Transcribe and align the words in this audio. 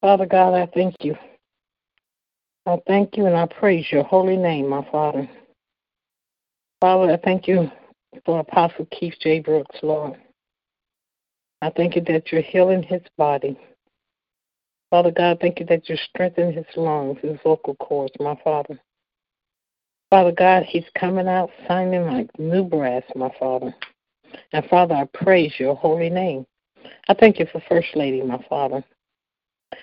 Father 0.00 0.26
God, 0.26 0.54
I 0.54 0.66
thank 0.72 0.96
you. 1.02 1.14
I 2.66 2.78
thank 2.86 3.16
you 3.16 3.26
and 3.26 3.36
I 3.36 3.46
praise 3.46 3.86
your 3.90 4.04
holy 4.04 4.36
name, 4.36 4.68
my 4.68 4.86
Father. 4.90 5.28
Father, 6.80 7.12
I 7.12 7.16
thank 7.18 7.46
you 7.46 7.70
for 8.24 8.40
Apostle 8.40 8.86
Keith 8.90 9.14
J. 9.20 9.40
Brooks, 9.40 9.76
Lord. 9.82 10.16
I 11.62 11.70
thank 11.70 11.96
you 11.96 12.02
that 12.02 12.32
you're 12.32 12.40
healing 12.40 12.82
his 12.82 13.02
body. 13.18 13.58
Father 14.90 15.10
God, 15.10 15.38
thank 15.40 15.60
you 15.60 15.66
that 15.66 15.88
you're 15.88 15.98
strengthening 16.08 16.52
his 16.52 16.66
lungs, 16.76 17.18
his 17.22 17.38
vocal 17.44 17.74
cords, 17.76 18.14
my 18.18 18.36
Father. 18.42 18.78
Father 20.10 20.32
God, 20.32 20.64
he's 20.64 20.86
coming 20.98 21.28
out 21.28 21.50
sounding 21.68 22.06
like 22.06 22.30
new 22.38 22.64
brass, 22.64 23.04
my 23.14 23.30
Father. 23.38 23.74
And 24.52 24.64
Father, 24.66 24.94
I 24.94 25.04
praise 25.12 25.52
your 25.58 25.76
holy 25.76 26.10
name. 26.10 26.46
I 27.08 27.14
thank 27.14 27.38
you 27.38 27.46
for 27.52 27.62
First 27.68 27.94
Lady, 27.94 28.22
my 28.22 28.44
Father. 28.48 28.82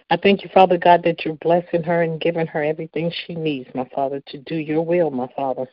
I 0.09 0.17
thank 0.17 0.43
you, 0.43 0.49
Father 0.53 0.77
God, 0.77 1.03
that 1.03 1.23
you're 1.23 1.35
blessing 1.35 1.83
her 1.83 2.01
and 2.03 2.19
giving 2.19 2.47
her 2.47 2.63
everything 2.63 3.11
she 3.25 3.35
needs, 3.35 3.69
my 3.73 3.87
Father, 3.93 4.21
to 4.27 4.37
do 4.39 4.55
your 4.55 4.85
will, 4.85 5.11
my 5.11 5.27
Father. 5.35 5.67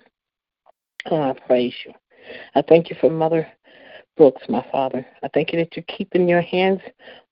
Oh, 1.06 1.21
I 1.21 1.33
praise 1.47 1.75
you. 1.84 1.93
I 2.55 2.62
thank 2.62 2.91
you 2.91 2.97
for 3.01 3.11
Mother 3.11 3.47
Brooks, 4.17 4.43
my 4.48 4.65
Father. 4.71 5.06
I 5.23 5.29
thank 5.34 5.53
you 5.53 5.59
that 5.59 5.77
you're 5.77 5.84
keeping 5.89 6.29
your 6.29 6.41
hands 6.41 6.81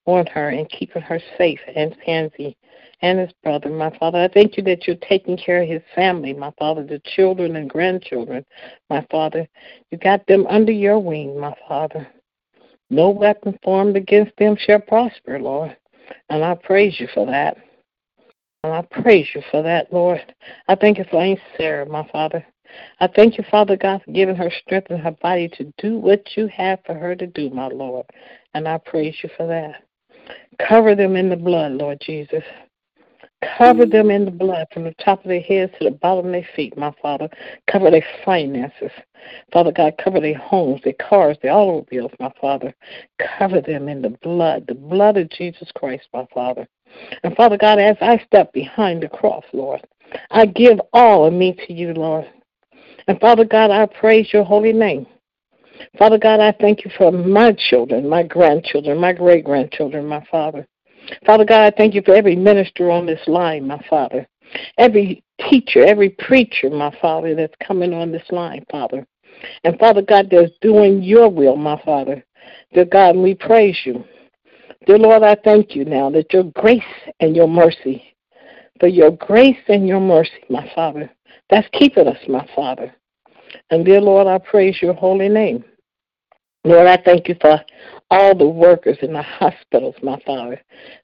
on 0.06 0.26
her 0.26 0.50
and 0.50 0.68
keeping 0.68 1.02
her 1.02 1.20
safe 1.38 1.60
and 1.74 1.96
Pansy 2.04 2.56
and 3.00 3.18
his 3.18 3.32
brother, 3.42 3.68
my 3.68 3.96
Father. 3.98 4.18
I 4.18 4.28
thank 4.28 4.56
you 4.56 4.62
that 4.64 4.86
you're 4.86 4.96
taking 4.96 5.36
care 5.36 5.62
of 5.62 5.68
his 5.68 5.82
family, 5.94 6.32
my 6.32 6.52
Father, 6.58 6.84
the 6.84 7.00
children 7.04 7.56
and 7.56 7.70
grandchildren, 7.70 8.44
my 8.90 9.06
Father. 9.10 9.46
You 9.90 9.98
got 9.98 10.26
them 10.26 10.46
under 10.48 10.72
your 10.72 10.98
wing, 10.98 11.38
my 11.38 11.54
Father. 11.68 12.06
No 12.90 13.10
weapon 13.10 13.58
formed 13.62 13.96
against 13.96 14.36
them 14.36 14.56
shall 14.56 14.80
prosper, 14.80 15.40
Lord. 15.40 15.76
And 16.30 16.44
I 16.44 16.54
praise 16.54 16.98
you 16.98 17.08
for 17.14 17.26
that. 17.26 17.56
And 18.64 18.72
I 18.72 18.82
praise 18.82 19.28
you 19.34 19.42
for 19.50 19.62
that, 19.62 19.92
Lord. 19.92 20.20
I 20.68 20.76
thank 20.76 20.98
you 20.98 21.04
for 21.10 21.20
Aunt 21.20 21.40
Sarah, 21.56 21.86
my 21.86 22.08
Father. 22.10 22.44
I 23.00 23.08
thank 23.08 23.36
you, 23.36 23.44
Father 23.50 23.76
God, 23.76 24.02
for 24.04 24.12
giving 24.12 24.36
her 24.36 24.50
strength 24.64 24.90
in 24.90 24.98
her 24.98 25.10
body 25.10 25.48
to 25.56 25.72
do 25.78 25.98
what 25.98 26.36
you 26.36 26.46
have 26.48 26.78
for 26.86 26.94
her 26.94 27.14
to 27.16 27.26
do, 27.26 27.50
my 27.50 27.66
Lord. 27.66 28.06
And 28.54 28.68
I 28.68 28.78
praise 28.78 29.16
you 29.22 29.30
for 29.36 29.46
that. 29.48 29.82
Cover 30.66 30.94
them 30.94 31.16
in 31.16 31.28
the 31.28 31.36
blood, 31.36 31.72
Lord 31.72 31.98
Jesus. 32.00 32.44
Cover 33.58 33.86
them 33.86 34.10
in 34.10 34.24
the 34.24 34.30
blood 34.30 34.66
from 34.72 34.84
the 34.84 34.94
top 35.04 35.24
of 35.24 35.28
their 35.28 35.40
heads 35.40 35.72
to 35.78 35.84
the 35.84 35.96
bottom 35.96 36.26
of 36.26 36.32
their 36.32 36.48
feet, 36.54 36.76
my 36.76 36.92
Father. 37.02 37.28
Cover 37.70 37.90
their 37.90 38.04
finances. 38.24 38.90
Father 39.52 39.72
God, 39.72 39.94
cover 40.02 40.20
their 40.20 40.38
homes, 40.38 40.80
their 40.84 40.94
cars, 40.94 41.36
their 41.42 41.52
automobiles, 41.52 42.12
my 42.20 42.32
Father. 42.40 42.74
Cover 43.38 43.60
them 43.60 43.88
in 43.88 44.02
the 44.02 44.10
blood, 44.22 44.66
the 44.68 44.74
blood 44.74 45.16
of 45.16 45.28
Jesus 45.30 45.70
Christ, 45.74 46.08
my 46.14 46.26
Father. 46.32 46.68
And 47.24 47.34
Father 47.36 47.56
God, 47.56 47.78
as 47.78 47.96
I 48.00 48.22
step 48.26 48.52
behind 48.52 49.02
the 49.02 49.08
cross, 49.08 49.44
Lord, 49.52 49.80
I 50.30 50.46
give 50.46 50.80
all 50.92 51.26
of 51.26 51.32
me 51.32 51.56
to 51.66 51.72
you, 51.72 51.94
Lord. 51.94 52.30
And 53.08 53.18
Father 53.20 53.44
God, 53.44 53.70
I 53.70 53.86
praise 53.86 54.32
your 54.32 54.44
holy 54.44 54.72
name. 54.72 55.06
Father 55.98 56.18
God, 56.18 56.40
I 56.40 56.52
thank 56.52 56.84
you 56.84 56.90
for 56.96 57.10
my 57.10 57.52
children, 57.52 58.08
my 58.08 58.22
grandchildren, 58.22 58.98
my 58.98 59.12
great 59.12 59.44
grandchildren, 59.44 60.06
my 60.06 60.24
Father. 60.30 60.66
Father 61.26 61.44
God, 61.44 61.74
thank 61.76 61.94
you 61.94 62.02
for 62.02 62.14
every 62.14 62.36
minister 62.36 62.90
on 62.90 63.06
this 63.06 63.20
line, 63.26 63.66
my 63.66 63.82
Father. 63.88 64.26
Every 64.78 65.22
teacher, 65.48 65.84
every 65.84 66.10
preacher, 66.10 66.70
my 66.70 66.94
Father, 67.00 67.34
that's 67.34 67.54
coming 67.66 67.92
on 67.92 68.12
this 68.12 68.26
line, 68.30 68.64
Father. 68.70 69.06
And 69.64 69.78
Father 69.78 70.02
God, 70.02 70.28
that's 70.30 70.52
doing 70.60 71.02
your 71.02 71.28
will, 71.28 71.56
my 71.56 71.80
Father. 71.84 72.24
Dear 72.72 72.84
God, 72.84 73.16
we 73.16 73.34
praise 73.34 73.78
you. 73.84 74.04
Dear 74.86 74.98
Lord, 74.98 75.22
I 75.22 75.36
thank 75.44 75.74
you 75.76 75.84
now 75.84 76.10
that 76.10 76.32
your 76.32 76.44
grace 76.44 76.82
and 77.20 77.36
your 77.36 77.48
mercy, 77.48 78.02
for 78.80 78.88
your 78.88 79.12
grace 79.12 79.58
and 79.68 79.86
your 79.86 80.00
mercy, 80.00 80.30
my 80.50 80.70
Father, 80.74 81.10
that's 81.50 81.68
keeping 81.72 82.08
us, 82.08 82.18
my 82.28 82.46
Father. 82.54 82.92
And 83.70 83.84
dear 83.84 84.00
Lord, 84.00 84.26
I 84.26 84.38
praise 84.38 84.80
your 84.82 84.94
holy 84.94 85.28
name. 85.28 85.64
Lord, 86.64 86.86
I 86.86 86.96
thank 86.96 87.28
you 87.28 87.36
for 87.40 87.60
all 88.10 88.36
the 88.36 88.48
workers 88.48 88.98
in 89.02 89.12
the 89.12 89.22
hospitals, 89.22 89.96
my 90.02 90.20
Father. 90.24 90.60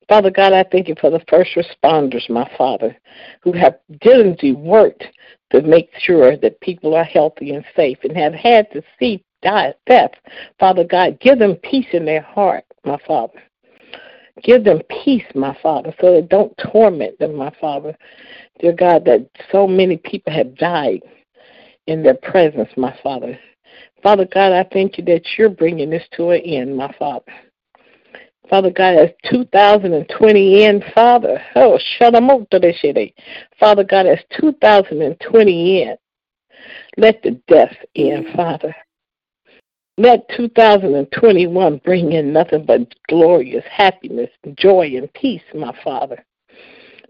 Father 0.08 0.30
God, 0.30 0.52
I 0.52 0.64
thank 0.70 0.86
you 0.86 0.94
for 1.00 1.10
the 1.10 1.22
first 1.28 1.50
responders, 1.56 2.28
my 2.30 2.48
Father, 2.56 2.96
who 3.42 3.52
have 3.52 3.78
diligently 4.00 4.52
worked 4.52 5.04
to 5.50 5.62
make 5.62 5.90
sure 5.98 6.36
that 6.36 6.60
people 6.60 6.94
are 6.94 7.04
healthy 7.04 7.54
and 7.54 7.64
safe 7.74 7.98
and 8.04 8.16
have 8.16 8.34
had 8.34 8.70
to 8.72 8.82
see 8.98 9.24
death. 9.42 10.10
Father 10.60 10.84
God, 10.84 11.18
give 11.20 11.38
them 11.38 11.56
peace 11.56 11.86
in 11.92 12.04
their 12.04 12.22
heart, 12.22 12.64
my 12.84 12.98
Father. 13.06 13.42
Give 14.42 14.62
them 14.62 14.80
peace, 15.04 15.24
my 15.34 15.56
Father, 15.60 15.92
so 16.00 16.12
they 16.12 16.22
don't 16.22 16.56
torment 16.58 17.18
them, 17.18 17.34
my 17.34 17.52
Father. 17.60 17.96
Dear 18.60 18.72
God, 18.72 19.04
that 19.06 19.28
so 19.50 19.66
many 19.66 19.96
people 19.96 20.32
have 20.32 20.56
died 20.56 21.00
in 21.88 22.02
their 22.02 22.14
presence, 22.14 22.68
my 22.76 22.96
Father. 23.02 23.38
Father 24.02 24.26
God, 24.32 24.52
I 24.52 24.68
thank 24.72 24.98
you 24.98 25.04
that 25.04 25.22
you're 25.36 25.48
bringing 25.48 25.90
this 25.90 26.04
to 26.16 26.30
an 26.30 26.40
end, 26.40 26.76
my 26.76 26.94
Father. 26.98 27.32
Father 28.48 28.70
God, 28.70 28.96
as 28.96 29.10
2020 29.30 30.64
end, 30.64 30.84
Father, 30.94 31.42
oh, 31.56 31.78
shut 31.98 32.14
them 32.14 32.30
up 32.30 32.48
to 32.50 32.58
this 32.58 32.76
shit. 32.76 33.14
Father 33.60 33.84
God, 33.84 34.06
as 34.06 34.18
2020 34.40 35.82
end, 35.82 35.98
let 36.96 37.22
the 37.22 37.32
death 37.46 37.76
end, 37.94 38.26
Father. 38.34 38.74
Let 39.98 40.28
2021 40.36 41.80
bring 41.84 42.12
in 42.12 42.32
nothing 42.32 42.64
but 42.64 42.94
glorious 43.08 43.64
happiness, 43.70 44.30
joy, 44.54 44.92
and 44.96 45.12
peace, 45.12 45.42
my 45.54 45.76
Father. 45.82 46.24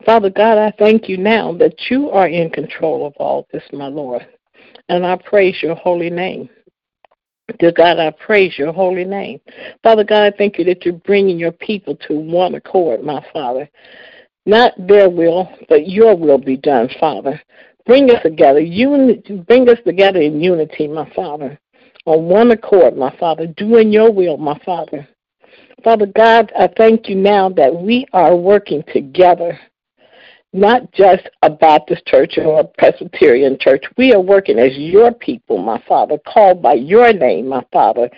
Father 0.04 0.30
God, 0.30 0.58
I 0.58 0.72
thank 0.78 1.08
you 1.08 1.18
now 1.18 1.52
that 1.58 1.90
you 1.90 2.10
are 2.10 2.28
in 2.28 2.50
control 2.50 3.06
of 3.06 3.12
all 3.18 3.46
this, 3.52 3.64
my 3.72 3.88
Lord. 3.88 4.26
And 4.88 5.04
I 5.04 5.16
praise 5.16 5.62
your 5.62 5.74
holy 5.74 6.08
name. 6.08 6.48
Dear 7.58 7.72
God, 7.72 7.98
I 7.98 8.10
praise 8.10 8.58
your 8.58 8.72
holy 8.72 9.04
name. 9.04 9.40
Father 9.82 10.04
God, 10.04 10.22
I 10.22 10.36
thank 10.36 10.58
you 10.58 10.64
that 10.64 10.84
you're 10.84 10.94
bringing 10.94 11.38
your 11.38 11.52
people 11.52 11.96
to 12.08 12.18
one 12.18 12.54
accord, 12.54 13.02
my 13.02 13.24
Father. 13.32 13.68
Not 14.46 14.74
their 14.86 15.10
will, 15.10 15.50
but 15.68 15.88
your 15.88 16.16
will 16.16 16.38
be 16.38 16.56
done, 16.56 16.88
Father. 17.00 17.40
Bring 17.86 18.10
us 18.10 18.22
together. 18.22 18.60
Uni- 18.60 19.22
bring 19.46 19.68
us 19.68 19.78
together 19.84 20.20
in 20.20 20.40
unity, 20.40 20.88
my 20.88 21.10
Father 21.14 21.58
on 22.08 22.24
one 22.24 22.50
accord, 22.50 22.96
my 22.96 23.14
Father, 23.18 23.46
doing 23.46 23.92
your 23.92 24.10
will, 24.10 24.38
my 24.38 24.58
Father. 24.64 25.06
Father 25.84 26.06
God, 26.06 26.50
I 26.58 26.68
thank 26.78 27.06
you 27.06 27.14
now 27.14 27.50
that 27.50 27.74
we 27.74 28.06
are 28.14 28.34
working 28.34 28.82
together, 28.92 29.58
not 30.52 30.90
just 30.92 31.28
a 31.42 31.50
Baptist 31.50 32.06
church 32.06 32.38
or 32.38 32.60
a 32.60 32.64
Presbyterian 32.64 33.58
church. 33.60 33.84
We 33.96 34.12
are 34.14 34.20
working 34.20 34.58
as 34.58 34.76
your 34.76 35.12
people, 35.12 35.58
my 35.58 35.82
Father, 35.86 36.18
called 36.18 36.62
by 36.62 36.74
your 36.74 37.12
name, 37.12 37.48
my 37.48 37.64
Father. 37.72 38.10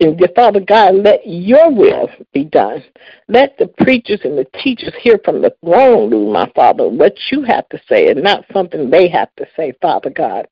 And 0.00 0.18
dear 0.18 0.28
Father 0.34 0.60
God, 0.60 0.96
let 0.96 1.20
your 1.24 1.72
will 1.72 2.08
be 2.32 2.44
done. 2.44 2.82
Let 3.28 3.56
the 3.58 3.68
preachers 3.68 4.20
and 4.24 4.36
the 4.36 4.46
teachers 4.62 4.92
hear 5.00 5.20
from 5.24 5.42
the 5.42 5.54
throne 5.64 6.10
room, 6.10 6.32
my 6.32 6.50
Father, 6.54 6.88
what 6.88 7.14
you 7.30 7.42
have 7.42 7.68
to 7.68 7.80
say 7.88 8.08
and 8.08 8.22
not 8.22 8.44
something 8.52 8.90
they 8.90 9.08
have 9.08 9.28
to 9.36 9.46
say, 9.56 9.72
Father 9.80 10.10
God. 10.10 10.48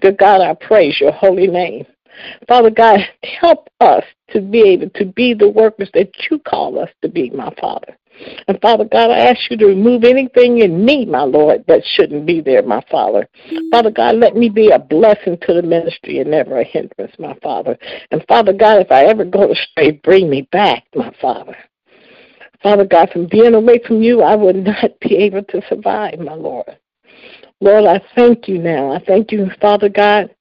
Dear 0.00 0.12
God, 0.12 0.40
I 0.40 0.54
praise 0.54 1.00
your 1.00 1.12
holy 1.12 1.46
name. 1.46 1.86
Father 2.48 2.70
God, 2.70 3.00
help 3.22 3.68
us 3.80 4.02
to 4.30 4.40
be 4.40 4.62
able 4.62 4.90
to 4.90 5.04
be 5.04 5.34
the 5.34 5.48
workers 5.48 5.90
that 5.94 6.10
you 6.28 6.40
call 6.40 6.80
us 6.80 6.90
to 7.02 7.08
be, 7.08 7.30
my 7.30 7.52
Father. 7.60 7.96
And 8.46 8.60
Father 8.60 8.84
God, 8.84 9.10
I 9.10 9.18
ask 9.18 9.50
you 9.50 9.56
to 9.58 9.66
remove 9.66 10.04
anything 10.04 10.58
in 10.58 10.84
me, 10.84 11.04
my 11.04 11.22
Lord, 11.22 11.64
that 11.68 11.82
shouldn't 11.84 12.26
be 12.26 12.40
there, 12.40 12.62
my 12.62 12.82
Father. 12.90 13.28
Father 13.70 13.90
God, 13.90 14.16
let 14.16 14.36
me 14.36 14.48
be 14.48 14.70
a 14.70 14.78
blessing 14.78 15.38
to 15.42 15.54
the 15.54 15.62
ministry 15.62 16.18
and 16.18 16.30
never 16.30 16.60
a 16.60 16.64
hindrance, 16.64 17.12
my 17.18 17.34
Father. 17.42 17.78
And 18.10 18.24
Father 18.28 18.52
God, 18.52 18.80
if 18.80 18.90
I 18.90 19.04
ever 19.04 19.24
go 19.24 19.52
astray, 19.52 19.92
bring 19.92 20.28
me 20.28 20.48
back, 20.52 20.84
my 20.94 21.12
Father. 21.20 21.56
Father 22.62 22.84
God, 22.84 23.10
from 23.10 23.28
being 23.28 23.54
away 23.54 23.80
from 23.86 24.02
you, 24.02 24.22
I 24.22 24.34
would 24.34 24.56
not 24.64 24.98
be 25.00 25.16
able 25.16 25.42
to 25.44 25.62
survive, 25.68 26.18
my 26.18 26.34
Lord. 26.34 26.78
Lord, 27.60 27.84
I 27.86 28.00
thank 28.14 28.48
you 28.48 28.58
now. 28.58 28.92
I 28.92 29.04
thank 29.04 29.32
you, 29.32 29.50
Father 29.60 29.88
God, 29.88 30.34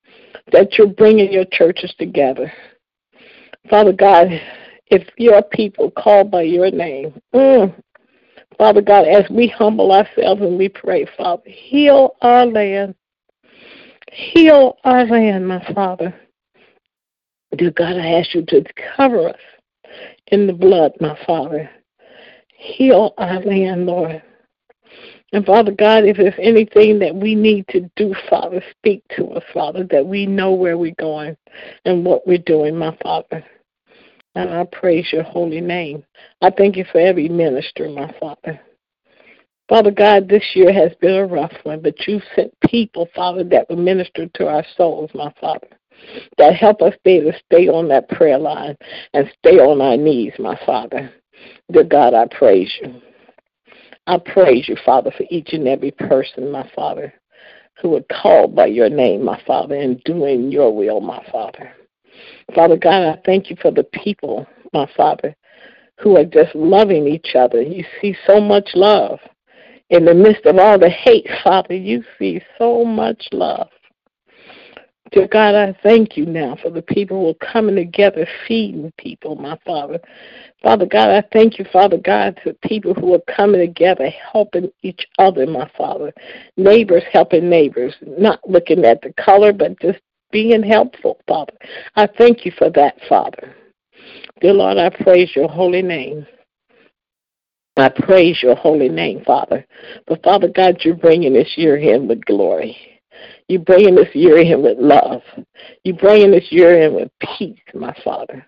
that 0.51 0.77
you're 0.77 0.87
bringing 0.87 1.31
your 1.31 1.45
churches 1.51 1.93
together. 1.97 2.51
Father 3.69 3.91
God, 3.91 4.27
if 4.89 5.07
your 5.17 5.41
people 5.41 5.91
called 5.91 6.31
by 6.31 6.43
your 6.43 6.71
name. 6.71 7.19
Mm. 7.33 7.73
Father 8.57 8.81
God, 8.81 9.07
as 9.07 9.29
we 9.29 9.47
humble 9.47 9.91
ourselves 9.91 10.41
and 10.41 10.57
we 10.57 10.69
pray, 10.69 11.07
Father, 11.17 11.43
heal 11.45 12.15
our 12.21 12.45
land. 12.45 12.95
Heal 14.11 14.77
our 14.83 15.05
land, 15.05 15.47
my 15.47 15.63
Father. 15.73 16.13
Dear 17.55 17.71
God, 17.71 17.97
I 17.97 18.19
ask 18.19 18.33
you 18.33 18.43
to 18.47 18.63
cover 18.95 19.29
us 19.29 19.39
in 20.27 20.47
the 20.47 20.53
blood, 20.53 20.93
my 20.99 21.17
Father. 21.25 21.69
Heal 22.55 23.13
our 23.17 23.39
land, 23.41 23.85
Lord. 23.85 24.23
And 25.33 25.45
Father 25.45 25.71
God, 25.71 26.05
if 26.05 26.17
there's 26.17 26.33
anything 26.39 26.99
that 26.99 27.13
we 27.13 27.35
need 27.35 27.67
to 27.69 27.89
do, 27.95 28.15
Father, 28.29 28.63
speak 28.71 29.03
to 29.17 29.27
us, 29.31 29.43
Father, 29.53 29.83
that 29.91 30.05
we 30.05 30.25
know 30.25 30.53
where 30.53 30.77
we're 30.77 30.95
going 30.97 31.35
and 31.85 32.05
what 32.05 32.25
we're 32.25 32.37
doing, 32.37 32.77
my 32.77 32.97
Father. 33.03 33.43
And 34.37 34.53
I 34.53 34.65
praise 34.65 35.07
your 35.11 35.23
holy 35.23 35.61
name. 35.61 36.03
I 36.43 36.51
thank 36.51 36.75
you 36.77 36.85
for 36.91 36.99
every 36.99 37.27
minister, 37.27 37.89
my 37.89 38.13
Father. 38.19 38.59
Father 39.67 39.89
God, 39.89 40.29
this 40.29 40.43
year 40.53 40.71
has 40.71 40.91
been 41.01 41.15
a 41.15 41.25
rough 41.25 41.53
one, 41.63 41.81
but 41.81 42.07
you've 42.07 42.21
sent 42.35 42.53
people, 42.69 43.09
Father, 43.15 43.43
that 43.45 43.67
will 43.67 43.77
minister 43.77 44.27
to 44.35 44.47
our 44.47 44.63
souls, 44.77 45.09
my 45.15 45.33
Father, 45.41 45.67
that 46.37 46.53
help 46.55 46.83
us 46.83 46.93
be 47.03 47.19
to 47.19 47.33
stay 47.45 47.67
on 47.67 47.87
that 47.87 48.09
prayer 48.09 48.37
line 48.37 48.77
and 49.15 49.29
stay 49.39 49.57
on 49.57 49.81
our 49.81 49.97
knees, 49.97 50.33
my 50.37 50.57
Father. 50.67 51.11
Dear 51.71 51.85
God, 51.85 52.13
I 52.13 52.27
praise 52.27 52.71
you. 52.81 53.01
I 54.05 54.19
praise 54.19 54.69
you, 54.69 54.77
Father, 54.85 55.11
for 55.17 55.25
each 55.31 55.49
and 55.53 55.67
every 55.67 55.91
person, 55.91 56.51
my 56.51 56.69
Father, 56.75 57.11
who 57.81 57.95
are 57.95 58.21
called 58.21 58.55
by 58.55 58.67
your 58.67 58.89
name, 58.89 59.25
my 59.25 59.41
Father, 59.47 59.75
and 59.75 60.01
doing 60.03 60.51
your 60.51 60.73
will, 60.73 61.01
my 61.01 61.25
Father. 61.31 61.73
Father 62.53 62.77
God, 62.77 63.03
I 63.03 63.21
thank 63.25 63.49
you 63.49 63.57
for 63.61 63.71
the 63.71 63.83
people, 63.83 64.47
my 64.73 64.89
Father, 64.95 65.35
who 65.99 66.17
are 66.17 66.25
just 66.25 66.55
loving 66.55 67.07
each 67.07 67.35
other. 67.35 67.61
You 67.61 67.83
see 68.01 68.15
so 68.25 68.39
much 68.39 68.69
love. 68.75 69.19
In 69.89 70.05
the 70.05 70.13
midst 70.13 70.45
of 70.45 70.57
all 70.57 70.77
the 70.77 70.89
hate, 70.89 71.27
Father, 71.43 71.75
you 71.75 72.03
see 72.19 72.41
so 72.57 72.83
much 72.83 73.27
love. 73.31 73.69
Dear 75.11 75.27
God, 75.29 75.55
I 75.55 75.73
thank 75.83 76.17
you 76.17 76.25
now 76.25 76.57
for 76.61 76.69
the 76.69 76.81
people 76.81 77.21
who 77.21 77.29
are 77.29 77.51
coming 77.53 77.75
together, 77.75 78.27
feeding 78.45 78.91
people, 78.97 79.35
my 79.35 79.57
Father. 79.65 79.99
Father 80.61 80.85
God, 80.85 81.09
I 81.11 81.23
thank 81.31 81.59
you, 81.59 81.65
Father 81.71 81.97
God, 81.97 82.37
for 82.43 82.51
people 82.67 82.93
who 82.93 83.13
are 83.13 83.33
coming 83.33 83.61
together, 83.61 84.09
helping 84.33 84.69
each 84.81 85.07
other, 85.17 85.47
my 85.47 85.69
Father. 85.77 86.11
Neighbors 86.57 87.03
helping 87.13 87.49
neighbors, 87.49 87.93
not 88.01 88.41
looking 88.49 88.83
at 88.83 89.01
the 89.01 89.13
color, 89.13 89.53
but 89.53 89.79
just 89.79 89.99
being 90.31 90.63
helpful, 90.63 91.19
Father. 91.27 91.53
I 91.95 92.07
thank 92.17 92.45
you 92.45 92.51
for 92.57 92.69
that, 92.71 92.95
Father. 93.07 93.55
Dear 94.41 94.53
Lord, 94.53 94.77
I 94.77 94.89
praise 94.89 95.35
your 95.35 95.47
holy 95.47 95.81
name. 95.81 96.25
I 97.77 97.89
praise 97.89 98.41
your 98.41 98.55
holy 98.55 98.89
name, 98.89 99.23
Father. 99.25 99.65
But 100.07 100.23
Father 100.23 100.47
God, 100.47 100.77
you're 100.81 100.95
bringing 100.95 101.33
this 101.33 101.53
year 101.57 101.77
in 101.77 102.07
with 102.07 102.25
glory. 102.25 102.75
You're 103.47 103.61
bringing 103.61 103.95
this 103.95 104.13
year 104.13 104.39
in 104.39 104.61
with 104.61 104.77
love. 104.79 105.21
You're 105.83 105.95
bringing 105.95 106.31
this 106.31 106.51
year 106.51 106.81
in 106.81 106.95
with 106.95 107.09
peace, 107.37 107.59
my 107.73 107.95
Father. 108.03 108.45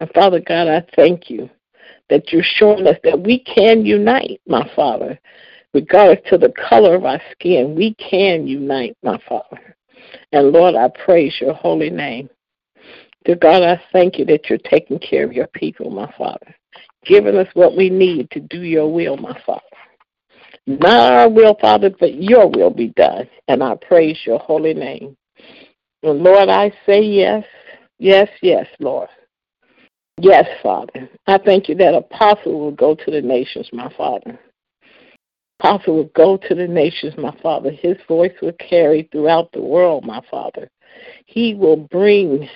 And 0.00 0.10
Father 0.14 0.40
God, 0.40 0.68
I 0.68 0.86
thank 0.94 1.30
you 1.30 1.50
that 2.08 2.32
you're 2.32 2.42
showing 2.42 2.86
us 2.86 2.96
that 3.02 3.18
we 3.18 3.40
can 3.40 3.84
unite, 3.84 4.40
my 4.46 4.68
Father. 4.76 5.18
Regardless 5.74 6.20
to 6.30 6.38
the 6.38 6.52
color 6.68 6.94
of 6.94 7.04
our 7.04 7.20
skin, 7.32 7.74
we 7.74 7.94
can 7.94 8.46
unite, 8.46 8.96
my 9.02 9.20
Father. 9.28 9.75
And 10.32 10.52
Lord, 10.52 10.74
I 10.74 10.88
praise 10.88 11.34
your 11.40 11.54
holy 11.54 11.90
name. 11.90 12.28
Dear 13.24 13.36
God, 13.36 13.62
I 13.62 13.80
thank 13.92 14.18
you 14.18 14.24
that 14.26 14.48
you're 14.48 14.58
taking 14.58 14.98
care 14.98 15.24
of 15.24 15.32
your 15.32 15.48
people, 15.48 15.90
my 15.90 16.12
Father, 16.16 16.54
giving 17.04 17.36
us 17.36 17.48
what 17.54 17.76
we 17.76 17.90
need 17.90 18.30
to 18.30 18.40
do 18.40 18.62
your 18.62 18.92
will, 18.92 19.16
my 19.16 19.38
Father. 19.44 19.62
Not 20.66 21.12
our 21.12 21.28
will, 21.28 21.56
Father, 21.60 21.90
but 21.90 22.20
your 22.20 22.48
will 22.48 22.70
be 22.70 22.88
done. 22.88 23.28
And 23.48 23.62
I 23.62 23.76
praise 23.76 24.18
your 24.24 24.38
holy 24.38 24.74
name. 24.74 25.16
And 26.02 26.22
Lord, 26.22 26.48
I 26.48 26.70
say 26.84 27.00
yes, 27.00 27.44
yes, 27.98 28.28
yes, 28.42 28.66
Lord. 28.80 29.08
Yes, 30.20 30.46
Father. 30.62 31.08
I 31.26 31.38
thank 31.38 31.68
you 31.68 31.74
that 31.76 31.94
apostle 31.94 32.58
will 32.58 32.72
go 32.72 32.94
to 32.94 33.10
the 33.10 33.20
nations, 33.20 33.68
my 33.72 33.92
Father. 33.96 34.38
Apostle 35.58 35.96
will 35.96 36.10
go 36.14 36.36
to 36.36 36.54
the 36.54 36.68
nations, 36.68 37.14
my 37.16 37.34
Father. 37.42 37.70
His 37.70 37.96
voice 38.06 38.34
will 38.42 38.52
carry 38.52 39.08
throughout 39.10 39.50
the 39.52 39.62
world, 39.62 40.04
my 40.04 40.20
Father. 40.30 40.70
He 41.24 41.54
will 41.54 41.76
bring 41.76 42.48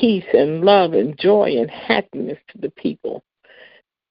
peace 0.00 0.24
and 0.34 0.62
love 0.62 0.92
and 0.92 1.18
joy 1.18 1.56
and 1.58 1.70
happiness 1.70 2.38
to 2.48 2.58
the 2.58 2.70
people. 2.70 3.24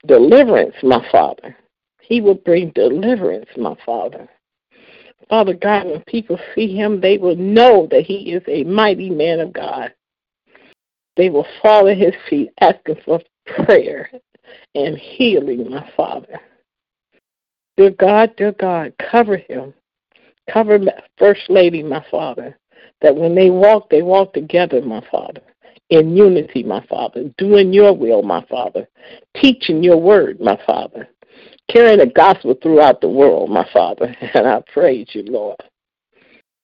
Deliverance, 0.06 0.76
my 0.82 1.06
Father. 1.12 1.56
He 2.02 2.22
will 2.22 2.36
bring 2.36 2.72
deliverance, 2.72 3.50
my 3.58 3.76
Father. 3.86 4.28
Father 5.30 5.54
God, 5.54 5.88
when 5.88 6.02
people 6.08 6.40
see 6.56 6.76
him, 6.76 7.02
they 7.02 7.18
will 7.18 7.36
know 7.36 7.88
that 7.92 8.04
he 8.04 8.32
is 8.32 8.44
a 8.48 8.64
mighty 8.64 9.10
man 9.10 9.40
of 9.40 9.52
God. 9.54 9.94
They 11.18 11.30
will 11.30 11.48
fall 11.62 11.88
at 11.90 11.98
his 11.98 12.14
feet 12.30 12.50
asking 12.62 12.98
for 13.04 13.20
prayer 13.46 14.10
and 14.74 14.98
healing, 14.98 15.70
my 15.70 15.90
Father. 15.98 16.40
Dear 17.78 17.92
God, 17.92 18.36
dear 18.36 18.54
God, 18.54 18.94
cover 19.12 19.38
him. 19.38 19.74
Cover 20.52 20.80
First 21.18 21.50
Lady, 21.50 21.84
my 21.84 22.04
Father, 22.10 22.58
that 23.02 23.16
when 23.16 23.36
they 23.36 23.50
walk, 23.50 23.90
they 23.90 24.02
walk 24.02 24.34
together, 24.34 24.82
my 24.82 25.06
Father, 25.12 25.42
in 25.90 26.16
unity, 26.16 26.64
my 26.64 26.84
Father, 26.88 27.26
doing 27.38 27.72
your 27.72 27.94
will, 27.94 28.24
my 28.24 28.44
Father, 28.50 28.88
teaching 29.36 29.84
your 29.84 29.98
word, 29.98 30.40
my 30.40 30.58
Father, 30.66 31.08
carrying 31.70 32.00
the 32.00 32.08
gospel 32.08 32.56
throughout 32.62 33.02
the 33.02 33.10
world, 33.10 33.50
my 33.50 33.68
Father. 33.72 34.16
And 34.34 34.48
I 34.48 34.62
praise 34.74 35.08
you, 35.12 35.24
Lord. 35.24 35.58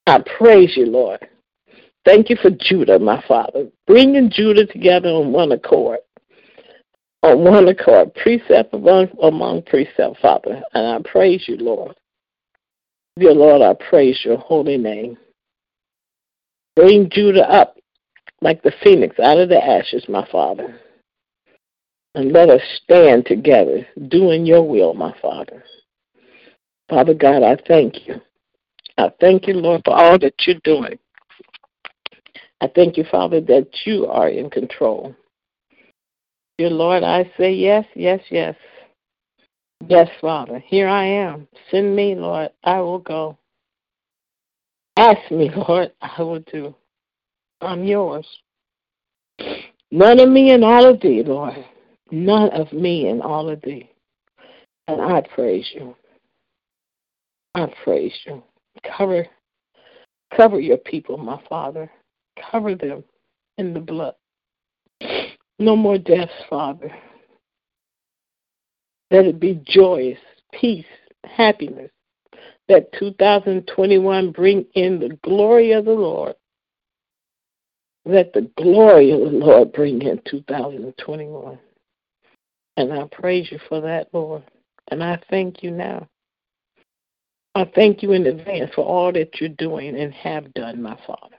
I 0.07 0.23
praise 0.37 0.75
you, 0.75 0.85
Lord. 0.85 1.27
Thank 2.05 2.29
you 2.29 2.37
for 2.41 2.49
Judah, 2.49 2.99
my 2.99 3.23
Father, 3.27 3.67
bringing 3.85 4.29
Judah 4.29 4.65
together 4.65 5.09
on 5.09 5.31
one 5.31 5.51
accord 5.51 5.99
on 7.23 7.43
one 7.43 7.67
accord, 7.69 8.13
precept 8.15 8.73
among, 8.73 9.07
among 9.21 9.63
precept, 9.63 10.19
Father. 10.21 10.61
And 10.73 10.87
I 10.87 11.09
praise 11.09 11.45
you, 11.47 11.57
Lord. 11.57 11.95
Dear 13.17 13.33
Lord, 13.33 13.61
I 13.61 13.73
praise 13.89 14.19
your 14.25 14.37
holy 14.37 14.77
name. 14.77 15.17
Bring 16.75 17.09
Judah 17.09 17.49
up 17.49 17.77
like 18.41 18.61
the 18.61 18.73
phoenix 18.83 19.17
out 19.19 19.39
of 19.39 19.49
the 19.49 19.63
ashes, 19.63 20.03
my 20.09 20.27
Father. 20.31 20.77
And 22.15 22.33
let 22.33 22.49
us 22.49 22.61
stand 22.83 23.25
together 23.25 23.87
doing 24.09 24.45
your 24.45 24.67
will, 24.67 24.93
my 24.93 25.15
Father. 25.21 25.63
Father 26.89 27.13
God, 27.13 27.41
I 27.41 27.57
thank 27.67 28.05
you. 28.05 28.15
I 28.97 29.11
thank 29.19 29.47
you, 29.47 29.53
Lord, 29.53 29.81
for 29.85 29.95
all 29.95 30.19
that 30.19 30.35
you're 30.45 30.59
doing. 30.63 30.99
I 32.61 32.67
thank 32.67 32.97
you, 32.97 33.05
Father, 33.09 33.41
that 33.41 33.67
you 33.85 34.07
are 34.07 34.29
in 34.29 34.49
control. 34.49 35.15
Dear 36.57 36.69
Lord, 36.69 37.03
I 37.03 37.31
say 37.37 37.51
yes, 37.51 37.85
yes, 37.95 38.19
yes. 38.29 38.55
Yes, 39.87 40.07
Father, 40.21 40.59
here 40.59 40.87
I 40.87 41.05
am. 41.05 41.47
Send 41.71 41.95
me, 41.95 42.15
Lord. 42.15 42.51
I 42.63 42.79
will 42.79 42.99
go. 42.99 43.37
Ask 44.95 45.31
me, 45.31 45.49
Lord. 45.67 45.91
I 46.01 46.21
will 46.21 46.43
do. 46.51 46.75
I'm 47.59 47.83
yours. 47.83 48.27
None 49.91 50.19
of 50.19 50.29
me 50.29 50.51
and 50.51 50.63
all 50.63 50.85
of 50.85 51.01
thee, 51.01 51.23
Lord. 51.25 51.65
None 52.11 52.49
of 52.51 52.71
me 52.71 53.07
and 53.07 53.21
all 53.21 53.49
of 53.49 53.61
thee. 53.61 53.89
And 54.87 55.01
I 55.01 55.21
praise 55.33 55.67
you. 55.73 55.95
I 57.55 57.67
praise 57.83 58.13
you. 58.25 58.43
Cover 58.97 59.25
cover 60.35 60.59
your 60.59 60.77
people, 60.77 61.17
my 61.17 61.41
Father. 61.47 61.91
Cover 62.51 62.75
them 62.75 63.03
in 63.57 63.73
the 63.73 63.79
blood. 63.79 64.15
No 65.63 65.77
more 65.77 65.97
deaths, 65.97 66.33
Father. 66.49 66.93
Let 69.11 69.23
it 69.23 69.39
be 69.39 69.61
joyous, 69.65 70.19
peace, 70.51 70.83
happiness. 71.23 71.89
That 72.67 72.91
2021 72.99 74.31
bring 74.33 74.65
in 74.73 74.99
the 74.99 75.17
glory 75.23 75.71
of 75.71 75.85
the 75.85 75.93
Lord. 75.93 76.35
Let 78.03 78.33
the 78.33 78.51
glory 78.57 79.11
of 79.11 79.21
the 79.21 79.37
Lord 79.37 79.71
bring 79.71 80.01
in 80.01 80.21
2021. 80.29 81.57
And 82.75 82.91
I 82.91 83.07
praise 83.09 83.49
you 83.49 83.59
for 83.69 83.79
that, 83.79 84.09
Lord. 84.11 84.43
And 84.91 85.01
I 85.01 85.17
thank 85.29 85.63
you 85.63 85.71
now. 85.71 86.09
I 87.55 87.71
thank 87.73 88.03
you 88.03 88.11
in 88.11 88.25
advance 88.25 88.71
for 88.75 88.83
all 88.83 89.13
that 89.13 89.39
you're 89.39 89.47
doing 89.47 89.97
and 89.97 90.13
have 90.13 90.53
done, 90.55 90.81
my 90.81 90.99
Father. 91.07 91.37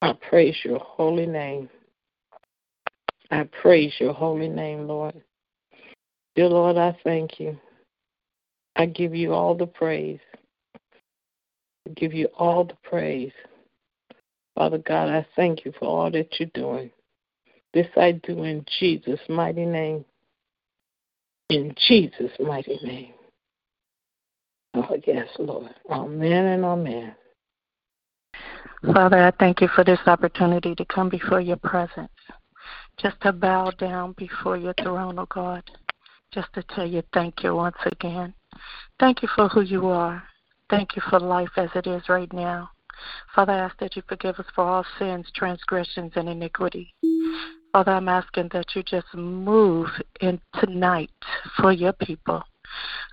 I 0.00 0.14
praise 0.30 0.56
your 0.64 0.78
holy 0.78 1.26
name. 1.26 1.68
I 3.30 3.44
praise 3.62 3.92
your 3.98 4.12
holy 4.12 4.48
name, 4.48 4.86
Lord. 4.86 5.20
Dear 6.36 6.48
Lord, 6.48 6.76
I 6.76 6.96
thank 7.04 7.40
you. 7.40 7.58
I 8.76 8.86
give 8.86 9.14
you 9.14 9.32
all 9.32 9.54
the 9.54 9.66
praise. 9.66 10.20
I 11.86 11.92
give 11.92 12.12
you 12.12 12.26
all 12.36 12.64
the 12.64 12.76
praise. 12.82 13.32
Father 14.54 14.78
God, 14.78 15.08
I 15.08 15.26
thank 15.36 15.64
you 15.64 15.72
for 15.78 15.86
all 15.86 16.10
that 16.10 16.38
you're 16.38 16.48
doing. 16.54 16.90
This 17.72 17.88
I 17.96 18.12
do 18.12 18.44
in 18.44 18.64
Jesus' 18.78 19.20
mighty 19.28 19.66
name. 19.66 20.04
In 21.50 21.74
Jesus' 21.88 22.32
mighty 22.38 22.78
name. 22.82 23.12
Oh, 24.74 24.96
yes, 25.06 25.28
Lord. 25.38 25.74
Amen 25.90 26.46
and 26.46 26.64
amen. 26.64 27.14
Father, 28.92 29.18
I 29.18 29.30
thank 29.38 29.60
you 29.60 29.68
for 29.68 29.84
this 29.84 30.00
opportunity 30.06 30.74
to 30.74 30.84
come 30.86 31.08
before 31.08 31.40
your 31.40 31.56
presence, 31.56 32.10
just 32.98 33.20
to 33.22 33.32
bow 33.32 33.70
down 33.72 34.14
before 34.16 34.56
your 34.56 34.74
throne, 34.82 35.18
oh 35.18 35.26
God, 35.26 35.62
just 36.32 36.52
to 36.54 36.62
tell 36.62 36.86
you 36.86 37.02
thank 37.12 37.42
you 37.42 37.54
once 37.54 37.76
again. 37.86 38.34
Thank 39.00 39.22
you 39.22 39.28
for 39.34 39.48
who 39.48 39.62
you 39.62 39.86
are. 39.88 40.22
Thank 40.70 40.96
you 40.96 41.02
for 41.10 41.20
life 41.20 41.50
as 41.56 41.70
it 41.74 41.86
is 41.86 42.08
right 42.08 42.32
now. 42.32 42.70
Father, 43.34 43.52
I 43.52 43.58
ask 43.58 43.78
that 43.78 43.96
you 43.96 44.02
forgive 44.08 44.36
us 44.36 44.46
for 44.54 44.64
all 44.64 44.86
sins, 44.98 45.26
transgressions, 45.34 46.12
and 46.14 46.28
iniquity. 46.28 46.94
Father, 47.72 47.92
I'm 47.92 48.08
asking 48.08 48.50
that 48.52 48.66
you 48.74 48.82
just 48.84 49.12
move 49.14 49.88
in 50.20 50.40
tonight 50.60 51.10
for 51.58 51.72
your 51.72 51.92
people. 51.92 52.42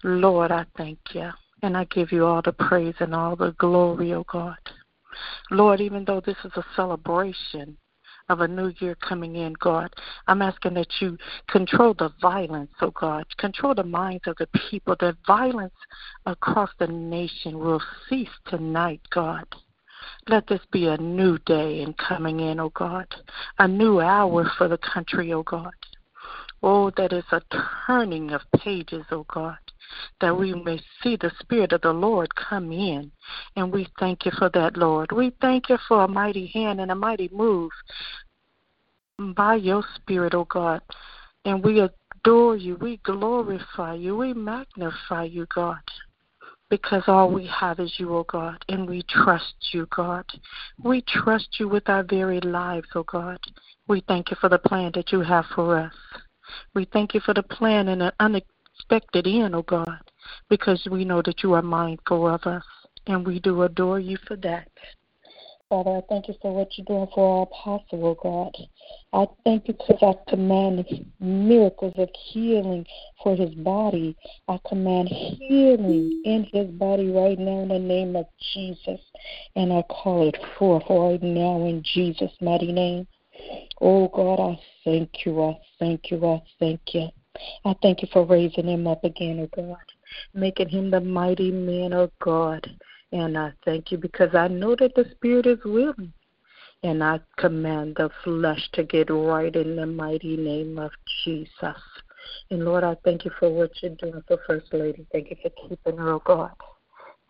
Lord, 0.04 0.52
I 0.52 0.66
thank 0.78 1.00
you. 1.14 1.30
And 1.64 1.78
I 1.78 1.86
give 1.86 2.12
you 2.12 2.26
all 2.26 2.42
the 2.42 2.54
praise 2.54 2.96
and 3.00 3.14
all 3.14 3.36
the 3.36 3.52
glory, 3.60 4.14
O 4.14 4.20
oh 4.20 4.26
God. 4.32 4.58
Lord, 5.52 5.82
even 5.82 6.06
though 6.06 6.22
this 6.22 6.38
is 6.44 6.52
a 6.56 6.66
celebration 6.76 7.78
of 8.32 8.40
a 8.42 8.48
new 8.48 8.74
year 8.80 8.96
coming 8.96 9.36
in, 9.36 9.54
God, 9.54 9.94
I'm 10.28 10.42
asking 10.42 10.76
that 10.76 10.88
you 11.02 11.18
control 11.50 11.94
the 11.94 12.12
violence, 12.22 12.72
oh 12.82 12.92
God. 12.92 13.26
Control 13.38 13.76
the 13.76 13.84
minds 13.84 14.24
of 14.28 14.38
the 14.38 14.48
people. 14.70 14.96
That 15.00 15.18
violence 15.28 15.74
across 16.26 16.70
the 16.80 16.88
nation 16.88 17.60
will 17.60 17.82
cease 18.10 18.30
tonight, 18.48 19.02
God. 19.10 19.46
Let 20.28 20.48
this 20.48 20.62
be 20.72 20.88
a 20.88 20.98
new 20.98 21.38
day 21.40 21.82
in 21.82 21.94
coming 21.94 22.40
in, 22.40 22.60
O 22.60 22.66
oh 22.66 22.72
God. 22.74 23.08
A 23.60 23.68
new 23.68 24.00
hour 24.00 24.50
for 24.58 24.68
the 24.68 24.78
country, 24.78 25.34
O 25.34 25.40
oh 25.40 25.44
God. 25.44 25.74
Oh, 26.64 26.92
that 26.98 27.12
is 27.12 27.26
a 27.32 27.42
turning 27.86 28.32
of 28.32 28.42
pages, 28.58 29.06
O 29.12 29.18
oh 29.18 29.26
God 29.32 29.58
that 30.20 30.38
we 30.38 30.54
may 30.54 30.80
see 31.02 31.16
the 31.16 31.32
Spirit 31.40 31.74
of 31.74 31.82
the 31.82 31.94
Lord 31.94 32.34
come 32.36 32.72
in. 32.72 33.12
And 33.56 33.72
we 33.72 33.88
thank 34.00 34.26
you 34.26 34.32
for 34.38 34.50
that, 34.50 34.78
Lord. 34.78 35.12
We 35.12 35.32
thank 35.42 35.70
you 35.70 35.78
for 35.88 36.04
a 36.04 36.08
mighty 36.08 36.48
hand 36.48 36.80
and 36.80 36.92
a 36.92 36.96
mighty 36.96 37.30
move 37.32 37.72
by 39.36 39.56
your 39.56 39.84
Spirit, 39.96 40.34
O 40.34 40.40
oh 40.40 40.46
God. 40.46 40.82
And 41.46 41.64
we 41.64 41.80
adore 41.80 42.56
you, 42.56 42.76
we 42.76 42.98
glorify 42.98 43.96
you, 43.96 44.16
we 44.18 44.34
magnify 44.34 45.26
you, 45.26 45.48
God. 45.54 45.80
Because 46.70 47.04
all 47.08 47.30
we 47.30 47.48
have 47.48 47.80
is 47.80 47.94
you, 47.98 48.14
O 48.14 48.20
oh 48.20 48.24
God, 48.24 48.64
and 48.70 48.90
we 48.90 49.04
trust 49.10 49.56
you, 49.74 49.88
God. 49.94 50.26
We 50.82 51.02
trust 51.02 51.60
you 51.60 51.68
with 51.68 51.90
our 51.90 52.04
very 52.04 52.40
lives, 52.42 52.88
O 52.96 53.00
oh 53.00 53.04
God. 53.04 53.40
We 53.88 54.04
thank 54.08 54.32
you 54.32 54.38
for 54.40 54.50
the 54.50 54.60
plan 54.60 54.92
that 54.96 55.12
you 55.12 55.22
have 55.22 55.46
for 55.54 55.78
us. 55.78 55.94
We 56.74 56.86
thank 56.86 57.14
you 57.14 57.20
for 57.22 57.34
the 57.34 57.44
plan 57.44 57.90
and 57.90 58.04
an 58.04 58.12
expected 58.82 59.28
in, 59.28 59.54
oh 59.54 59.62
God, 59.62 60.00
because 60.50 60.88
we 60.90 61.06
know 61.06 61.22
that 61.22 61.44
you 61.44 61.54
are 61.54 61.62
mindful 61.62 62.28
of 62.28 62.42
us, 62.44 62.64
and 63.08 63.26
we 63.26 63.40
do 63.40 63.62
adore 63.62 64.00
you 64.00 64.18
for 64.28 64.36
that. 64.38 64.68
Father, 65.70 65.92
I 65.92 66.02
thank 66.10 66.28
you 66.28 66.34
for 66.42 66.54
what 66.54 66.70
you're 66.78 66.86
doing 66.86 67.08
for 67.14 67.38
our 67.38 67.44
apostle, 67.44 68.06
oh 68.06 68.18
God. 68.22 68.56
I 69.14 69.26
thank 69.46 69.68
you 69.68 69.76
because 69.76 70.02
I 70.02 70.30
command 70.30 70.86
miracles 71.20 71.94
of 71.98 72.10
healing 72.14 72.86
for 73.24 73.36
his 73.36 73.54
body. 73.56 74.18
I 74.50 74.60
command 74.68 75.08
healing 75.10 76.22
in 76.26 76.48
his 76.52 76.68
body 76.72 77.10
right 77.12 77.40
now 77.40 77.62
in 77.62 77.70
the 77.70 77.80
name 77.80 78.16
of 78.16 78.26
Jesus. 78.54 79.00
And 79.56 79.72
I 79.72 79.84
call 79.84 80.28
it 80.28 80.38
forth 80.58 80.84
right 80.90 81.24
now 81.24 81.66
in 81.66 81.84
Jesus' 81.84 82.34
mighty 82.42 82.74
name. 82.74 83.08
Oh 83.80 84.10
God, 84.10 84.42
I 84.42 84.60
thank 84.84 85.26
you. 85.26 85.42
I 85.42 85.58
thank 85.80 86.12
you. 86.12 86.26
I 86.26 86.42
thank 86.60 86.82
you. 86.94 87.08
I 87.66 87.76
thank 87.82 88.02
you 88.02 88.08
for 88.12 88.26
raising 88.26 88.68
him 88.68 88.88
up 88.88 89.04
again, 89.04 89.40
oh 89.40 89.50
God, 89.56 89.78
making 90.34 90.70
him 90.70 90.92
the 90.92 91.02
mighty 91.02 91.52
man 91.52 91.94
of 91.94 92.12
God. 92.20 92.68
And 93.12 93.38
I 93.38 93.54
thank 93.66 93.92
you 93.92 93.98
because 93.98 94.34
I 94.36 94.48
know 94.48 94.76
that 94.78 94.96
the 94.96 95.06
Spirit 95.12 95.46
is 95.46 95.60
willing. 95.64 96.14
And 96.84 97.04
I 97.04 97.20
command 97.38 97.96
the 97.98 98.10
flesh 98.24 98.68
to 98.74 98.84
get 98.84 99.12
right 99.12 99.56
in 99.56 99.76
the 99.76 99.86
mighty 99.86 100.36
name 100.36 100.80
of 100.80 100.92
Jesus. 101.24 101.80
And 102.50 102.66
Lord, 102.66 102.84
I 102.84 102.96
thank 103.04 103.24
you 103.24 103.32
for 103.40 103.50
what 103.54 103.72
you're 103.82 103.96
doing 103.96 104.24
for 104.28 104.40
First 104.48 104.74
Lady. 104.74 105.06
Thank 105.12 105.30
you 105.30 105.36
for 105.44 105.52
keeping 105.68 105.98
her, 105.98 106.14
oh 106.14 106.24
God. 106.26 106.52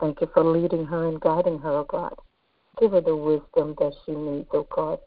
Thank 0.00 0.22
you 0.22 0.30
for 0.32 0.42
leading 0.42 0.86
her 0.86 1.08
and 1.08 1.20
guiding 1.20 1.58
her, 1.58 1.70
oh 1.70 1.84
God. 1.84 2.14
Give 2.80 2.92
her 2.92 3.02
the 3.02 3.14
wisdom 3.14 3.74
that 3.78 3.92
she 4.06 4.12
needs, 4.12 4.48
oh 4.54 4.66
God. 4.74 4.98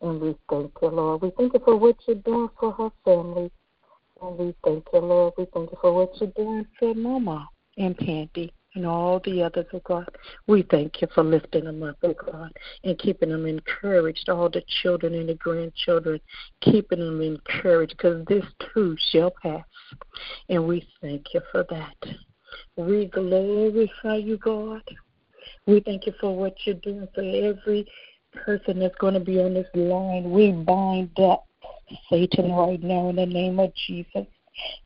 And 0.00 0.18
we 0.20 0.34
thank 0.48 0.72
you, 0.80 0.88
Lord. 0.88 1.20
We 1.20 1.30
thank 1.36 1.52
you 1.52 1.60
for 1.62 1.76
what 1.76 1.96
you're 2.06 2.16
doing 2.16 2.48
for 2.58 2.72
her 2.72 2.90
family. 3.04 3.50
And 4.20 4.38
we 4.38 4.54
thank 4.64 4.84
you, 4.92 5.00
Lord. 5.00 5.34
We 5.36 5.46
thank 5.52 5.70
you 5.70 5.78
for 5.80 5.92
what 5.92 6.20
you're 6.20 6.30
doing 6.36 6.66
for 6.78 6.94
Mama 6.94 7.48
and 7.76 7.96
Pandy 7.96 8.52
and 8.74 8.86
all 8.86 9.20
the 9.24 9.42
others, 9.42 9.66
oh 9.72 9.80
God. 9.84 10.08
We 10.46 10.62
thank 10.62 11.00
you 11.00 11.08
for 11.14 11.22
lifting 11.22 11.64
them 11.64 11.82
up, 11.82 11.96
oh 12.02 12.14
God, 12.14 12.52
and 12.82 12.98
keeping 12.98 13.30
them 13.30 13.46
encouraged, 13.46 14.28
all 14.28 14.48
the 14.48 14.62
children 14.82 15.14
and 15.14 15.28
the 15.28 15.34
grandchildren, 15.34 16.20
keeping 16.60 16.98
them 16.98 17.20
encouraged, 17.20 17.96
because 17.96 18.24
this 18.26 18.44
too 18.72 18.96
shall 19.10 19.32
pass. 19.42 19.64
And 20.48 20.66
we 20.66 20.86
thank 21.00 21.34
you 21.34 21.40
for 21.52 21.64
that. 21.70 22.16
We 22.76 23.06
glorify 23.06 24.16
you, 24.16 24.38
God. 24.38 24.82
We 25.66 25.80
thank 25.80 26.06
you 26.06 26.14
for 26.20 26.36
what 26.36 26.54
you're 26.64 26.76
doing 26.76 27.08
for 27.14 27.22
every 27.22 27.86
person 28.32 28.80
that's 28.80 28.96
going 28.96 29.14
to 29.14 29.20
be 29.20 29.40
on 29.40 29.54
this 29.54 29.68
line. 29.74 30.30
We 30.30 30.52
bind 30.52 31.18
up 31.20 31.44
Satan 32.10 32.52
right 32.52 32.82
now 32.82 33.08
in 33.10 33.16
the 33.16 33.26
name 33.26 33.58
of 33.60 33.72
Jesus. 33.86 34.26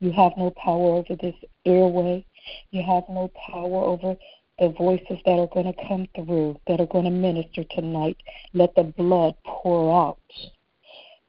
You 0.00 0.12
have 0.12 0.32
no 0.36 0.50
power 0.50 0.96
over 0.96 1.14
this 1.20 1.34
airway. 1.66 2.24
You 2.70 2.82
have 2.82 3.04
no 3.08 3.30
power 3.50 3.84
over 3.84 4.16
the 4.58 4.70
voices 4.70 5.18
that 5.24 5.38
are 5.38 5.48
going 5.48 5.72
to 5.72 5.86
come 5.86 6.08
through, 6.14 6.58
that 6.66 6.80
are 6.80 6.86
going 6.86 7.04
to 7.04 7.10
minister 7.10 7.64
tonight. 7.70 8.16
Let 8.54 8.74
the 8.74 8.84
blood 8.84 9.34
pour 9.44 10.08
out 10.08 10.18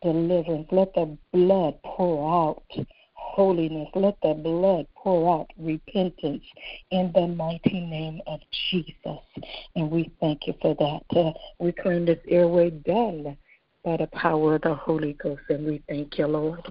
deliverance. 0.01 0.67
Let 0.71 0.93
the 0.93 1.17
blood 1.33 1.75
pour 1.83 2.49
out 2.49 2.63
holiness. 3.13 3.89
Let 3.93 4.17
the 4.23 4.33
blood 4.33 4.87
pour 4.95 5.41
out 5.41 5.47
repentance 5.57 6.43
in 6.91 7.11
the 7.13 7.27
mighty 7.27 7.81
name 7.81 8.21
of 8.25 8.39
Jesus. 8.69 9.19
And 9.75 9.91
we 9.91 10.11
thank 10.19 10.47
you 10.47 10.53
for 10.61 10.75
that. 10.75 11.17
Uh, 11.17 11.31
we 11.59 11.71
claim 11.71 12.05
this 12.05 12.19
airway 12.27 12.69
done 12.69 13.37
by 13.83 13.97
the 13.97 14.07
power 14.07 14.55
of 14.55 14.61
the 14.61 14.75
Holy 14.75 15.13
Ghost. 15.13 15.41
And 15.49 15.65
we 15.65 15.81
thank 15.87 16.17
you, 16.17 16.27
Lord. 16.27 16.61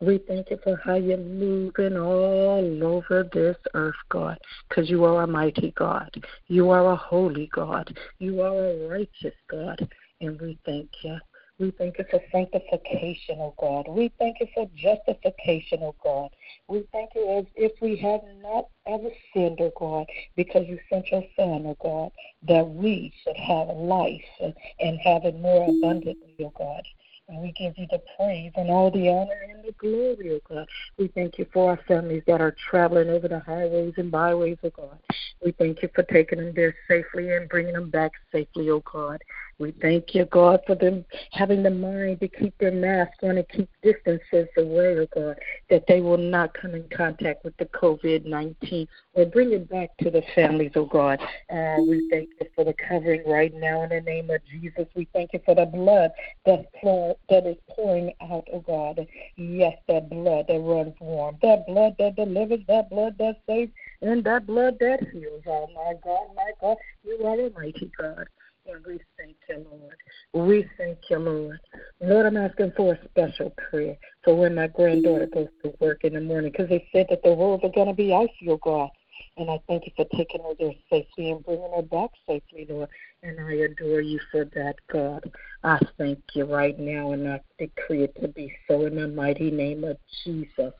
We 0.00 0.18
thank 0.18 0.50
you 0.50 0.58
for 0.62 0.76
how 0.84 0.94
you're 0.94 1.16
moving 1.16 1.96
all 1.96 2.84
over 2.84 3.28
this 3.32 3.56
earth, 3.74 3.94
God, 4.08 4.38
because 4.68 4.90
you 4.90 5.04
are 5.04 5.22
a 5.22 5.26
mighty 5.26 5.72
God. 5.76 6.10
You 6.48 6.70
are 6.70 6.92
a 6.92 6.96
holy 6.96 7.48
God. 7.54 7.96
You 8.18 8.40
are 8.42 8.66
a 8.66 8.88
righteous 8.88 9.34
God. 9.48 9.78
And 10.20 10.40
we 10.40 10.58
thank 10.64 10.90
you. 11.02 11.18
We 11.62 11.70
thank 11.78 11.96
you 11.96 12.04
for 12.10 12.20
sanctification, 12.32 13.38
O 13.38 13.44
oh 13.44 13.54
God. 13.56 13.86
We 13.86 14.10
thank 14.18 14.40
you 14.40 14.48
for 14.52 14.68
justification, 14.74 15.78
O 15.82 15.94
oh 15.94 15.96
God. 16.02 16.30
We 16.66 16.82
thank 16.90 17.10
you 17.14 17.38
as 17.38 17.44
if 17.54 17.70
we 17.80 17.94
have 17.98 18.22
not 18.42 18.66
ever 18.88 19.10
sinned, 19.32 19.60
O 19.60 19.66
oh 19.66 19.72
God, 19.78 20.06
because 20.34 20.66
you 20.66 20.80
sent 20.90 21.12
your 21.12 21.22
Son, 21.36 21.64
O 21.64 21.76
God, 21.80 22.10
that 22.48 22.68
we 22.68 23.14
should 23.22 23.36
have 23.36 23.68
life 23.68 24.20
and 24.40 24.98
have 25.04 25.24
it 25.24 25.38
more 25.38 25.70
abundantly, 25.70 26.34
O 26.40 26.52
God. 26.58 26.82
And 27.28 27.40
we 27.40 27.52
give 27.52 27.78
you 27.78 27.86
the 27.92 28.02
praise 28.16 28.50
and 28.56 28.68
all 28.68 28.90
the 28.90 29.08
honor 29.08 29.40
and 29.48 29.64
the 29.64 29.72
glory, 29.78 30.32
O 30.32 30.40
God. 30.52 30.66
We 30.98 31.06
thank 31.14 31.38
you 31.38 31.46
for 31.52 31.70
our 31.70 31.80
families 31.86 32.24
that 32.26 32.40
are 32.40 32.56
traveling 32.68 33.08
over 33.08 33.28
the 33.28 33.38
highways 33.38 33.94
and 33.98 34.10
byways, 34.10 34.58
O 34.64 34.70
God. 34.70 34.98
We 35.44 35.52
thank 35.52 35.80
you 35.82 35.90
for 35.94 36.02
taking 36.02 36.40
them 36.40 36.52
there 36.56 36.74
safely 36.88 37.30
and 37.30 37.48
bringing 37.48 37.74
them 37.74 37.88
back 37.88 38.10
safely, 38.32 38.68
O 38.70 38.80
God. 38.80 39.22
We 39.58 39.72
thank 39.80 40.14
you, 40.14 40.24
God, 40.24 40.60
for 40.66 40.74
them 40.74 41.04
having 41.30 41.62
the 41.62 41.70
mind 41.70 42.20
to 42.20 42.28
keep 42.28 42.56
their 42.58 42.72
mask 42.72 43.12
on 43.22 43.38
and 43.38 43.48
keep 43.48 43.68
distances 43.82 44.48
away, 44.56 44.98
oh 44.98 45.06
God, 45.14 45.38
that 45.70 45.84
they 45.86 46.00
will 46.00 46.18
not 46.18 46.54
come 46.54 46.74
in 46.74 46.88
contact 46.88 47.44
with 47.44 47.56
the 47.58 47.66
COVID 47.66 48.24
19 48.24 48.88
or 49.14 49.26
bring 49.26 49.52
it 49.52 49.68
back 49.68 49.90
to 49.98 50.10
the 50.10 50.22
families, 50.34 50.72
oh 50.74 50.86
God. 50.86 51.20
Uh, 51.50 51.76
we 51.86 52.08
thank 52.10 52.30
you 52.40 52.46
for 52.54 52.64
the 52.64 52.74
covering 52.74 53.22
right 53.26 53.54
now 53.54 53.82
in 53.82 53.90
the 53.90 54.00
name 54.00 54.30
of 54.30 54.40
Jesus. 54.50 54.86
We 54.96 55.06
thank 55.12 55.32
you 55.32 55.40
for 55.44 55.54
the 55.54 55.66
blood 55.66 56.10
that's 56.44 56.66
pour, 56.80 57.16
that 57.28 57.46
is 57.46 57.56
pouring 57.70 58.12
out, 58.20 58.48
oh 58.52 58.60
God. 58.60 59.06
Yes, 59.36 59.76
that 59.86 60.10
blood 60.10 60.46
that 60.48 60.60
runs 60.60 60.94
warm, 61.00 61.38
that 61.42 61.66
blood 61.66 61.94
that 61.98 62.16
delivers, 62.16 62.60
that 62.68 62.90
blood 62.90 63.16
that 63.18 63.36
saves, 63.46 63.70
and 64.00 64.24
that 64.24 64.46
blood 64.46 64.78
that 64.80 65.06
heals. 65.12 65.42
Oh 65.46 65.68
my 65.74 65.92
God, 66.02 66.34
my 66.34 66.50
God, 66.60 66.76
you 67.04 67.24
are 67.24 67.38
a 67.38 67.50
mighty 67.50 67.90
God. 67.98 68.26
And 68.64 68.84
we 68.86 69.00
thank 69.18 69.36
you, 69.48 69.66
Lord. 69.70 70.48
We 70.48 70.68
thank 70.78 70.98
you, 71.10 71.18
Lord. 71.18 71.58
Lord, 72.00 72.26
I'm 72.26 72.36
asking 72.36 72.72
for 72.76 72.94
a 72.94 73.08
special 73.08 73.50
prayer 73.50 73.96
for 74.24 74.36
when 74.36 74.54
my 74.54 74.68
granddaughter 74.68 75.26
goes 75.26 75.48
to 75.64 75.74
work 75.80 76.04
in 76.04 76.14
the 76.14 76.20
morning 76.20 76.52
because 76.52 76.68
they 76.68 76.86
said 76.92 77.06
that 77.10 77.22
the 77.24 77.30
roads 77.30 77.64
are 77.64 77.70
going 77.70 77.88
to 77.88 77.92
be 77.92 78.14
icy, 78.14 78.48
oh 78.50 78.58
God. 78.58 78.90
And 79.36 79.50
I 79.50 79.60
thank 79.66 79.86
you 79.86 79.92
for 79.96 80.04
taking 80.16 80.42
her 80.42 80.54
there 80.58 80.72
safely 80.90 81.30
and 81.30 81.44
bringing 81.44 81.72
her 81.74 81.82
back 81.82 82.10
safely, 82.26 82.66
Lord. 82.68 82.88
And 83.24 83.40
I 83.40 83.52
adore 83.52 84.00
you 84.00 84.20
for 84.30 84.44
that, 84.54 84.76
God. 84.92 85.30
I 85.64 85.80
thank 85.98 86.20
you 86.34 86.44
right 86.44 86.78
now, 86.78 87.12
and 87.12 87.28
I 87.28 87.40
decree 87.58 88.04
it 88.04 88.14
to 88.20 88.28
be 88.28 88.52
so 88.68 88.86
in 88.86 88.96
the 88.96 89.08
mighty 89.08 89.50
name 89.50 89.84
of 89.84 89.96
Jesus. 90.24 90.72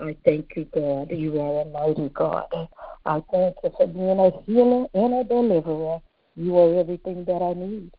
I 0.00 0.16
thank 0.24 0.56
you, 0.56 0.64
God. 0.74 1.10
You 1.10 1.40
are 1.40 1.62
a 1.62 1.64
mighty 1.66 2.08
God. 2.08 2.46
I 3.04 3.22
thank 3.30 3.56
you 3.62 3.72
for 3.76 3.86
being 3.86 4.18
a 4.18 4.30
healer 4.44 4.86
and 4.94 5.14
a 5.14 5.24
deliverer. 5.24 6.00
You 6.36 6.56
are 6.58 6.80
everything 6.80 7.24
that 7.24 7.42
I 7.42 7.52
need. 7.54 7.90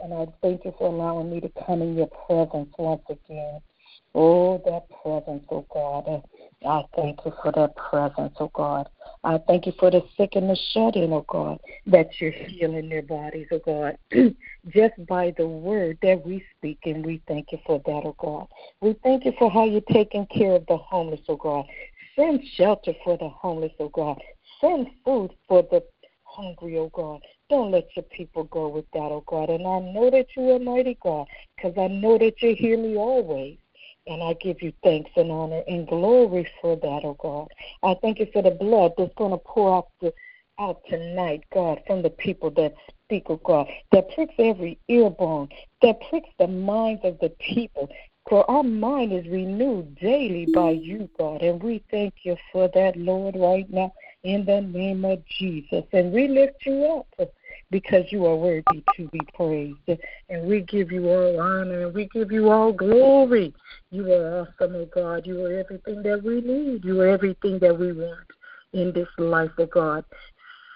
And 0.00 0.12
I 0.12 0.26
thank 0.42 0.64
you 0.64 0.74
for 0.78 0.88
allowing 0.88 1.30
me 1.30 1.40
to 1.40 1.50
come 1.66 1.82
in 1.82 1.96
your 1.96 2.10
presence 2.26 2.72
once 2.78 3.02
again. 3.08 3.60
Oh, 4.14 4.58
that 4.64 4.86
presence, 5.02 5.44
oh 5.50 5.66
God. 5.72 6.22
I 6.66 6.82
thank 6.94 7.18
you 7.24 7.32
for 7.42 7.52
that 7.52 7.74
presence, 7.76 8.34
oh 8.38 8.50
God. 8.54 8.88
I 9.22 9.38
thank 9.46 9.66
you 9.66 9.72
for 9.78 9.90
the 9.90 10.02
sick 10.16 10.30
and 10.34 10.48
the 10.48 10.56
shut 10.72 10.96
in, 10.96 11.12
oh 11.12 11.24
God, 11.28 11.58
that 11.86 12.08
you're 12.20 12.30
healing 12.30 12.88
their 12.88 13.02
bodies, 13.02 13.48
oh 13.50 13.60
God, 13.64 13.98
just 14.68 14.94
by 15.06 15.34
the 15.36 15.46
word 15.46 15.98
that 16.02 16.24
we 16.24 16.44
speak, 16.56 16.78
and 16.84 17.04
we 17.04 17.22
thank 17.26 17.52
you 17.52 17.58
for 17.66 17.80
that, 17.86 18.02
oh 18.04 18.14
God. 18.18 18.46
We 18.80 18.94
thank 19.02 19.24
you 19.24 19.32
for 19.38 19.50
how 19.50 19.64
you're 19.64 19.80
taking 19.92 20.26
care 20.26 20.52
of 20.52 20.66
the 20.66 20.76
homeless, 20.76 21.20
oh 21.28 21.36
God. 21.36 21.66
Send 22.16 22.40
shelter 22.56 22.92
for 23.04 23.18
the 23.18 23.28
homeless, 23.28 23.72
oh 23.80 23.88
God. 23.88 24.20
Send 24.60 24.88
food 25.04 25.32
for 25.48 25.62
the 25.62 25.82
hungry, 26.24 26.78
oh 26.78 26.90
God. 26.94 27.20
Don't 27.50 27.70
let 27.70 27.94
your 27.94 28.04
people 28.04 28.44
go 28.44 28.68
without, 28.68 29.12
oh 29.12 29.22
God. 29.26 29.50
And 29.50 29.66
I 29.66 29.80
know 29.80 30.10
that 30.10 30.28
you 30.36 30.50
are 30.50 30.58
mighty 30.58 30.96
God, 31.02 31.26
because 31.56 31.74
I 31.76 31.88
know 31.88 32.16
that 32.18 32.40
you 32.42 32.54
hear 32.54 32.78
me 32.78 32.96
always. 32.96 33.58
And 34.06 34.22
I 34.22 34.34
give 34.34 34.60
you 34.62 34.72
thanks 34.82 35.10
and 35.16 35.30
honor 35.30 35.62
and 35.66 35.86
glory 35.86 36.46
for 36.60 36.76
that, 36.76 37.00
oh 37.04 37.16
God. 37.18 37.48
I 37.82 37.94
thank 38.00 38.18
you 38.18 38.28
for 38.32 38.42
the 38.42 38.50
blood 38.50 38.92
that's 38.96 39.14
going 39.14 39.30
to 39.30 39.38
pour 39.38 39.76
out, 39.76 39.88
the, 40.00 40.12
out 40.58 40.82
tonight, 40.88 41.44
God, 41.52 41.82
from 41.86 42.02
the 42.02 42.10
people 42.10 42.50
that 42.52 42.74
speak, 43.04 43.24
oh 43.28 43.40
God, 43.44 43.68
that 43.92 44.10
pricks 44.14 44.34
every 44.38 44.78
ear 44.88 45.10
bone, 45.10 45.48
that 45.82 46.00
pricks 46.08 46.30
the 46.38 46.48
minds 46.48 47.02
of 47.04 47.18
the 47.20 47.30
people. 47.40 47.90
For 48.28 48.50
our 48.50 48.62
mind 48.62 49.12
is 49.12 49.26
renewed 49.26 49.96
daily 49.96 50.46
by 50.46 50.70
you, 50.70 51.10
God. 51.18 51.42
And 51.42 51.62
we 51.62 51.84
thank 51.90 52.14
you 52.24 52.36
for 52.52 52.68
that, 52.74 52.96
Lord, 52.96 53.36
right 53.36 53.68
now, 53.70 53.92
in 54.24 54.44
the 54.44 54.62
name 54.62 55.04
of 55.04 55.22
Jesus. 55.26 55.84
And 55.92 56.12
we 56.12 56.28
lift 56.28 56.66
you 56.66 56.84
up 56.84 57.30
because 57.70 58.04
you 58.10 58.26
are 58.26 58.36
worthy 58.36 58.82
to 58.96 59.08
be 59.08 59.20
praised. 59.34 60.00
And 60.28 60.46
we 60.46 60.62
give 60.62 60.90
you 60.90 61.08
all 61.08 61.40
honor 61.40 61.86
and 61.86 61.94
we 61.94 62.08
give 62.08 62.32
you 62.32 62.50
all 62.50 62.72
glory. 62.72 63.54
You 63.90 64.12
are 64.12 64.40
awesome, 64.40 64.74
oh 64.74 64.88
God. 64.92 65.26
You 65.26 65.44
are 65.44 65.52
everything 65.52 66.02
that 66.02 66.22
we 66.22 66.40
need. 66.40 66.84
You 66.84 67.00
are 67.02 67.08
everything 67.08 67.58
that 67.60 67.78
we 67.78 67.92
want 67.92 68.26
in 68.72 68.92
this 68.92 69.08
life, 69.18 69.52
oh 69.58 69.66
God. 69.66 70.04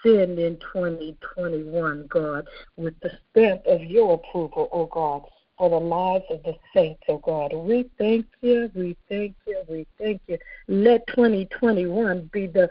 Send 0.03 0.39
in 0.39 0.57
2021, 0.59 2.07
God, 2.07 2.47
with 2.77 2.97
the 3.01 3.11
stamp 3.31 3.65
of 3.65 3.83
your 3.83 4.13
approval, 4.13 4.69
oh 4.71 4.85
God 4.85 5.23
for 5.57 5.69
the 5.69 5.75
lives 5.75 6.23
of 6.29 6.41
the 6.43 6.55
saints, 6.73 7.03
oh 7.09 7.17
God. 7.17 7.51
We 7.53 7.89
thank 7.97 8.25
you, 8.39 8.71
we 8.73 8.95
thank 9.09 9.35
you, 9.45 9.61
we 9.67 9.85
thank 9.99 10.21
you. 10.27 10.37
Let 10.69 11.05
2021 11.07 12.29
be 12.31 12.47
the 12.47 12.69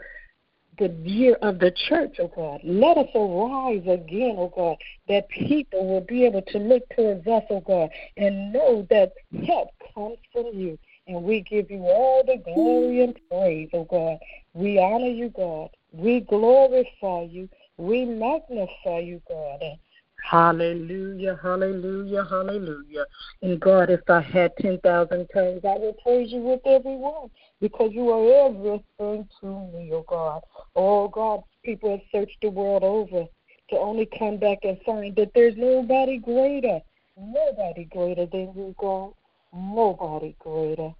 the 0.79 0.87
year 1.03 1.35
of 1.41 1.59
the 1.59 1.71
church, 1.87 2.17
oh 2.19 2.31
God. 2.35 2.61
Let 2.63 2.97
us 2.97 3.09
arise 3.13 3.83
again, 3.87 4.35
oh 4.37 4.51
God, 4.55 4.77
that 5.07 5.29
people 5.29 5.87
will 5.87 6.01
be 6.01 6.25
able 6.25 6.41
to 6.41 6.57
look 6.57 6.83
towards 6.95 7.27
us, 7.27 7.43
oh 7.49 7.59
God, 7.59 7.89
and 8.17 8.51
know 8.53 8.87
that 8.89 9.13
help 9.45 9.69
comes 9.93 10.17
from 10.31 10.47
you. 10.53 10.79
And 11.07 11.23
we 11.23 11.41
give 11.41 11.69
you 11.69 11.81
all 11.81 12.23
the 12.25 12.37
glory 12.43 13.03
and 13.03 13.19
praise, 13.29 13.69
oh 13.73 13.83
God. 13.83 14.17
We 14.53 14.79
honor 14.79 15.07
you, 15.07 15.29
God. 15.29 15.69
We 15.91 16.21
glorify 16.21 17.23
you. 17.23 17.49
We 17.77 18.05
magnify 18.05 18.99
you, 18.99 19.21
God. 19.27 19.61
Hallelujah, 20.23 21.39
hallelujah, 21.41 22.25
hallelujah. 22.29 23.05
And 23.41 23.59
God, 23.59 23.89
if 23.89 24.01
I 24.09 24.21
had 24.21 24.51
10,000 24.57 25.27
tongues, 25.33 25.61
I 25.63 25.77
would 25.77 25.97
praise 25.99 26.31
you 26.31 26.39
with 26.39 26.61
every 26.65 26.95
one 26.95 27.29
because 27.61 27.91
you 27.93 28.09
are 28.09 28.47
everything 28.47 29.27
to 29.41 29.47
me, 29.73 29.91
oh 29.93 30.05
God. 30.07 30.41
Oh 30.75 31.07
God, 31.07 31.43
people 31.63 31.91
have 31.91 32.01
searched 32.11 32.37
the 32.41 32.49
world 32.49 32.83
over 32.83 33.25
to 33.69 33.77
only 33.77 34.07
come 34.17 34.37
back 34.37 34.59
and 34.63 34.79
find 34.85 35.15
that 35.15 35.31
there's 35.33 35.55
nobody 35.57 36.17
greater, 36.17 36.79
nobody 37.17 37.85
greater 37.85 38.25
than 38.25 38.53
you, 38.55 38.75
God. 38.77 39.13
Nobody 39.53 40.35
greater. 40.39 40.93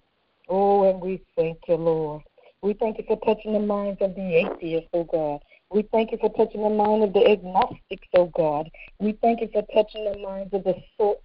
Oh, 0.48 0.90
and 0.90 1.00
we 1.00 1.22
thank 1.36 1.58
you, 1.68 1.76
Lord. 1.76 2.22
We 2.62 2.74
thank 2.74 2.98
you 2.98 3.04
for 3.06 3.18
touching 3.24 3.52
the 3.52 3.60
minds 3.60 4.02
of 4.02 4.14
the 4.14 4.34
atheists, 4.34 4.90
oh 4.92 5.04
God. 5.04 5.40
We 5.70 5.82
thank 5.92 6.10
you 6.10 6.18
for 6.18 6.30
touching 6.30 6.62
the 6.62 6.70
mind 6.70 7.04
of 7.04 7.12
the 7.12 7.30
agnostics, 7.30 8.08
oh 8.14 8.26
God. 8.26 8.68
We 8.98 9.12
thank 9.12 9.40
you 9.40 9.48
for 9.52 9.62
touching 9.72 10.04
the 10.04 10.18
minds 10.18 10.52
of 10.52 10.64
the 10.64 10.74
so, 10.98 11.18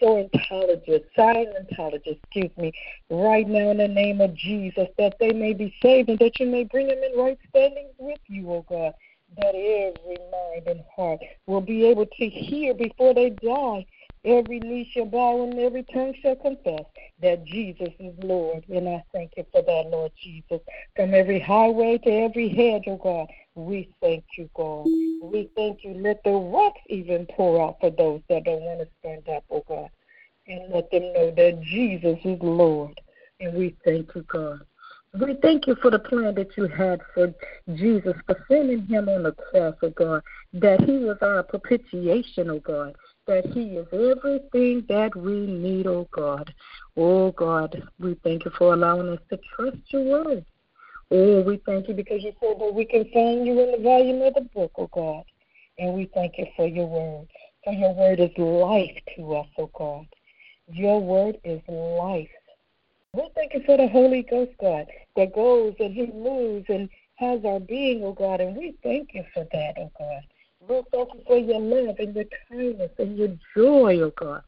Scientologists, 0.00 1.04
Scientologists, 1.14 2.18
excuse 2.22 2.50
me, 2.56 2.72
right 3.10 3.46
now 3.46 3.70
in 3.70 3.76
the 3.76 3.88
name 3.88 4.22
of 4.22 4.34
Jesus, 4.34 4.88
that 4.96 5.16
they 5.20 5.32
may 5.32 5.52
be 5.52 5.74
saved 5.82 6.08
and 6.08 6.18
that 6.20 6.40
you 6.40 6.46
may 6.46 6.64
bring 6.64 6.86
them 6.88 7.02
in 7.02 7.18
right 7.18 7.38
standings 7.50 7.92
with 7.98 8.20
you, 8.26 8.50
oh 8.50 8.64
God. 8.66 8.94
That 9.36 9.54
every 9.54 10.16
mind 10.32 10.66
and 10.66 10.80
heart 10.96 11.20
will 11.46 11.60
be 11.60 11.84
able 11.84 12.06
to 12.06 12.28
hear 12.28 12.72
before 12.74 13.14
they 13.14 13.30
die 13.30 13.86
Every 14.24 14.60
knee 14.60 14.90
shall 14.92 15.06
bow 15.06 15.44
and 15.44 15.58
every 15.58 15.82
tongue 15.84 16.14
shall 16.20 16.36
confess 16.36 16.84
that 17.22 17.44
Jesus 17.46 17.88
is 17.98 18.14
Lord. 18.22 18.64
And 18.68 18.86
I 18.86 19.02
thank 19.14 19.32
you 19.38 19.46
for 19.50 19.62
that, 19.62 19.88
Lord 19.88 20.12
Jesus. 20.22 20.60
From 20.94 21.14
every 21.14 21.40
highway 21.40 21.96
to 21.98 22.10
every 22.10 22.50
hedge, 22.50 22.84
oh 22.86 22.96
God, 22.96 23.28
we 23.54 23.88
thank 24.02 24.24
you, 24.36 24.50
God. 24.54 24.84
We 25.22 25.48
thank 25.56 25.84
you. 25.84 25.94
Let 25.94 26.22
the 26.22 26.32
rocks 26.32 26.80
even 26.88 27.26
pour 27.26 27.62
out 27.62 27.78
for 27.80 27.90
those 27.90 28.20
that 28.28 28.44
don't 28.44 28.60
want 28.60 28.80
to 28.80 28.88
stand 28.98 29.26
up, 29.28 29.44
oh 29.50 29.64
God. 29.66 29.88
And 30.46 30.70
let 30.70 30.90
them 30.90 31.12
know 31.14 31.30
that 31.30 31.62
Jesus 31.62 32.18
is 32.22 32.38
Lord. 32.42 33.00
And 33.40 33.54
we 33.54 33.74
thank 33.86 34.14
you, 34.14 34.22
God. 34.30 34.60
We 35.18 35.34
thank 35.40 35.66
you 35.66 35.76
for 35.80 35.90
the 35.90 35.98
plan 35.98 36.34
that 36.34 36.56
you 36.58 36.66
had 36.66 37.00
for 37.14 37.32
Jesus, 37.74 38.14
for 38.26 38.44
sending 38.48 38.86
him 38.86 39.08
on 39.08 39.22
the 39.22 39.32
cross, 39.32 39.76
oh 39.82 39.90
God, 39.90 40.22
that 40.52 40.82
he 40.82 40.98
was 40.98 41.16
our 41.22 41.42
propitiation, 41.42 42.50
oh 42.50 42.60
God 42.60 42.94
that 43.30 43.46
He 43.46 43.76
is 43.76 43.86
everything 43.92 44.84
that 44.88 45.14
we 45.14 45.46
need, 45.46 45.86
oh 45.86 46.08
God. 46.10 46.52
Oh 46.96 47.30
God, 47.30 47.80
we 48.00 48.14
thank 48.24 48.44
you 48.44 48.50
for 48.58 48.74
allowing 48.74 49.08
us 49.08 49.20
to 49.30 49.38
trust 49.54 49.78
your 49.90 50.24
word. 50.24 50.44
Oh, 51.12 51.40
we 51.42 51.58
thank 51.64 51.86
you 51.86 51.94
because 51.94 52.24
you 52.24 52.32
said 52.40 52.58
that 52.58 52.74
we 52.74 52.84
can 52.84 53.04
find 53.14 53.46
you 53.46 53.60
in 53.60 53.70
the 53.70 53.78
volume 53.82 54.20
of 54.22 54.34
the 54.34 54.40
book, 54.52 54.72
oh 54.76 54.88
God. 54.92 55.22
And 55.78 55.94
we 55.94 56.10
thank 56.12 56.38
you 56.38 56.46
for 56.56 56.66
your 56.66 56.86
word. 56.86 57.28
For 57.62 57.72
your 57.72 57.94
word 57.94 58.18
is 58.18 58.36
life 58.36 58.98
to 59.14 59.36
us, 59.36 59.48
oh 59.58 59.70
God. 59.78 60.06
Your 60.72 61.00
word 61.00 61.38
is 61.44 61.62
life. 61.68 62.28
We 63.12 63.28
thank 63.36 63.54
you 63.54 63.62
for 63.64 63.76
the 63.76 63.86
Holy 63.86 64.26
Ghost, 64.28 64.52
God, 64.60 64.86
that 65.14 65.32
goes 65.32 65.74
and 65.78 65.94
He 65.94 66.06
moves 66.06 66.66
and 66.68 66.88
has 67.14 67.44
our 67.44 67.60
being, 67.60 68.02
oh 68.02 68.12
God. 68.12 68.40
And 68.40 68.56
we 68.56 68.74
thank 68.82 69.14
you 69.14 69.22
for 69.32 69.46
that, 69.52 69.74
oh 69.78 69.92
God. 69.96 70.22
We 70.68 70.82
thank 70.92 71.08
you 71.14 71.22
for 71.26 71.38
your 71.38 71.60
love 71.60 71.96
and 71.98 72.14
your 72.14 72.26
kindness 72.48 72.90
and 72.98 73.16
your 73.16 73.36
joy, 73.56 74.00
oh 74.00 74.12
God. 74.16 74.42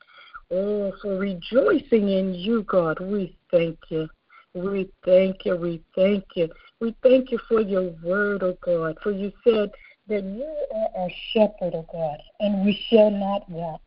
Oh, 0.51 0.93
for 1.01 1.17
rejoicing 1.17 2.11
in 2.11 2.35
you, 2.35 2.63
God. 2.65 3.01
We 3.01 3.37
thank 3.51 3.79
you. 3.89 4.09
We 4.55 4.91
thank 5.05 5.47
you. 5.47 5.57
We 5.57 5.83
thank 5.97 6.25
you. 6.35 6.51
We 6.81 6.95
thank 7.03 7.31
you 7.31 7.39
for 7.49 7.63
your 7.63 7.91
word, 8.03 8.43
oh 8.43 8.59
God. 8.61 8.99
For 9.03 9.11
you 9.11 9.33
said 9.43 9.71
that 10.09 10.23
you 10.23 10.55
are 10.75 11.03
our 11.03 11.11
shepherd, 11.33 11.75
oh 11.75 11.87
God, 11.91 12.19
and 12.41 12.65
we 12.65 12.79
shall 12.91 13.11
not 13.11 13.49
want. 13.49 13.81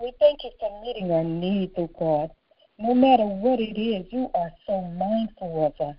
We 0.00 0.12
thank 0.18 0.44
you 0.44 0.50
for 0.58 0.82
meeting 0.82 1.10
our 1.10 1.24
needs, 1.24 1.74
oh 1.76 1.90
God. 1.98 2.30
No 2.78 2.94
matter 2.94 3.24
what 3.24 3.60
it 3.60 3.78
is, 3.78 4.06
you 4.10 4.30
are 4.34 4.50
so 4.66 4.80
mindful 4.80 5.66
of 5.66 5.86
us. 5.86 5.96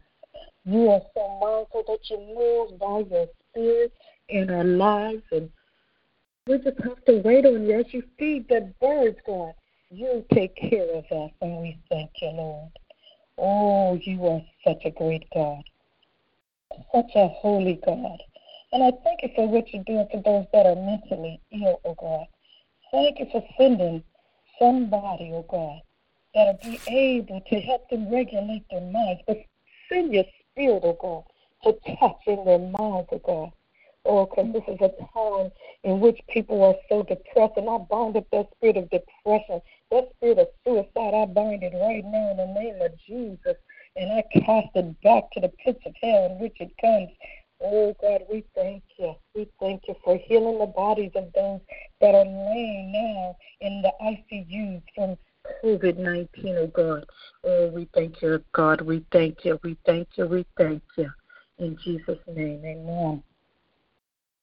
You 0.65 0.89
are 0.89 1.01
so 1.13 1.39
mindful 1.39 1.83
that 1.87 2.09
you 2.09 2.17
move 2.35 2.79
by 2.79 3.09
your 3.09 3.27
spirit 3.51 3.93
in 4.29 4.49
our 4.49 4.63
lives 4.63 5.23
and 5.31 5.49
we 6.47 6.57
just 6.59 6.79
have 6.83 7.03
to 7.05 7.21
wait 7.23 7.45
on 7.45 7.65
you 7.65 7.79
as 7.79 7.93
you 7.93 8.03
feed 8.17 8.47
the 8.47 8.73
birds, 8.79 9.17
God. 9.25 9.53
You 9.89 10.25
take 10.33 10.55
care 10.55 10.89
of 10.93 11.05
us, 11.11 11.31
and 11.41 11.57
we 11.61 11.77
thank 11.89 12.11
you, 12.21 12.29
Lord. 12.29 12.71
Oh, 13.37 13.99
you 14.01 14.25
are 14.25 14.41
such 14.65 14.83
a 14.85 14.91
great 14.91 15.25
God, 15.33 15.63
such 16.93 17.11
a 17.15 17.27
holy 17.27 17.79
God. 17.85 18.17
And 18.73 18.83
I 18.83 18.91
thank 19.03 19.23
you 19.23 19.29
for 19.35 19.47
what 19.47 19.73
you're 19.73 19.83
doing 19.83 20.07
for 20.11 20.21
those 20.23 20.45
that 20.53 20.65
are 20.65 20.75
mentally 20.75 21.39
ill, 21.51 21.79
oh 21.85 21.95
God. 21.99 22.25
Thank 22.91 23.19
you 23.19 23.27
for 23.31 23.43
sending 23.57 24.03
somebody, 24.59 25.31
oh 25.33 25.45
God, 25.49 25.81
that'll 26.33 26.59
be 26.63 26.79
able 26.87 27.41
to 27.41 27.59
help 27.61 27.89
them 27.89 28.11
regulate 28.11 28.65
their 28.71 28.81
minds. 28.81 29.21
But 29.27 29.37
send 29.91 30.13
your 30.13 30.25
spirit, 30.51 30.83
oh 30.83 30.97
God, 30.99 31.23
to 31.63 31.95
touch 31.97 32.17
in 32.25 32.43
their 32.45 32.59
minds, 32.59 33.09
oh 33.11 33.21
God. 33.25 33.51
Oh, 34.05 34.25
because 34.25 34.53
this 34.53 34.63
is 34.67 34.79
a 34.81 34.91
time 35.13 35.51
in 35.83 35.99
which 35.99 36.19
people 36.29 36.63
are 36.63 36.75
so 36.89 37.03
depressed. 37.03 37.57
And 37.57 37.69
I 37.69 37.77
bind 37.77 38.15
up 38.15 38.27
that 38.31 38.49
spirit 38.55 38.77
of 38.77 38.89
depression, 38.89 39.61
that 39.91 40.09
spirit 40.15 40.39
of 40.39 40.47
suicide. 40.65 41.13
I 41.13 41.25
bind 41.25 41.63
it 41.63 41.73
right 41.75 42.05
now 42.05 42.31
in 42.31 42.37
the 42.37 42.59
name 42.59 42.81
of 42.81 42.91
Jesus. 43.05 43.57
And 43.95 44.11
I 44.11 44.23
cast 44.39 44.75
it 44.75 45.01
back 45.01 45.31
to 45.33 45.41
the 45.41 45.51
pits 45.63 45.79
of 45.85 45.93
hell 46.01 46.27
in 46.31 46.39
which 46.39 46.55
it 46.59 46.71
comes 46.79 47.09
Oh 47.59 47.95
God, 47.99 48.21
we 48.31 48.43
thank 48.55 48.83
you. 48.99 49.15
We 49.33 49.49
thank 49.59 49.87
you 49.87 49.95
for 50.03 50.17
healing 50.17 50.59
the 50.59 50.67
bodies 50.67 51.11
of 51.15 51.31
those 51.33 51.59
that 52.01 52.13
are 52.13 52.25
laying 52.25 52.91
now 52.91 53.35
in 53.61 53.81
the 53.81 53.91
ICUs 54.01 54.83
from 54.93 55.17
COVID 55.63 55.97
19, 55.97 56.55
oh 56.57 56.67
God. 56.67 57.05
Oh, 57.43 57.67
we 57.69 57.87
thank 57.93 58.21
you, 58.21 58.43
God. 58.51 58.81
We 58.81 59.03
thank 59.11 59.43
you. 59.43 59.59
We 59.63 59.75
thank 59.85 60.09
you. 60.17 60.27
We 60.27 60.45
thank 60.55 60.83
you. 60.97 61.09
In 61.57 61.77
Jesus' 61.83 62.19
name, 62.27 62.63
amen. 62.63 63.23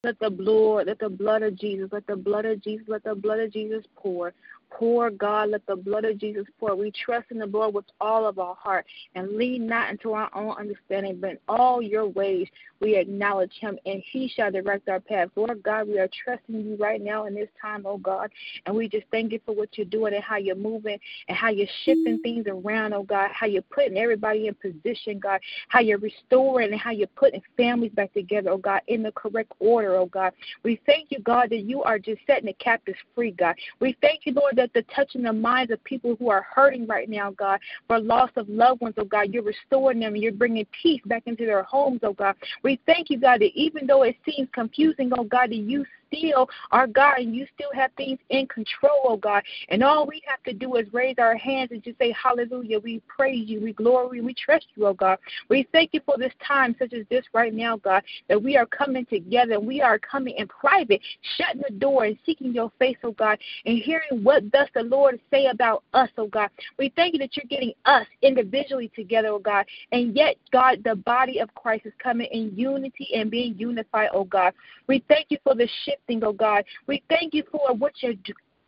Let 0.04 0.20
the 0.20 0.30
blood, 0.30 0.88
let 0.88 1.00
the 1.00 1.08
blood 1.10 1.42
of 1.42 1.56
Jesus, 1.56 1.90
let 1.92 2.06
the 2.06 2.16
blood 2.16 2.46
of 2.46 2.62
Jesus, 2.62 2.86
let 2.88 3.04
the 3.04 3.14
blood 3.16 3.40
of 3.40 3.52
Jesus 3.52 3.84
pour. 3.96 4.34
Pour, 4.74 5.08
God, 5.08 5.50
let 5.50 5.64
the 5.66 5.76
blood 5.76 6.04
of 6.04 6.18
Jesus 6.18 6.44
pour. 6.58 6.74
We 6.74 6.90
trust 6.90 7.30
in 7.30 7.38
the 7.38 7.46
Lord 7.46 7.74
with 7.74 7.84
all 8.00 8.26
of 8.26 8.40
our 8.40 8.56
heart 8.56 8.84
and 9.14 9.36
lean 9.36 9.66
not 9.68 9.90
into 9.90 10.14
our 10.14 10.28
own 10.34 10.50
understanding, 10.50 11.18
but 11.20 11.30
in 11.30 11.38
all 11.48 11.80
your 11.80 12.08
ways 12.08 12.48
we 12.80 12.96
acknowledge 12.96 13.52
him 13.60 13.78
and 13.86 14.02
he 14.10 14.28
shall 14.28 14.50
direct 14.50 14.88
our 14.88 14.98
path. 14.98 15.28
Lord 15.36 15.62
God, 15.62 15.86
we 15.86 15.98
are 16.00 16.08
trusting 16.24 16.60
you 16.60 16.76
right 16.76 17.00
now 17.00 17.26
in 17.26 17.34
this 17.34 17.48
time, 17.60 17.84
oh 17.86 17.98
God, 17.98 18.30
and 18.66 18.74
we 18.74 18.88
just 18.88 19.06
thank 19.12 19.32
you 19.32 19.40
for 19.46 19.54
what 19.54 19.68
you're 19.78 19.86
doing 19.86 20.12
and 20.12 20.24
how 20.24 20.36
you're 20.36 20.56
moving 20.56 20.98
and 21.28 21.36
how 21.36 21.50
you're 21.50 21.68
shifting 21.84 22.18
things 22.22 22.46
around, 22.48 22.92
oh 22.94 23.04
God, 23.04 23.30
how 23.32 23.46
you're 23.46 23.62
putting 23.62 23.96
everybody 23.96 24.48
in 24.48 24.54
position, 24.54 25.20
God, 25.20 25.40
how 25.68 25.80
you're 25.80 25.98
restoring 25.98 26.72
and 26.72 26.80
how 26.80 26.90
you're 26.90 27.06
putting 27.08 27.42
families 27.56 27.92
back 27.92 28.12
together, 28.12 28.50
oh 28.50 28.58
God, 28.58 28.80
in 28.88 29.04
the 29.04 29.12
correct 29.12 29.52
order, 29.60 29.94
oh 29.94 30.06
God. 30.06 30.32
We 30.64 30.80
thank 30.84 31.12
you, 31.12 31.20
God, 31.20 31.50
that 31.50 31.62
you 31.62 31.84
are 31.84 31.98
just 31.98 32.20
setting 32.26 32.46
the 32.46 32.54
captives 32.54 32.98
free, 33.14 33.30
God. 33.30 33.54
We 33.80 33.96
thank 34.00 34.20
you, 34.24 34.32
Lord, 34.32 34.56
that 34.56 34.63
the 34.72 34.82
touching 34.94 35.22
the 35.22 35.32
minds 35.32 35.72
of 35.72 35.82
people 35.84 36.16
who 36.16 36.30
are 36.30 36.46
hurting 36.54 36.86
right 36.86 37.08
now, 37.08 37.30
God, 37.30 37.60
for 37.86 37.98
loss 37.98 38.30
of 38.36 38.48
loved 38.48 38.80
ones, 38.80 38.94
oh 38.98 39.04
God, 39.04 39.32
you're 39.32 39.42
restoring 39.42 40.00
them 40.00 40.14
you're 40.16 40.32
bringing 40.32 40.66
peace 40.82 41.00
back 41.06 41.24
into 41.26 41.44
their 41.44 41.62
homes, 41.64 42.00
oh 42.02 42.12
God. 42.12 42.36
We 42.62 42.80
thank 42.86 43.10
you, 43.10 43.18
God, 43.18 43.40
that 43.40 43.50
even 43.54 43.86
though 43.86 44.02
it 44.02 44.16
seems 44.24 44.48
confusing, 44.52 45.10
oh 45.16 45.24
God, 45.24 45.50
that 45.50 45.56
you 45.56 45.84
still 46.16 46.48
are 46.70 46.86
God 46.86 47.18
and 47.18 47.34
you 47.34 47.46
still 47.54 47.70
have 47.74 47.90
things 47.96 48.18
in 48.30 48.46
control, 48.46 49.00
oh 49.04 49.16
God. 49.16 49.42
And 49.68 49.82
all 49.82 50.06
we 50.06 50.22
have 50.26 50.42
to 50.44 50.52
do 50.52 50.76
is 50.76 50.86
raise 50.92 51.16
our 51.18 51.36
hands 51.36 51.70
and 51.72 51.82
just 51.82 51.98
say, 51.98 52.12
Hallelujah. 52.12 52.78
We 52.78 53.00
praise 53.08 53.48
you, 53.48 53.60
we 53.60 53.72
glory, 53.72 54.20
we 54.20 54.34
trust 54.34 54.66
you, 54.74 54.86
oh 54.86 54.94
God. 54.94 55.18
We 55.48 55.66
thank 55.72 55.90
you 55.92 56.00
for 56.04 56.16
this 56.18 56.32
time 56.46 56.74
such 56.78 56.92
as 56.92 57.06
this 57.10 57.24
right 57.32 57.54
now, 57.54 57.76
God, 57.76 58.02
that 58.28 58.42
we 58.42 58.56
are 58.56 58.66
coming 58.66 59.06
together. 59.06 59.60
We 59.60 59.80
are 59.80 59.98
coming 59.98 60.34
in 60.36 60.48
private, 60.48 61.00
shutting 61.36 61.62
the 61.66 61.74
door 61.74 62.04
and 62.04 62.18
seeking 62.24 62.52
your 62.52 62.70
face, 62.78 62.96
oh 63.02 63.12
God, 63.12 63.38
and 63.66 63.78
hearing 63.78 64.22
what 64.22 64.50
does 64.50 64.68
the 64.74 64.82
Lord 64.82 65.20
say 65.30 65.46
about 65.46 65.84
us, 65.92 66.10
oh 66.18 66.26
God. 66.26 66.50
We 66.78 66.92
thank 66.96 67.14
you 67.14 67.18
that 67.20 67.36
you're 67.36 67.46
getting 67.48 67.72
us 67.84 68.06
individually 68.22 68.90
together, 68.94 69.28
oh 69.28 69.38
God, 69.38 69.66
and 69.92 70.14
yet, 70.14 70.36
God, 70.52 70.82
the 70.84 70.96
body 70.96 71.38
of 71.38 71.54
Christ 71.54 71.86
is 71.86 71.92
coming 72.02 72.28
in 72.30 72.52
unity 72.56 73.08
and 73.14 73.30
being 73.30 73.54
unified, 73.58 74.10
oh 74.12 74.24
God. 74.24 74.52
We 74.86 75.02
thank 75.08 75.26
you 75.30 75.38
for 75.44 75.54
the 75.54 75.68
shifting, 75.84 76.03
oh 76.22 76.32
God. 76.32 76.64
We 76.86 77.02
thank 77.08 77.34
you 77.34 77.42
for 77.50 77.74
what 77.74 77.92
you're 78.02 78.14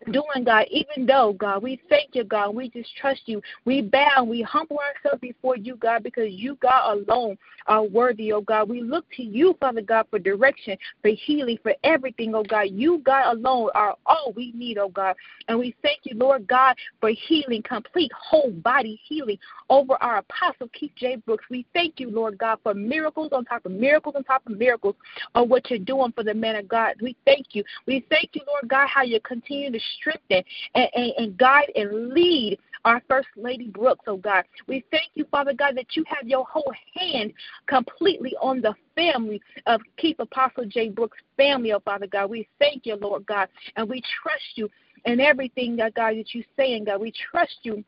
doing, 0.04 0.44
God, 0.44 0.66
even 0.70 1.06
though, 1.06 1.32
God, 1.32 1.62
we 1.62 1.80
thank 1.88 2.14
you, 2.14 2.24
God, 2.24 2.54
we 2.54 2.68
just 2.70 2.94
trust 2.96 3.22
you. 3.26 3.40
We 3.64 3.82
bow, 3.82 4.24
we 4.24 4.42
humble 4.42 4.78
ourselves 4.78 5.20
before 5.20 5.56
you, 5.56 5.76
God, 5.76 6.02
because 6.02 6.32
you, 6.32 6.56
God, 6.60 6.98
alone 6.98 7.36
are 7.66 7.82
worthy, 7.82 8.32
oh 8.32 8.40
God. 8.40 8.68
We 8.68 8.82
look 8.82 9.04
to 9.16 9.22
you, 9.22 9.56
Father 9.58 9.82
God, 9.82 10.06
for 10.10 10.18
direction, 10.18 10.76
for 11.02 11.10
healing, 11.10 11.58
for 11.62 11.74
everything, 11.82 12.34
oh 12.34 12.44
God. 12.44 12.68
You, 12.70 12.98
God, 12.98 13.36
alone 13.36 13.70
are 13.74 13.96
all 14.06 14.32
we 14.36 14.52
need, 14.52 14.78
oh 14.78 14.88
God. 14.88 15.16
And 15.48 15.58
we 15.58 15.74
thank 15.82 16.00
you, 16.04 16.16
Lord 16.16 16.46
God, 16.46 16.76
for 17.00 17.10
healing, 17.10 17.62
complete 17.62 18.12
whole 18.12 18.50
body 18.50 19.00
healing 19.08 19.38
over 19.70 20.00
our 20.02 20.18
apostle, 20.18 20.68
Keith 20.72 20.92
J. 20.96 21.16
Brooks. 21.16 21.44
We 21.50 21.66
thank 21.74 21.98
you, 21.98 22.10
Lord 22.10 22.38
God, 22.38 22.58
for 22.62 22.74
miracles 22.74 23.30
on 23.32 23.44
top 23.44 23.66
of 23.66 23.72
miracles 23.72 24.14
on 24.16 24.24
top 24.24 24.46
of 24.46 24.56
miracles 24.56 24.94
on 25.34 25.48
what 25.48 25.68
you're 25.70 25.78
doing 25.78 26.12
for 26.12 26.22
the 26.22 26.34
man 26.34 26.56
of 26.56 26.68
God. 26.68 26.94
We 27.00 27.16
thank 27.24 27.54
you. 27.54 27.64
We 27.86 28.04
thank 28.08 28.30
you, 28.34 28.42
Lord 28.46 28.68
God, 28.68 28.88
how 28.88 29.02
you 29.02 29.20
continue 29.20 29.70
to 29.72 29.80
strengthen 29.98 30.42
and, 30.74 30.88
and, 30.94 31.12
and 31.18 31.36
guide 31.36 31.70
and 31.74 32.10
lead 32.10 32.58
our 32.84 33.02
First 33.08 33.28
Lady 33.36 33.68
Brooks, 33.68 34.04
oh 34.06 34.16
God. 34.16 34.44
We 34.68 34.84
thank 34.90 35.10
you, 35.14 35.26
Father 35.30 35.52
God, 35.52 35.76
that 35.76 35.96
you 35.96 36.04
have 36.06 36.28
your 36.28 36.44
whole 36.44 36.72
hand 36.94 37.32
completely 37.66 38.34
on 38.40 38.60
the 38.60 38.74
family 38.94 39.40
of 39.66 39.80
Keith 39.96 40.20
Apostle 40.20 40.66
J. 40.66 40.90
Brooks' 40.90 41.18
family, 41.36 41.72
oh 41.72 41.80
Father 41.80 42.06
God. 42.06 42.30
We 42.30 42.48
thank 42.58 42.86
you, 42.86 42.96
Lord 42.96 43.26
God, 43.26 43.48
and 43.76 43.88
we 43.88 44.02
trust 44.22 44.44
you 44.54 44.68
in 45.04 45.20
everything, 45.20 45.76
God, 45.76 45.92
that 45.94 46.34
you 46.34 46.44
say, 46.56 46.74
and 46.74 46.86
God, 46.86 47.00
we 47.00 47.12
trust 47.30 47.58
you 47.62 47.84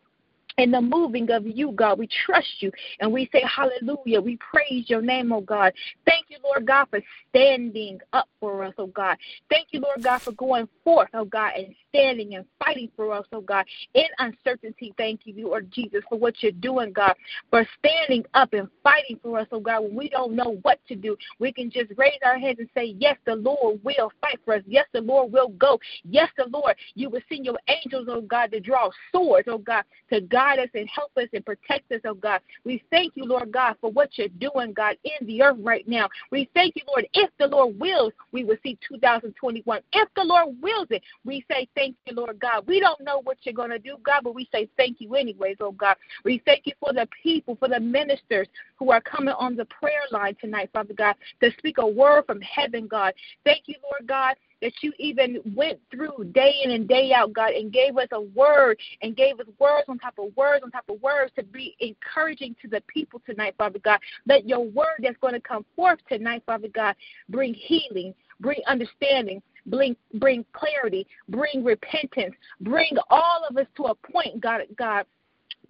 in 0.58 0.72
the 0.72 0.80
moving 0.80 1.30
of 1.30 1.46
you, 1.46 1.72
God. 1.72 1.98
We 1.98 2.08
trust 2.26 2.48
you 2.60 2.70
and 3.00 3.12
we 3.12 3.30
say 3.32 3.42
hallelujah. 3.42 4.20
We 4.20 4.36
praise 4.38 4.90
your 4.90 5.00
name, 5.00 5.32
oh 5.32 5.40
God. 5.40 5.72
Thank 6.04 6.26
you, 6.28 6.36
Lord 6.44 6.66
God, 6.66 6.86
for 6.90 7.00
standing 7.30 8.00
up 8.12 8.28
for 8.40 8.64
us, 8.64 8.74
oh 8.76 8.88
God. 8.88 9.16
Thank 9.48 9.68
you, 9.70 9.80
Lord 9.80 10.02
God, 10.02 10.20
for 10.22 10.32
going 10.32 10.68
forth, 10.84 11.08
oh 11.14 11.24
God, 11.24 11.52
and 11.56 11.74
standing 11.88 12.34
and 12.34 12.44
fighting 12.58 12.90
for 12.96 13.12
us, 13.12 13.24
oh 13.32 13.40
God. 13.40 13.64
In 13.94 14.06
uncertainty, 14.18 14.94
thank 14.96 15.20
you, 15.24 15.46
Lord 15.46 15.70
Jesus, 15.70 16.02
for 16.08 16.18
what 16.18 16.34
you're 16.42 16.52
doing, 16.52 16.92
God, 16.92 17.14
for 17.50 17.66
standing 17.78 18.24
up 18.34 18.52
and 18.52 18.68
fighting 18.82 19.18
for 19.22 19.38
us, 19.38 19.46
oh 19.52 19.60
God, 19.60 19.82
when 19.82 19.94
we 19.94 20.08
don't 20.08 20.34
know 20.34 20.58
what 20.62 20.80
to 20.88 20.94
do. 20.94 21.16
We 21.38 21.52
can 21.52 21.70
just 21.70 21.92
raise 21.96 22.18
our 22.24 22.38
hands 22.38 22.58
and 22.58 22.68
say, 22.74 22.94
Yes, 22.98 23.16
the 23.24 23.34
Lord 23.34 23.80
will 23.84 24.12
fight 24.20 24.38
for 24.44 24.54
us. 24.54 24.62
Yes, 24.66 24.86
the 24.92 25.00
Lord 25.00 25.32
will 25.32 25.48
go. 25.50 25.78
Yes, 26.04 26.28
the 26.36 26.46
Lord, 26.46 26.76
you 26.94 27.10
will 27.10 27.20
send 27.28 27.44
your 27.44 27.58
angels, 27.68 28.08
oh 28.10 28.20
God, 28.20 28.52
to 28.52 28.60
draw 28.60 28.90
swords, 29.12 29.48
oh 29.50 29.58
God, 29.58 29.84
to 30.12 30.20
guide 30.20 30.58
us 30.58 30.68
and 30.74 30.88
help 30.88 31.10
us 31.16 31.28
and 31.32 31.44
protect 31.44 31.90
us, 31.92 32.00
oh 32.04 32.14
God. 32.14 32.40
We 32.64 32.82
thank 32.90 33.12
you, 33.16 33.24
Lord 33.24 33.52
God, 33.52 33.76
for 33.80 33.90
what 33.90 34.10
you're 34.18 34.28
doing, 34.28 34.72
God, 34.72 34.96
in 35.04 35.26
the 35.26 35.42
earth 35.42 35.58
right 35.60 35.86
now. 35.86 36.08
We 36.30 36.48
thank 36.54 36.76
you, 36.76 36.82
Lord. 36.88 37.06
If 37.14 37.30
the 37.38 37.46
Lord 37.46 37.78
wills, 37.78 38.12
we 38.32 38.44
will 38.44 38.56
see 38.62 38.78
2021. 38.88 39.80
If 39.92 40.08
the 40.14 40.24
Lord 40.24 40.56
wills 40.60 40.88
it, 40.90 41.02
we 41.24 41.44
say 41.50 41.68
thank 41.78 41.96
you, 42.06 42.14
Lord 42.14 42.38
God. 42.40 42.66
We 42.66 42.80
don't 42.80 43.00
know 43.00 43.20
what 43.22 43.38
you're 43.42 43.54
going 43.54 43.70
to 43.70 43.78
do, 43.78 43.96
God, 44.02 44.22
but 44.24 44.34
we 44.34 44.48
say 44.52 44.68
thank 44.76 45.00
you 45.00 45.14
anyways, 45.14 45.56
oh 45.60 45.72
God. 45.72 45.96
We 46.24 46.42
thank 46.44 46.62
you 46.66 46.72
for 46.80 46.92
the 46.92 47.08
people, 47.22 47.56
for 47.56 47.68
the 47.68 47.78
ministers 47.78 48.48
who 48.76 48.90
are 48.90 49.00
coming 49.00 49.34
on 49.38 49.54
the 49.54 49.64
prayer 49.66 50.02
line 50.10 50.36
tonight, 50.40 50.70
Father 50.72 50.94
God, 50.94 51.14
to 51.40 51.50
speak 51.58 51.78
a 51.78 51.86
word 51.86 52.24
from 52.26 52.40
heaven, 52.40 52.88
God. 52.88 53.14
Thank 53.44 53.62
you, 53.66 53.76
Lord 53.82 54.08
God, 54.08 54.34
that 54.60 54.72
you 54.80 54.92
even 54.98 55.40
went 55.54 55.78
through 55.90 56.30
day 56.32 56.54
in 56.64 56.72
and 56.72 56.88
day 56.88 57.12
out, 57.12 57.32
God, 57.32 57.52
and 57.52 57.72
gave 57.72 57.96
us 57.96 58.08
a 58.12 58.20
word 58.20 58.78
and 59.02 59.16
gave 59.16 59.38
us 59.38 59.46
words 59.58 59.84
on 59.88 59.98
top 59.98 60.14
of 60.18 60.36
words 60.36 60.64
on 60.64 60.70
top 60.70 60.84
of 60.88 61.00
words 61.00 61.32
to 61.36 61.44
be 61.44 61.76
encouraging 61.78 62.56
to 62.62 62.68
the 62.68 62.82
people 62.92 63.22
tonight, 63.24 63.54
Father 63.56 63.78
God. 63.78 64.00
Let 64.26 64.48
your 64.48 64.64
word 64.64 64.98
that's 65.00 65.16
going 65.20 65.34
to 65.34 65.40
come 65.40 65.64
forth 65.76 66.00
tonight, 66.08 66.42
Father 66.44 66.68
God, 66.68 66.96
bring 67.28 67.54
healing, 67.54 68.14
bring 68.40 68.60
understanding, 68.66 69.42
bring 69.66 69.96
bring 70.14 70.44
clarity, 70.52 71.06
bring 71.28 71.64
repentance, 71.64 72.34
bring 72.60 72.92
all 73.10 73.42
of 73.48 73.56
us 73.56 73.66
to 73.76 73.84
a 73.84 73.94
point, 73.94 74.40
God, 74.40 74.62
God, 74.76 75.04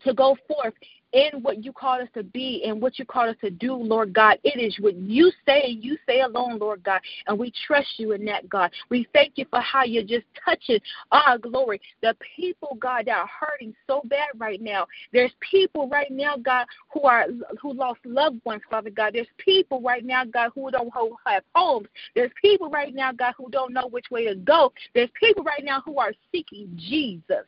to 0.04 0.14
go 0.14 0.36
forth 0.46 0.74
in 1.12 1.42
what 1.42 1.64
you 1.64 1.72
call 1.72 2.00
us 2.00 2.08
to 2.14 2.22
be 2.22 2.64
and 2.66 2.80
what 2.80 2.98
you 2.98 3.04
call 3.04 3.28
us 3.28 3.36
to 3.40 3.50
do, 3.50 3.74
Lord 3.74 4.12
God. 4.12 4.38
It 4.44 4.60
is 4.60 4.76
what 4.80 4.94
you 4.96 5.32
say, 5.46 5.68
you 5.68 5.96
say 6.06 6.20
alone, 6.20 6.58
Lord 6.58 6.82
God. 6.82 7.00
And 7.26 7.38
we 7.38 7.52
trust 7.66 7.88
you 7.96 8.12
in 8.12 8.24
that, 8.26 8.48
God. 8.48 8.70
We 8.90 9.08
thank 9.12 9.32
you 9.36 9.46
for 9.50 9.60
how 9.60 9.84
you're 9.84 10.02
just 10.02 10.26
touching 10.44 10.80
our 11.12 11.38
glory. 11.38 11.80
The 12.02 12.16
people, 12.36 12.76
God, 12.80 13.06
that 13.06 13.16
are 13.16 13.28
hurting 13.40 13.74
so 13.86 14.02
bad 14.04 14.28
right 14.36 14.60
now. 14.60 14.86
There's 15.12 15.32
people 15.40 15.88
right 15.88 16.10
now, 16.10 16.36
God, 16.36 16.66
who 16.92 17.02
are 17.02 17.26
who 17.60 17.72
lost 17.72 18.00
loved 18.04 18.44
ones, 18.44 18.62
Father 18.70 18.90
God. 18.90 19.14
There's 19.14 19.26
people 19.38 19.80
right 19.80 20.04
now, 20.04 20.24
God, 20.24 20.50
who 20.54 20.70
don't 20.70 20.92
have 21.26 21.42
homes. 21.54 21.88
There's 22.14 22.30
people 22.40 22.68
right 22.70 22.94
now, 22.94 23.12
God, 23.12 23.34
who 23.36 23.50
don't 23.50 23.72
know 23.72 23.88
which 23.88 24.10
way 24.10 24.26
to 24.26 24.34
go. 24.34 24.72
There's 24.94 25.10
people 25.18 25.42
right 25.44 25.64
now 25.64 25.82
who 25.84 25.98
are 25.98 26.12
seeking 26.32 26.70
Jesus. 26.76 27.44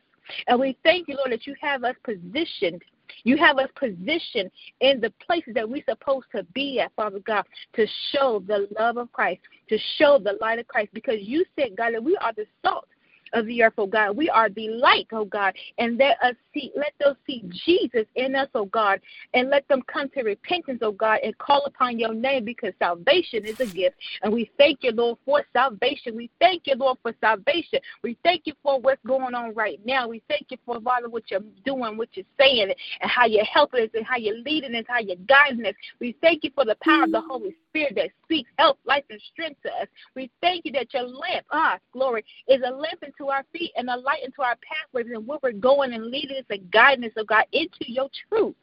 And 0.47 0.59
we 0.59 0.77
thank 0.83 1.07
you, 1.07 1.15
Lord, 1.17 1.31
that 1.31 1.47
you 1.47 1.55
have 1.61 1.83
us 1.83 1.95
positioned 2.03 2.81
you 3.23 3.37
have 3.37 3.57
us 3.57 3.69
positioned 3.75 4.51
in 4.79 4.99
the 4.99 5.11
places 5.25 5.53
that 5.53 5.69
we're 5.69 5.83
supposed 5.87 6.27
to 6.35 6.43
be 6.53 6.79
at, 6.79 6.91
Father 6.95 7.19
God, 7.19 7.43
to 7.73 7.85
show 8.11 8.43
the 8.45 8.67
love 8.77 8.97
of 8.97 9.11
Christ, 9.11 9.41
to 9.69 9.77
show 9.97 10.19
the 10.23 10.37
light 10.41 10.59
of 10.59 10.67
Christ, 10.67 10.89
because 10.93 11.17
you 11.19 11.45
said, 11.57 11.75
God, 11.77 11.93
that 11.93 12.03
we 12.03 12.17
are 12.17 12.33
the 12.33 12.45
salt 12.63 12.87
of 13.33 13.45
the 13.45 13.63
earth, 13.63 13.73
oh 13.77 13.87
God. 13.87 14.15
We 14.15 14.29
are 14.29 14.49
the 14.49 14.69
light, 14.69 15.07
oh 15.11 15.25
God, 15.25 15.53
and 15.77 15.97
let 15.97 16.21
us 16.21 16.35
see, 16.53 16.71
let 16.75 16.93
them 16.99 17.15
see 17.25 17.43
Jesus 17.65 18.05
in 18.15 18.35
us, 18.35 18.47
oh 18.55 18.65
God, 18.65 18.99
and 19.33 19.49
let 19.49 19.67
them 19.67 19.81
come 19.87 20.09
to 20.09 20.23
repentance, 20.23 20.79
oh 20.81 20.91
God, 20.91 21.19
and 21.23 21.37
call 21.37 21.65
upon 21.65 21.99
your 21.99 22.13
name 22.13 22.45
because 22.45 22.73
salvation 22.79 23.45
is 23.45 23.59
a 23.59 23.65
gift. 23.65 23.95
And 24.21 24.33
we 24.33 24.51
thank 24.57 24.79
you, 24.81 24.91
Lord, 24.91 25.17
for 25.25 25.43
salvation. 25.53 26.15
We 26.15 26.29
thank 26.39 26.63
you, 26.65 26.75
Lord, 26.75 26.97
for 27.01 27.13
salvation. 27.21 27.79
We 28.03 28.17
thank 28.23 28.43
you 28.45 28.53
for 28.63 28.79
what's 28.79 29.01
going 29.05 29.35
on 29.35 29.53
right 29.53 29.79
now. 29.85 30.07
We 30.07 30.21
thank 30.27 30.47
you 30.49 30.57
for, 30.65 30.79
Father, 30.81 31.09
what 31.09 31.29
you're 31.29 31.41
doing, 31.65 31.97
what 31.97 32.09
you're 32.13 32.25
saying, 32.39 32.71
and 33.01 33.11
how 33.11 33.25
you're 33.25 33.45
helping 33.45 33.83
us, 33.83 33.89
and 33.93 34.05
how 34.05 34.17
you're 34.17 34.37
leading 34.39 34.75
us, 34.75 34.85
how 34.87 34.99
you're 34.99 35.15
guiding 35.27 35.65
us. 35.65 35.75
We 35.99 36.15
thank 36.21 36.43
you 36.43 36.51
for 36.53 36.65
the 36.65 36.75
power 36.81 37.03
of 37.03 37.11
the 37.11 37.21
Holy 37.21 37.55
Spirit 37.69 37.93
that 37.95 38.09
speaks 38.23 38.49
health, 38.57 38.77
life, 38.85 39.03
and 39.09 39.21
strength 39.31 39.61
to 39.63 39.69
us. 39.69 39.87
We 40.15 40.29
thank 40.41 40.65
you 40.65 40.71
that 40.73 40.93
your 40.93 41.03
lamp, 41.03 41.45
ah, 41.51 41.77
glory, 41.93 42.25
is 42.47 42.61
a 42.65 42.71
lamp 42.71 43.03
into 43.21 43.31
our 43.31 43.45
feet 43.53 43.71
and 43.75 43.89
a 43.89 43.95
light 43.95 44.23
into 44.23 44.41
our 44.41 44.55
pathways 44.55 45.11
and 45.13 45.25
where 45.27 45.39
we're 45.41 45.51
going 45.51 45.93
and 45.93 46.07
leading 46.07 46.37
us 46.37 46.45
and 46.49 46.71
guiding 46.71 47.05
us, 47.05 47.11
God, 47.27 47.45
into 47.51 47.91
your 47.91 48.09
truth. 48.29 48.55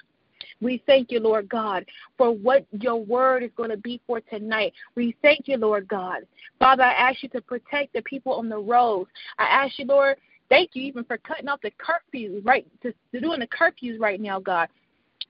We 0.60 0.82
thank 0.86 1.12
you, 1.12 1.20
Lord 1.20 1.48
God, 1.48 1.84
for 2.16 2.32
what 2.32 2.66
your 2.72 2.96
word 2.96 3.44
is 3.44 3.50
going 3.56 3.70
to 3.70 3.76
be 3.76 4.00
for 4.06 4.20
tonight. 4.20 4.72
We 4.96 5.14
thank 5.22 5.46
you, 5.46 5.56
Lord 5.56 5.86
God. 5.86 6.22
Father, 6.58 6.82
I 6.82 6.92
ask 6.92 7.22
you 7.22 7.28
to 7.30 7.40
protect 7.40 7.92
the 7.92 8.02
people 8.02 8.32
on 8.34 8.48
the 8.48 8.58
roads. 8.58 9.10
I 9.38 9.44
ask 9.44 9.78
you, 9.78 9.86
Lord, 9.86 10.16
thank 10.48 10.70
you 10.74 10.82
even 10.82 11.04
for 11.04 11.18
cutting 11.18 11.48
off 11.48 11.60
the 11.62 11.70
curfews, 11.70 12.44
right, 12.44 12.66
to, 12.82 12.92
to 13.12 13.20
doing 13.20 13.40
the 13.40 13.46
curfews 13.46 14.00
right 14.00 14.20
now, 14.20 14.40
God 14.40 14.68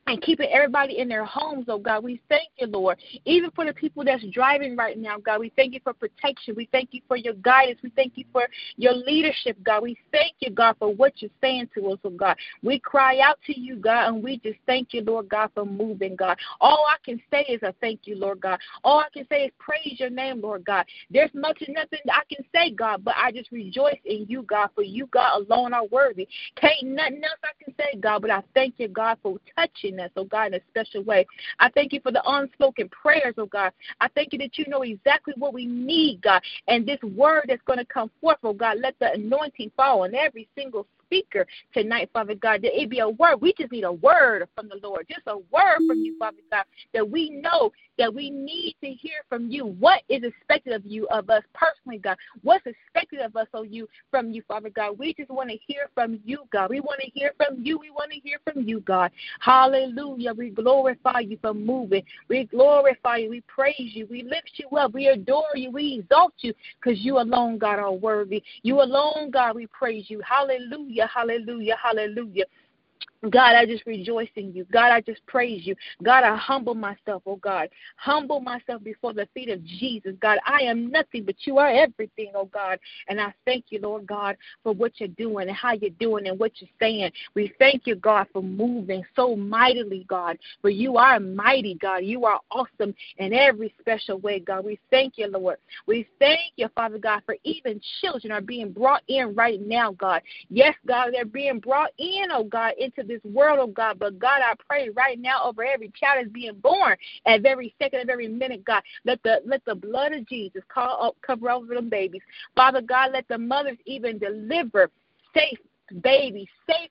and 0.09 0.23
keeping 0.23 0.49
everybody 0.51 0.99
in 0.99 1.09
their 1.09 1.25
homes, 1.25 1.67
oh 1.69 1.79
God. 1.79 2.03
We 2.03 2.21
thank 2.29 2.49
you, 2.59 2.67
Lord. 2.67 2.99
Even 3.25 3.51
for 3.51 3.65
the 3.65 3.75
people 3.75 4.05
that's 4.05 4.25
driving 4.33 4.77
right 4.77 4.99
now, 4.99 5.19
God, 5.19 5.41
we 5.41 5.53
thank 5.55 5.75
you 5.75 5.81
for 5.85 5.93
protection. 5.93 6.55
We 6.57 6.69
thank 6.73 6.91
you 6.93 7.03
for 7.07 7.17
your 7.17 7.35
guidance. 7.35 7.79
We 7.83 7.91
thank 7.91 8.13
you 8.17 8.25
for 8.33 8.49
your 8.77 8.95
leadership, 8.95 9.57
God. 9.63 9.83
We 9.83 9.99
thank 10.11 10.35
you, 10.41 10.51
God, 10.51 10.77
for 10.79 10.93
what 10.93 11.13
you're 11.17 11.31
saying 11.41 11.69
to 11.75 11.93
us, 11.93 11.99
oh 12.05 12.11
God. 12.11 12.37
We 12.63 12.79
cry 12.79 13.21
out 13.21 13.39
to 13.47 13.59
you, 13.59 13.77
God, 13.77 14.09
and 14.09 14.23
we 14.23 14.39
just 14.39 14.59
thank 14.67 14.95
you, 14.95 15.03
Lord 15.03 15.29
God, 15.29 15.51
for 15.55 15.67
moving, 15.67 16.17
God. 16.17 16.39
All 16.61 16.87
I 16.89 16.97
can 17.05 17.21
say 17.31 17.43
is 17.49 17.63
a 17.63 17.75
thank 17.81 18.01
you, 18.05 18.17
Lord 18.17 18.41
God. 18.41 18.59
All 18.85 19.01
I 19.01 19.09
can 19.13 19.27
say 19.29 19.45
is 19.45 19.53
praise 19.59 19.97
your 19.99 20.11
name, 20.11 20.41
Lord 20.41 20.65
God. 20.65 20.87
There's 21.11 21.31
much 21.35 21.63
and 21.67 21.75
nothing 21.75 22.01
I 22.11 22.23
can 22.33 22.45
say, 22.55 22.71
God, 22.71 23.05
but 23.05 23.15
I 23.17 23.31
just 23.33 23.53
rejoice 23.53 23.99
in 24.05 24.27
you, 24.29 24.43
God, 24.43 24.71
for 24.75 24.83
you, 24.83 25.07
God, 25.07 25.43
alone 25.43 25.75
are 25.75 25.87
worthy. 25.87 26.27
Can't 26.57 26.95
nothing 26.95 27.23
else 27.25 27.39
I 27.45 27.63
can 27.63 27.75
say, 27.77 27.99
God, 28.01 28.23
but 28.23 28.31
I 28.31 28.43
thank 28.55 28.75
you, 28.79 28.89
God, 28.89 29.19
for 29.23 29.39
touching 29.57 29.98
us, 30.01 30.11
oh 30.17 30.25
God, 30.25 30.49
in 30.49 30.55
a 30.55 30.61
special 30.71 31.03
way. 31.03 31.27
I 31.59 31.71
thank 31.71 31.93
you 31.93 32.01
for 32.01 32.13
the 32.13 32.23
unspoken 32.27 32.89
prayers, 32.89 33.35
oh 33.39 33.47
God. 33.47 33.73
I 34.01 34.09
thank 34.09 34.33
you 34.33 34.39
that 34.41 34.59
you 34.59 34.67
know 34.69 34.83
exactly 34.83 35.35
what 35.37 35.55
we 35.55 35.67
need, 35.67 36.23
God. 36.23 36.43
And 36.67 36.87
this 36.87 37.01
word 37.03 37.45
that's 37.49 37.63
going 37.67 37.79
to 37.79 37.85
come 37.85 38.11
forth, 38.21 38.39
oh 38.43 38.53
God, 38.53 38.79
let 38.81 38.99
the 38.99 39.13
anointing 39.13 39.73
fall 39.77 40.03
on 40.03 40.15
every 40.15 40.49
single 40.57 40.87
speaker 41.09 41.47
tonight, 41.73 42.11
Father 42.13 42.35
God, 42.35 42.63
that 42.63 42.79
it 42.79 42.91
be 42.91 42.99
a 42.99 43.09
word. 43.09 43.41
We 43.41 43.55
just 43.59 43.73
need 43.73 43.85
a 43.85 43.93
word 43.93 44.47
from 44.55 44.69
the 44.69 44.79
Lord, 44.83 45.07
just 45.09 45.27
a 45.27 45.39
word 45.39 45.79
from 45.87 46.03
you, 46.05 46.17
Father 46.19 46.37
God, 46.51 46.65
that 46.93 47.09
we 47.09 47.31
know 47.31 47.73
that 47.99 48.15
we 48.15 48.31
need 48.31 48.77
to 48.83 48.91
hear 48.91 49.21
from 49.29 49.51
you. 49.51 49.67
What 49.67 50.03
is 50.09 50.23
expected 50.23 50.75
of 50.75 50.85
you, 50.85 51.07
of 51.09 51.31
us 51.31 51.43
personally, 51.55 51.99
God? 51.99 52.17
What's 52.43 52.67
expected 52.67 53.21
of 53.21 53.35
us, 53.37 53.47
oh 53.55 53.63
you, 53.63 53.89
from 54.11 54.31
you, 54.31 54.43
Father 54.47 54.71
God? 54.71 54.99
We 54.99 55.15
just 55.15 55.31
want 55.31 55.51
to 55.51 55.57
hear 55.67 55.89
from 55.95 56.21
you, 56.25 56.41
God. 56.53 56.71
We 56.71 56.81
want 56.81 57.01
to 57.01 57.11
hear 57.11 57.33
from 57.37 57.65
you. 57.65 57.79
We 57.79 57.91
want 57.91 58.13
to 58.13 58.21
hear 58.21 58.39
from 58.45 58.63
you, 58.63 58.81
God. 58.81 59.11
Hallelujah. 59.41 60.35
We 60.35 60.51
glorify 60.51 61.21
you 61.21 61.39
for 61.41 61.55
moving. 61.55 62.05
We 62.29 62.45
glorify 62.45 63.17
you. 63.19 63.31
We 63.31 63.43
praise 63.43 63.75
you. 63.79 64.07
We 64.11 64.23
lift 64.23 64.53
you 64.55 64.69
up. 64.77 64.93
We 64.93 65.09
adore 65.09 65.55
you. 65.55 65.71
We 65.71 66.01
exalt 66.01 66.35
you 66.39 66.55
because 66.81 67.01
you 67.01 67.19
alone, 67.19 67.59
God, 67.59 67.79
are 67.79 67.93
worthy. 67.93 68.43
You 68.63 68.83
alone, 68.83 69.31
God, 69.31 69.57
we 69.57 69.67
praise 69.67 70.07
you. 70.09 70.21
Hallelujah. 70.21 70.98
Hallelujah. 71.07 71.77
Hallelujah. 71.77 72.47
God, 73.31 73.57
I 73.57 73.67
just 73.67 73.85
rejoice 73.85 74.29
in 74.37 74.55
you. 74.55 74.65
God, 74.73 74.93
I 74.93 75.01
just 75.01 75.25
praise 75.27 75.67
you. 75.67 75.75
God, 76.05 76.23
I 76.23 76.37
humble 76.37 76.75
myself, 76.75 77.23
oh 77.27 77.37
God. 77.37 77.69
Humble 77.97 78.41
myself 78.41 78.83
before 78.85 79.13
the 79.13 79.27
feet 79.35 79.49
of 79.49 79.65
Jesus. 79.65 80.15
God, 80.21 80.39
I 80.47 80.61
am 80.63 80.93
nothing, 80.93 81.25
but 81.25 81.35
you 81.41 81.59
are 81.59 81.69
everything, 81.69 82.31
oh 82.37 82.45
God. 82.45 82.79
And 83.09 83.21
I 83.21 83.35
thank 83.45 83.67
you, 83.71 83.81
Lord 83.81 84.07
God, 84.07 84.37
for 84.63 84.73
what 84.73 84.93
you're 84.99 85.09
doing 85.09 85.49
and 85.49 85.57
how 85.57 85.73
you're 85.73 85.91
doing 85.99 86.29
and 86.29 86.39
what 86.39 86.53
you're 86.61 86.71
saying. 86.79 87.11
We 87.35 87.53
thank 87.59 87.89
you, 87.89 87.97
God, 87.97 88.29
for 88.33 88.41
moving 88.41 89.03
so 89.17 89.35
mightily, 89.35 90.07
God. 90.09 90.39
For 90.63 90.71
you 90.71 90.97
are 90.97 91.19
mighty, 91.19 91.75
God. 91.75 92.05
You 92.05 92.25
are 92.25 92.39
awesome 92.53 92.95
in 93.17 93.33
every 93.33 93.75
special 93.81 94.19
way, 94.19 94.39
God. 94.39 94.65
We 94.65 94.79
thank 94.91 95.19
you, 95.19 95.27
Lord. 95.27 95.57
We 95.87 96.07
thank 96.21 96.53
you, 96.55 96.69
Father 96.73 96.99
God, 96.99 97.23
for 97.27 97.35
even 97.43 97.81
children 98.01 98.31
are 98.33 98.41
being 98.41 98.71
brought 98.71 99.03
in 99.09 99.35
right 99.35 99.61
now, 99.61 99.91
God. 99.91 100.23
Yes, 100.51 100.75
God, 100.87 101.11
they're 101.13 101.25
being 101.25 101.59
brought 101.59 101.91
in, 101.99 102.27
oh 102.31 102.45
God, 102.45 102.75
into 102.79 103.08
this 103.09 103.23
world, 103.25 103.59
oh 103.61 103.67
God. 103.67 103.99
But 103.99 104.19
God, 104.19 104.41
I 104.43 104.55
pray 104.69 104.91
right 104.91 105.19
now 105.19 105.43
over 105.45 105.65
every 105.65 105.91
child 105.99 106.19
that's 106.21 106.33
being 106.33 106.55
born 106.57 106.97
at 107.27 107.45
every 107.45 107.75
second 107.81 108.03
of 108.03 108.09
every 108.09 108.29
minute, 108.29 108.65
God. 108.65 108.83
Let 109.05 109.23
the 109.23 109.41
let 109.45 109.65
the 109.65 109.75
blood 109.75 110.13
of 110.13 110.27
Jesus 110.29 110.63
call 110.69 111.07
up, 111.07 111.17
cover 111.23 111.51
over 111.51 111.75
them 111.75 111.89
babies. 111.89 112.23
Father 112.55 112.81
God, 112.81 113.13
let 113.13 113.27
the 113.29 113.39
mothers 113.39 113.79
even 113.87 114.19
deliver 114.19 114.91
safe 115.35 115.59
babies, 116.03 116.49
safe 116.69 116.91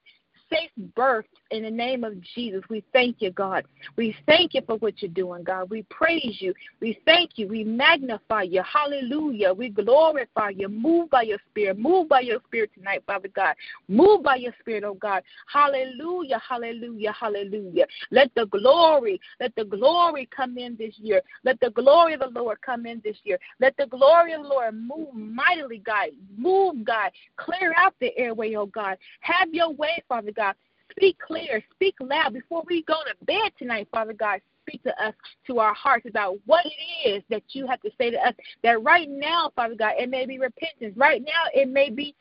safe 0.49 0.71
birth 0.95 1.25
in 1.51 1.63
the 1.63 1.71
name 1.71 2.03
of 2.03 2.19
Jesus. 2.35 2.61
We 2.69 2.83
thank 2.93 3.17
you, 3.21 3.31
God. 3.31 3.65
We 3.95 4.15
thank 4.25 4.53
you 4.53 4.61
for 4.65 4.77
what 4.77 5.01
you're 5.01 5.11
doing, 5.11 5.43
God. 5.43 5.69
We 5.69 5.83
praise 5.83 6.37
you. 6.39 6.53
We 6.81 6.99
thank 7.05 7.31
you. 7.35 7.47
We 7.47 7.63
magnify 7.63 8.43
you. 8.43 8.61
Hallelujah. 8.63 9.53
We 9.53 9.69
glorify 9.69 10.49
you. 10.49 10.69
Move 10.69 11.09
by 11.09 11.23
your 11.23 11.39
spirit. 11.49 11.77
Move 11.77 12.09
by 12.09 12.21
your 12.21 12.39
spirit 12.47 12.71
tonight, 12.75 13.03
Father 13.05 13.29
God. 13.29 13.55
Move 13.87 14.23
by 14.23 14.35
your 14.35 14.53
spirit, 14.59 14.83
oh 14.83 14.95
God. 14.95 15.23
Hallelujah. 15.51 16.39
Hallelujah. 16.47 17.11
Hallelujah. 17.11 17.85
Let 18.11 18.31
the 18.35 18.45
glory, 18.45 19.19
let 19.39 19.55
the 19.55 19.65
glory 19.65 20.27
come 20.35 20.57
in 20.57 20.75
this 20.77 20.93
year. 20.97 21.21
Let 21.43 21.59
the 21.59 21.69
glory 21.71 22.13
of 22.13 22.19
the 22.19 22.29
Lord 22.29 22.61
come 22.61 22.85
in 22.85 23.01
this 23.03 23.17
year. 23.23 23.39
Let 23.59 23.75
the 23.77 23.87
glory 23.87 24.33
of 24.33 24.43
the 24.43 24.49
Lord 24.49 24.75
move 24.75 25.13
mightily, 25.13 25.79
God. 25.79 26.09
Move, 26.37 26.83
God. 26.83 27.11
Clear 27.37 27.73
out 27.77 27.95
the 27.99 28.17
airway, 28.17 28.55
oh 28.55 28.65
God. 28.65 28.97
Have 29.21 29.53
your 29.53 29.71
way, 29.71 30.03
Father 30.07 30.31
God. 30.37 30.55
Speak 30.91 31.17
clear, 31.19 31.61
speak 31.73 31.95
loud 31.99 32.33
before 32.33 32.63
we 32.67 32.83
go 32.83 32.95
to 33.05 33.25
bed 33.25 33.51
tonight, 33.59 33.87
Father 33.91 34.13
God. 34.13 34.39
Speak 34.67 34.81
to 34.83 35.03
us, 35.03 35.13
to 35.47 35.59
our 35.59 35.73
hearts 35.73 36.07
about 36.09 36.37
what 36.45 36.65
it 36.65 37.09
is 37.09 37.23
that 37.29 37.43
you 37.49 37.67
have 37.67 37.81
to 37.81 37.91
say 37.97 38.09
to 38.09 38.17
us. 38.17 38.33
That 38.63 38.81
right 38.83 39.09
now, 39.09 39.51
Father 39.55 39.75
God, 39.75 39.93
it 39.97 40.09
may 40.09 40.25
be 40.25 40.39
repentance. 40.39 40.95
Right 40.97 41.21
now, 41.21 41.43
it 41.53 41.69
may 41.69 41.89
be 41.89 42.15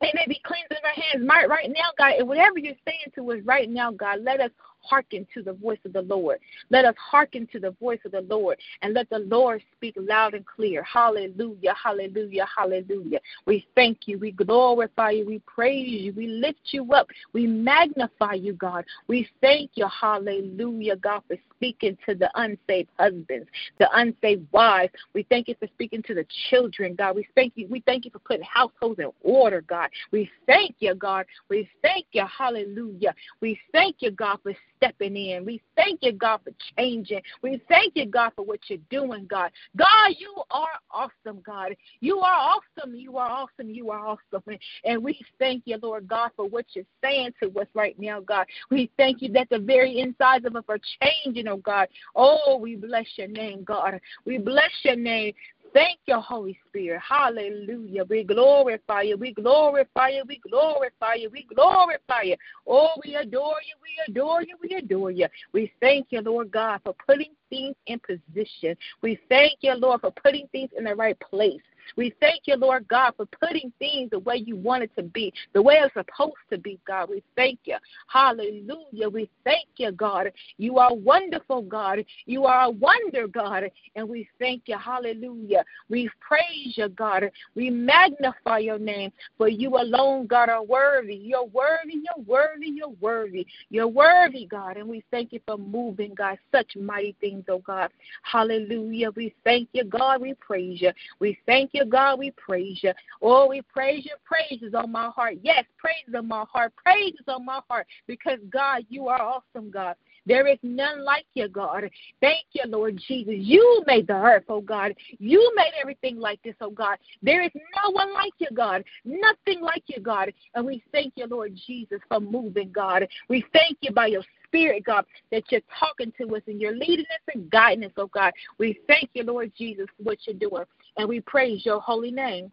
it 0.00 0.14
may 0.14 0.26
be 0.28 0.40
cleansing 0.44 0.84
our 0.84 1.02
hands. 1.02 1.28
Right, 1.28 1.48
right 1.48 1.68
now, 1.68 1.90
God, 1.96 2.14
and 2.18 2.28
whatever 2.28 2.58
you're 2.58 2.74
saying 2.84 3.12
to 3.14 3.32
us 3.32 3.38
right 3.44 3.70
now, 3.70 3.90
God, 3.90 4.20
let 4.22 4.40
us 4.40 4.50
hearken 4.84 5.26
to 5.34 5.42
the 5.42 5.52
voice 5.52 5.78
of 5.84 5.92
the 5.92 6.02
Lord. 6.02 6.38
Let 6.70 6.84
us 6.84 6.94
hearken 6.98 7.46
to 7.52 7.58
the 7.58 7.72
voice 7.72 8.00
of 8.04 8.12
the 8.12 8.22
Lord 8.22 8.58
and 8.82 8.94
let 8.94 9.08
the 9.10 9.20
Lord 9.20 9.62
speak 9.76 9.94
loud 9.96 10.34
and 10.34 10.46
clear. 10.46 10.82
Hallelujah, 10.82 11.74
hallelujah, 11.82 12.46
hallelujah. 12.56 13.20
We 13.46 13.66
thank 13.74 14.06
you. 14.06 14.18
We 14.18 14.32
glorify 14.32 15.10
you. 15.10 15.26
We 15.26 15.40
praise 15.40 15.88
you. 15.88 16.12
We 16.12 16.26
lift 16.26 16.60
you 16.70 16.92
up. 16.92 17.08
We 17.32 17.46
magnify 17.46 18.34
you, 18.34 18.54
God. 18.54 18.84
We 19.08 19.28
thank 19.40 19.72
you, 19.74 19.86
hallelujah, 19.88 20.96
God, 20.96 21.22
for 21.28 21.36
speaking 21.56 21.96
to 22.06 22.14
the 22.14 22.30
unsaved 22.34 22.90
husbands, 22.98 23.48
the 23.78 23.88
unsaved 23.92 24.46
wives. 24.52 24.92
We 25.14 25.24
thank 25.24 25.48
you 25.48 25.54
for 25.58 25.68
speaking 25.68 26.02
to 26.04 26.14
the 26.14 26.26
children, 26.50 26.94
God. 26.94 27.16
We 27.16 27.26
thank 27.34 27.54
you. 27.56 27.66
We 27.68 27.80
thank 27.80 28.04
you 28.04 28.10
for 28.10 28.18
putting 28.20 28.44
households 28.44 28.98
in 28.98 29.10
order, 29.22 29.62
God. 29.62 29.90
We 30.10 30.30
thank 30.46 30.76
you, 30.78 30.94
God. 30.94 31.26
We 31.48 31.68
thank 31.82 32.06
you, 32.12 32.24
hallelujah. 32.26 33.14
We 33.40 33.58
thank 33.72 33.96
you, 34.00 34.10
God, 34.10 34.38
for 34.42 34.54
stepping 34.84 35.16
in. 35.16 35.44
We 35.44 35.62
thank 35.76 36.00
you, 36.02 36.12
God, 36.12 36.40
for 36.44 36.52
changing. 36.76 37.20
We 37.42 37.60
thank 37.68 37.94
you, 37.96 38.06
God, 38.06 38.32
for 38.36 38.44
what 38.44 38.60
you're 38.68 38.78
doing, 38.90 39.26
God. 39.26 39.50
God, 39.76 40.14
you 40.18 40.34
are 40.50 40.68
awesome, 40.90 41.40
God. 41.44 41.74
You 42.00 42.18
are 42.18 42.34
awesome. 42.34 42.94
You 42.94 43.16
are 43.18 43.28
awesome. 43.28 43.70
You 43.70 43.90
are 43.90 44.06
awesome. 44.06 44.58
And 44.84 45.02
we 45.02 45.18
thank 45.38 45.62
you, 45.66 45.78
Lord 45.82 46.08
God, 46.08 46.30
for 46.36 46.46
what 46.46 46.66
you're 46.74 46.84
saying 47.02 47.32
to 47.42 47.48
us 47.60 47.66
right 47.74 47.98
now, 47.98 48.20
God. 48.20 48.46
We 48.70 48.90
thank 48.96 49.22
you 49.22 49.32
that 49.32 49.48
the 49.50 49.58
very 49.58 50.00
insides 50.00 50.44
of 50.44 50.56
us 50.56 50.64
are 50.68 50.78
changing, 51.00 51.48
oh 51.48 51.56
God. 51.58 51.88
Oh, 52.14 52.58
we 52.60 52.76
bless 52.76 53.06
your 53.16 53.28
name, 53.28 53.64
God. 53.64 54.00
We 54.24 54.38
bless 54.38 54.70
your 54.82 54.96
name. 54.96 55.32
Thank 55.74 55.98
you, 56.06 56.20
Holy 56.20 56.56
Spirit. 56.68 57.00
Hallelujah. 57.06 58.04
We 58.04 58.22
glorify 58.22 59.02
you. 59.02 59.16
We 59.16 59.32
glorify 59.32 60.10
you. 60.10 60.22
We 60.28 60.40
glorify 60.48 61.14
you. 61.14 61.30
We 61.30 61.46
glorify 61.52 62.22
you. 62.22 62.36
Oh, 62.64 62.90
we 63.04 63.16
adore 63.16 63.56
you. 63.66 63.74
We 63.82 63.90
adore 64.06 64.42
you. 64.42 64.56
We 64.62 64.76
adore 64.76 65.10
you. 65.10 65.26
We 65.52 65.72
thank 65.80 66.06
you, 66.10 66.20
Lord 66.20 66.52
God, 66.52 66.80
for 66.84 66.94
putting 67.04 67.32
things 67.50 67.74
in 67.88 67.98
position. 67.98 68.76
We 69.02 69.18
thank 69.28 69.54
you, 69.62 69.74
Lord, 69.74 70.02
for 70.02 70.12
putting 70.12 70.46
things 70.52 70.70
in 70.78 70.84
the 70.84 70.94
right 70.94 71.18
place. 71.18 71.60
We 71.96 72.14
thank 72.20 72.42
you, 72.44 72.56
Lord 72.56 72.86
God, 72.88 73.14
for 73.16 73.26
putting 73.26 73.72
things 73.78 74.10
the 74.10 74.18
way 74.18 74.36
you 74.36 74.56
want 74.56 74.82
it 74.82 74.90
to 74.96 75.02
be, 75.02 75.32
the 75.52 75.62
way 75.62 75.76
it's 75.82 75.94
supposed 75.94 76.34
to 76.50 76.58
be, 76.58 76.78
God. 76.86 77.10
We 77.10 77.22
thank 77.36 77.60
you. 77.64 77.76
Hallelujah. 78.08 79.08
We 79.08 79.30
thank 79.44 79.68
you, 79.76 79.92
God. 79.92 80.32
You 80.58 80.78
are 80.78 80.94
wonderful, 80.94 81.62
God. 81.62 82.04
You 82.26 82.44
are 82.44 82.64
a 82.64 82.70
wonder, 82.70 83.26
God. 83.26 83.70
And 83.96 84.08
we 84.08 84.28
thank 84.38 84.62
you. 84.66 84.78
Hallelujah. 84.78 85.64
We 85.88 86.10
praise 86.20 86.74
you, 86.76 86.88
God. 86.88 87.30
We 87.54 87.70
magnify 87.70 88.58
your 88.58 88.78
name, 88.78 89.12
for 89.38 89.48
you 89.48 89.76
alone, 89.76 90.26
God, 90.26 90.48
are 90.48 90.62
worthy. 90.62 91.16
You're 91.16 91.44
worthy. 91.44 91.94
You're 91.94 92.24
worthy. 92.26 92.68
You're 92.68 92.88
worthy. 93.00 93.46
You're 93.70 93.88
worthy, 93.88 94.46
God. 94.46 94.76
And 94.76 94.88
we 94.88 95.04
thank 95.10 95.32
you 95.32 95.40
for 95.46 95.58
moving, 95.58 96.14
God, 96.14 96.38
such 96.52 96.76
mighty 96.76 97.16
things, 97.20 97.44
oh 97.48 97.58
God. 97.58 97.90
Hallelujah. 98.22 99.10
We 99.10 99.34
thank 99.44 99.68
you, 99.72 99.84
God. 99.84 100.20
We 100.20 100.34
praise 100.34 100.80
you. 100.80 100.92
We 101.18 101.38
thank 101.46 101.70
you, 101.74 101.84
God. 101.84 102.18
We 102.18 102.30
praise 102.32 102.80
you. 102.82 102.92
Oh, 103.20 103.48
we 103.48 103.62
praise 103.62 104.04
you. 104.04 104.12
Praises 104.24 104.74
on 104.74 104.90
my 104.90 105.10
heart. 105.10 105.36
Yes, 105.42 105.64
praises 105.78 106.14
on 106.16 106.28
my 106.28 106.44
heart. 106.50 106.72
Praises 106.76 107.24
on 107.28 107.44
my 107.44 107.60
heart. 107.68 107.86
Because, 108.06 108.38
God, 108.50 108.84
you 108.88 109.08
are 109.08 109.20
awesome, 109.20 109.70
God. 109.70 109.96
There 110.26 110.46
is 110.46 110.58
none 110.62 111.04
like 111.04 111.26
you, 111.34 111.48
God. 111.48 111.90
Thank 112.20 112.46
you, 112.52 112.62
Lord 112.66 112.98
Jesus. 113.08 113.34
You 113.36 113.82
made 113.86 114.06
the 114.06 114.14
earth, 114.14 114.44
oh 114.48 114.60
God. 114.62 114.94
You 115.18 115.52
made 115.54 115.72
everything 115.78 116.18
like 116.18 116.42
this, 116.42 116.54
oh 116.60 116.70
God. 116.70 116.96
There 117.22 117.42
is 117.42 117.50
no 117.54 117.90
one 117.90 118.12
like 118.14 118.32
you, 118.38 118.48
God. 118.54 118.84
Nothing 119.04 119.60
like 119.60 119.84
you, 119.86 120.00
God. 120.00 120.32
And 120.54 120.64
we 120.64 120.82
thank 120.92 121.12
you, 121.16 121.26
Lord 121.26 121.54
Jesus, 121.66 122.00
for 122.08 122.20
moving, 122.20 122.72
God. 122.72 123.06
We 123.28 123.44
thank 123.52 123.78
you 123.82 123.92
by 123.92 124.06
your 124.06 124.22
Spirit, 124.46 124.84
God, 124.84 125.04
that 125.32 125.42
you're 125.50 125.60
talking 125.78 126.12
to 126.18 126.36
us 126.36 126.42
and 126.46 126.60
you're 126.60 126.76
leading 126.76 127.06
us 127.06 127.34
and 127.34 127.50
guiding 127.50 127.84
us, 127.84 127.92
oh 127.96 128.06
God. 128.06 128.32
We 128.58 128.78
thank 128.86 129.10
you, 129.12 129.24
Lord 129.24 129.52
Jesus, 129.58 129.86
for 129.96 130.04
what 130.04 130.18
you're 130.26 130.36
doing. 130.36 130.64
And 130.96 131.08
we 131.08 131.20
praise 131.20 131.64
your 131.64 131.80
holy 131.80 132.10
name. 132.10 132.50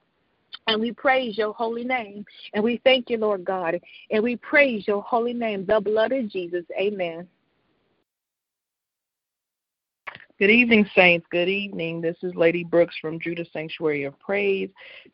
And 0.68 0.80
we 0.80 0.92
praise 0.92 1.38
your 1.38 1.54
holy 1.54 1.84
name. 1.84 2.26
And 2.54 2.64
we 2.64 2.82
thank 2.84 3.10
you, 3.10 3.18
Lord 3.18 3.46
God. 3.46 3.80
And 4.10 4.24
we 4.24 4.36
praise 4.36 4.88
your 4.88 5.02
holy 5.02 5.34
name, 5.34 5.66
the 5.66 5.80
blood 5.80 6.12
of 6.12 6.30
Jesus. 6.30 6.66
Amen. 6.80 7.28
Good 10.42 10.50
evening, 10.50 10.90
Saints. 10.96 11.28
Good 11.30 11.50
evening. 11.50 12.02
This 12.02 12.18
is 12.24 12.34
Lady 12.34 12.64
Brooks 12.64 12.96
from 13.00 13.20
Judah 13.20 13.46
Sanctuary 13.54 14.06
of 14.06 14.20
Praise. 14.20 14.70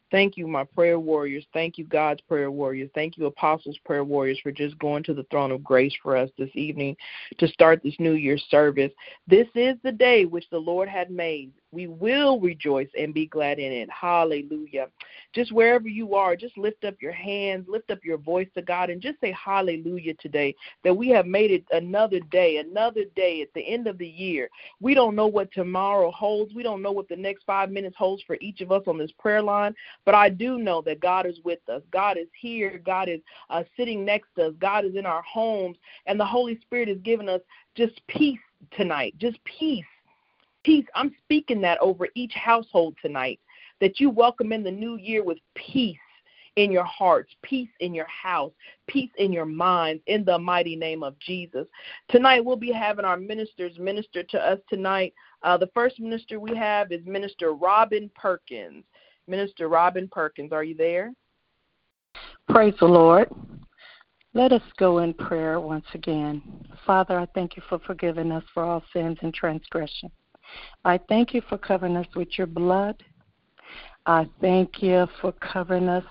Thank 0.09 0.37
you, 0.37 0.47
my 0.47 0.63
prayer 0.63 0.99
warriors. 0.99 1.45
Thank 1.53 1.77
you, 1.77 1.85
God's 1.85 2.21
prayer 2.21 2.49
warriors. 2.49 2.89
Thank 2.95 3.17
you, 3.17 3.25
Apostles' 3.25 3.77
prayer 3.83 4.05
warriors, 4.05 4.39
for 4.41 4.51
just 4.51 4.79
going 4.79 5.03
to 5.03 5.13
the 5.13 5.25
throne 5.29 5.51
of 5.51 5.63
grace 5.63 5.93
for 6.01 6.15
us 6.15 6.29
this 6.37 6.49
evening 6.53 6.95
to 7.39 7.47
start 7.49 7.81
this 7.83 7.95
New 7.99 8.13
Year's 8.13 8.45
service. 8.49 8.91
This 9.27 9.47
is 9.53 9.75
the 9.83 9.91
day 9.91 10.23
which 10.25 10.49
the 10.49 10.57
Lord 10.57 10.87
had 10.87 11.11
made. 11.11 11.51
We 11.71 11.87
will 11.87 12.39
rejoice 12.39 12.87
and 12.97 13.13
be 13.13 13.27
glad 13.27 13.59
in 13.59 13.71
it. 13.73 13.89
Hallelujah. 13.89 14.87
Just 15.33 15.51
wherever 15.51 15.89
you 15.89 16.15
are, 16.15 16.35
just 16.35 16.57
lift 16.57 16.85
up 16.85 16.95
your 17.01 17.11
hands, 17.11 17.65
lift 17.67 17.91
up 17.91 17.99
your 18.03 18.17
voice 18.17 18.47
to 18.55 18.61
God, 18.61 18.89
and 18.89 19.01
just 19.01 19.19
say 19.19 19.33
hallelujah 19.33 20.13
today 20.15 20.55
that 20.85 20.95
we 20.95 21.09
have 21.09 21.25
made 21.25 21.51
it 21.51 21.65
another 21.71 22.21
day, 22.31 22.57
another 22.57 23.03
day 23.15 23.41
at 23.41 23.53
the 23.53 23.61
end 23.61 23.87
of 23.87 23.97
the 23.97 24.07
year. 24.07 24.49
We 24.79 24.93
don't 24.93 25.15
know 25.15 25.27
what 25.27 25.51
tomorrow 25.51 26.11
holds. 26.11 26.53
We 26.53 26.63
don't 26.63 26.81
know 26.81 26.93
what 26.93 27.09
the 27.09 27.17
next 27.17 27.43
five 27.45 27.69
minutes 27.69 27.97
holds 27.97 28.23
for 28.23 28.37
each 28.39 28.61
of 28.61 28.71
us 28.71 28.83
on 28.87 28.97
this 28.97 29.11
prayer 29.19 29.41
line, 29.41 29.75
but 30.05 30.15
I 30.15 30.29
do 30.29 30.57
know 30.57 30.81
that 30.83 30.99
God 30.99 31.25
is 31.25 31.39
with 31.43 31.59
us. 31.69 31.81
God 31.91 32.17
is 32.17 32.27
here. 32.39 32.81
God 32.85 33.09
is 33.09 33.19
uh, 33.49 33.63
sitting 33.75 34.05
next 34.05 34.29
to 34.35 34.47
us. 34.47 34.53
God 34.59 34.85
is 34.85 34.95
in 34.95 35.05
our 35.05 35.21
homes, 35.23 35.77
and 36.05 36.19
the 36.19 36.25
Holy 36.25 36.59
Spirit 36.61 36.87
has 36.87 36.99
given 36.99 37.27
us 37.27 37.41
just 37.75 38.01
peace 38.07 38.39
tonight, 38.71 39.13
just 39.17 39.37
peace 39.43 39.85
peace. 40.67 40.85
I'm 40.95 41.15
speaking 41.23 41.61
that 41.61 41.79
over 41.79 42.09
each 42.13 42.33
household 42.33 42.97
tonight, 43.01 43.39
that 43.79 44.01
you 44.01 44.09
welcome 44.09 44.51
in 44.51 44.63
the 44.63 44.71
new 44.71 44.97
year 44.97 45.23
with 45.23 45.37
peace 45.55 45.97
in 46.57 46.73
your 46.73 46.83
hearts, 46.83 47.33
peace 47.41 47.69
in 47.79 47.93
your 47.93 48.07
house, 48.07 48.51
peace 48.87 49.11
in 49.17 49.31
your 49.31 49.45
minds, 49.45 50.03
in 50.07 50.25
the 50.25 50.37
mighty 50.37 50.75
name 50.75 51.03
of 51.03 51.17
Jesus. 51.19 51.67
Tonight, 52.09 52.43
we'll 52.43 52.57
be 52.57 52.71
having 52.71 53.05
our 53.05 53.15
ministers 53.15 53.79
minister 53.79 54.23
to 54.23 54.39
us 54.39 54.59
tonight. 54.67 55.13
Uh, 55.41 55.55
the 55.55 55.69
first 55.73 56.01
minister 56.01 56.37
we 56.37 56.53
have 56.53 56.91
is 56.91 57.05
Minister 57.05 57.53
Robin 57.53 58.11
Perkins. 58.13 58.83
Minister 59.27 59.67
Robin 59.67 60.07
Perkins, 60.11 60.51
are 60.51 60.63
you 60.63 60.75
there? 60.75 61.13
Praise 62.49 62.73
the 62.79 62.85
Lord. 62.85 63.29
Let 64.33 64.51
us 64.51 64.61
go 64.77 64.99
in 64.99 65.13
prayer 65.13 65.59
once 65.59 65.85
again. 65.93 66.41
Father, 66.85 67.19
I 67.19 67.27
thank 67.33 67.57
you 67.57 67.63
for 67.67 67.79
forgiving 67.79 68.31
us 68.31 68.43
for 68.53 68.63
all 68.63 68.83
sins 68.93 69.17
and 69.21 69.33
transgression. 69.33 70.11
I 70.85 70.99
thank 71.09 71.33
you 71.33 71.41
for 71.49 71.57
covering 71.57 71.97
us 71.97 72.07
with 72.15 72.37
your 72.37 72.47
blood. 72.47 73.03
I 74.05 74.29
thank 74.39 74.81
you 74.81 75.07
for 75.19 75.33
covering 75.33 75.89
us 75.89 76.05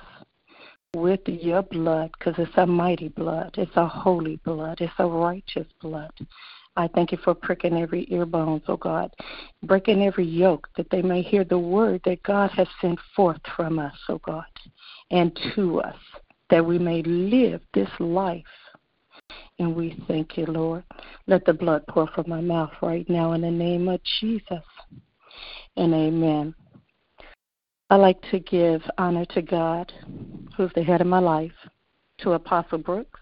with 0.94 1.20
your 1.26 1.62
blood 1.62 2.10
because 2.18 2.34
it's 2.38 2.56
a 2.56 2.66
mighty 2.66 3.08
blood. 3.08 3.54
It's 3.56 3.76
a 3.76 3.86
holy 3.86 4.36
blood. 4.44 4.80
It's 4.80 4.92
a 4.98 5.06
righteous 5.06 5.66
blood. 5.80 6.12
I 6.76 6.88
thank 6.88 7.12
you 7.12 7.18
for 7.24 7.34
pricking 7.34 7.80
every 7.80 8.06
ear 8.10 8.26
bones, 8.26 8.62
oh 8.68 8.76
God, 8.76 9.10
breaking 9.62 10.02
every 10.02 10.26
yoke 10.26 10.68
that 10.76 10.90
they 10.90 11.02
may 11.02 11.22
hear 11.22 11.44
the 11.44 11.58
word 11.58 12.02
that 12.04 12.22
God 12.22 12.50
has 12.50 12.68
sent 12.80 12.98
forth 13.14 13.40
from 13.56 13.78
us, 13.78 13.94
oh 14.08 14.18
God, 14.18 14.44
and 15.10 15.38
to 15.54 15.80
us, 15.80 15.96
that 16.50 16.64
we 16.64 16.78
may 16.78 17.02
live 17.02 17.62
this 17.72 17.88
life 17.98 18.44
and 19.58 19.74
we 19.74 19.96
thank 20.06 20.36
you, 20.36 20.46
Lord. 20.46 20.84
Let 21.26 21.44
the 21.46 21.54
blood 21.54 21.84
pour 21.88 22.06
from 22.08 22.28
my 22.28 22.40
mouth 22.40 22.72
right 22.82 23.08
now 23.08 23.32
in 23.32 23.40
the 23.40 23.50
name 23.50 23.88
of 23.88 24.00
Jesus. 24.20 24.64
And 25.76 25.94
amen. 25.94 26.54
I 27.88 27.96
like 27.96 28.20
to 28.30 28.40
give 28.40 28.82
honor 28.98 29.24
to 29.26 29.42
God, 29.42 29.92
who's 30.56 30.72
the 30.74 30.82
head 30.82 31.00
of 31.00 31.06
my 31.06 31.20
life, 31.20 31.52
to 32.18 32.32
Apostle 32.32 32.78
Brooks, 32.78 33.20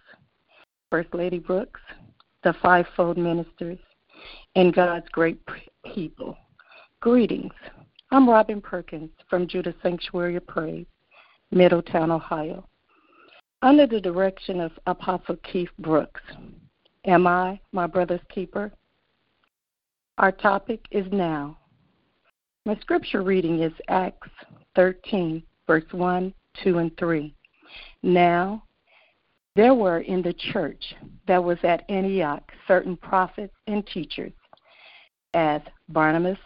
First 0.90 1.14
Lady 1.14 1.38
Brooks, 1.38 1.80
the 2.44 2.54
fivefold 2.62 3.16
ministers, 3.16 3.78
and 4.54 4.74
God's 4.74 5.08
great 5.10 5.40
people. 5.92 6.36
Greetings. 7.00 7.52
I'm 8.10 8.28
Robin 8.28 8.60
Perkins 8.60 9.10
from 9.28 9.48
Judah 9.48 9.74
Sanctuary 9.82 10.36
of 10.36 10.46
Praise, 10.46 10.86
Middletown, 11.50 12.10
Ohio 12.10 12.68
under 13.64 13.86
the 13.86 14.00
direction 14.00 14.60
of 14.60 14.72
Apostle 14.86 15.36
Keith 15.50 15.70
Brooks. 15.78 16.20
Am 17.06 17.26
I 17.26 17.58
my 17.72 17.86
brother's 17.86 18.20
keeper? 18.28 18.70
Our 20.18 20.30
topic 20.30 20.84
is 20.90 21.06
now. 21.10 21.56
My 22.66 22.76
scripture 22.76 23.22
reading 23.22 23.62
is 23.62 23.72
Acts 23.88 24.28
13, 24.76 25.42
verse 25.66 25.90
1, 25.92 26.34
2, 26.62 26.78
and 26.78 26.94
3. 26.98 27.34
Now, 28.02 28.63
there 29.56 29.74
were 29.74 30.00
in 30.00 30.22
the 30.22 30.32
church 30.32 30.94
that 31.26 31.42
was 31.42 31.58
at 31.62 31.88
Antioch 31.88 32.52
certain 32.66 32.96
prophets 32.96 33.54
and 33.66 33.86
teachers, 33.86 34.32
as 35.34 35.60
Barnabas 35.88 36.38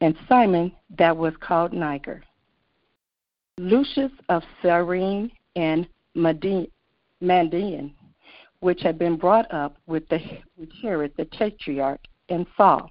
and 0.00 0.16
Simon 0.28 0.72
that 0.98 1.16
was 1.16 1.34
called 1.40 1.72
Niger, 1.72 2.22
Lucius 3.58 4.12
of 4.28 4.42
Cyrene 4.62 5.30
and 5.56 5.86
Manaen, 6.16 7.92
which 8.60 8.80
had 8.82 8.98
been 8.98 9.16
brought 9.16 9.52
up 9.52 9.76
with, 9.86 10.06
the, 10.08 10.18
with 10.58 10.70
Herod 10.82 11.12
the 11.16 11.26
Tetrarch 11.26 12.00
and 12.28 12.46
Saul. 12.56 12.90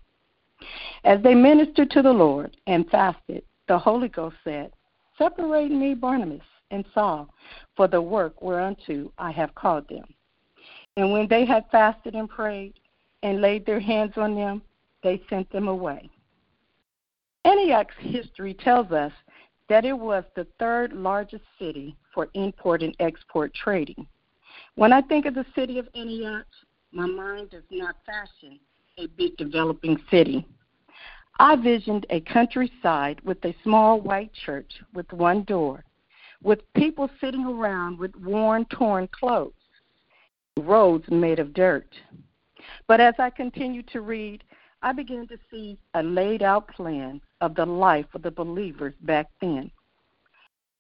As 1.04 1.22
they 1.24 1.36
ministered 1.36 1.92
to 1.92 2.02
the 2.02 2.12
Lord 2.12 2.58
and 2.68 2.90
fasted, 2.90 3.44
the 3.68 3.78
Holy 3.78 4.10
Ghost 4.10 4.36
said, 4.44 4.72
Separate 5.18 5.72
me, 5.72 5.94
Barnabas 5.94 6.42
and 6.72 6.86
Saul, 6.94 7.34
for 7.76 7.88
the 7.88 8.02
work 8.02 8.42
whereunto 8.42 9.12
I 9.18 9.32
have 9.32 9.56
called 9.56 9.88
them. 9.90 10.06
And 10.98 11.12
when 11.12 11.28
they 11.28 11.46
had 11.46 11.66
fasted 11.72 12.16
and 12.16 12.30
prayed 12.30 12.74
and 13.24 13.42
laid 13.42 13.66
their 13.66 13.80
hands 13.80 14.14
on 14.18 14.36
them, 14.36 14.62
they 15.04 15.22
sent 15.30 15.50
them 15.52 15.68
away. 15.68 16.10
Antioch's 17.46 17.96
history 18.00 18.54
tells 18.54 18.92
us 18.92 19.14
that 19.70 19.86
it 19.86 19.98
was 19.98 20.24
the 20.36 20.48
third 20.60 20.94
largest 20.94 21.44
city 21.58 21.96
for 22.14 22.28
import 22.34 22.82
and 22.82 22.96
export 23.00 23.54
trading. 23.54 24.06
When 24.76 24.92
I 24.92 25.02
think 25.02 25.26
of 25.26 25.36
the 25.36 25.46
city 25.56 25.80
of 25.80 25.88
Antioch, 25.96 26.48
my 26.92 27.06
mind 27.06 27.52
does 27.52 27.64
not 27.72 27.96
fashion 28.06 28.60
a 28.98 29.08
big 29.08 29.38
developing 29.38 29.98
city. 30.12 30.46
I 31.40 31.56
visioned 31.56 32.06
a 32.10 32.20
countryside 32.22 33.22
with 33.22 33.44
a 33.46 33.56
small 33.64 34.02
white 34.02 34.32
church 34.46 34.72
with 34.94 35.12
one 35.14 35.44
door, 35.44 35.86
with 36.44 36.62
people 36.74 37.10
sitting 37.20 37.46
around 37.46 38.00
with 38.00 38.16
worn, 38.16 38.66
torn 38.66 39.08
clothes, 39.08 39.54
roads 40.58 41.06
made 41.10 41.40
of 41.40 41.54
dirt. 41.54 41.88
But 42.88 43.02
as 43.02 43.16
I 43.20 43.30
continued 43.30 43.88
to 43.90 44.02
read, 44.02 44.44
I 44.82 44.94
began 44.94 45.28
to 45.28 45.38
see 45.52 45.78
a 45.94 46.04
laid 46.04 46.42
out 46.42 46.68
plan 46.70 47.22
of 47.42 47.56
the 47.56 47.66
life 47.66 48.06
of 48.14 48.22
the 48.22 48.32
believers 48.32 48.94
back 49.02 49.28
then. 49.42 49.72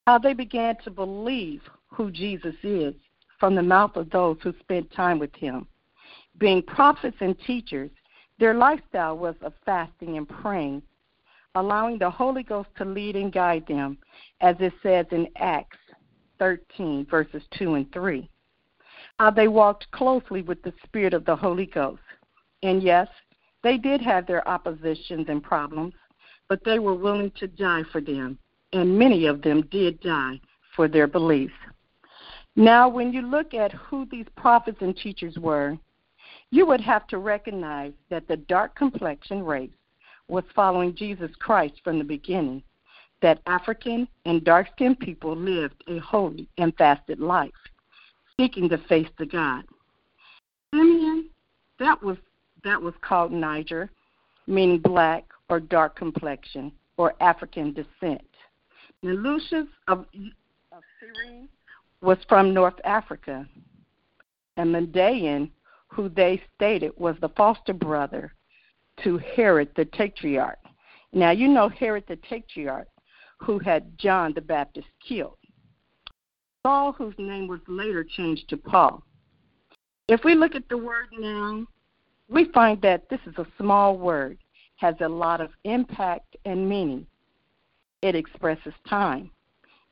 How 0.08 0.17
they 0.17 0.34
began 0.34 0.76
to 0.84 0.89
believe 0.89 1.62
who 1.88 2.10
Jesus 2.12 2.56
is 2.63 2.93
from 3.39 3.56
the 3.56 3.63
mouth 3.63 3.95
of 3.95 4.10
those 4.10 4.38
who 4.41 4.54
spent 4.60 4.91
time 4.91 5.19
with 5.19 5.34
him. 5.36 5.67
Being 6.38 6.62
prophets 6.62 7.17
and 7.19 7.38
teachers, 7.45 7.91
their 8.39 8.54
lifestyle 8.54 9.17
was 9.17 9.36
of 9.41 9.54
fasting 9.65 10.17
and 10.17 10.28
praying, 10.28 10.82
allowing 11.55 11.97
the 11.97 12.09
Holy 12.09 12.43
Ghost 12.43 12.69
to 12.77 12.85
lead 12.85 13.15
and 13.15 13.31
guide 13.31 13.65
them, 13.67 13.97
as 14.41 14.55
it 14.59 14.73
says 14.83 15.05
in 15.12 15.27
Acts 15.38 15.77
13, 16.39 17.05
verses 17.09 17.43
2 17.57 17.75
and 17.75 17.91
3. 17.91 18.29
How 19.19 19.31
they 19.31 19.47
walked 19.47 19.89
closely 19.91 20.41
with 20.41 20.62
the 20.63 20.73
Spirit 20.85 21.13
of 21.13 21.25
the 21.25 21.35
Holy 21.35 21.65
Ghost. 21.65 22.01
And 22.63 22.81
yes, 22.81 23.07
they 23.63 23.77
did 23.77 24.01
have 24.01 24.25
their 24.25 24.47
oppositions 24.47 25.25
and 25.27 25.43
problems, 25.43 25.93
but 26.47 26.63
they 26.63 26.79
were 26.79 26.95
willing 26.95 27.31
to 27.39 27.47
die 27.47 27.83
for 27.91 28.01
them, 28.01 28.38
and 28.73 28.97
many 28.97 29.25
of 29.25 29.41
them 29.41 29.67
did 29.71 29.99
die 30.01 30.39
for 30.75 30.88
their 30.88 31.07
beliefs. 31.07 31.53
Now, 32.55 32.89
when 32.89 33.13
you 33.13 33.21
look 33.21 33.53
at 33.53 33.71
who 33.74 34.05
these 34.09 34.26
prophets 34.36 34.80
and 34.82 34.95
teachers 34.95 35.38
were, 35.38 35.78
you 36.51 36.65
would 36.65 36.82
have 36.82 37.05
to 37.07 37.17
recognize 37.17 37.93
that 38.09 38.28
the 38.28 38.38
dark 38.38 38.76
complexion 38.76 39.43
race 39.43 39.69
was 40.30 40.43
following 40.55 40.95
Jesus 40.95 41.32
Christ 41.39 41.75
from 41.84 41.97
the 41.97 42.05
beginning, 42.05 42.63
that 43.21 43.41
African 43.47 44.07
and 44.25 44.43
dark 44.43 44.67
skinned 44.75 44.99
people 44.99 45.36
lived 45.36 45.84
a 45.88 45.97
holy 45.97 46.47
and 46.57 46.73
fasted 46.77 47.19
life, 47.19 47.51
seeking 48.39 48.67
the 48.67 48.77
face 48.88 49.09
of 49.19 49.32
God. 49.32 49.63
Simeon, 50.73 51.30
that 51.80 52.01
was 52.01 52.17
that 52.63 52.82
was 52.82 52.93
called 53.01 53.32
Niger, 53.32 53.89
meaning 54.45 54.80
black 54.80 55.25
or 55.49 55.59
dark 55.59 55.95
complexion 55.95 56.71
or 56.97 57.13
African 57.21 57.73
descent. 57.73 58.21
Now 59.01 59.13
Lucius 59.13 59.67
of, 59.88 60.05
of 60.71 60.84
Cyrene 60.99 61.47
was 62.01 62.17
from 62.27 62.53
North 62.53 62.80
Africa, 62.84 63.47
and 64.57 64.75
Manaen, 64.75 65.49
who 65.88 66.09
they 66.09 66.41
stated 66.55 66.91
was 66.97 67.15
the 67.21 67.30
foster 67.30 67.73
brother 67.73 68.34
to 69.04 69.18
Herod 69.36 69.70
the 69.76 69.86
Tetrarch. 69.86 70.58
Now, 71.14 71.32
you 71.32 71.47
know 71.47 71.70
Herod 71.70 72.06
the 72.08 72.18
Tetrarch, 72.18 72.88
who 73.38 73.60
had 73.60 73.97
John 73.97 74.34
the 74.34 74.41
Baptist 74.41 74.88
killed. 75.08 75.38
Saul, 76.66 76.91
whose 76.91 77.16
name 77.18 77.47
was 77.47 77.62
later 77.68 78.04
changed 78.04 78.50
to 78.50 78.58
Paul. 78.58 79.04
If 80.08 80.24
we 80.24 80.36
look 80.36 80.56
at 80.56 80.68
the 80.70 80.78
word 80.78 81.08
now, 81.18 81.66
we 82.28 82.45
find 82.52 82.82
that 82.82 83.10
this 83.10 83.20
is 83.26 83.38
a 83.38 83.47
small 83.58 83.97
word, 83.97 84.38
has 84.76 84.95
a 85.02 85.08
lot 85.08 85.41
of 85.41 85.52
impact 85.64 86.36
and 86.45 86.68
meaning. 86.68 87.06
It 88.02 88.16
expresses 88.16 88.74
time. 88.88 89.32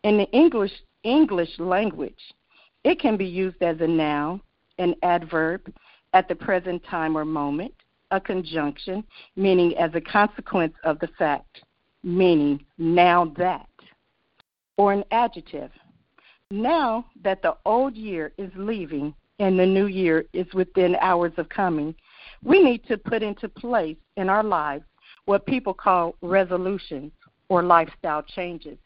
In 0.04 0.18
the 0.18 0.30
English 0.32 0.72
English 1.04 1.60
language, 1.60 2.20
it 2.84 3.00
can 3.00 3.18
be 3.18 3.26
used 3.26 3.62
as 3.62 3.80
a 3.80 3.88
noun, 3.88 4.42
an 4.78 4.96
adverb 5.04 5.74
at 6.14 6.28
the 6.28 6.36
present 6.36 6.84
time 6.86 7.18
or 7.18 7.26
moment, 7.26 7.74
a 8.12 8.20
conjunction, 8.20 9.04
meaning 9.36 9.78
as 9.78 9.92
a 9.94 10.02
consequence 10.02 10.74
of 10.84 11.00
the 11.00 11.10
fact, 11.20 11.62
meaning 12.04 12.64
now 12.78 13.34
that, 13.38 13.68
or 14.78 14.94
an 14.94 15.04
adjective. 15.12 15.72
Now 16.50 17.06
that 17.24 17.42
the 17.42 17.58
old 17.66 17.96
year 17.96 18.32
is 18.38 18.52
leaving 18.56 19.14
and 19.40 19.60
the 19.60 19.66
new 19.66 19.88
year 19.88 20.26
is 20.34 20.48
within 20.54 20.96
hours 21.02 21.34
of 21.38 21.50
coming, 21.50 21.94
we 22.44 22.64
need 22.64 22.86
to 22.88 22.98
put 22.98 23.22
into 23.22 23.50
place 23.50 23.98
in 24.16 24.30
our 24.30 24.44
lives 24.44 24.86
what 25.26 25.46
people 25.46 25.74
call 25.74 26.16
resolutions 26.22 27.12
or 27.50 27.64
lifestyle 27.64 28.24
changes. 28.24 28.78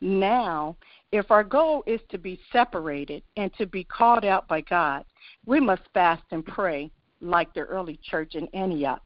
Now, 0.00 0.76
if 1.12 1.30
our 1.30 1.44
goal 1.44 1.84
is 1.86 2.00
to 2.08 2.18
be 2.18 2.40
separated 2.50 3.22
and 3.36 3.52
to 3.54 3.66
be 3.66 3.84
called 3.84 4.24
out 4.24 4.48
by 4.48 4.62
God, 4.62 5.04
we 5.44 5.60
must 5.60 5.82
fast 5.92 6.22
and 6.30 6.44
pray 6.44 6.90
like 7.22 7.54
the 7.54 7.60
early 7.60 7.98
church 8.02 8.34
in 8.34 8.48
Antioch. 8.48 9.02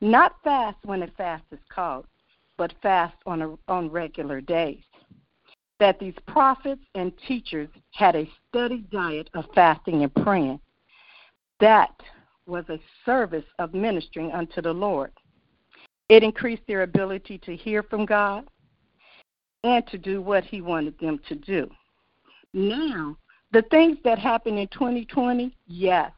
Not 0.00 0.36
fast 0.42 0.78
when 0.84 1.02
a 1.02 1.08
fast 1.08 1.44
is 1.52 1.60
called, 1.72 2.06
but 2.56 2.72
fast 2.82 3.16
on, 3.26 3.42
a, 3.42 3.54
on 3.68 3.90
regular 3.90 4.40
days. 4.40 4.82
That 5.78 5.98
these 5.98 6.14
prophets 6.26 6.82
and 6.94 7.12
teachers 7.26 7.68
had 7.92 8.16
a 8.16 8.30
steady 8.48 8.84
diet 8.90 9.30
of 9.34 9.44
fasting 9.54 10.02
and 10.02 10.14
praying. 10.14 10.60
That 11.60 11.94
was 12.46 12.64
a 12.68 12.80
service 13.04 13.44
of 13.58 13.74
ministering 13.74 14.32
unto 14.32 14.60
the 14.60 14.72
Lord. 14.72 15.12
It 16.08 16.22
increased 16.22 16.62
their 16.66 16.82
ability 16.82 17.38
to 17.38 17.54
hear 17.54 17.82
from 17.82 18.04
God 18.04 18.44
and 19.62 19.86
to 19.88 19.98
do 19.98 20.20
what 20.20 20.44
He 20.44 20.60
wanted 20.60 20.98
them 20.98 21.20
to 21.28 21.34
do. 21.34 21.70
Now, 22.52 23.16
the 23.52 23.62
things 23.70 23.98
that 24.04 24.18
happened 24.18 24.58
in 24.58 24.68
2020, 24.68 25.56
yes, 25.66 26.10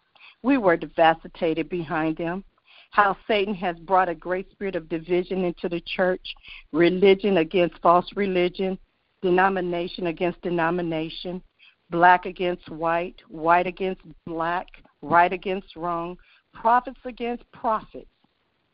we 0.43 0.59
were 0.59 0.77
devastated 0.77 1.69
behind 1.69 2.17
them. 2.17 2.45
How 2.91 3.17
Satan 3.27 3.55
has 3.55 3.79
brought 3.79 4.09
a 4.09 4.15
great 4.15 4.51
spirit 4.51 4.77
of 4.77 4.89
division 4.89 5.45
into 5.45 5.69
the 5.69 5.81
church, 5.81 6.35
religion 6.73 7.39
against 7.39 7.81
false 7.81 8.07
religion, 8.17 8.79
denomination 9.23 10.09
against 10.09 10.43
denomination, 10.43 11.43
black 11.91 12.27
against 12.27 12.69
white, 12.69 13.17
white 13.29 13.67
against 13.67 14.03
black, 14.27 14.67
right 15.01 15.33
against 15.33 15.75
wrong, 15.77 16.19
prophets 16.53 17.01
against 17.05 17.51
prophets. 17.53 18.07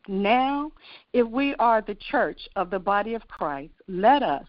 Now, 0.07 0.71
if 1.13 1.27
we 1.27 1.55
are 1.55 1.81
the 1.81 1.95
church 1.95 2.41
of 2.55 2.71
the 2.71 2.79
body 2.79 3.13
of 3.13 3.27
Christ, 3.27 3.73
let 3.87 4.23
us, 4.23 4.45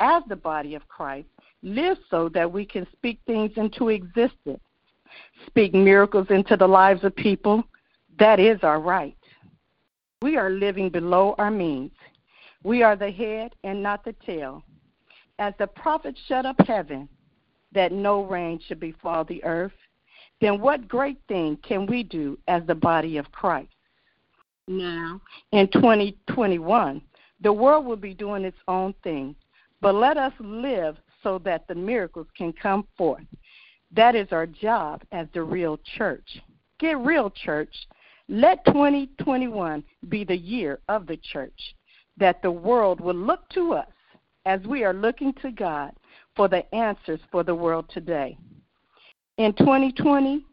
as 0.00 0.22
the 0.28 0.36
body 0.36 0.74
of 0.74 0.88
Christ, 0.88 1.28
live 1.62 1.98
so 2.10 2.28
that 2.30 2.50
we 2.50 2.64
can 2.64 2.86
speak 2.92 3.20
things 3.26 3.52
into 3.56 3.90
existence, 3.90 4.60
speak 5.46 5.74
miracles 5.74 6.26
into 6.30 6.56
the 6.56 6.66
lives 6.66 7.04
of 7.04 7.14
people. 7.16 7.64
That 8.18 8.38
is 8.40 8.58
our 8.62 8.80
right. 8.80 9.16
We 10.22 10.36
are 10.36 10.50
living 10.50 10.90
below 10.90 11.34
our 11.38 11.50
means. 11.50 11.92
We 12.62 12.82
are 12.82 12.96
the 12.96 13.10
head 13.10 13.54
and 13.64 13.82
not 13.82 14.04
the 14.04 14.14
tail. 14.24 14.62
As 15.38 15.52
the 15.58 15.66
prophet 15.66 16.16
shut 16.28 16.46
up 16.46 16.56
heaven, 16.66 17.08
that 17.72 17.90
no 17.90 18.24
rain 18.24 18.60
should 18.66 18.78
befall 18.78 19.24
the 19.24 19.42
earth, 19.44 19.72
then 20.40 20.60
what 20.60 20.88
great 20.88 21.18
thing 21.28 21.56
can 21.66 21.86
we 21.86 22.02
do 22.02 22.38
as 22.48 22.62
the 22.66 22.74
body 22.74 23.16
of 23.16 23.30
Christ? 23.32 23.70
Now, 24.68 25.20
in 25.52 25.68
2021, 25.68 27.02
the 27.40 27.52
world 27.52 27.84
will 27.84 27.96
be 27.96 28.14
doing 28.14 28.44
its 28.44 28.58
own 28.68 28.94
thing, 29.02 29.34
but 29.80 29.94
let 29.94 30.16
us 30.16 30.32
live 30.38 30.96
so 31.22 31.38
that 31.40 31.66
the 31.66 31.74
miracles 31.74 32.26
can 32.36 32.52
come 32.52 32.86
forth. 32.96 33.24
That 33.94 34.14
is 34.14 34.28
our 34.32 34.46
job 34.46 35.02
as 35.12 35.26
the 35.34 35.42
real 35.42 35.78
church. 35.96 36.38
Get 36.78 36.98
real, 36.98 37.30
church. 37.30 37.74
Let 38.28 38.64
2021 38.66 39.84
be 40.08 40.24
the 40.24 40.36
year 40.36 40.80
of 40.88 41.06
the 41.06 41.18
church, 41.18 41.74
that 42.16 42.40
the 42.40 42.50
world 42.50 43.00
will 43.00 43.14
look 43.14 43.48
to 43.50 43.74
us 43.74 43.90
as 44.46 44.60
we 44.62 44.84
are 44.84 44.94
looking 44.94 45.34
to 45.42 45.50
God 45.50 45.92
for 46.34 46.48
the 46.48 46.74
answers 46.74 47.20
for 47.30 47.42
the 47.42 47.54
world 47.54 47.90
today. 47.92 48.36
In 49.36 49.52
2020, 49.54 50.44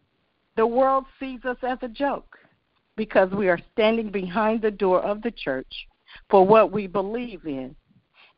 the 0.58 0.68
world 0.68 1.06
sees 1.20 1.44
us 1.46 1.58
as 1.64 1.78
a 1.82 1.88
joke 1.88 2.38
because 2.98 3.32
we 3.32 3.48
are 3.48 3.60
standing 3.72 4.10
behind 4.12 4.62
the 4.62 4.72
door 4.72 5.02
of 5.02 5.22
the 5.22 5.32
church 5.32 5.88
for 6.30 6.46
what 6.46 6.72
we 6.72 6.86
believe 6.86 7.46
in. 7.46 7.76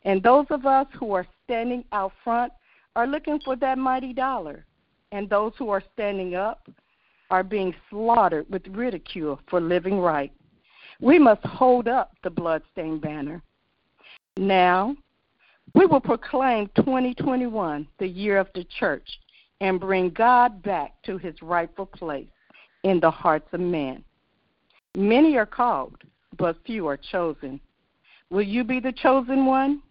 And 0.03 0.21
those 0.21 0.45
of 0.51 0.65
us 0.65 0.87
who 0.99 1.13
are 1.13 1.25
standing 1.43 1.83
out 1.91 2.11
front 2.23 2.53
are 2.95 3.07
looking 3.07 3.39
for 3.43 3.55
that 3.55 3.77
mighty 3.77 4.13
dollar. 4.13 4.65
And 5.11 5.29
those 5.29 5.53
who 5.57 5.69
are 5.69 5.83
standing 5.93 6.35
up 6.35 6.69
are 7.29 7.43
being 7.43 7.73
slaughtered 7.89 8.45
with 8.49 8.67
ridicule 8.67 9.39
for 9.49 9.59
living 9.59 9.99
right. 9.99 10.31
We 10.99 11.17
must 11.17 11.43
hold 11.45 11.87
up 11.87 12.11
the 12.23 12.29
bloodstained 12.29 13.01
banner. 13.01 13.41
Now, 14.37 14.95
we 15.73 15.85
will 15.85 16.01
proclaim 16.01 16.69
2021 16.75 17.87
the 17.99 18.07
year 18.07 18.37
of 18.37 18.47
the 18.53 18.65
church 18.79 19.07
and 19.61 19.79
bring 19.79 20.09
God 20.09 20.61
back 20.63 21.01
to 21.03 21.17
his 21.17 21.41
rightful 21.41 21.85
place 21.85 22.27
in 22.83 22.99
the 22.99 23.11
hearts 23.11 23.47
of 23.53 23.59
men. 23.59 24.03
Many 24.97 25.37
are 25.37 25.45
called, 25.45 25.95
but 26.37 26.57
few 26.65 26.87
are 26.87 26.97
chosen. 26.97 27.59
Will 28.29 28.41
you 28.41 28.63
be 28.63 28.79
the 28.79 28.91
chosen 28.91 29.45
one? 29.45 29.81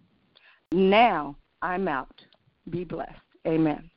Now 0.73 1.37
I'm 1.63 1.89
out. 1.89 2.21
Be 2.69 2.85
blessed. 2.85 3.15
Amen. 3.47 3.91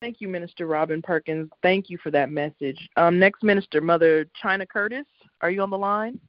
Thank 0.00 0.20
you, 0.20 0.28
Minister 0.28 0.66
Robin 0.66 1.02
Perkins. 1.02 1.50
Thank 1.62 1.90
you 1.90 1.98
for 2.02 2.12
that 2.12 2.30
message. 2.30 2.88
Um, 2.96 3.18
next, 3.18 3.42
Minister 3.42 3.80
Mother 3.80 4.26
China 4.40 4.64
Curtis, 4.64 5.06
are 5.40 5.50
you 5.50 5.60
on 5.60 5.70
the 5.70 5.78
line? 5.78 6.20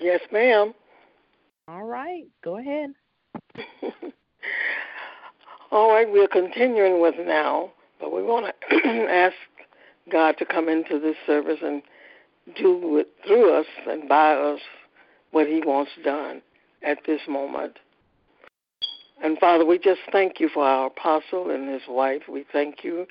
Yes, 0.00 0.20
ma'am. 0.32 0.74
All 1.68 1.84
right, 1.84 2.24
go 2.42 2.58
ahead. 2.58 2.90
All 5.70 5.90
right, 5.90 6.10
we're 6.10 6.28
continuing 6.28 7.00
with 7.00 7.14
now, 7.18 7.70
but 8.00 8.12
we 8.12 8.22
want 8.22 8.46
to 8.70 9.06
ask 9.10 9.34
God 10.10 10.36
to 10.38 10.46
come 10.46 10.68
into 10.68 10.98
this 10.98 11.16
service 11.26 11.58
and 11.62 11.82
do 12.56 12.98
it 12.98 13.08
through 13.26 13.52
us 13.52 13.66
and 13.88 14.08
by 14.08 14.34
us 14.34 14.60
what 15.30 15.46
He 15.46 15.60
wants 15.64 15.92
done 16.04 16.42
at 16.82 16.98
this 17.06 17.20
moment. 17.28 17.78
And 19.22 19.38
Father, 19.38 19.64
we 19.64 19.78
just 19.78 20.00
thank 20.12 20.40
you 20.40 20.48
for 20.48 20.64
our 20.64 20.86
apostle 20.86 21.50
and 21.50 21.68
his 21.68 21.82
wife. 21.88 22.22
We 22.28 22.44
thank 22.52 22.84
you 22.84 23.06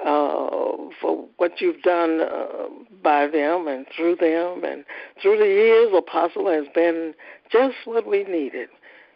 uh, 0.00 0.76
for 1.00 1.26
what 1.36 1.60
you've 1.60 1.82
done 1.82 2.20
uh, 2.20 2.68
by 3.02 3.26
them 3.26 3.66
and 3.68 3.86
through 3.94 4.16
them. 4.16 4.64
And 4.64 4.84
through 5.20 5.38
the 5.38 5.46
years, 5.46 5.92
Apostle 5.96 6.48
has 6.48 6.66
been 6.74 7.14
just 7.50 7.76
what 7.84 8.06
we 8.06 8.24
needed. 8.24 8.68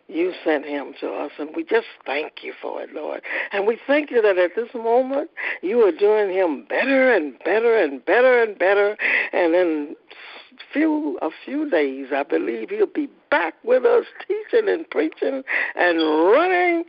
You 0.07 0.35
sent 0.45 0.67
him 0.67 0.93
to 1.01 1.13
us, 1.13 1.31
and 1.39 1.57
we 1.57 1.65
just 1.65 1.87
thank 2.05 2.43
you 2.43 2.53
for 2.61 2.83
it, 2.83 2.93
Lord. 2.93 3.23
And 3.53 3.67
we 3.67 3.79
thank 3.87 4.11
you 4.11 4.21
that 4.21 4.37
at 4.37 4.51
this 4.55 4.69
moment 4.75 5.31
you 5.63 5.81
are 5.81 5.93
doing 5.93 6.31
him 6.31 6.67
better 6.69 7.11
and 7.11 7.39
better 7.39 7.79
and 7.79 8.05
better 8.05 8.43
and 8.43 8.59
better. 8.59 8.99
And 9.33 9.55
in 9.55 9.97
few 10.73 11.19
a 11.23 11.31
few 11.45 11.71
days, 11.71 12.09
I 12.15 12.23
believe 12.23 12.69
he'll 12.69 12.87
be 12.87 13.09
back 13.35 13.55
with 13.65 13.85
us, 13.85 14.05
teaching 14.29 14.69
and 14.69 14.89
preaching 14.91 15.43
and 15.75 15.99
running 15.99 16.85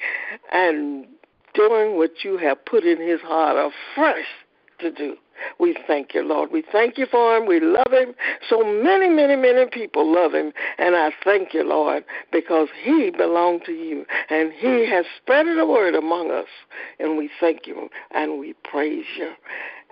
and 0.53 1.07
doing 1.55 1.97
what 1.97 2.23
you 2.23 2.37
have 2.37 2.63
put 2.65 2.83
in 2.83 3.01
his 3.01 3.19
heart 3.21 3.57
afresh 3.57 4.27
to 4.77 4.91
do. 4.91 5.15
We 5.59 5.75
thank 5.87 6.13
you, 6.13 6.21
Lord. 6.21 6.51
We 6.51 6.63
thank 6.71 6.99
you 6.99 7.07
for 7.07 7.35
him. 7.35 7.47
We 7.47 7.59
love 7.59 7.91
him. 7.91 8.13
So 8.47 8.63
many, 8.63 9.09
many, 9.09 9.35
many 9.35 9.65
people 9.65 10.13
love 10.13 10.33
him. 10.35 10.53
And 10.77 10.95
I 10.95 11.09
thank 11.23 11.55
you, 11.55 11.63
Lord, 11.63 12.05
because 12.31 12.67
he 12.83 13.09
belonged 13.09 13.63
to 13.65 13.71
you. 13.71 14.05
And 14.29 14.53
he 14.53 14.87
has 14.87 15.05
spread 15.17 15.47
the 15.47 15.65
word 15.65 15.95
among 15.95 16.29
us. 16.29 16.47
And 16.99 17.17
we 17.17 17.27
thank 17.39 17.65
you 17.65 17.89
and 18.11 18.39
we 18.39 18.53
praise 18.63 19.05
you. 19.17 19.31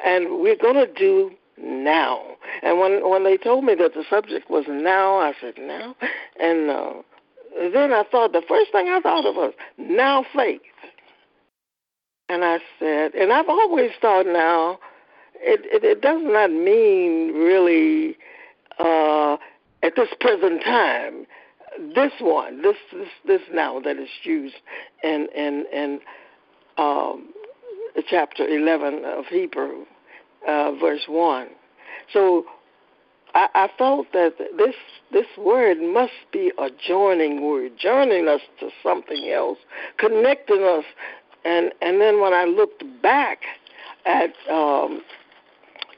And 0.06 0.40
we're 0.40 0.56
going 0.56 0.76
to 0.76 0.94
do 0.94 1.32
now. 1.58 2.22
And 2.62 2.80
when 2.80 3.10
when 3.10 3.24
they 3.24 3.38
told 3.38 3.64
me 3.64 3.76
that 3.76 3.94
the 3.94 4.04
subject 4.10 4.50
was 4.50 4.66
now, 4.68 5.18
I 5.18 5.34
said 5.40 5.56
now. 5.60 5.96
And 6.40 6.70
uh, 6.70 6.94
then 7.74 7.94
I 7.94 8.04
thought 8.12 8.34
the 8.34 8.44
first 8.48 8.72
thing 8.72 8.88
I 8.90 9.00
thought 9.02 9.26
of 9.26 9.36
was 9.36 9.54
now 9.78 10.26
faith. 10.36 10.62
And 12.30 12.44
I 12.44 12.60
said, 12.80 13.14
and 13.14 13.32
I've 13.32 13.50
always 13.50 13.92
thought 14.02 14.26
now, 14.26 14.80
it, 15.36 15.62
it, 15.66 15.84
it 15.84 16.02
does 16.02 16.22
not 16.24 16.52
mean 16.52 17.34
really 17.34 18.18
uh, 18.80 19.38
at 19.84 19.96
this 19.96 20.10
present 20.20 20.64
time. 20.64 21.28
This 21.96 22.14
one, 22.20 22.62
this 22.62 22.78
this 22.94 23.10
this 23.26 23.42
now 23.52 23.80
that 23.80 23.98
is 23.98 24.10
used 24.24 24.56
in 25.04 25.28
in 25.36 25.66
in 25.74 26.00
um, 26.78 27.34
chapter 28.08 28.48
eleven 28.48 29.04
of 29.06 29.26
Hebrew, 29.26 29.86
uh, 30.48 30.72
verse 30.80 31.04
one. 31.08 31.48
So 32.12 32.46
I, 33.34 33.48
I 33.56 33.70
felt 33.78 34.08
that 34.14 34.36
this 34.58 34.76
this 35.12 35.26
word 35.38 35.78
must 35.82 36.12
be 36.32 36.52
a 36.58 36.70
joining 36.88 37.44
word, 37.44 37.74
joining 37.80 38.28
us 38.28 38.42
to 38.60 38.70
something 38.82 39.30
else, 39.30 39.58
connecting 39.98 40.64
us. 40.64 40.86
And 41.46 41.74
and 41.82 42.00
then 42.00 42.22
when 42.22 42.34
I 42.34 42.46
looked 42.46 42.84
back 43.02 43.40
at 44.06 44.32
um, 44.52 45.02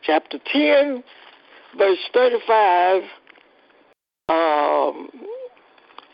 chapter 0.03 0.39
ten, 0.51 1.03
verse 1.77 1.99
thirty-five, 2.13 3.03
um, 4.29 5.09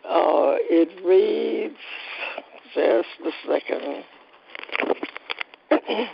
uh, 0.05 0.55
it 0.69 0.89
reads 1.05 1.75
just 2.73 3.07
a 3.25 3.31
second. 3.47 4.03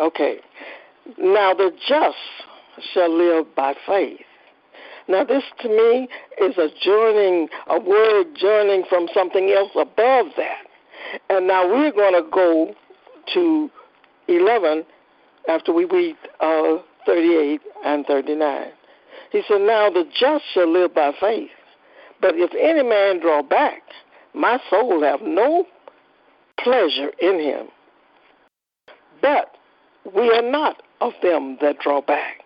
okay. 0.00 0.38
Now 1.18 1.54
the 1.54 1.70
just 1.86 2.16
shall 2.92 3.16
live 3.16 3.54
by 3.54 3.74
faith. 3.86 4.20
Now, 5.06 5.22
this 5.24 5.42
to 5.60 5.68
me 5.68 6.08
is 6.40 6.56
a 6.56 6.68
journeying, 6.82 7.48
a 7.68 7.78
word 7.78 8.34
journeying 8.36 8.84
from 8.88 9.08
something 9.12 9.50
else 9.50 9.70
above 9.74 10.26
that. 10.36 10.64
And 11.28 11.46
now 11.46 11.68
we're 11.68 11.92
going 11.92 12.14
to 12.14 12.28
go 12.30 12.74
to 13.34 13.70
11 14.28 14.84
after 15.48 15.72
we 15.72 15.84
read 15.84 16.16
uh, 16.40 16.78
38 17.04 17.60
and 17.84 18.06
39. 18.06 18.68
He 19.30 19.42
said, 19.46 19.60
Now 19.60 19.90
the 19.90 20.04
just 20.18 20.44
shall 20.54 20.72
live 20.72 20.94
by 20.94 21.12
faith. 21.20 21.50
But 22.20 22.36
if 22.36 22.50
any 22.58 22.88
man 22.88 23.20
draw 23.20 23.42
back, 23.42 23.82
my 24.32 24.58
soul 24.70 25.02
have 25.02 25.20
no 25.20 25.66
pleasure 26.58 27.10
in 27.20 27.38
him. 27.40 27.66
But 29.20 29.54
we 30.14 30.30
are 30.30 30.50
not 30.50 30.82
of 31.04 31.12
them 31.22 31.58
that 31.60 31.78
draw 31.80 32.00
back 32.00 32.44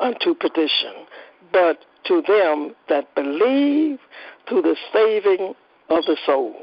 unto 0.00 0.34
perdition, 0.34 1.06
but 1.52 1.84
to 2.04 2.22
them 2.26 2.74
that 2.88 3.14
believe 3.14 3.98
to 4.48 4.62
the 4.62 4.76
saving 4.92 5.54
of 5.90 6.04
the 6.06 6.16
soul. 6.24 6.54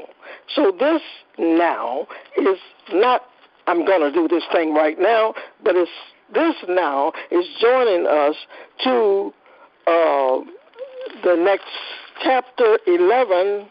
So 0.56 0.72
this 0.78 1.02
now 1.38 2.08
is 2.38 2.58
not 2.94 3.24
I'm 3.68 3.86
going 3.86 4.02
to 4.02 4.12
do 4.12 4.28
this 4.28 4.44
thing 4.52 4.74
right 4.74 4.98
now, 5.00 5.36
but 5.64 5.76
it's 5.76 5.92
this 6.34 6.56
now 6.68 7.12
is 7.30 7.46
joining 7.62 8.08
us 8.08 8.36
to 8.84 9.32
uh, 9.86 10.40
the 11.24 11.36
next 11.36 11.70
chapter 12.24 12.80
11, 12.88 13.68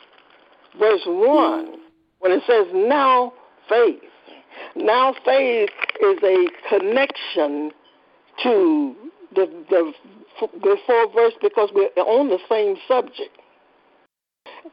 verse 0.79 1.03
1, 1.05 1.75
when 2.21 2.33
it 2.33 2.43
says, 2.47 2.67
Now 2.73 3.33
faith. 3.69 4.03
Now 4.77 5.15
faith 5.25 5.71
is 6.01 6.19
a 6.23 6.47
connection 6.69 7.73
to 8.43 8.95
the 9.35 9.47
the 10.63 10.77
verse 11.15 11.35
because 11.41 11.71
we're 11.75 11.89
on 11.97 12.29
the 12.29 12.39
same 12.49 12.77
subject. 12.87 13.37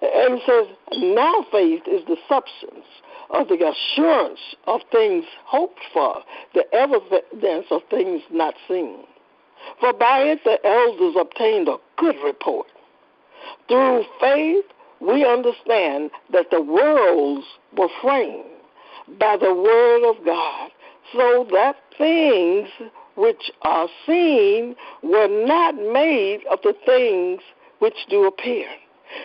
And 0.01 0.35
it 0.35 0.41
says, 0.45 0.75
now 0.93 1.45
faith 1.51 1.83
is 1.87 2.05
the 2.05 2.17
substance 2.29 2.85
of 3.31 3.47
the 3.47 3.55
assurance 3.55 4.39
of 4.67 4.81
things 4.91 5.25
hoped 5.45 5.79
for, 5.93 6.21
the 6.53 6.63
evidence 6.73 7.65
of 7.71 7.81
things 7.89 8.21
not 8.31 8.53
seen. 8.67 8.99
For 9.79 9.93
by 9.93 10.19
it 10.19 10.43
the 10.43 10.59
elders 10.65 11.15
obtained 11.19 11.67
a 11.67 11.77
good 11.97 12.15
report. 12.23 12.67
Through 13.67 14.05
faith, 14.19 14.65
we 14.99 15.25
understand 15.25 16.11
that 16.31 16.51
the 16.51 16.61
worlds 16.61 17.45
were 17.75 17.89
framed 18.01 18.54
by 19.19 19.37
the 19.37 19.53
word 19.53 20.09
of 20.09 20.25
God, 20.25 20.71
so 21.13 21.47
that 21.51 21.75
things 21.97 22.67
which 23.15 23.51
are 23.61 23.87
seen 24.05 24.75
were 25.03 25.45
not 25.45 25.75
made 25.75 26.41
of 26.51 26.59
the 26.63 26.73
things 26.85 27.41
which 27.79 27.95
do 28.09 28.25
appear. 28.25 28.67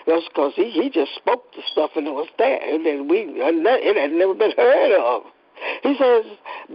That's 0.06 0.28
because 0.28 0.52
he, 0.54 0.70
he 0.70 0.90
just 0.90 1.14
spoke 1.14 1.44
the 1.54 1.62
stuff 1.72 1.90
and 1.96 2.06
it 2.06 2.12
was 2.12 2.28
there, 2.38 2.60
and 2.62 3.08
we 3.08 3.26
it 3.26 3.96
had 3.96 4.12
never 4.12 4.34
been 4.34 4.52
heard 4.56 4.98
of. 5.00 5.22
He 5.82 5.96
says, 5.98 6.24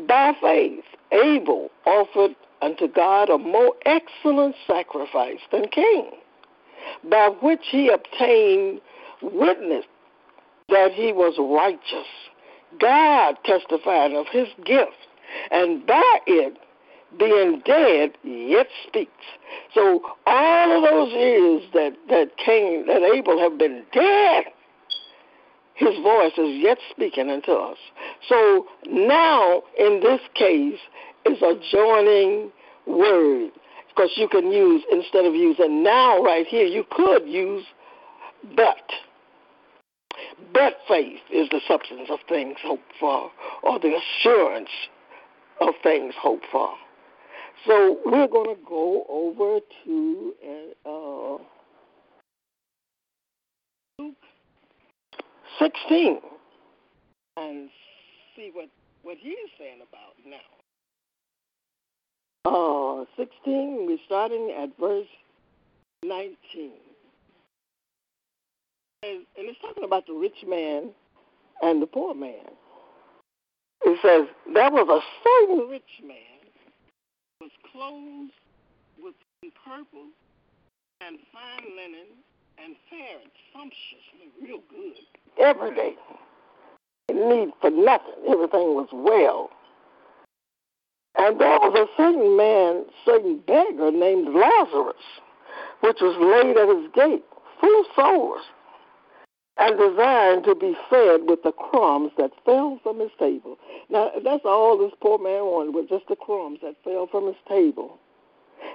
by 0.08 0.34
faith, 0.42 0.84
Abel 1.12 1.70
offered 1.86 2.36
unto 2.62 2.88
God 2.88 3.30
a 3.30 3.38
more 3.38 3.74
excellent 3.86 4.56
sacrifice 4.68 5.40
than 5.52 5.68
Cain, 5.70 6.12
by 7.10 7.30
which 7.42 7.62
he 7.72 7.90
obtained 7.90 8.82
witness 9.22 9.86
that 10.70 10.92
he 10.92 11.14
was 11.14 11.36
righteous. 11.40 12.08
God 12.80 13.38
testified 13.46 14.14
of 14.14 14.28
his 14.32 14.48
gift, 14.66 14.92
and 15.52 15.86
by 15.86 16.20
it 16.28 16.58
being 17.18 17.62
dead 17.66 18.12
yet 18.24 18.68
speaks. 18.88 19.12
So 19.74 20.02
all 20.26 20.78
of 20.78 20.84
those 20.92 21.14
years 21.14 21.64
that 21.74 21.96
that 22.10 22.38
Cain, 22.38 22.88
that 22.88 23.02
Abel 23.02 23.40
have 23.40 23.58
been 23.58 23.84
dead, 23.94 24.46
his 25.76 25.96
voice 26.02 26.34
is 26.38 26.62
yet 26.62 26.78
speaking 26.90 27.30
unto 27.30 27.52
us. 27.52 27.78
So 28.28 28.68
now 28.88 29.64
in 29.78 30.02
this 30.02 30.22
case 30.34 30.80
is 31.26 31.42
a 31.42 31.56
joining 31.72 32.52
word 32.86 33.52
because 33.90 34.12
you 34.16 34.28
can 34.28 34.52
use 34.52 34.84
instead 34.92 35.26
of 35.26 35.34
using 35.34 35.84
now 35.84 36.22
right 36.22 36.46
here, 36.48 36.66
you 36.66 36.86
could 36.92 37.28
use 37.28 37.66
but. 38.56 38.92
But 40.54 40.78
faith 40.88 41.20
is 41.32 41.50
the 41.50 41.62
substance 41.68 42.10
of 42.10 42.20
things 42.28 42.58
hoped 42.64 42.94
for, 43.00 43.32
or 43.64 43.80
the 43.80 43.98
assurance 43.98 44.70
of 45.62 45.74
things 45.84 46.14
hoped 46.20 46.46
for. 46.52 46.74
So 47.66 48.00
we're 48.06 48.28
going 48.28 48.56
to 48.56 48.62
go 48.68 49.06
over 49.10 49.60
to 49.86 50.34
uh, 50.86 51.38
Luke 54.00 54.16
16 55.60 56.20
and 57.38 57.70
see 58.36 58.52
what, 58.54 58.70
what 59.04 59.18
he's 59.20 59.36
saying 59.58 59.80
about 59.82 60.16
now. 60.26 60.38
Uh, 62.46 63.06
16, 63.18 63.86
we're 63.88 63.98
starting 64.06 64.54
at 64.58 64.78
verse 64.80 65.08
19. 66.04 66.36
And, 69.06 69.26
it's 69.38 69.60
talking 69.62 69.84
about 69.84 70.08
the 70.08 70.14
rich 70.14 70.44
man 70.48 70.90
and 71.62 71.82
the 71.82 71.88
poor 71.88 72.16
man. 72.16 72.50
It 73.84 74.00
says, 74.02 74.28
There 74.52 74.72
was 74.72 74.88
a 74.90 75.02
certain 75.24 75.70
rich 75.70 76.02
man 76.02 76.36
was 77.42 77.52
clothed 77.72 78.32
with 79.04 79.14
purple 79.64 80.08
and 81.02 81.18
fine 81.32 81.76
linen 81.76 82.08
and 82.58 82.76
fared 82.90 83.30
sumptuously, 83.54 84.32
real 84.42 84.62
good, 84.70 84.96
every 85.40 85.76
day. 85.76 85.96
Need 87.12 87.54
for 87.62 87.70
nothing. 87.70 88.14
Everything 88.28 88.74
was 88.74 88.88
well. 88.92 89.50
And 91.18 91.40
there 91.40 91.60
was 91.60 91.88
a 91.88 92.02
certain 92.02 92.36
man, 92.36 92.86
certain 93.06 93.40
beggar 93.46 93.92
named 93.92 94.34
Lazarus, 94.34 94.96
which 95.82 95.98
was 96.02 96.18
laid 96.20 96.58
at 96.58 96.76
his 96.76 96.92
gate, 96.94 97.24
full 97.62 97.80
of 97.80 97.86
sores, 97.96 98.42
and 99.58 99.78
desiring 99.78 100.44
to 100.44 100.56
be 100.56 100.76
fed 100.90 101.22
with 101.30 101.44
the 101.44 101.52
crumbs 101.52 102.12
that 102.18 102.32
fell 102.44 102.80
from 102.84 103.00
his 103.00 103.12
table. 103.18 103.58
Now, 103.90 104.12
that's 104.24 104.44
all 104.46 104.78
this 104.78 104.92
poor 105.02 105.18
man 105.18 105.46
wanted 105.46 105.74
was 105.74 105.88
just 105.90 106.08
the 106.08 106.16
crumbs 106.16 106.60
that 106.62 106.76
fell 106.84 107.08
from 107.08 107.28
his 107.28 107.40
table. 107.48 107.98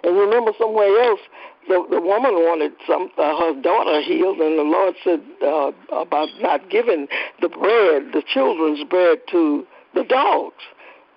And 0.02 0.16
remember, 0.16 0.52
somewhere 0.58 1.02
else, 1.02 1.20
the, 1.68 1.84
the 1.90 2.00
woman 2.00 2.34
wanted 2.34 2.72
some 2.86 3.10
uh, 3.18 3.36
her 3.36 3.60
daughter 3.60 4.00
healed, 4.00 4.38
and 4.38 4.58
the 4.58 4.62
Lord 4.62 4.94
said 5.04 5.20
uh, 5.42 5.72
about 5.92 6.28
not 6.40 6.70
giving 6.70 7.08
the 7.40 7.48
bread, 7.48 8.12
the 8.12 8.22
children's 8.26 8.84
bread, 8.88 9.18
to 9.32 9.66
the 9.94 10.04
dogs. 10.04 10.62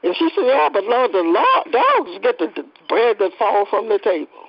And 0.04 0.16
she 0.18 0.30
said, 0.36 0.46
"Yeah, 0.48 0.70
but 0.74 0.84
Lord, 0.84 1.12
the 1.12 1.24
dogs 1.72 2.20
get 2.22 2.40
the, 2.40 2.52
the 2.56 2.68
bread 2.90 3.18
that 3.20 3.32
fall 3.40 3.66
from 3.70 3.88
the 3.88 4.00
table." 4.00 4.44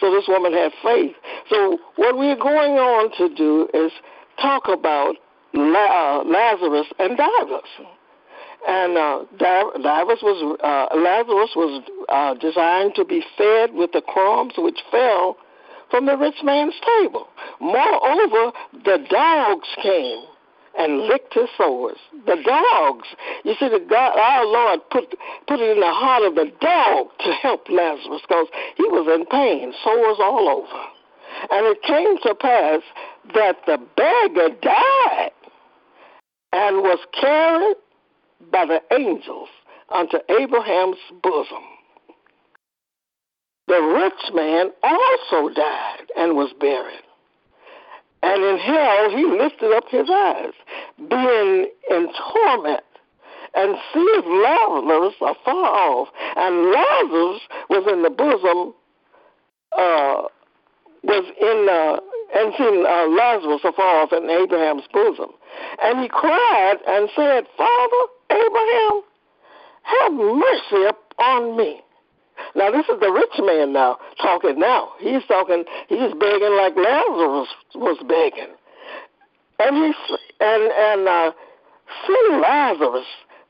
So 0.00 0.10
this 0.10 0.28
woman 0.28 0.52
had 0.52 0.72
faith. 0.82 1.16
So 1.48 1.78
what 1.96 2.18
we're 2.18 2.36
going 2.36 2.76
on 2.76 3.16
to 3.16 3.34
do 3.34 3.68
is 3.72 3.92
talk 4.40 4.68
about 4.68 5.16
La- 5.54 6.20
uh, 6.20 6.24
Lazarus 6.24 6.86
and 6.98 7.16
Dives. 7.16 7.68
And 8.68 8.98
uh, 8.98 9.24
Dives 9.38 10.22
was 10.22 10.58
uh, 10.62 10.96
Lazarus 10.96 11.50
was 11.56 11.82
uh, 12.08 12.34
designed 12.34 12.94
to 12.96 13.04
be 13.04 13.22
fed 13.36 13.72
with 13.72 13.92
the 13.92 14.02
crumbs 14.02 14.54
which 14.58 14.80
fell 14.90 15.36
from 15.90 16.06
the 16.06 16.16
rich 16.16 16.36
man's 16.44 16.74
table. 16.98 17.26
Moreover, 17.60 18.52
the 18.84 18.98
dogs 19.08 19.68
came 19.82 20.24
and 20.78 21.08
licked 21.08 21.34
his 21.34 21.48
sores. 21.56 21.98
The 22.26 22.36
dogs, 22.44 23.08
you 23.44 23.54
see, 23.58 23.68
the 23.68 23.84
God, 23.88 24.16
our 24.16 24.46
Lord 24.46 24.80
put 24.90 25.14
put 25.48 25.58
it 25.58 25.70
in 25.70 25.80
the 25.80 25.92
heart 25.92 26.22
of 26.22 26.34
the 26.34 26.52
dog 26.60 27.08
to 27.20 27.32
help 27.42 27.68
Lazarus 27.68 28.22
because 28.22 28.46
he 28.76 28.84
was 28.84 29.08
in 29.08 29.26
pain, 29.26 29.72
sores 29.82 30.18
all 30.20 30.48
over. 30.48 30.99
And 31.50 31.66
it 31.66 31.82
came 31.82 32.18
to 32.22 32.34
pass 32.34 32.82
that 33.34 33.56
the 33.66 33.78
beggar 33.96 34.54
died 34.60 35.30
and 36.52 36.78
was 36.78 36.98
carried 37.20 37.76
by 38.50 38.66
the 38.66 38.80
angels 38.94 39.48
unto 39.90 40.18
Abraham's 40.28 40.98
bosom. 41.22 41.64
The 43.66 43.80
rich 43.80 44.34
man 44.34 44.70
also 44.82 45.54
died 45.54 46.06
and 46.16 46.36
was 46.36 46.52
buried. 46.58 47.04
And 48.22 48.42
in 48.42 48.58
hell 48.58 49.10
he 49.10 49.24
lifted 49.24 49.72
up 49.72 49.84
his 49.88 50.10
eyes, 50.10 50.52
being 51.08 51.70
in 51.90 52.08
torment, 52.32 52.84
and 53.54 53.76
seeth 53.92 54.24
Lazarus 54.26 55.14
afar 55.20 55.64
off. 55.64 56.08
And 56.36 56.70
Lazarus 56.70 57.40
was 57.68 57.86
in 57.90 58.02
the 58.02 58.10
bosom, 58.10 58.74
uh, 59.76 60.28
was 61.02 61.24
in, 61.40 61.68
uh, 61.68 62.00
and 62.36 62.54
seen 62.56 62.86
uh, 62.86 63.06
Lazarus 63.08 63.62
afar 63.64 64.02
off 64.02 64.12
in 64.12 64.28
Abraham's 64.30 64.84
bosom. 64.92 65.30
And 65.82 66.00
he 66.00 66.08
cried 66.08 66.76
and 66.86 67.08
said, 67.16 67.46
Father, 67.56 68.02
Abraham, 68.30 69.02
have 69.82 70.12
mercy 70.12 70.84
upon 70.88 71.56
me. 71.56 71.80
Now 72.54 72.70
this 72.70 72.86
is 72.86 72.98
the 73.00 73.10
rich 73.10 73.36
man 73.38 73.72
now 73.72 73.98
talking 74.20 74.58
now. 74.58 74.92
He's 74.98 75.24
talking 75.28 75.64
he's 75.88 76.12
begging 76.18 76.56
like 76.56 76.74
Lazarus 76.76 77.48
was 77.74 77.98
begging. 78.08 78.54
And 79.58 79.76
he's 79.84 80.18
and 80.40 80.72
and 80.72 81.08
uh 81.08 81.32
send 82.06 82.40
Lazarus 82.40 83.06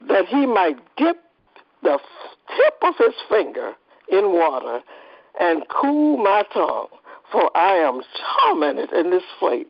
that 0.09 0.27
he 0.27 0.47
might 0.47 0.77
dip 0.97 1.23
the 1.83 1.99
tip 2.57 2.75
of 2.83 2.95
his 2.99 3.15
finger 3.29 3.75
in 4.11 4.33
water 4.33 4.81
and 5.39 5.63
cool 5.69 6.17
my 6.19 6.43
tongue, 6.53 6.89
for 7.33 7.57
I 7.57 7.75
am 7.75 8.01
tormented 8.43 8.93
in 8.93 9.11
this 9.11 9.23
flame 9.39 9.67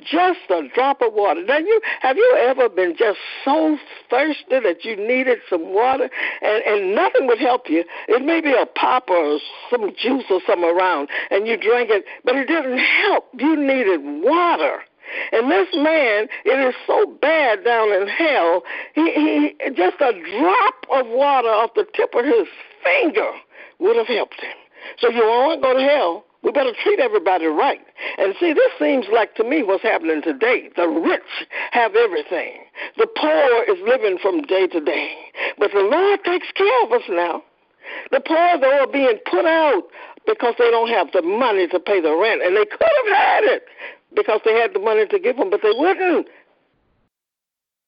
just 0.00 0.40
a 0.50 0.62
drop 0.74 1.02
of 1.02 1.12
water. 1.12 1.42
Now, 1.44 1.58
you 1.58 1.80
have 2.00 2.16
you 2.16 2.38
ever 2.40 2.68
been 2.68 2.96
just 2.96 3.18
so 3.44 3.78
thirsty 4.10 4.60
that 4.60 4.84
you 4.84 4.96
needed 4.96 5.38
some 5.48 5.72
water 5.72 6.08
and 6.42 6.64
and 6.64 6.94
nothing 6.94 7.26
would 7.26 7.38
help 7.38 7.68
you? 7.68 7.84
It 8.08 8.24
may 8.24 8.40
be 8.40 8.52
a 8.52 8.66
pop 8.66 9.08
or 9.10 9.38
some 9.70 9.90
juice 9.96 10.24
or 10.30 10.40
something 10.46 10.64
around, 10.64 11.08
and 11.30 11.46
you 11.46 11.56
drank 11.56 11.90
it, 11.90 12.04
but 12.24 12.36
it 12.36 12.46
didn't 12.46 12.78
help. 12.78 13.26
You 13.38 13.56
needed 13.56 14.00
water. 14.02 14.80
And 15.32 15.50
this 15.50 15.68
man, 15.74 16.28
it 16.44 16.68
is 16.68 16.74
so 16.86 17.06
bad 17.20 17.62
down 17.62 17.92
in 17.92 18.08
hell. 18.08 18.62
He, 18.94 19.12
he 19.12 19.70
just 19.76 20.00
a 20.00 20.12
drop 20.12 20.74
of 20.90 21.06
water 21.06 21.48
off 21.48 21.74
the 21.74 21.86
tip 21.94 22.14
of 22.14 22.24
his 22.24 22.48
finger 22.82 23.30
would 23.78 23.96
have 23.96 24.06
helped 24.06 24.40
him. 24.40 24.56
So 24.98 25.10
you 25.10 25.22
won't 25.22 25.62
go 25.62 25.74
to 25.74 25.82
hell 25.82 26.23
we 26.44 26.52
better 26.52 26.72
treat 26.82 27.00
everybody 27.00 27.46
right. 27.46 27.80
And 28.18 28.34
see, 28.38 28.52
this 28.52 28.70
seems 28.78 29.06
like 29.12 29.34
to 29.36 29.44
me 29.44 29.62
what's 29.62 29.82
happening 29.82 30.20
today. 30.22 30.68
The 30.76 30.86
rich 30.86 31.48
have 31.72 31.96
everything. 31.96 32.60
The 32.98 33.08
poor 33.16 33.64
is 33.64 33.80
living 33.88 34.18
from 34.20 34.42
day 34.42 34.66
to 34.68 34.80
day. 34.80 35.10
But 35.58 35.70
the 35.72 35.80
Lord 35.80 36.20
takes 36.24 36.52
care 36.54 36.84
of 36.84 36.92
us 36.92 37.02
now. 37.08 37.42
The 38.10 38.20
poor, 38.20 38.60
though, 38.60 38.80
are 38.80 38.92
being 38.92 39.18
put 39.30 39.46
out 39.46 39.84
because 40.26 40.54
they 40.58 40.70
don't 40.70 40.90
have 40.90 41.12
the 41.12 41.22
money 41.22 41.66
to 41.68 41.80
pay 41.80 42.00
the 42.00 42.14
rent. 42.14 42.42
And 42.42 42.56
they 42.56 42.66
could 42.66 42.80
have 42.80 43.16
had 43.16 43.44
it 43.44 43.64
because 44.14 44.40
they 44.44 44.54
had 44.54 44.74
the 44.74 44.80
money 44.80 45.06
to 45.06 45.18
give 45.18 45.36
them, 45.36 45.50
but 45.50 45.60
they 45.62 45.72
wouldn't. 45.72 46.28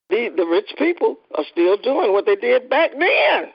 The, 0.09 0.31
the 0.35 0.47
rich 0.47 0.73
people 0.79 1.17
are 1.35 1.45
still 1.51 1.77
doing 1.77 2.13
what 2.13 2.25
they 2.27 2.37
did 2.37 2.71
back 2.71 2.93
then. 2.99 3.53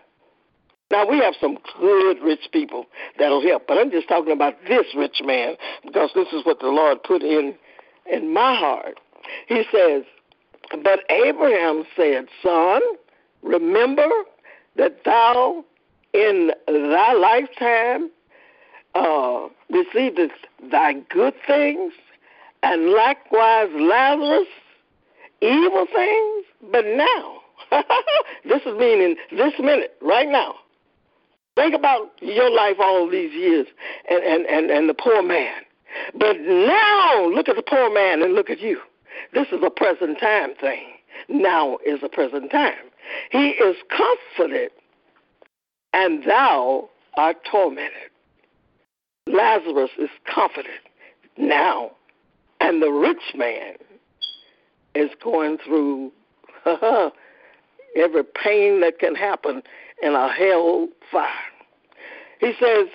Now 0.92 1.08
we 1.10 1.20
have 1.20 1.36
some 1.40 1.58
good 1.80 2.22
rich 2.22 2.50
people 2.52 2.86
that'll 3.18 3.42
help, 3.42 3.66
but 3.66 3.78
I'm 3.78 3.92
just 3.92 4.10
talking 4.10 4.34
about 4.34 4.56
this 4.68 4.86
rich 4.94 5.22
man 5.24 5.56
because 5.86 6.10
this 6.14 6.28
is 6.34 6.46
what 6.46 6.60
the 6.60 6.68
Lord 6.68 7.02
put 7.02 7.24
in 7.24 7.56
in 8.12 8.34
my 8.34 8.54
heart. 8.56 9.00
He 9.48 9.64
says, 9.72 10.04
"But 10.84 11.10
Abraham 11.10 11.86
said, 11.96 12.28
Son, 12.44 12.82
remember 13.42 14.10
that 14.76 15.06
thou 15.06 15.64
in 16.14 16.52
thy 16.68 17.14
lifetime 17.14 18.12
uh, 18.94 19.48
thy 20.70 20.94
good 21.10 21.36
things, 21.48 21.94
and 22.64 22.90
likewise 22.90 23.70
Lazarus 23.74 24.48
evil 25.42 25.86
things. 25.96 26.46
But 26.70 26.86
now, 26.86 27.40
this 28.44 28.62
is 28.66 28.78
meaning 28.78 29.16
this 29.32 29.54
minute, 29.58 29.96
right 30.02 30.28
now." 30.28 30.56
Think 31.56 31.76
about 31.76 32.12
your 32.22 32.50
life 32.50 32.78
all 32.80 33.10
these 33.10 33.34
years 33.34 33.68
and, 34.10 34.24
and, 34.24 34.46
and, 34.46 34.72
and 34.72 34.90
the 34.90 34.94
poor 34.94 35.22
man. 35.22 35.62
But 36.14 36.40
now 36.40 37.28
look 37.28 37.50
at 37.50 37.58
the 37.58 37.64
poor 37.64 37.94
man 37.94 38.22
and 38.22 38.34
look 38.34 38.50
at 38.50 38.62
you. 38.62 38.80
This 39.34 39.48
is 39.52 39.62
a 39.64 39.70
present 39.70 40.20
time 40.20 40.56
thing. 40.56 40.86
Now 41.28 41.78
is 41.86 42.00
a 42.04 42.10
present 42.10 42.52
time. 42.52 42.74
He 43.32 43.50
is 43.50 43.76
comforted, 43.90 44.72
and 45.94 46.24
thou 46.24 46.90
art 47.16 47.38
tormented. 47.50 48.10
Lazarus 49.28 49.92
is 50.00 50.10
comforted 50.34 50.80
now, 51.38 51.92
and 52.60 52.82
the 52.82 52.92
rich 52.92 53.36
man 53.36 53.76
is 54.96 55.10
going 55.22 55.58
through 55.58 56.12
every 56.66 58.24
pain 58.24 58.82
that 58.82 59.00
can 59.00 59.16
happen 59.16 59.62
in 60.02 60.14
a 60.16 60.32
hell 60.34 60.88
fire. 61.12 61.30
He 62.40 62.54
says, 62.60 62.88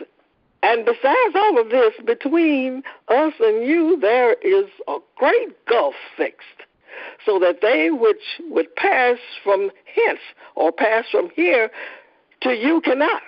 and 0.62 0.84
besides 0.84 1.34
all 1.34 1.60
of 1.60 1.70
this, 1.70 1.92
between 2.04 2.82
us 3.08 3.34
and 3.40 3.66
you, 3.66 3.98
there 4.00 4.34
is 4.34 4.66
a 4.88 4.98
great 5.16 5.64
gulf 5.66 5.94
fixed, 6.16 6.64
so 7.24 7.38
that 7.38 7.60
they 7.62 7.90
which 7.90 8.40
would 8.50 8.74
pass 8.74 9.18
from 9.44 9.70
hence 9.94 10.20
or 10.56 10.72
pass 10.72 11.04
from 11.10 11.30
here 11.36 11.70
to 12.40 12.50
you 12.50 12.80
cannot. 12.80 13.22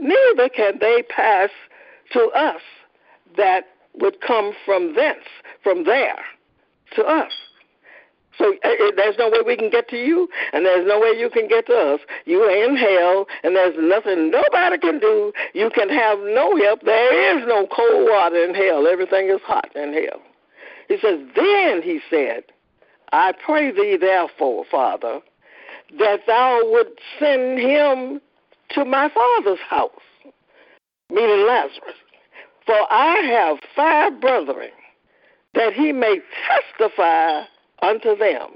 Neither 0.00 0.48
can 0.48 0.78
they 0.80 1.02
pass 1.02 1.50
to 2.12 2.30
us 2.34 2.62
that 3.36 3.64
would 3.94 4.20
come 4.20 4.52
from 4.64 4.94
thence, 4.94 5.24
from 5.62 5.84
there, 5.84 6.24
to 6.96 7.04
us. 7.04 7.32
So 8.38 8.54
uh, 8.64 8.68
uh, 8.68 8.90
there's 8.96 9.16
no 9.18 9.28
way 9.28 9.40
we 9.44 9.56
can 9.56 9.70
get 9.70 9.88
to 9.88 9.96
you, 9.96 10.28
and 10.52 10.64
there's 10.64 10.86
no 10.86 10.98
way 10.98 11.10
you 11.18 11.28
can 11.28 11.48
get 11.48 11.66
to 11.66 11.74
us. 11.74 12.00
You 12.24 12.40
are 12.40 12.50
in 12.50 12.76
hell, 12.76 13.26
and 13.42 13.54
there's 13.54 13.74
nothing 13.78 14.30
nobody 14.30 14.78
can 14.78 14.98
do. 14.98 15.32
You 15.54 15.70
can 15.70 15.88
have 15.90 16.18
no 16.20 16.56
help. 16.56 16.82
There 16.82 17.38
is 17.38 17.46
no 17.46 17.66
cold 17.66 18.08
water 18.08 18.42
in 18.42 18.54
hell. 18.54 18.86
Everything 18.86 19.28
is 19.28 19.40
hot 19.44 19.74
in 19.76 19.92
hell. 19.92 20.20
He 20.88 20.98
says, 20.98 21.20
Then, 21.36 21.82
he 21.82 22.00
said, 22.08 22.44
I 23.12 23.32
pray 23.32 23.70
thee, 23.70 23.98
therefore, 24.00 24.64
Father, 24.70 25.20
that 25.98 26.20
thou 26.26 26.60
would 26.64 26.88
send 27.18 27.58
him 27.58 28.20
to 28.70 28.84
my 28.84 29.10
father's 29.10 29.60
house, 29.68 29.90
meaning 31.10 31.46
Lazarus. 31.46 31.96
For 32.64 32.76
I 32.90 33.16
have 33.18 33.58
five 33.76 34.20
brethren, 34.20 34.70
that 35.54 35.74
he 35.74 35.92
may 35.92 36.20
testify 36.48 37.42
unto 37.82 38.16
them, 38.16 38.48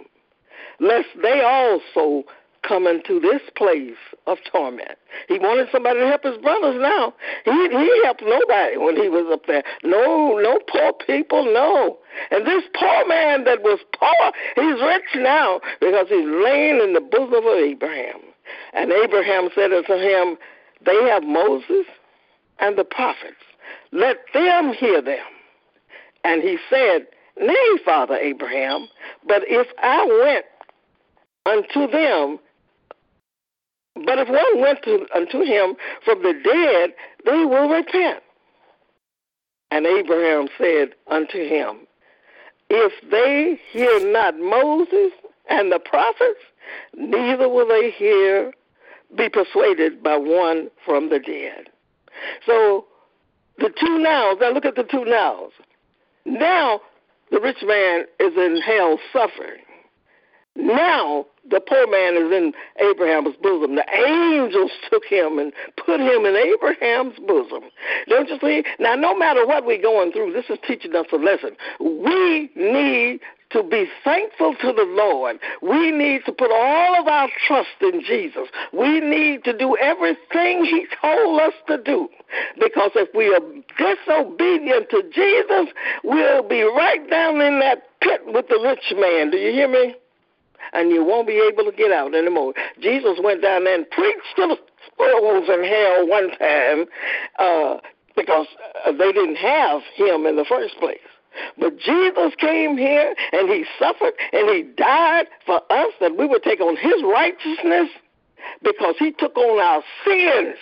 lest 0.80 1.08
they 1.22 1.42
also 1.42 2.24
come 2.66 2.86
into 2.86 3.20
this 3.20 3.42
place 3.56 3.96
of 4.26 4.38
torment. 4.50 4.98
He 5.28 5.38
wanted 5.38 5.68
somebody 5.70 6.00
to 6.00 6.06
help 6.06 6.24
his 6.24 6.36
brothers 6.38 6.76
now. 6.80 7.14
He 7.44 7.50
he 7.50 8.02
helped 8.04 8.22
nobody 8.22 8.76
when 8.76 8.96
he 8.96 9.08
was 9.08 9.26
up 9.32 9.46
there. 9.46 9.62
No, 9.84 10.38
no 10.38 10.58
poor 10.68 10.92
people, 11.06 11.44
no. 11.44 11.98
And 12.30 12.46
this 12.46 12.64
poor 12.74 13.06
man 13.06 13.44
that 13.44 13.62
was 13.62 13.78
poor, 13.98 14.32
he's 14.56 14.80
rich 14.82 15.14
now 15.16 15.60
because 15.80 16.08
he's 16.08 16.26
laying 16.26 16.80
in 16.80 16.92
the 16.92 17.00
bosom 17.00 17.46
of 17.46 17.58
Abraham. 17.58 18.20
And 18.72 18.92
Abraham 18.92 19.48
said 19.54 19.72
unto 19.72 19.94
him, 19.94 20.36
They 20.84 21.08
have 21.08 21.22
Moses 21.22 21.86
and 22.58 22.76
the 22.76 22.84
prophets. 22.84 23.42
Let 23.92 24.18
them 24.34 24.72
hear 24.72 25.00
them. 25.00 25.24
And 26.24 26.42
he 26.42 26.58
said, 26.70 27.06
Nay, 27.38 27.78
Father 27.84 28.16
Abraham, 28.16 28.88
but 29.26 29.42
if 29.46 29.66
I 29.82 30.06
went 30.06 30.46
unto 31.44 31.90
them, 31.90 32.38
but 34.04 34.18
if 34.18 34.28
one 34.28 34.60
went 34.60 34.82
to, 34.84 35.06
unto 35.14 35.42
him 35.42 35.76
from 36.04 36.22
the 36.22 36.32
dead, 36.32 36.94
they 37.24 37.44
will 37.44 37.68
repent. 37.68 38.22
And 39.70 39.86
Abraham 39.86 40.48
said 40.58 40.90
unto 41.08 41.38
him, 41.46 41.86
If 42.70 42.92
they 43.10 43.58
hear 43.72 44.12
not 44.12 44.38
Moses 44.38 45.12
and 45.48 45.72
the 45.72 45.78
prophets, 45.78 46.40
neither 46.94 47.48
will 47.48 47.68
they 47.68 47.90
hear, 47.90 48.52
be 49.16 49.28
persuaded 49.28 50.02
by 50.02 50.16
one 50.16 50.70
from 50.84 51.10
the 51.10 51.18
dead. 51.18 51.68
So 52.44 52.86
the 53.58 53.70
two 53.78 53.98
nows, 53.98 54.38
now 54.40 54.52
look 54.52 54.64
at 54.64 54.76
the 54.76 54.84
two 54.84 55.04
nows. 55.04 55.52
Now 56.24 56.80
the 57.30 57.40
rich 57.40 57.62
man 57.62 58.04
is 58.20 58.36
in 58.36 58.60
hell 58.60 58.98
suffering. 59.12 59.62
Now 60.56 61.26
the 61.50 61.60
poor 61.60 61.86
man 61.86 62.16
is 62.16 62.32
in 62.32 62.52
Abraham's 62.80 63.36
bosom. 63.42 63.76
The 63.76 63.84
angels 63.94 64.70
took 64.90 65.04
him 65.04 65.38
and 65.38 65.52
put 65.76 66.00
him 66.00 66.24
in 66.24 66.34
Abraham's 66.34 67.18
bosom. 67.26 67.70
Don't 68.08 68.28
you 68.28 68.38
see? 68.40 68.64
Now, 68.78 68.94
no 68.94 69.16
matter 69.16 69.46
what 69.46 69.64
we're 69.64 69.80
going 69.80 70.12
through, 70.12 70.32
this 70.32 70.46
is 70.48 70.58
teaching 70.66 70.94
us 70.96 71.06
a 71.12 71.16
lesson. 71.16 71.56
We 71.78 72.50
need 72.56 73.20
to 73.50 73.62
be 73.62 73.86
thankful 74.02 74.56
to 74.60 74.72
the 74.72 74.86
Lord. 74.88 75.38
We 75.62 75.92
need 75.92 76.24
to 76.26 76.32
put 76.32 76.50
all 76.50 77.00
of 77.00 77.06
our 77.06 77.28
trust 77.46 77.68
in 77.80 78.02
Jesus. 78.04 78.48
We 78.72 79.00
need 79.00 79.44
to 79.44 79.56
do 79.56 79.76
everything 79.76 80.64
He 80.64 80.86
told 81.00 81.40
us 81.40 81.52
to 81.68 81.78
do. 81.78 82.08
Because 82.58 82.90
if 82.96 83.08
we 83.14 83.32
are 83.32 83.40
disobedient 83.78 84.90
to 84.90 85.02
Jesus, 85.14 85.72
we'll 86.02 86.35
be 86.35 86.35
right 86.96 87.10
down 87.10 87.40
in 87.40 87.60
that 87.60 87.82
pit 88.00 88.20
with 88.26 88.48
the 88.48 88.58
rich 88.62 88.94
man. 88.98 89.30
Do 89.30 89.36
you 89.36 89.52
hear 89.52 89.68
me? 89.68 89.94
And 90.72 90.90
you 90.90 91.04
won't 91.04 91.26
be 91.26 91.40
able 91.52 91.70
to 91.70 91.76
get 91.76 91.92
out 91.92 92.14
anymore. 92.14 92.54
Jesus 92.80 93.18
went 93.22 93.42
down 93.42 93.64
there 93.64 93.74
and 93.74 93.90
preached 93.90 94.36
to 94.36 94.48
the 94.48 94.56
souls 94.98 95.48
in 95.48 95.64
hell 95.64 96.08
one 96.08 96.30
time 96.38 96.86
uh, 97.38 97.78
because 98.16 98.46
uh, 98.84 98.92
they 98.92 99.12
didn't 99.12 99.36
have 99.36 99.82
him 99.94 100.26
in 100.26 100.36
the 100.36 100.44
first 100.48 100.76
place. 100.78 100.98
But 101.58 101.78
Jesus 101.78 102.32
came 102.38 102.78
here 102.78 103.14
and 103.32 103.48
he 103.48 103.64
suffered 103.78 104.14
and 104.32 104.48
he 104.48 104.62
died 104.76 105.26
for 105.44 105.60
us 105.70 105.92
that 106.00 106.16
we 106.16 106.26
would 106.26 106.42
take 106.42 106.60
on 106.60 106.76
his 106.76 107.02
righteousness 107.04 107.90
because 108.62 108.94
he 108.98 109.12
took 109.12 109.36
on 109.36 109.60
our 109.60 109.82
sins 110.04 110.56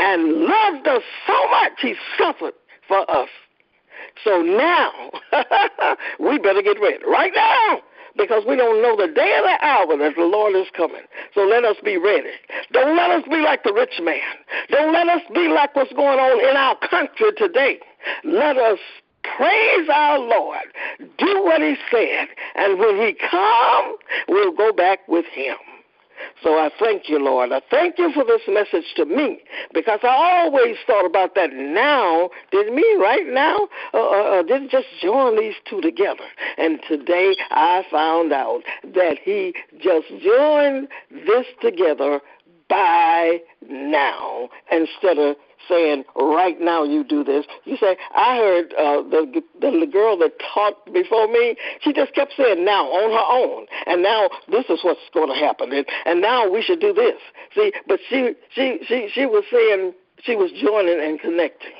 and 0.00 0.42
loved 0.42 0.88
us 0.88 1.02
so 1.26 1.50
much 1.50 1.72
he 1.80 1.94
suffered 2.18 2.54
for 2.88 3.08
us. 3.10 3.28
So 4.24 4.42
now 4.42 5.10
we 6.20 6.38
better 6.38 6.62
get 6.62 6.80
ready 6.80 7.04
right 7.06 7.32
now 7.34 7.80
because 8.16 8.42
we 8.46 8.56
don't 8.56 8.82
know 8.82 8.96
the 8.96 9.12
day 9.12 9.36
or 9.38 9.42
the 9.42 9.64
hour 9.64 9.96
that 9.96 10.14
the 10.16 10.24
Lord 10.24 10.54
is 10.56 10.66
coming. 10.76 11.02
So 11.34 11.42
let 11.42 11.64
us 11.64 11.76
be 11.84 11.96
ready. 11.96 12.32
Don't 12.72 12.96
let 12.96 13.10
us 13.10 13.22
be 13.30 13.36
like 13.36 13.62
the 13.62 13.72
rich 13.72 14.00
man. 14.02 14.20
Don't 14.70 14.92
let 14.92 15.08
us 15.08 15.22
be 15.34 15.48
like 15.48 15.74
what's 15.76 15.92
going 15.92 16.18
on 16.18 16.40
in 16.40 16.56
our 16.56 16.76
country 16.88 17.30
today. 17.36 17.80
Let 18.24 18.56
us 18.56 18.78
praise 19.36 19.88
our 19.92 20.18
Lord, 20.18 20.66
do 21.18 21.44
what 21.44 21.60
he 21.60 21.76
said, 21.90 22.28
and 22.54 22.78
when 22.78 22.96
he 22.96 23.14
come, 23.30 23.96
we'll 24.28 24.52
go 24.52 24.72
back 24.72 25.06
with 25.08 25.26
him. 25.26 25.56
So 26.42 26.54
I 26.54 26.70
thank 26.78 27.08
you, 27.08 27.18
Lord. 27.18 27.52
I 27.52 27.60
thank 27.70 27.98
you 27.98 28.12
for 28.12 28.24
this 28.24 28.42
message 28.48 28.86
to 28.96 29.04
me 29.04 29.40
because 29.74 30.00
I 30.02 30.08
always 30.08 30.76
thought 30.86 31.06
about 31.06 31.34
that 31.34 31.52
now. 31.52 32.30
Did 32.50 32.72
me 32.72 32.84
right 32.98 33.26
now? 33.26 33.68
Uh, 33.92 33.98
uh, 33.98 34.38
uh 34.38 34.42
didn't 34.42 34.70
just 34.70 34.86
join 35.02 35.38
these 35.38 35.54
two 35.68 35.80
together. 35.80 36.24
And 36.56 36.80
today 36.88 37.36
I 37.50 37.84
found 37.90 38.32
out 38.32 38.62
that 38.84 39.18
he 39.22 39.54
just 39.80 40.08
joined 40.22 40.88
this 41.10 41.46
together 41.60 42.20
by 42.68 43.38
now 43.68 44.48
instead 44.70 45.18
of 45.18 45.36
saying, 45.68 46.04
right 46.16 46.60
now 46.60 46.84
you 46.84 47.04
do 47.04 47.24
this. 47.24 47.44
You 47.64 47.76
say, 47.76 47.96
I 48.14 48.36
heard 48.36 48.72
uh, 48.74 49.02
the, 49.02 49.42
the 49.60 49.86
girl 49.86 50.16
that 50.18 50.32
taught 50.54 50.92
before 50.92 51.28
me. 51.28 51.56
She 51.82 51.92
just 51.92 52.14
kept 52.14 52.34
saying, 52.36 52.64
now 52.64 52.86
on 52.86 53.10
her 53.10 53.26
own, 53.30 53.66
and 53.86 54.02
now 54.02 54.30
this 54.50 54.64
is 54.68 54.80
what's 54.82 55.00
going 55.12 55.28
to 55.28 55.34
happen, 55.34 55.72
and, 55.72 55.86
and 56.06 56.20
now 56.20 56.48
we 56.48 56.62
should 56.62 56.80
do 56.80 56.92
this. 56.92 57.20
See, 57.54 57.72
but 57.86 58.00
she 58.08 58.34
she 58.54 58.78
she 58.86 59.08
she 59.12 59.26
was 59.26 59.44
saying 59.50 59.94
she 60.22 60.36
was 60.36 60.50
joining 60.52 61.00
and 61.00 61.20
connecting, 61.20 61.72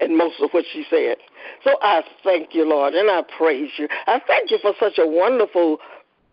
and 0.00 0.16
most 0.16 0.40
of 0.40 0.50
what 0.50 0.64
she 0.72 0.84
said. 0.90 1.16
So 1.64 1.76
I 1.82 2.02
thank 2.24 2.54
you, 2.54 2.68
Lord, 2.68 2.94
and 2.94 3.10
I 3.10 3.22
praise 3.36 3.70
you. 3.78 3.88
I 4.06 4.20
thank 4.26 4.50
you 4.50 4.58
for 4.60 4.72
such 4.78 4.98
a 4.98 5.06
wonderful 5.06 5.78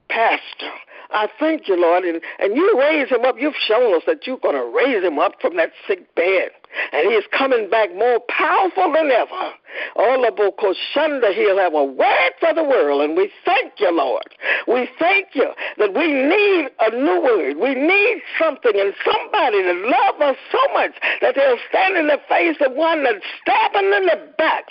pastor 0.10 0.72
I 1.14 1.28
thank 1.39 1.68
you, 1.68 1.80
Lord. 1.80 2.03
And, 2.03 2.22
and 2.39 2.55
you 2.55 2.80
raise 2.80 3.09
him 3.09 3.24
up. 3.24 3.36
You've 3.39 3.55
shown 3.55 3.95
us 3.95 4.03
that 4.07 4.26
you're 4.26 4.39
going 4.39 4.55
to 4.55 4.76
raise 4.76 5.03
him 5.03 5.20
up 5.20 5.34
from 5.41 5.55
that 5.57 5.72
sick 5.88 6.14
bed 6.16 6.49
and 6.91 7.07
he 7.07 7.13
is 7.13 7.26
coming 7.38 7.69
back 7.69 7.93
more 7.95 8.19
powerful 8.30 8.91
than 8.93 9.11
ever. 9.11 9.53
All 9.95 10.24
Olabokoshanda, 10.24 11.34
he'll 11.34 11.57
have 11.57 11.74
a 11.74 11.84
word 11.84 12.32
for 12.39 12.53
the 12.53 12.63
world, 12.63 13.01
and 13.01 13.17
we 13.17 13.32
thank 13.45 13.74
you, 13.80 13.91
Lord. 13.91 14.26
We 14.67 14.88
thank 14.99 15.30
you 15.34 15.49
that 15.78 15.93
we 15.93 16.07
need 16.13 16.69
a 16.80 16.91
new 16.91 17.21
word. 17.21 17.57
We 17.57 17.76
need 17.76 18.21
something 18.39 18.71
and 18.74 18.93
somebody 19.03 19.63
to 19.63 19.74
love 19.74 20.21
us 20.21 20.38
so 20.51 20.74
much 20.74 20.91
that 21.21 21.36
they'll 21.36 21.57
stand 21.69 21.97
in 21.97 22.07
the 22.07 22.19
face 22.30 22.57
of 22.61 22.74
one 22.74 23.03
that's 23.03 23.24
stabbing 23.41 23.93
in 23.93 24.05
the 24.05 24.34
back 24.38 24.65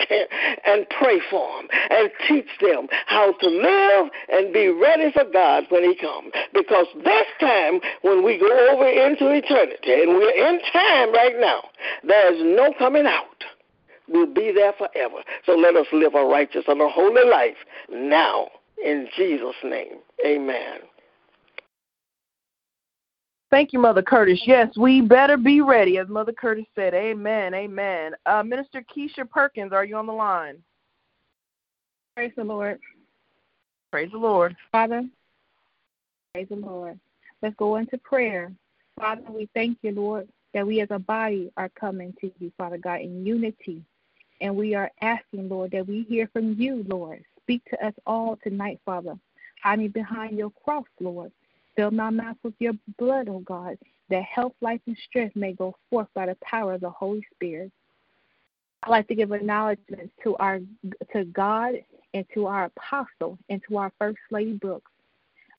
and 0.65 0.87
pray 0.89 1.19
for 1.29 1.47
them 1.57 1.67
and 1.89 2.09
teach 2.27 2.49
them 2.61 2.87
how 3.07 3.33
to 3.33 3.47
live 3.47 4.09
and 4.29 4.53
be 4.53 4.67
ready 4.69 5.11
for 5.11 5.25
God 5.25 5.65
when 5.69 5.83
He 5.83 5.95
comes. 5.95 6.31
Because 6.53 6.87
this 7.03 7.27
time, 7.39 7.79
when 8.01 8.23
we 8.23 8.37
go 8.37 8.49
over 8.71 8.87
into 8.87 9.29
eternity, 9.29 9.93
and 9.93 10.15
we're 10.15 10.31
in 10.31 10.59
time 10.71 11.13
right 11.13 11.35
now, 11.39 11.63
there's 12.03 12.39
no 12.39 12.73
coming 12.77 13.05
out. 13.05 13.43
We'll 14.07 14.33
be 14.33 14.51
there 14.53 14.73
forever. 14.73 15.23
So 15.45 15.53
let 15.53 15.75
us 15.75 15.87
live 15.93 16.15
a 16.15 16.25
righteous 16.25 16.65
and 16.67 16.81
a 16.81 16.89
holy 16.89 17.29
life 17.29 17.55
now. 17.89 18.47
In 18.83 19.07
Jesus' 19.15 19.55
name, 19.63 19.99
amen. 20.25 20.79
Thank 23.49 23.71
you, 23.71 23.77
Mother 23.77 24.01
Curtis. 24.01 24.41
Yes, 24.47 24.69
we 24.77 24.99
better 24.99 25.37
be 25.37 25.61
ready, 25.61 25.99
as 25.99 26.07
Mother 26.07 26.33
Curtis 26.33 26.65
said. 26.73 26.95
Amen. 26.95 27.53
Amen. 27.53 28.13
Uh, 28.25 28.41
Minister 28.41 28.83
Keisha 28.83 29.29
Perkins, 29.29 29.71
are 29.71 29.85
you 29.85 29.95
on 29.95 30.07
the 30.07 30.11
line? 30.11 30.55
Praise 32.15 32.31
the 32.35 32.43
Lord. 32.43 32.79
Praise 33.91 34.09
the 34.11 34.17
Lord. 34.17 34.55
Father, 34.71 35.03
praise 36.33 36.47
the 36.49 36.55
Lord. 36.55 36.99
Let's 37.43 37.55
go 37.57 37.75
into 37.75 37.97
prayer. 37.99 38.51
Father, 38.99 39.21
we 39.29 39.47
thank 39.53 39.77
you, 39.83 39.91
Lord, 39.91 40.27
that 40.53 40.65
we 40.65 40.81
as 40.81 40.89
a 40.91 40.99
body 40.99 41.51
are 41.57 41.69
coming 41.69 42.13
to 42.21 42.31
you, 42.39 42.51
Father 42.57 42.77
God, 42.77 43.01
in 43.01 43.25
unity. 43.25 43.81
And 44.41 44.55
we 44.55 44.75
are 44.75 44.91
asking, 45.01 45.49
Lord, 45.49 45.71
that 45.71 45.87
we 45.87 46.05
hear 46.09 46.29
from 46.33 46.53
you, 46.53 46.85
Lord. 46.87 47.23
Speak 47.41 47.63
to 47.69 47.85
us 47.85 47.93
all 48.05 48.37
tonight, 48.43 48.79
Father. 48.85 49.17
Hide 49.63 49.79
me 49.79 49.87
behind 49.87 50.37
your 50.37 50.51
cross, 50.63 50.85
Lord. 50.99 51.31
Fill 51.75 51.91
my 51.91 52.09
mouth 52.09 52.37
with 52.43 52.53
your 52.59 52.73
blood, 52.99 53.29
O 53.29 53.35
oh 53.35 53.39
God, 53.39 53.77
that 54.09 54.23
health, 54.23 54.53
life, 54.61 54.81
and 54.85 54.97
strength 55.09 55.35
may 55.35 55.53
go 55.53 55.75
forth 55.89 56.07
by 56.13 56.27
the 56.27 56.37
power 56.41 56.73
of 56.73 56.81
the 56.81 56.89
Holy 56.89 57.25
Spirit. 57.33 57.71
I'd 58.83 58.89
like 58.89 59.07
to 59.07 59.15
give 59.15 59.31
acknowledgments 59.31 60.13
to 60.23 60.35
our 60.37 60.59
to 61.13 61.23
God 61.25 61.75
and 62.13 62.25
to 62.33 62.45
our 62.45 62.65
apostle 62.65 63.39
and 63.49 63.61
to 63.69 63.77
our 63.77 63.91
first 63.97 64.19
lady 64.29 64.53
Brooks. 64.53 64.91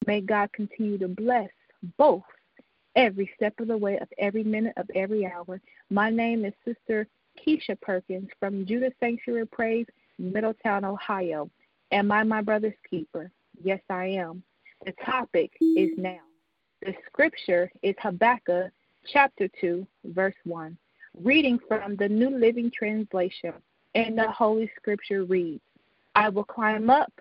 May 0.07 0.21
God 0.21 0.53
continue 0.53 0.99
to 0.99 1.09
bless 1.09 1.49
both 1.97 2.23
every 2.97 3.31
step 3.37 3.59
of 3.61 3.69
the 3.69 3.77
way 3.77 3.99
of 3.99 4.09
every 4.19 4.45
minute 4.45 4.75
of 4.77 4.89
every 4.95 5.27
hour. 5.27 5.61
My 5.91 6.11
name 6.11 6.45
is 6.45 6.53
Sister 6.65 7.07
Keisha 7.39 7.81
Perkins 7.81 8.29
from 8.39 8.67
Judah 8.67 8.93
Sanctuary 9.01 9.47
Praise, 9.47 9.87
Middletown, 10.19 10.85
Ohio. 10.85 11.51
Am 11.91 12.13
I 12.13 12.23
my 12.23 12.41
brother's 12.41 12.75
keeper? 12.89 13.31
Yes, 13.63 13.81
I 13.91 14.07
am. 14.07 14.43
The 14.85 14.93
topic 15.05 15.51
is 15.61 15.91
now. 15.97 16.21
The 16.83 16.95
scripture 17.07 17.71
is 17.83 17.95
Habakkuk 18.01 18.71
chapter 19.13 19.49
2, 19.61 19.87
verse 20.07 20.35
1. 20.45 20.77
Reading 21.23 21.59
from 21.69 21.97
the 21.97 22.09
New 22.09 22.31
Living 22.31 22.71
Translation, 22.77 23.53
and 23.95 24.19
the 24.19 24.31
Holy 24.31 24.71
Scripture 24.77 25.25
reads 25.25 25.63
I 26.15 26.29
will 26.29 26.45
climb 26.45 26.91
up 26.91 27.13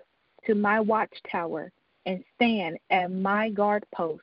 to 0.46 0.54
my 0.54 0.80
watchtower 0.80 1.70
and 2.06 2.22
stand 2.34 2.78
at 2.90 3.10
my 3.10 3.48
guard 3.48 3.84
post 3.94 4.22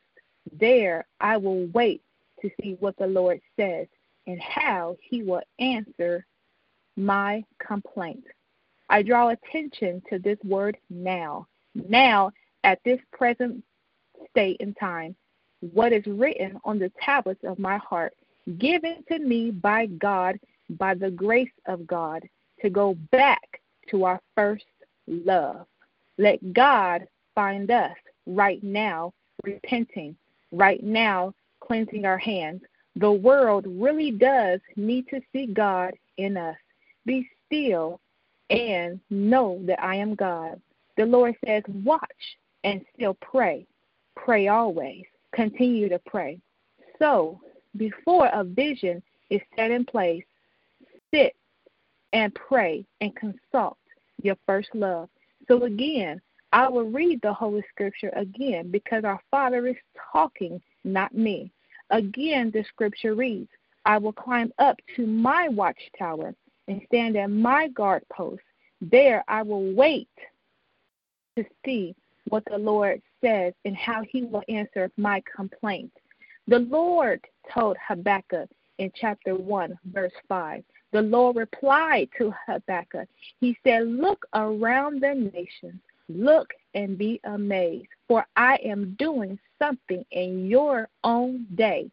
there 0.59 1.05
I 1.19 1.37
will 1.37 1.67
wait 1.67 2.01
to 2.41 2.49
see 2.61 2.75
what 2.79 2.97
the 2.97 3.07
Lord 3.07 3.41
says 3.57 3.87
and 4.27 4.39
how 4.39 4.97
he 5.01 5.23
will 5.23 5.41
answer 5.59 6.25
my 6.95 7.43
complaint. 7.59 8.25
I 8.89 9.01
draw 9.01 9.29
attention 9.29 10.01
to 10.09 10.19
this 10.19 10.37
word 10.43 10.77
now. 10.89 11.47
Now, 11.73 12.31
at 12.63 12.79
this 12.83 12.99
present 13.13 13.63
state 14.29 14.57
in 14.59 14.73
time, 14.73 15.15
what 15.73 15.93
is 15.93 16.05
written 16.05 16.59
on 16.65 16.79
the 16.79 16.91
tablets 17.01 17.43
of 17.43 17.59
my 17.59 17.77
heart, 17.77 18.13
given 18.57 19.03
to 19.07 19.19
me 19.19 19.51
by 19.51 19.85
God, 19.85 20.39
by 20.71 20.93
the 20.93 21.11
grace 21.11 21.51
of 21.67 21.87
God, 21.87 22.27
to 22.61 22.69
go 22.69 22.95
back 23.11 23.61
to 23.89 24.03
our 24.03 24.19
first 24.35 24.65
love. 25.07 25.65
Let 26.17 26.53
God 26.53 27.07
find 27.33 27.71
us 27.71 27.95
right 28.25 28.61
now 28.63 29.13
repenting 29.43 30.15
right 30.51 30.83
now 30.83 31.33
cleansing 31.59 32.05
our 32.05 32.17
hands. 32.17 32.61
The 32.95 33.11
world 33.11 33.65
really 33.67 34.11
does 34.11 34.59
need 34.75 35.07
to 35.09 35.21
see 35.31 35.47
God 35.47 35.93
in 36.17 36.37
us. 36.37 36.57
Be 37.05 37.27
still 37.45 37.99
and 38.49 38.99
know 39.09 39.61
that 39.63 39.81
I 39.81 39.95
am 39.95 40.15
God. 40.15 40.61
The 40.97 41.05
Lord 41.05 41.35
says, 41.45 41.63
watch 41.83 42.01
and 42.63 42.81
still 42.93 43.15
pray. 43.21 43.65
Pray 44.15 44.49
always. 44.49 45.05
Continue 45.33 45.87
to 45.89 45.99
pray. 45.99 46.39
So, 46.99 47.39
before 47.77 48.29
a 48.33 48.43
vision 48.43 49.01
is 49.29 49.39
set 49.55 49.71
in 49.71 49.85
place, 49.85 50.25
sit 51.13 51.33
and 52.13 52.33
pray 52.35 52.85
and 52.99 53.15
consult. 53.15 53.77
your 54.21 54.35
first 54.45 54.69
love. 54.75 55.09
So 55.47 55.63
again, 55.63 56.21
I 56.53 56.67
will 56.67 56.89
read 56.89 57.21
the 57.21 57.33
Holy 57.33 57.63
Scripture 57.69 58.11
again 58.15 58.71
because 58.71 59.03
our 59.03 59.19
Father 59.31 59.67
is 59.67 59.77
talking, 60.11 60.61
not 60.83 61.13
me. 61.15 61.51
Again, 61.89 62.51
the 62.51 62.63
Scripture 62.65 63.15
reads, 63.15 63.49
I 63.85 63.97
will 63.97 64.13
climb 64.13 64.51
up 64.59 64.77
to 64.95 65.05
my 65.07 65.47
watchtower 65.47 66.35
and 66.67 66.81
stand 66.87 67.17
at 67.17 67.29
my 67.29 67.67
guard 67.69 68.03
post. 68.11 68.41
There 68.81 69.23
I 69.27 69.41
will 69.43 69.73
wait 69.73 70.09
to 71.37 71.45
see 71.65 71.95
what 72.29 72.43
the 72.45 72.57
Lord 72.57 73.01
says 73.23 73.53
and 73.65 73.75
how 73.75 74.03
he 74.07 74.23
will 74.23 74.43
answer 74.49 74.91
my 74.97 75.23
complaint. 75.35 75.91
The 76.47 76.59
Lord 76.59 77.21
told 77.53 77.77
Habakkuk 77.87 78.49
in 78.77 78.91
chapter 78.95 79.35
1, 79.35 79.77
verse 79.85 80.13
5. 80.27 80.63
The 80.91 81.01
Lord 81.01 81.37
replied 81.37 82.09
to 82.17 82.33
Habakkuk. 82.47 83.07
He 83.39 83.57
said, 83.63 83.87
Look 83.87 84.25
around 84.33 85.01
the 85.01 85.13
nations, 85.13 85.79
look 86.15 86.53
and 86.73 86.97
be 86.97 87.19
amazed, 87.23 87.87
for 88.07 88.25
I 88.35 88.57
am 88.63 88.95
doing 88.97 89.39
something 89.59 90.05
in 90.11 90.47
your 90.47 90.87
own 91.03 91.45
day, 91.55 91.91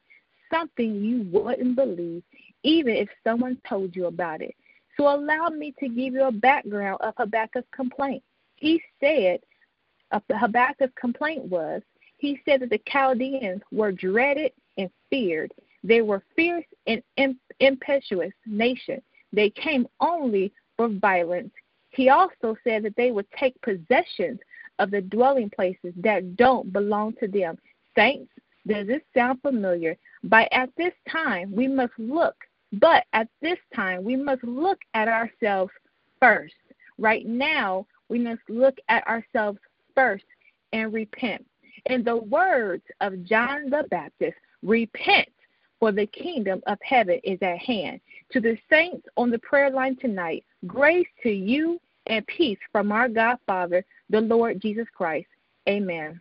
something 0.52 1.02
you 1.02 1.26
wouldn't 1.30 1.76
believe, 1.76 2.22
even 2.62 2.94
if 2.94 3.08
someone 3.24 3.60
told 3.68 3.94
you 3.94 4.06
about 4.06 4.40
it. 4.40 4.54
So 4.96 5.14
allow 5.14 5.48
me 5.48 5.74
to 5.78 5.88
give 5.88 6.14
you 6.14 6.24
a 6.24 6.32
background 6.32 6.98
of 7.00 7.14
Habakkuk's 7.16 7.68
complaint. 7.72 8.22
He 8.56 8.82
said, 9.00 9.40
uh, 10.10 10.20
Habakkuk's 10.30 10.92
complaint 10.98 11.44
was, 11.44 11.82
he 12.16 12.40
said 12.44 12.60
that 12.62 12.70
the 12.70 12.80
Chaldeans 12.88 13.62
were 13.70 13.92
dreaded 13.92 14.52
and 14.76 14.90
feared. 15.08 15.52
They 15.84 16.02
were 16.02 16.22
fierce 16.34 16.64
and 16.86 17.02
impetuous 17.60 18.32
nation. 18.44 19.00
They 19.32 19.50
came 19.50 19.86
only 20.00 20.52
for 20.76 20.88
violence. 20.88 21.52
He 21.98 22.08
also 22.08 22.56
said 22.64 22.84
that 22.84 22.96
they 22.96 23.10
would 23.10 23.26
take 23.32 23.60
possession 23.60 24.38
of 24.78 24.90
the 24.90 25.00
dwelling 25.00 25.50
places 25.50 25.92
that 25.96 26.36
don't 26.36 26.72
belong 26.72 27.14
to 27.20 27.28
them. 27.28 27.58
Saints, 27.96 28.32
does 28.66 28.86
this 28.86 29.02
sound 29.12 29.42
familiar? 29.42 29.96
But 30.22 30.48
at 30.52 30.70
this 30.76 30.94
time 31.10 31.52
we 31.52 31.68
must 31.68 31.92
look 31.98 32.36
but 32.72 33.04
at 33.12 33.28
this 33.40 33.58
time, 33.74 34.04
we 34.04 34.16
must 34.16 34.44
look 34.44 34.78
at 34.94 35.08
ourselves 35.08 35.72
first. 36.20 36.54
Right 36.98 37.26
now, 37.26 37.86
we 38.08 38.18
must 38.18 38.42
look 38.48 38.76
at 38.88 39.06
ourselves 39.06 39.58
first 39.94 40.24
and 40.72 40.92
repent. 40.92 41.46
In 41.86 42.04
the 42.04 42.16
words 42.16 42.82
of 43.00 43.24
John 43.24 43.70
the 43.70 43.86
Baptist, 43.90 44.36
repent, 44.62 45.28
for 45.80 45.92
the 45.92 46.06
kingdom 46.06 46.60
of 46.66 46.78
heaven 46.82 47.20
is 47.24 47.38
at 47.40 47.58
hand. 47.58 48.00
To 48.32 48.40
the 48.40 48.58
saints 48.68 49.06
on 49.16 49.30
the 49.30 49.38
prayer 49.38 49.70
line 49.70 49.96
tonight, 49.96 50.44
grace 50.66 51.06
to 51.22 51.30
you 51.30 51.80
and 52.08 52.26
peace 52.26 52.58
from 52.72 52.92
our 52.92 53.08
God 53.08 53.38
Father, 53.46 53.84
the 54.10 54.20
Lord 54.20 54.60
Jesus 54.60 54.86
Christ. 54.94 55.28
Amen. 55.68 56.20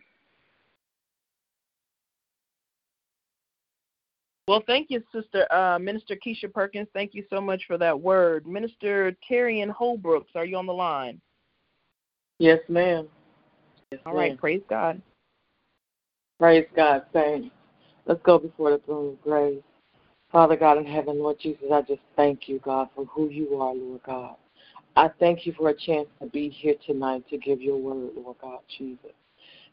Well, 4.46 4.62
thank 4.66 4.90
you, 4.90 5.02
Sister 5.12 5.46
uh, 5.52 5.78
Minister 5.78 6.16
Keisha 6.16 6.50
Perkins. 6.50 6.88
Thank 6.94 7.14
you 7.14 7.24
so 7.28 7.40
much 7.40 7.64
for 7.66 7.76
that 7.76 7.98
word. 7.98 8.46
Minister 8.46 9.14
Terrian 9.30 9.70
Holbrooks, 9.70 10.34
are 10.34 10.46
you 10.46 10.56
on 10.56 10.66
the 10.66 10.72
line? 10.72 11.20
Yes, 12.38 12.60
ma'am. 12.68 13.08
Yes, 13.90 14.00
All 14.06 14.14
right, 14.14 14.38
praise 14.38 14.62
God. 14.70 15.02
Praise 16.38 16.66
God, 16.74 17.02
saints. 17.12 17.50
Let's 18.06 18.22
go 18.22 18.38
before 18.38 18.70
the 18.70 18.78
throne 18.78 19.08
of 19.08 19.22
grace. 19.22 19.60
Father 20.32 20.56
God 20.56 20.78
in 20.78 20.86
heaven, 20.86 21.18
Lord 21.18 21.38
Jesus, 21.40 21.64
I 21.72 21.82
just 21.82 22.00
thank 22.16 22.48
you, 22.48 22.58
God, 22.60 22.88
for 22.94 23.04
who 23.06 23.28
you 23.28 23.56
are, 23.56 23.74
Lord 23.74 24.02
God. 24.04 24.36
I 24.98 25.08
thank 25.20 25.46
you 25.46 25.52
for 25.52 25.68
a 25.68 25.74
chance 25.74 26.08
to 26.20 26.26
be 26.26 26.48
here 26.48 26.74
tonight 26.84 27.22
to 27.30 27.38
give 27.38 27.62
your 27.62 27.76
word, 27.76 28.10
Lord 28.16 28.36
God, 28.42 28.58
Jesus. 28.76 29.12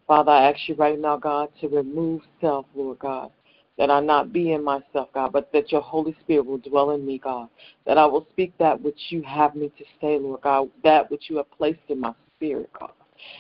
Father, 0.06 0.32
I 0.32 0.52
ask 0.52 0.60
you 0.70 0.76
right 0.76 1.00
now, 1.00 1.18
God, 1.18 1.50
to 1.62 1.68
remove 1.68 2.22
self, 2.40 2.68
Lord 2.76 3.00
God 3.00 3.32
that 3.78 3.92
I 3.92 4.00
not 4.00 4.32
be 4.32 4.54
in 4.54 4.64
myself, 4.64 5.10
God, 5.14 5.34
but 5.34 5.52
that 5.52 5.72
your 5.72 5.82
Holy 5.82 6.16
Spirit 6.22 6.46
will 6.46 6.60
dwell 6.60 6.92
in 6.92 7.06
me, 7.06 7.18
God, 7.18 7.50
that 7.86 7.98
I 7.98 8.06
will 8.06 8.26
speak 8.32 8.58
that 8.58 8.80
which 8.80 9.00
you 9.10 9.22
have 9.24 9.56
me 9.56 9.70
to 9.78 9.84
say, 10.00 10.18
Lord 10.18 10.42
God, 10.42 10.70
that 10.84 11.12
which 11.12 11.30
you 11.30 11.38
have 11.38 11.52
placed 11.52 11.82
in 11.90 12.00
my 12.00 12.14
spirit, 12.38 12.70
God, 12.80 12.92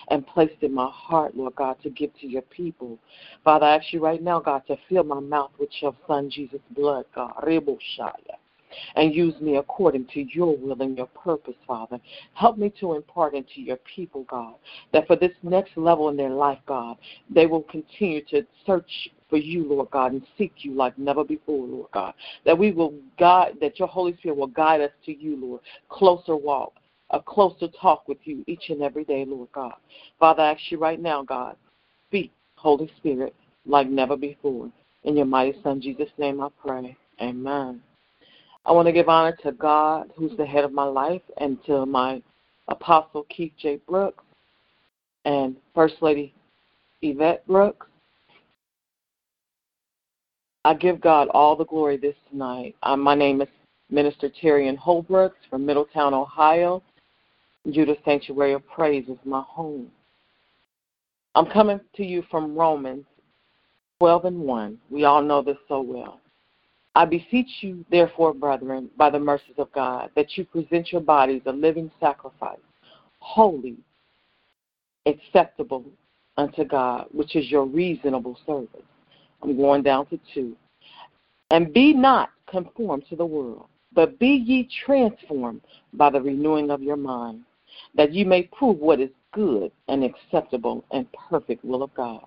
and 0.09 0.27
placed 0.27 0.61
in 0.61 0.73
my 0.73 0.89
heart, 0.91 1.37
Lord 1.37 1.55
God, 1.55 1.77
to 1.83 1.89
give 1.89 2.13
to 2.19 2.27
your 2.27 2.41
people. 2.41 2.99
Father, 3.45 3.65
I 3.65 3.77
ask 3.77 3.93
you 3.93 4.03
right 4.03 4.21
now, 4.21 4.41
God, 4.41 4.63
to 4.67 4.75
fill 4.89 5.05
my 5.05 5.21
mouth 5.21 5.51
with 5.57 5.69
your 5.81 5.95
Son 6.05 6.29
Jesus' 6.29 6.59
blood, 6.71 7.05
God, 7.15 7.33
Reboshaya 7.43 8.35
and 8.95 9.13
use 9.13 9.39
me 9.41 9.57
according 9.57 10.07
to 10.13 10.21
your 10.21 10.55
will 10.57 10.81
and 10.81 10.97
your 10.97 11.07
purpose, 11.07 11.55
Father. 11.67 11.99
Help 12.33 12.57
me 12.57 12.71
to 12.79 12.93
impart 12.93 13.33
into 13.33 13.61
your 13.61 13.77
people, 13.95 14.23
God, 14.29 14.55
that 14.93 15.07
for 15.07 15.15
this 15.15 15.33
next 15.43 15.77
level 15.77 16.09
in 16.09 16.17
their 16.17 16.29
life, 16.29 16.59
God, 16.65 16.97
they 17.29 17.45
will 17.45 17.63
continue 17.63 18.23
to 18.25 18.45
search 18.65 19.09
for 19.29 19.37
you, 19.37 19.67
Lord 19.67 19.89
God, 19.91 20.13
and 20.13 20.25
seek 20.37 20.53
you 20.57 20.73
like 20.73 20.97
never 20.97 21.23
before, 21.23 21.67
Lord 21.67 21.91
God. 21.91 22.13
That 22.45 22.57
we 22.57 22.71
will 22.71 22.93
guide, 23.19 23.53
that 23.61 23.79
your 23.79 23.87
Holy 23.87 24.15
Spirit 24.17 24.37
will 24.37 24.47
guide 24.47 24.81
us 24.81 24.91
to 25.05 25.15
you, 25.15 25.35
Lord. 25.35 25.61
Closer 25.89 26.35
walk, 26.35 26.73
a 27.09 27.19
closer 27.19 27.67
talk 27.79 28.07
with 28.07 28.19
you 28.23 28.43
each 28.47 28.69
and 28.69 28.81
every 28.81 29.03
day, 29.03 29.25
Lord 29.25 29.49
God. 29.51 29.75
Father, 30.19 30.43
I 30.43 30.51
ask 30.51 30.61
you 30.69 30.77
right 30.77 30.99
now, 30.99 31.23
God, 31.23 31.55
speak, 32.07 32.31
Holy 32.55 32.91
Spirit, 32.97 33.35
like 33.65 33.89
never 33.89 34.15
before. 34.15 34.71
In 35.03 35.17
your 35.17 35.25
mighty 35.25 35.59
Son, 35.63 35.81
Jesus' 35.81 36.09
name, 36.17 36.41
I 36.41 36.49
pray. 36.63 36.95
Amen. 37.21 37.81
I 38.65 38.71
want 38.71 38.87
to 38.87 38.91
give 38.91 39.09
honor 39.09 39.37
to 39.43 39.51
God, 39.51 40.11
who's 40.15 40.35
the 40.37 40.45
head 40.45 40.63
of 40.63 40.73
my 40.73 40.85
life, 40.85 41.21
and 41.37 41.63
to 41.65 41.85
my 41.85 42.21
Apostle 42.67 43.25
Keith 43.29 43.53
J. 43.59 43.79
Brooks 43.87 44.23
and 45.25 45.55
First 45.75 45.95
Lady 46.01 46.33
Yvette 47.01 47.45
Brooks. 47.45 47.85
I 50.63 50.73
give 50.73 50.99
God 50.99 51.27
all 51.29 51.55
the 51.55 51.65
glory 51.65 51.97
this 51.97 52.15
night. 52.31 52.75
Um, 52.81 53.01
my 53.01 53.13
name 53.13 53.41
is 53.41 53.47
Minister 53.91 54.31
Terrian 54.41 54.77
Holbrooks 54.77 55.33
from 55.47 55.63
Middletown, 55.63 56.15
Ohio. 56.15 56.81
Judah 57.69 57.95
Sanctuary 58.03 58.53
of 58.53 58.67
Praise 58.67 59.07
is 59.07 59.17
my 59.25 59.43
home. 59.47 59.91
I'm 61.35 61.45
coming 61.45 61.79
to 61.97 62.03
you 62.03 62.23
from 62.31 62.55
Romans 62.55 63.05
12 63.99 64.25
and 64.25 64.39
1. 64.39 64.77
We 64.89 65.05
all 65.05 65.21
know 65.21 65.43
this 65.43 65.57
so 65.67 65.81
well. 65.81 66.19
I 66.95 67.03
beseech 67.03 67.49
you, 67.59 67.83
therefore, 67.91 68.33
brethren, 68.33 68.89
by 68.97 69.09
the 69.09 69.19
mercies 69.19 69.55
of 69.57 69.71
God, 69.73 70.11
that 70.15 70.37
you 70.37 70.45
present 70.45 70.93
your 70.93 71.01
bodies 71.01 71.41
a 71.45 71.51
living 71.51 71.91
sacrifice, 71.99 72.57
holy, 73.19 73.75
acceptable 75.05 75.83
unto 76.37 76.63
God, 76.63 77.07
which 77.11 77.35
is 77.35 77.51
your 77.51 77.65
reasonable 77.65 78.37
service. 78.45 78.69
I'm 79.43 79.57
going 79.57 79.83
down 79.83 80.05
to 80.07 80.19
two. 80.33 80.55
And 81.51 81.73
be 81.73 81.93
not 81.93 82.29
conformed 82.47 83.03
to 83.09 83.17
the 83.17 83.25
world, 83.25 83.67
but 83.93 84.17
be 84.17 84.43
ye 84.45 84.69
transformed 84.85 85.61
by 85.93 86.09
the 86.09 86.21
renewing 86.21 86.71
of 86.71 86.81
your 86.81 86.97
mind, 86.97 87.41
that 87.95 88.13
you 88.13 88.25
may 88.25 88.43
prove 88.43 88.77
what 88.79 89.01
is 89.01 89.09
good 89.33 89.71
and 89.89 90.03
acceptable 90.03 90.85
and 90.91 91.07
perfect 91.29 91.63
will 91.65 91.83
of 91.83 91.93
God. 91.93 92.25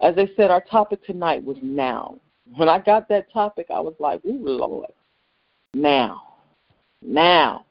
As 0.00 0.14
I 0.16 0.28
said, 0.36 0.50
our 0.50 0.62
topic 0.62 1.04
tonight 1.04 1.44
was 1.44 1.58
now. 1.62 2.16
When 2.56 2.68
I 2.68 2.78
got 2.78 3.08
that 3.08 3.32
topic, 3.32 3.66
I 3.72 3.80
was 3.80 3.94
like, 3.98 4.24
ooh, 4.24 4.44
Lord. 4.44 4.90
Now, 5.74 6.22
now, 7.00 7.64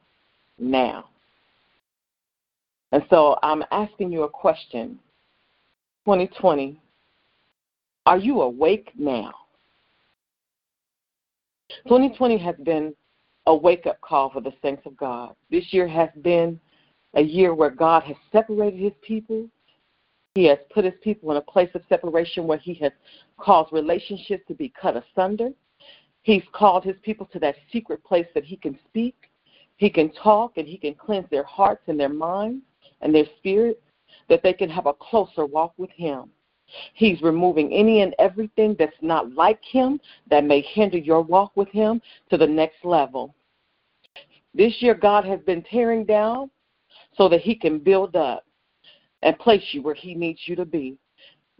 now. 0.58 1.06
And 2.90 3.04
so 3.08 3.38
I'm 3.42 3.64
asking 3.70 4.12
you 4.12 4.24
a 4.24 4.28
question 4.28 4.98
2020, 6.04 6.80
are 8.06 8.18
you 8.18 8.42
awake 8.42 8.90
now? 8.98 9.32
2020 11.84 12.38
has 12.38 12.56
been 12.64 12.94
a 13.46 13.54
wake 13.54 13.86
up 13.86 14.00
call 14.00 14.30
for 14.30 14.40
the 14.40 14.52
saints 14.62 14.82
of 14.84 14.96
God. 14.96 15.34
This 15.50 15.64
year 15.70 15.88
has 15.88 16.10
been 16.22 16.60
a 17.14 17.22
year 17.22 17.54
where 17.54 17.70
God 17.70 18.02
has 18.04 18.16
separated 18.30 18.78
his 18.78 18.92
people 19.02 19.48
he 20.34 20.44
has 20.44 20.58
put 20.70 20.84
his 20.84 20.94
people 21.02 21.30
in 21.30 21.36
a 21.36 21.42
place 21.42 21.68
of 21.74 21.82
separation 21.88 22.46
where 22.46 22.58
he 22.58 22.74
has 22.74 22.92
caused 23.38 23.72
relationships 23.72 24.44
to 24.48 24.54
be 24.54 24.72
cut 24.80 24.96
asunder. 24.96 25.50
He's 26.22 26.44
called 26.52 26.84
his 26.84 26.96
people 27.02 27.26
to 27.32 27.38
that 27.40 27.56
secret 27.70 28.02
place 28.04 28.26
that 28.34 28.44
he 28.44 28.56
can 28.56 28.78
speak, 28.88 29.30
he 29.76 29.90
can 29.90 30.10
talk, 30.12 30.56
and 30.56 30.66
he 30.66 30.78
can 30.78 30.94
cleanse 30.94 31.28
their 31.30 31.44
hearts 31.44 31.82
and 31.88 32.00
their 32.00 32.08
minds 32.08 32.64
and 33.00 33.14
their 33.14 33.26
spirits 33.38 33.82
that 34.28 34.42
they 34.42 34.52
can 34.52 34.70
have 34.70 34.86
a 34.86 34.94
closer 34.94 35.44
walk 35.44 35.74
with 35.76 35.90
him. 35.90 36.30
He's 36.94 37.20
removing 37.20 37.72
any 37.72 38.00
and 38.00 38.14
everything 38.18 38.76
that's 38.78 38.96
not 39.02 39.34
like 39.34 39.62
him 39.62 40.00
that 40.30 40.44
may 40.44 40.62
hinder 40.62 40.96
your 40.96 41.20
walk 41.20 41.52
with 41.56 41.68
him 41.68 42.00
to 42.30 42.38
the 42.38 42.46
next 42.46 42.84
level. 42.84 43.34
This 44.54 44.80
year, 44.80 44.94
God 44.94 45.24
has 45.26 45.40
been 45.40 45.62
tearing 45.62 46.04
down 46.04 46.50
so 47.16 47.28
that 47.28 47.40
he 47.40 47.54
can 47.54 47.78
build 47.78 48.16
up 48.16 48.44
and 49.22 49.38
place 49.38 49.62
you 49.72 49.82
where 49.82 49.94
He 49.94 50.14
needs 50.14 50.40
you 50.46 50.56
to 50.56 50.64
be. 50.64 50.96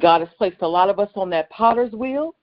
God 0.00 0.20
has 0.20 0.30
placed 0.36 0.62
a 0.62 0.68
lot 0.68 0.88
of 0.88 0.98
us 0.98 1.10
on 1.14 1.30
that 1.30 1.50
potter's 1.50 1.92
wheel 1.92 2.34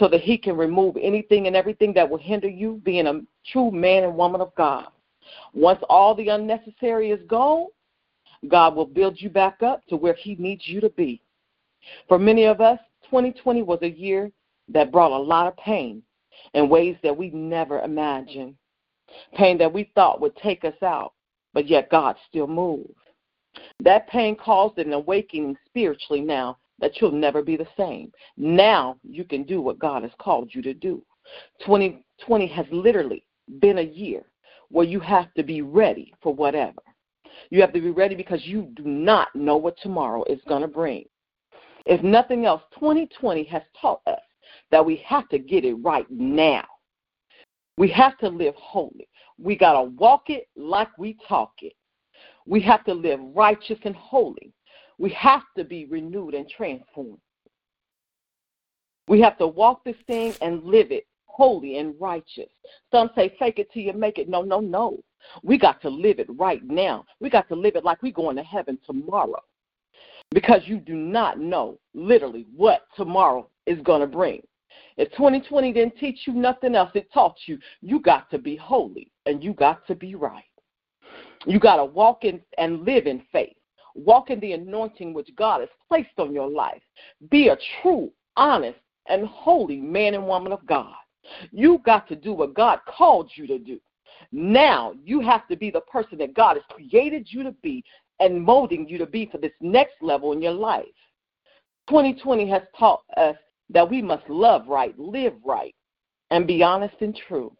so 0.00 0.08
that 0.08 0.20
He 0.20 0.38
can 0.38 0.56
remove 0.56 0.96
anything 1.00 1.46
and 1.46 1.56
everything 1.56 1.92
that 1.94 2.08
will 2.08 2.18
hinder 2.18 2.48
you 2.48 2.80
being 2.84 3.06
a 3.06 3.20
true 3.50 3.70
man 3.70 4.04
and 4.04 4.16
woman 4.16 4.40
of 4.40 4.54
God. 4.54 4.86
Once 5.52 5.80
all 5.88 6.14
the 6.14 6.28
unnecessary 6.28 7.10
is 7.10 7.20
gone, 7.28 7.66
God 8.48 8.74
will 8.74 8.86
build 8.86 9.20
you 9.20 9.28
back 9.28 9.62
up 9.62 9.84
to 9.88 9.96
where 9.96 10.14
He 10.14 10.36
needs 10.36 10.66
you 10.66 10.80
to 10.80 10.90
be. 10.90 11.20
For 12.08 12.18
many 12.18 12.44
of 12.44 12.60
us, 12.60 12.78
2020 13.04 13.62
was 13.62 13.80
a 13.82 13.90
year 13.90 14.30
that 14.68 14.92
brought 14.92 15.12
a 15.12 15.22
lot 15.22 15.46
of 15.46 15.56
pain 15.56 16.02
in 16.54 16.68
ways 16.68 16.96
that 17.02 17.16
we 17.16 17.30
never 17.30 17.80
imagined. 17.80 18.54
Pain 19.34 19.58
that 19.58 19.72
we 19.72 19.90
thought 19.94 20.20
would 20.20 20.36
take 20.36 20.64
us 20.64 20.80
out, 20.82 21.12
but 21.52 21.66
yet 21.66 21.90
God 21.90 22.16
still 22.28 22.46
moved. 22.46 22.94
That 23.80 24.08
pain 24.08 24.36
caused 24.36 24.78
an 24.78 24.92
awakening 24.92 25.56
spiritually 25.66 26.20
now 26.20 26.58
that 26.80 27.00
you'll 27.00 27.12
never 27.12 27.42
be 27.42 27.56
the 27.56 27.68
same. 27.76 28.12
Now 28.36 28.96
you 29.02 29.24
can 29.24 29.44
do 29.44 29.60
what 29.60 29.78
God 29.78 30.02
has 30.02 30.12
called 30.18 30.50
you 30.54 30.62
to 30.62 30.74
do. 30.74 31.02
2020 31.60 32.46
has 32.48 32.66
literally 32.70 33.24
been 33.60 33.78
a 33.78 33.82
year 33.82 34.24
where 34.70 34.86
you 34.86 35.00
have 35.00 35.32
to 35.34 35.42
be 35.42 35.62
ready 35.62 36.12
for 36.22 36.34
whatever. 36.34 36.80
You 37.50 37.60
have 37.60 37.72
to 37.72 37.80
be 37.80 37.90
ready 37.90 38.14
because 38.14 38.44
you 38.44 38.70
do 38.74 38.84
not 38.84 39.28
know 39.34 39.56
what 39.56 39.76
tomorrow 39.82 40.24
is 40.24 40.40
going 40.48 40.62
to 40.62 40.68
bring. 40.68 41.04
If 41.86 42.02
nothing 42.02 42.46
else, 42.46 42.62
2020 42.74 43.44
has 43.44 43.62
taught 43.80 44.02
us 44.06 44.20
that 44.70 44.84
we 44.84 44.96
have 45.06 45.28
to 45.30 45.38
get 45.38 45.64
it 45.64 45.74
right 45.74 46.06
now. 46.10 46.64
We 47.76 47.88
have 47.90 48.18
to 48.18 48.28
live 48.28 48.54
holy. 48.56 49.08
We 49.38 49.56
got 49.56 49.72
to 49.72 49.82
walk 49.82 50.28
it 50.28 50.48
like 50.56 50.96
we 50.98 51.16
talk 51.26 51.52
it. 51.62 51.72
We 52.46 52.60
have 52.62 52.84
to 52.84 52.94
live 52.94 53.20
righteous 53.34 53.78
and 53.84 53.94
holy. 53.94 54.52
We 54.98 55.10
have 55.10 55.42
to 55.56 55.64
be 55.64 55.86
renewed 55.86 56.34
and 56.34 56.48
transformed. 56.48 57.18
We 59.08 59.20
have 59.20 59.38
to 59.38 59.46
walk 59.46 59.84
this 59.84 59.96
thing 60.06 60.34
and 60.40 60.62
live 60.62 60.92
it 60.92 61.06
holy 61.24 61.78
and 61.78 61.94
righteous. 61.98 62.50
Some 62.92 63.10
say 63.14 63.34
fake 63.38 63.58
it 63.58 63.72
till 63.72 63.82
you 63.82 63.92
make 63.92 64.18
it. 64.18 64.28
No, 64.28 64.42
no, 64.42 64.60
no. 64.60 65.02
We 65.42 65.58
got 65.58 65.80
to 65.82 65.88
live 65.88 66.18
it 66.18 66.28
right 66.38 66.62
now. 66.64 67.04
We 67.18 67.30
got 67.30 67.48
to 67.48 67.54
live 67.54 67.76
it 67.76 67.84
like 67.84 68.02
we're 68.02 68.12
going 68.12 68.36
to 68.36 68.42
heaven 68.42 68.78
tomorrow. 68.84 69.40
Because 70.32 70.62
you 70.66 70.78
do 70.78 70.94
not 70.94 71.40
know 71.40 71.78
literally 71.94 72.46
what 72.54 72.82
tomorrow 72.96 73.48
is 73.66 73.80
going 73.82 74.00
to 74.00 74.06
bring. 74.06 74.42
If 74.96 75.10
2020 75.12 75.72
didn't 75.72 75.96
teach 75.98 76.20
you 76.26 76.34
nothing 76.34 76.74
else, 76.74 76.90
it 76.94 77.12
taught 77.12 77.36
you 77.46 77.58
you 77.80 78.00
got 78.00 78.30
to 78.30 78.38
be 78.38 78.54
holy 78.54 79.10
and 79.26 79.42
you 79.42 79.54
got 79.54 79.86
to 79.86 79.94
be 79.94 80.14
right. 80.14 80.44
You 81.46 81.58
got 81.58 81.76
to 81.76 81.84
walk 81.84 82.24
in 82.24 82.40
and 82.58 82.84
live 82.84 83.06
in 83.06 83.22
faith. 83.32 83.56
Walk 83.94 84.30
in 84.30 84.40
the 84.40 84.52
anointing 84.52 85.14
which 85.14 85.30
God 85.36 85.60
has 85.60 85.68
placed 85.88 86.18
on 86.18 86.32
your 86.32 86.48
life. 86.48 86.82
Be 87.30 87.48
a 87.48 87.58
true, 87.82 88.12
honest, 88.36 88.78
and 89.08 89.26
holy 89.26 89.78
man 89.80 90.14
and 90.14 90.26
woman 90.26 90.52
of 90.52 90.64
God. 90.66 90.94
You 91.50 91.80
got 91.84 92.08
to 92.08 92.16
do 92.16 92.32
what 92.32 92.54
God 92.54 92.80
called 92.86 93.30
you 93.34 93.46
to 93.46 93.58
do. 93.58 93.80
Now 94.32 94.94
you 95.04 95.20
have 95.20 95.46
to 95.48 95.56
be 95.56 95.70
the 95.70 95.80
person 95.82 96.18
that 96.18 96.34
God 96.34 96.56
has 96.56 96.64
created 96.70 97.26
you 97.30 97.42
to 97.42 97.52
be 97.62 97.84
and 98.20 98.42
molding 98.42 98.88
you 98.88 98.98
to 98.98 99.06
be 99.06 99.26
for 99.26 99.38
this 99.38 99.52
next 99.60 99.94
level 100.02 100.32
in 100.32 100.42
your 100.42 100.52
life. 100.52 100.84
2020 101.88 102.48
has 102.48 102.62
taught 102.78 103.02
us 103.16 103.36
that 103.70 103.88
we 103.88 104.02
must 104.02 104.28
love 104.28 104.68
right, 104.68 104.96
live 104.98 105.34
right, 105.44 105.74
and 106.30 106.46
be 106.46 106.62
honest 106.62 106.94
and 107.00 107.18
true. 107.28 107.52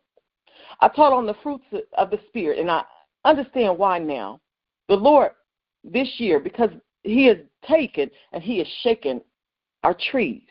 I 0.81 0.89
taught 0.89 1.13
on 1.13 1.27
the 1.27 1.37
fruits 1.43 1.65
of 1.97 2.11
the 2.11 2.21
Spirit, 2.29 2.59
and 2.59 2.71
I 2.71 2.85
understand 3.25 3.79
why 3.79 3.99
now. 3.99 4.41
The 4.89 4.97
Lord, 4.97 5.33
this 5.85 6.09
year, 6.19 6.41
because 6.41 6.71
He 7.03 7.27
has 7.27 7.39
taken 7.69 8.11
and 8.33 8.43
He 8.43 8.59
has 8.59 8.67
shaken 8.83 9.21
our 9.83 9.97
trees. 10.11 10.43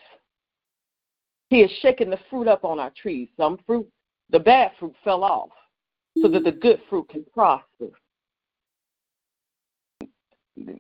He 1.50 1.62
has 1.62 1.72
shaken 1.82 2.10
the 2.10 2.20
fruit 2.30 2.48
up 2.48 2.64
on 2.64 2.80
our 2.80 2.92
trees. 2.92 3.30
Some 3.36 3.60
fruit, 3.66 3.88
the 4.30 4.40
bad 4.40 4.72
fruit 4.80 4.96
fell 5.04 5.24
off 5.24 5.50
so 6.22 6.28
that 6.28 6.44
the 6.44 6.52
good 6.52 6.82
fruit 6.90 7.10
can 7.10 7.26
prosper. 7.34 7.90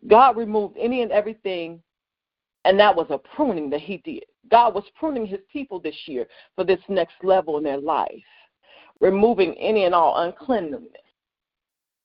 God 0.07 0.37
removed 0.37 0.75
any 0.79 1.01
and 1.01 1.11
everything, 1.11 1.81
and 2.65 2.79
that 2.79 2.95
was 2.95 3.07
a 3.09 3.17
pruning 3.17 3.69
that 3.69 3.81
He 3.81 3.97
did. 3.97 4.25
God 4.51 4.73
was 4.75 4.83
pruning 4.99 5.25
His 5.25 5.39
people 5.51 5.79
this 5.79 5.95
year 6.05 6.27
for 6.55 6.63
this 6.63 6.79
next 6.89 7.15
level 7.23 7.57
in 7.57 7.63
their 7.63 7.79
life, 7.79 8.11
removing 8.99 9.53
any 9.57 9.85
and 9.85 9.95
all 9.95 10.17
uncleanness. 10.17 10.81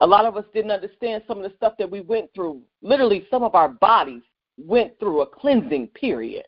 A 0.00 0.06
lot 0.06 0.24
of 0.24 0.36
us 0.36 0.44
didn't 0.52 0.70
understand 0.70 1.22
some 1.26 1.38
of 1.38 1.44
the 1.44 1.56
stuff 1.56 1.74
that 1.78 1.90
we 1.90 2.00
went 2.00 2.30
through. 2.34 2.62
Literally, 2.82 3.26
some 3.30 3.42
of 3.42 3.54
our 3.54 3.68
bodies 3.68 4.22
went 4.58 4.98
through 4.98 5.22
a 5.22 5.26
cleansing 5.26 5.88
period 5.88 6.44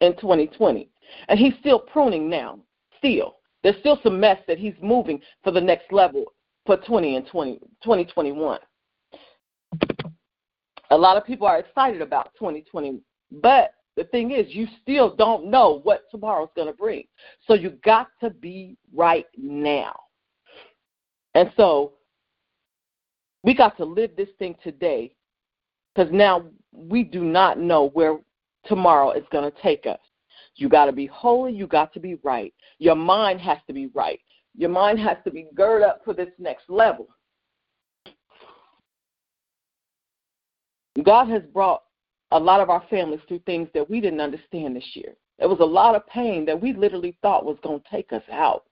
in 0.00 0.14
2020. 0.16 0.88
And 1.28 1.38
He's 1.38 1.54
still 1.60 1.78
pruning 1.78 2.28
now, 2.28 2.58
still. 2.98 3.36
There's 3.62 3.78
still 3.80 3.98
some 4.02 4.20
mess 4.20 4.38
that 4.48 4.58
He's 4.58 4.74
moving 4.82 5.20
for 5.42 5.50
the 5.52 5.60
next 5.60 5.92
level 5.92 6.24
for 6.66 6.76
20 6.76 7.16
and 7.16 7.26
20, 7.26 7.58
2021 7.82 8.58
a 10.90 10.96
lot 10.96 11.16
of 11.16 11.24
people 11.24 11.46
are 11.46 11.58
excited 11.58 12.00
about 12.00 12.32
2020, 12.38 13.00
but 13.30 13.72
the 13.96 14.04
thing 14.04 14.32
is, 14.32 14.46
you 14.48 14.66
still 14.82 15.14
don't 15.14 15.46
know 15.46 15.80
what 15.82 16.04
tomorrow's 16.10 16.50
going 16.54 16.68
to 16.68 16.74
bring. 16.74 17.04
So 17.46 17.54
you 17.54 17.70
got 17.84 18.08
to 18.22 18.30
be 18.30 18.76
right 18.92 19.26
now. 19.36 19.98
And 21.34 21.50
so 21.56 21.94
we 23.46 23.54
got 23.54 23.76
to 23.76 23.84
live 23.84 24.10
this 24.16 24.28
thing 24.40 24.56
today 24.62 25.14
because 25.94 26.12
now 26.12 26.44
we 26.72 27.04
do 27.04 27.24
not 27.24 27.58
know 27.58 27.90
where 27.90 28.18
tomorrow 28.66 29.12
is 29.12 29.24
going 29.30 29.50
to 29.50 29.62
take 29.62 29.86
us. 29.86 30.00
You 30.56 30.68
got 30.68 30.86
to 30.86 30.92
be 30.92 31.06
holy. 31.06 31.52
You 31.52 31.68
got 31.68 31.94
to 31.94 32.00
be 32.00 32.16
right. 32.24 32.52
Your 32.78 32.96
mind 32.96 33.40
has 33.40 33.58
to 33.68 33.72
be 33.72 33.86
right. 33.94 34.18
Your 34.56 34.70
mind 34.70 34.98
has 34.98 35.16
to 35.24 35.30
be 35.30 35.46
girded 35.54 35.86
up 35.86 36.02
for 36.04 36.12
this 36.12 36.30
next 36.38 36.68
level. 36.68 37.06
God 41.04 41.28
has 41.28 41.42
brought 41.54 41.82
a 42.32 42.40
lot 42.40 42.60
of 42.60 42.68
our 42.68 42.82
families 42.90 43.20
through 43.28 43.40
things 43.46 43.68
that 43.74 43.88
we 43.88 44.00
didn't 44.00 44.20
understand 44.20 44.74
this 44.74 44.90
year. 44.94 45.14
There 45.38 45.48
was 45.48 45.60
a 45.60 45.64
lot 45.64 45.94
of 45.94 46.06
pain 46.08 46.46
that 46.46 46.60
we 46.60 46.72
literally 46.72 47.16
thought 47.22 47.44
was 47.44 47.58
going 47.62 47.80
to 47.80 47.90
take 47.90 48.12
us 48.12 48.24
out. 48.32 48.64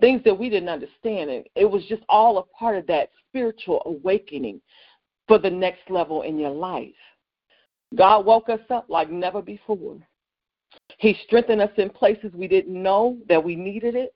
Things 0.00 0.22
that 0.24 0.38
we 0.38 0.48
didn't 0.48 0.68
understand. 0.68 1.30
And 1.30 1.44
it 1.54 1.64
was 1.64 1.84
just 1.86 2.02
all 2.08 2.38
a 2.38 2.42
part 2.56 2.76
of 2.76 2.86
that 2.86 3.10
spiritual 3.28 3.82
awakening 3.86 4.60
for 5.28 5.38
the 5.38 5.50
next 5.50 5.90
level 5.90 6.22
in 6.22 6.38
your 6.38 6.50
life. 6.50 6.88
God 7.96 8.24
woke 8.24 8.48
us 8.48 8.60
up 8.70 8.86
like 8.88 9.10
never 9.10 9.42
before. 9.42 9.98
He 10.98 11.16
strengthened 11.24 11.60
us 11.60 11.70
in 11.76 11.90
places 11.90 12.32
we 12.34 12.46
didn't 12.46 12.80
know 12.80 13.18
that 13.28 13.42
we 13.42 13.56
needed 13.56 13.94
it. 13.94 14.14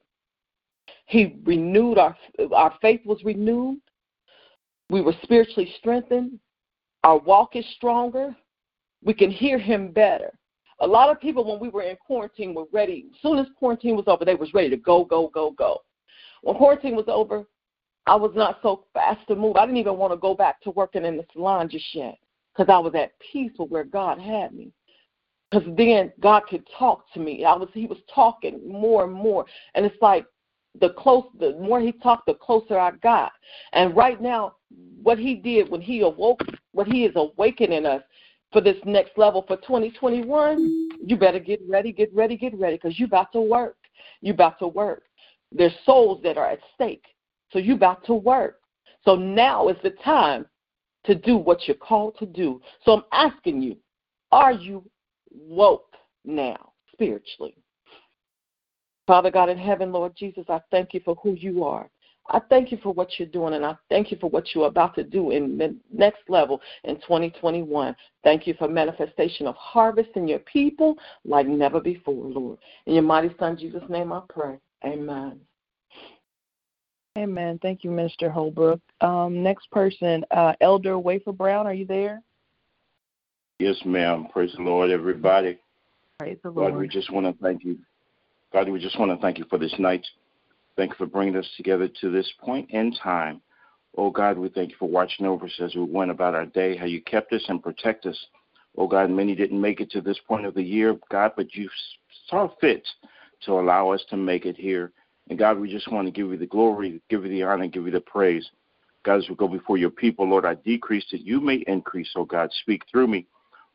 He 1.06 1.36
renewed 1.44 1.98
our 1.98 2.16
our 2.54 2.74
faith 2.80 3.00
was 3.04 3.22
renewed. 3.24 3.80
We 4.90 5.00
were 5.00 5.14
spiritually 5.22 5.72
strengthened. 5.78 6.38
Our 7.02 7.18
walk 7.18 7.56
is 7.56 7.64
stronger. 7.74 8.34
We 9.02 9.14
can 9.14 9.30
hear 9.30 9.58
him 9.58 9.92
better. 9.92 10.32
A 10.80 10.86
lot 10.86 11.10
of 11.10 11.20
people, 11.20 11.44
when 11.44 11.60
we 11.60 11.68
were 11.68 11.82
in 11.82 11.96
quarantine, 11.96 12.54
were 12.54 12.64
ready. 12.72 13.06
As 13.14 13.20
soon 13.22 13.38
as 13.38 13.46
quarantine 13.58 13.96
was 13.96 14.06
over, 14.06 14.24
they 14.24 14.34
was 14.34 14.52
ready 14.54 14.70
to 14.70 14.76
go, 14.76 15.04
go, 15.04 15.28
go, 15.28 15.52
go. 15.52 15.82
When 16.42 16.56
quarantine 16.56 16.96
was 16.96 17.06
over, 17.08 17.46
I 18.06 18.16
was 18.16 18.32
not 18.34 18.58
so 18.62 18.84
fast 18.92 19.26
to 19.28 19.36
move. 19.36 19.56
I 19.56 19.64
didn't 19.64 19.78
even 19.78 19.96
want 19.96 20.12
to 20.12 20.18
go 20.18 20.34
back 20.34 20.60
to 20.62 20.70
working 20.70 21.04
in 21.04 21.16
the 21.16 21.24
salon 21.32 21.68
just 21.68 21.86
yet 21.94 22.18
because 22.52 22.72
I 22.72 22.78
was 22.78 22.94
at 22.94 23.12
peace 23.32 23.52
with 23.58 23.70
where 23.70 23.84
God 23.84 24.18
had 24.18 24.52
me. 24.52 24.72
Because 25.50 25.68
then 25.76 26.12
God 26.20 26.42
could 26.48 26.66
talk 26.78 27.04
to 27.14 27.20
me. 27.20 27.44
I 27.44 27.54
was 27.54 27.68
He 27.72 27.86
was 27.86 27.98
talking 28.12 28.60
more 28.66 29.04
and 29.04 29.12
more, 29.12 29.46
and 29.74 29.86
it's 29.86 30.00
like 30.02 30.26
the 30.80 30.90
close 30.90 31.24
the 31.38 31.56
more 31.60 31.80
He 31.80 31.92
talked, 31.92 32.26
the 32.26 32.34
closer 32.34 32.78
I 32.78 32.90
got. 33.02 33.32
And 33.72 33.96
right 33.96 34.20
now, 34.20 34.56
what 35.02 35.18
He 35.18 35.36
did 35.36 35.70
when 35.70 35.80
He 35.80 36.00
awoke, 36.00 36.40
what 36.72 36.88
He 36.88 37.04
is 37.04 37.12
awakening 37.14 37.86
us 37.86 38.02
for 38.54 38.60
this 38.60 38.76
next 38.86 39.18
level 39.18 39.44
for 39.46 39.56
2021, 39.56 40.88
you 41.04 41.16
better 41.16 41.40
get 41.40 41.60
ready, 41.68 41.92
get 41.92 42.14
ready, 42.14 42.36
get 42.36 42.56
ready, 42.56 42.76
because 42.76 42.98
you 42.98 43.04
about 43.04 43.32
to 43.32 43.40
work. 43.40 43.76
You 44.22 44.32
about 44.32 44.60
to 44.60 44.68
work. 44.68 45.02
There's 45.50 45.74
souls 45.84 46.22
that 46.22 46.38
are 46.38 46.48
at 46.48 46.60
stake. 46.74 47.04
So 47.50 47.58
you 47.58 47.74
about 47.74 48.06
to 48.06 48.14
work. 48.14 48.60
So 49.04 49.16
now 49.16 49.68
is 49.68 49.76
the 49.82 49.90
time 49.90 50.46
to 51.04 51.16
do 51.16 51.36
what 51.36 51.66
you're 51.66 51.76
called 51.76 52.16
to 52.20 52.26
do. 52.26 52.62
So 52.84 52.92
I'm 52.92 53.04
asking 53.12 53.60
you, 53.60 53.76
are 54.30 54.52
you 54.52 54.88
woke 55.32 55.92
now 56.24 56.72
spiritually? 56.92 57.56
Father 59.08 59.32
God 59.32 59.48
in 59.48 59.58
heaven, 59.58 59.90
Lord 59.90 60.12
Jesus, 60.16 60.44
I 60.48 60.60
thank 60.70 60.94
you 60.94 61.00
for 61.04 61.16
who 61.16 61.34
you 61.34 61.64
are. 61.64 61.90
I 62.28 62.40
thank 62.48 62.72
you 62.72 62.78
for 62.82 62.92
what 62.92 63.18
you're 63.18 63.28
doing, 63.28 63.54
and 63.54 63.64
I 63.64 63.76
thank 63.90 64.10
you 64.10 64.16
for 64.18 64.30
what 64.30 64.54
you're 64.54 64.66
about 64.66 64.94
to 64.94 65.04
do 65.04 65.30
in 65.30 65.58
the 65.58 65.76
next 65.92 66.22
level 66.28 66.60
in 66.84 66.96
2021. 66.96 67.94
Thank 68.22 68.46
you 68.46 68.54
for 68.58 68.66
manifestation 68.66 69.46
of 69.46 69.54
harvest 69.56 70.10
in 70.14 70.26
your 70.26 70.38
people 70.40 70.96
like 71.24 71.46
never 71.46 71.80
before, 71.80 72.24
Lord. 72.24 72.58
In 72.86 72.94
your 72.94 73.02
mighty 73.02 73.34
Son, 73.38 73.58
Jesus' 73.58 73.82
name, 73.90 74.12
I 74.12 74.22
pray. 74.28 74.58
Amen. 74.84 75.40
Amen. 77.16 77.58
Thank 77.62 77.84
you, 77.84 77.90
Minister 77.90 78.30
Holbrook. 78.30 78.80
Um, 79.00 79.42
next 79.42 79.70
person, 79.70 80.24
uh, 80.30 80.54
Elder 80.60 80.98
Wafer 80.98 81.32
Brown, 81.32 81.66
are 81.66 81.74
you 81.74 81.86
there? 81.86 82.22
Yes, 83.60 83.76
ma'am. 83.84 84.26
Praise 84.32 84.52
the 84.56 84.62
Lord, 84.62 84.90
everybody. 84.90 85.58
Praise 86.18 86.38
the 86.42 86.50
Lord. 86.50 86.72
God, 86.72 86.80
we 86.80 86.88
just 86.88 87.12
want 87.12 87.26
to 87.26 87.42
thank 87.42 87.64
you. 87.64 87.78
God, 88.52 88.68
we 88.68 88.80
just 88.80 88.98
want 88.98 89.12
to 89.12 89.16
thank 89.18 89.38
you 89.38 89.44
for 89.48 89.58
this 89.58 89.74
night. 89.78 90.04
Thank 90.76 90.90
you 90.90 90.96
for 90.96 91.06
bringing 91.06 91.36
us 91.36 91.48
together 91.56 91.88
to 92.00 92.10
this 92.10 92.30
point 92.40 92.70
in 92.70 92.92
time. 92.94 93.40
Oh 93.96 94.10
God, 94.10 94.38
we 94.38 94.48
thank 94.48 94.70
you 94.70 94.76
for 94.78 94.88
watching 94.88 95.24
over 95.24 95.46
us 95.46 95.60
as 95.60 95.74
we 95.74 95.82
went 95.82 96.10
about 96.10 96.34
our 96.34 96.46
day, 96.46 96.76
how 96.76 96.86
you 96.86 97.00
kept 97.02 97.32
us 97.32 97.44
and 97.48 97.62
protect 97.62 98.06
us. 98.06 98.18
Oh 98.76 98.88
God, 98.88 99.08
many 99.10 99.36
didn't 99.36 99.60
make 99.60 99.80
it 99.80 99.90
to 99.92 100.00
this 100.00 100.18
point 100.26 100.46
of 100.46 100.54
the 100.54 100.62
year, 100.62 100.96
God, 101.10 101.32
but 101.36 101.54
you 101.54 101.68
saw 102.28 102.48
fit 102.60 102.86
to 103.44 103.52
allow 103.52 103.90
us 103.90 104.02
to 104.10 104.16
make 104.16 104.46
it 104.46 104.56
here. 104.56 104.92
And 105.30 105.38
God, 105.38 105.58
we 105.58 105.70
just 105.70 105.90
want 105.92 106.06
to 106.06 106.12
give 106.12 106.28
you 106.30 106.36
the 106.36 106.46
glory, 106.46 107.00
give 107.08 107.24
you 107.24 107.30
the 107.30 107.44
honor, 107.44 107.68
give 107.68 107.86
you 107.86 107.92
the 107.92 108.00
praise. 108.00 108.48
God, 109.04 109.18
as 109.18 109.28
we 109.28 109.36
go 109.36 109.46
before 109.46 109.76
your 109.76 109.90
people, 109.90 110.28
Lord, 110.28 110.44
I 110.44 110.54
decrease 110.54 111.04
that 111.12 111.24
you 111.24 111.40
may 111.40 111.62
increase. 111.68 112.10
Oh 112.16 112.24
God, 112.24 112.50
speak 112.62 112.82
through 112.90 113.06
me. 113.06 113.26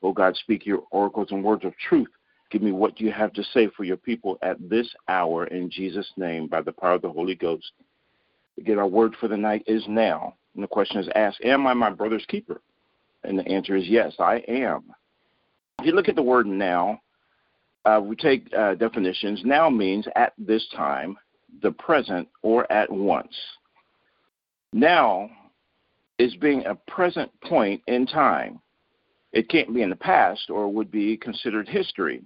Oh 0.03 0.11
God, 0.11 0.35
speak 0.35 0.65
your 0.65 0.83
oracles 0.91 1.29
and 1.31 1.43
words 1.43 1.63
of 1.63 1.73
truth. 1.77 2.09
Give 2.51 2.61
me 2.61 2.71
what 2.71 2.99
you 2.99 3.11
have 3.11 3.33
to 3.33 3.43
say 3.43 3.69
for 3.75 3.83
your 3.83 3.97
people 3.97 4.37
at 4.41 4.57
this 4.69 4.87
hour 5.07 5.45
in 5.45 5.69
Jesus' 5.69 6.11
name 6.17 6.47
by 6.47 6.61
the 6.61 6.71
power 6.71 6.93
of 6.93 7.01
the 7.01 7.11
Holy 7.11 7.35
Ghost. 7.35 7.71
Again, 8.57 8.79
our 8.79 8.87
word 8.87 9.15
for 9.19 9.27
the 9.27 9.37
night 9.37 9.63
is 9.67 9.83
now. 9.87 10.35
And 10.55 10.63
the 10.63 10.67
question 10.67 10.99
is 10.99 11.09
asked, 11.15 11.39
Am 11.43 11.67
I 11.67 11.73
my 11.73 11.91
brother's 11.91 12.25
keeper? 12.25 12.61
And 13.23 13.37
the 13.37 13.47
answer 13.47 13.75
is 13.75 13.87
yes, 13.87 14.13
I 14.19 14.37
am. 14.47 14.83
If 15.79 15.85
you 15.85 15.91
look 15.91 16.09
at 16.09 16.15
the 16.15 16.23
word 16.23 16.47
now, 16.47 16.99
uh, 17.85 18.01
we 18.03 18.15
take 18.15 18.51
uh, 18.57 18.75
definitions. 18.75 19.41
Now 19.45 19.69
means 19.69 20.05
at 20.15 20.33
this 20.37 20.67
time, 20.75 21.17
the 21.61 21.71
present, 21.71 22.27
or 22.41 22.69
at 22.71 22.91
once. 22.91 23.33
Now 24.73 25.29
is 26.17 26.35
being 26.35 26.65
a 26.65 26.75
present 26.75 27.31
point 27.41 27.81
in 27.87 28.05
time. 28.05 28.59
It 29.31 29.49
can't 29.49 29.73
be 29.73 29.81
in 29.81 29.89
the 29.89 29.95
past 29.95 30.49
or 30.49 30.71
would 30.71 30.91
be 30.91 31.15
considered 31.17 31.67
history. 31.67 32.21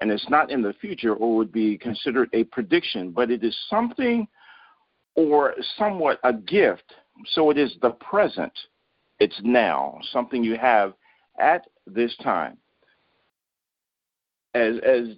And 0.00 0.10
it's 0.10 0.28
not 0.30 0.50
in 0.50 0.62
the 0.62 0.72
future 0.74 1.14
or 1.14 1.36
would 1.36 1.52
be 1.52 1.76
considered 1.76 2.30
a 2.32 2.44
prediction, 2.44 3.10
but 3.10 3.30
it 3.30 3.44
is 3.44 3.56
something 3.68 4.26
or 5.14 5.54
somewhat 5.76 6.18
a 6.24 6.32
gift. 6.32 6.94
So 7.32 7.50
it 7.50 7.58
is 7.58 7.74
the 7.82 7.90
present. 7.90 8.52
It's 9.18 9.38
now, 9.44 9.98
something 10.12 10.42
you 10.42 10.56
have 10.56 10.94
at 11.38 11.66
this 11.86 12.14
time. 12.22 12.56
As 14.54 14.76
as 14.84 15.08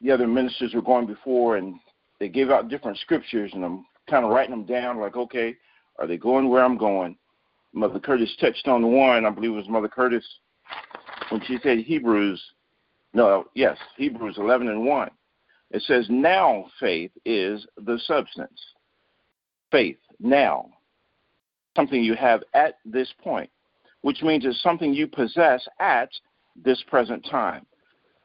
the 0.00 0.10
other 0.10 0.26
ministers 0.26 0.74
were 0.74 0.82
going 0.82 1.06
before 1.06 1.56
and 1.56 1.76
they 2.20 2.28
gave 2.28 2.50
out 2.50 2.68
different 2.68 2.98
scriptures 2.98 3.50
and 3.54 3.64
I'm 3.64 3.84
kind 4.08 4.24
of 4.24 4.30
writing 4.30 4.50
them 4.50 4.64
down 4.64 4.98
like, 4.98 5.16
okay, 5.16 5.56
are 5.98 6.06
they 6.06 6.16
going 6.16 6.48
where 6.48 6.64
I'm 6.64 6.76
going? 6.76 7.16
Mother 7.72 7.98
Curtis 7.98 8.34
touched 8.40 8.66
on 8.68 8.92
one, 8.92 9.26
I 9.26 9.30
believe 9.30 9.50
it 9.50 9.54
was 9.54 9.68
Mother 9.68 9.88
Curtis, 9.88 10.24
when 11.28 11.42
she 11.46 11.58
said 11.62 11.78
Hebrews, 11.78 12.42
no, 13.12 13.46
yes, 13.54 13.76
Hebrews 13.96 14.36
11 14.38 14.68
and 14.68 14.84
1. 14.84 15.10
It 15.70 15.82
says, 15.82 16.06
now 16.08 16.66
faith 16.80 17.10
is 17.24 17.66
the 17.76 17.98
substance. 18.06 18.60
Faith, 19.70 19.98
now. 20.18 20.70
Something 21.76 22.02
you 22.02 22.14
have 22.14 22.42
at 22.54 22.78
this 22.84 23.12
point, 23.22 23.50
which 24.00 24.22
means 24.22 24.44
it's 24.44 24.62
something 24.62 24.92
you 24.92 25.06
possess 25.06 25.66
at 25.78 26.08
this 26.56 26.82
present 26.88 27.26
time. 27.30 27.66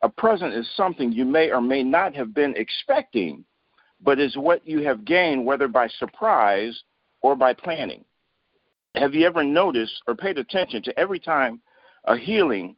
A 0.02 0.10
present 0.10 0.54
is 0.54 0.68
something 0.76 1.12
you 1.12 1.26
may 1.26 1.52
or 1.52 1.62
may 1.62 1.84
not 1.84 2.16
have 2.16 2.34
been 2.34 2.54
expecting, 2.58 3.46
but 4.02 4.20
is 4.20 4.36
what 4.36 4.68
you 4.68 4.84
have 4.84 5.06
gained, 5.06 5.46
whether 5.46 5.68
by 5.68 5.88
surprise 5.88 6.82
or 7.22 7.36
by 7.36 7.54
planning. 7.54 8.04
Have 8.96 9.14
you 9.14 9.26
ever 9.26 9.44
noticed 9.44 10.02
or 10.08 10.16
paid 10.16 10.38
attention 10.38 10.84
to 10.84 11.00
every 11.00 11.20
time 11.20 11.62
a 12.06 12.18
healing 12.18 12.76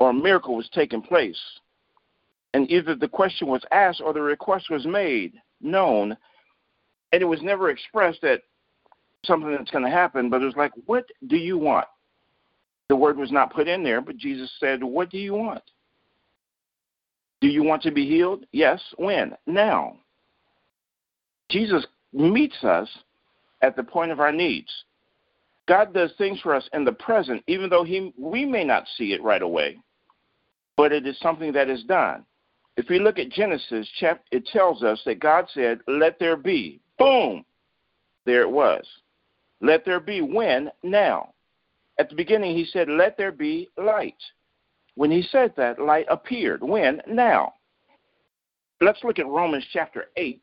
or 0.00 0.10
a 0.10 0.14
miracle 0.14 0.56
was 0.56 0.68
taking 0.72 1.02
place, 1.02 1.40
and 2.52 2.70
either 2.70 2.94
the 2.94 3.08
question 3.08 3.48
was 3.48 3.62
asked 3.70 4.00
or 4.04 4.12
the 4.12 4.20
request 4.20 4.70
was 4.70 4.86
made, 4.86 5.34
known, 5.60 6.16
and 7.12 7.22
it 7.22 7.26
was 7.26 7.42
never 7.42 7.70
expressed 7.70 8.20
that 8.22 8.42
something 9.24 9.50
that's 9.50 9.70
going 9.70 9.84
to 9.84 9.90
happen, 9.90 10.28
but 10.30 10.42
it 10.42 10.46
was 10.46 10.56
like, 10.56 10.72
What 10.86 11.04
do 11.26 11.36
you 11.36 11.58
want? 11.58 11.86
The 12.88 12.96
word 12.96 13.16
was 13.16 13.32
not 13.32 13.52
put 13.52 13.68
in 13.68 13.82
there, 13.82 14.00
but 14.00 14.16
Jesus 14.16 14.50
said, 14.60 14.82
What 14.82 15.10
do 15.10 15.18
you 15.18 15.34
want? 15.34 15.62
Do 17.40 17.48
you 17.48 17.62
want 17.62 17.82
to 17.82 17.90
be 17.90 18.06
healed? 18.06 18.46
Yes. 18.52 18.80
When? 18.96 19.36
Now. 19.46 19.98
Jesus 21.50 21.86
meets 22.12 22.64
us 22.64 22.88
at 23.60 23.76
the 23.76 23.82
point 23.82 24.10
of 24.10 24.20
our 24.20 24.32
needs. 24.32 24.70
God 25.66 25.94
does 25.94 26.12
things 26.18 26.40
for 26.40 26.54
us 26.54 26.68
in 26.72 26.84
the 26.84 26.92
present, 26.92 27.42
even 27.46 27.70
though 27.70 27.84
he, 27.84 28.12
we 28.18 28.44
may 28.44 28.64
not 28.64 28.84
see 28.96 29.12
it 29.12 29.22
right 29.22 29.42
away, 29.42 29.78
but 30.76 30.92
it 30.92 31.06
is 31.06 31.18
something 31.20 31.52
that 31.52 31.70
is 31.70 31.84
done. 31.84 32.24
If 32.76 32.88
we 32.88 32.98
look 32.98 33.18
at 33.18 33.30
Genesis, 33.30 33.88
chapter, 33.98 34.24
it 34.32 34.46
tells 34.46 34.82
us 34.82 35.00
that 35.06 35.20
God 35.20 35.46
said, 35.54 35.80
Let 35.86 36.18
there 36.18 36.36
be. 36.36 36.80
Boom! 36.98 37.44
There 38.26 38.42
it 38.42 38.50
was. 38.50 38.84
Let 39.60 39.84
there 39.84 40.00
be 40.00 40.20
when? 40.20 40.70
Now. 40.82 41.30
At 41.98 42.08
the 42.08 42.16
beginning, 42.16 42.56
he 42.56 42.64
said, 42.64 42.88
Let 42.88 43.16
there 43.16 43.32
be 43.32 43.70
light. 43.76 44.16
When 44.96 45.10
he 45.10 45.22
said 45.22 45.54
that, 45.56 45.80
light 45.80 46.06
appeared. 46.10 46.62
When? 46.62 47.00
Now. 47.06 47.54
Let's 48.80 49.02
look 49.04 49.18
at 49.18 49.26
Romans 49.26 49.64
chapter 49.72 50.06
8, 50.16 50.40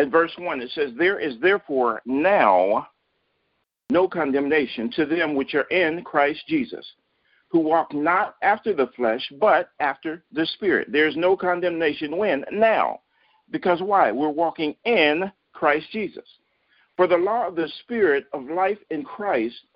at 0.00 0.08
verse 0.08 0.32
1, 0.38 0.62
it 0.62 0.70
says, 0.70 0.92
There 0.96 1.18
is 1.18 1.34
therefore 1.40 2.00
now 2.06 2.88
no 3.90 4.08
condemnation 4.08 4.90
to 4.92 5.04
them 5.04 5.34
which 5.34 5.54
are 5.54 5.64
in 5.64 6.02
Christ 6.04 6.40
Jesus, 6.48 6.86
who 7.48 7.58
walk 7.58 7.92
not 7.92 8.36
after 8.42 8.72
the 8.72 8.86
flesh, 8.96 9.30
but 9.38 9.68
after 9.78 10.24
the 10.32 10.46
Spirit. 10.46 10.88
There's 10.90 11.16
no 11.16 11.36
condemnation 11.36 12.16
when? 12.16 12.46
Now. 12.50 13.00
Because 13.50 13.82
why? 13.82 14.10
We're 14.10 14.30
walking 14.30 14.74
in 14.84 15.30
Christ 15.52 15.88
Jesus. 15.92 16.24
For 16.96 17.06
the 17.06 17.18
law 17.18 17.46
of 17.46 17.56
the 17.56 17.68
Spirit 17.80 18.24
of 18.32 18.44
life 18.44 18.78
in 18.90 19.04
Christ, 19.04 19.66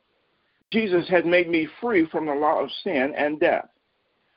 Jesus 0.73 1.07
had 1.07 1.27
made 1.27 1.51
me 1.51 1.69
free 1.83 2.07
from 2.07 2.25
the 2.25 2.35
law 2.35 2.63
of 2.63 2.71
sin 2.83 3.13
and 3.15 3.39
death. 3.39 3.69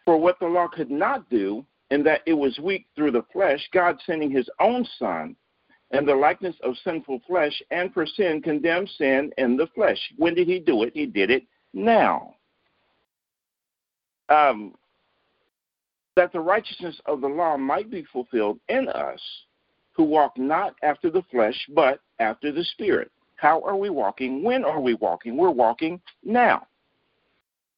For 0.03 0.17
what 0.17 0.37
the 0.39 0.47
law 0.47 0.67
could 0.67 0.91
not 0.91 1.29
do, 1.29 1.65
in 1.91 2.03
that 2.03 2.23
it 2.25 2.33
was 2.33 2.59
weak 2.59 2.87
through 2.93 3.11
the 3.11 3.25
flesh, 3.31 3.69
God 3.71 3.97
sending 4.05 4.29
his 4.29 4.49
own 4.59 4.85
Son 4.99 5.35
and 5.91 6.07
the 6.07 6.15
likeness 6.15 6.55
of 6.63 6.75
sinful 6.83 7.21
flesh, 7.27 7.61
and 7.71 7.93
for 7.93 8.05
sin 8.05 8.41
condemned 8.41 8.89
sin 8.97 9.31
in 9.37 9.55
the 9.55 9.67
flesh. 9.67 9.99
When 10.17 10.33
did 10.33 10.47
he 10.47 10.59
do 10.59 10.83
it? 10.83 10.91
He 10.93 11.05
did 11.05 11.31
it 11.31 11.43
now. 11.73 12.35
Um, 14.29 14.75
that 16.17 16.33
the 16.33 16.39
righteousness 16.39 16.99
of 17.05 17.21
the 17.21 17.27
law 17.27 17.57
might 17.57 17.89
be 17.89 18.03
fulfilled 18.11 18.59
in 18.69 18.89
us 18.89 19.21
who 19.93 20.03
walk 20.03 20.37
not 20.37 20.75
after 20.83 21.09
the 21.09 21.23
flesh, 21.31 21.55
but 21.73 22.01
after 22.19 22.51
the 22.51 22.63
Spirit. 22.63 23.11
How 23.35 23.61
are 23.61 23.75
we 23.75 23.89
walking? 23.89 24.43
When 24.43 24.65
are 24.65 24.81
we 24.81 24.95
walking? 24.95 25.37
We're 25.37 25.51
walking 25.51 26.01
now. 26.23 26.67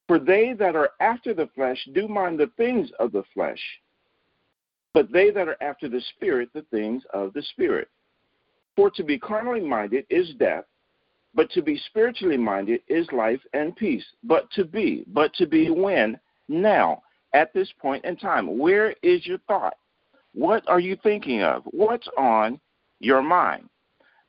For 0.08 0.20
they 0.20 0.54
that 0.54 0.76
are 0.76 0.92
after 1.00 1.34
the 1.34 1.50
flesh 1.54 1.78
do 1.94 2.08
mind 2.08 2.40
the 2.40 2.50
things 2.58 2.90
of 3.00 3.12
the 3.12 3.24
flesh, 3.34 3.60
but 4.94 5.12
they 5.12 5.30
that 5.32 5.48
are 5.48 5.58
after 5.62 5.88
the 5.88 6.02
Spirit, 6.16 6.50
the 6.54 6.66
things 6.72 7.04
of 7.14 7.34
the 7.34 7.44
Spirit. 7.44 7.90
For 8.76 8.90
to 8.92 9.04
be 9.04 9.20
carnally 9.20 9.62
minded 9.62 10.06
is 10.10 10.34
death, 10.40 10.66
but 11.34 11.52
to 11.52 11.62
be 11.62 11.78
spiritually 11.88 12.38
minded 12.38 12.82
is 12.88 13.08
life 13.12 13.42
and 13.54 13.76
peace. 13.76 14.06
But 14.24 14.50
to 14.52 14.66
be, 14.66 15.04
but 15.08 15.34
to 15.36 15.46
be 15.46 15.70
when? 15.70 16.20
Now, 16.48 17.04
at 17.34 17.54
this 17.54 17.70
point 17.80 18.06
in 18.06 18.16
time. 18.16 18.58
Where 18.58 18.96
is 19.04 19.26
your 19.26 19.38
thought? 19.48 19.76
What 20.34 20.68
are 20.68 20.80
you 20.80 20.98
thinking 21.04 21.44
of? 21.44 21.64
What's 21.66 22.08
on 22.18 22.60
your 23.00 23.22
mind? 23.22 23.70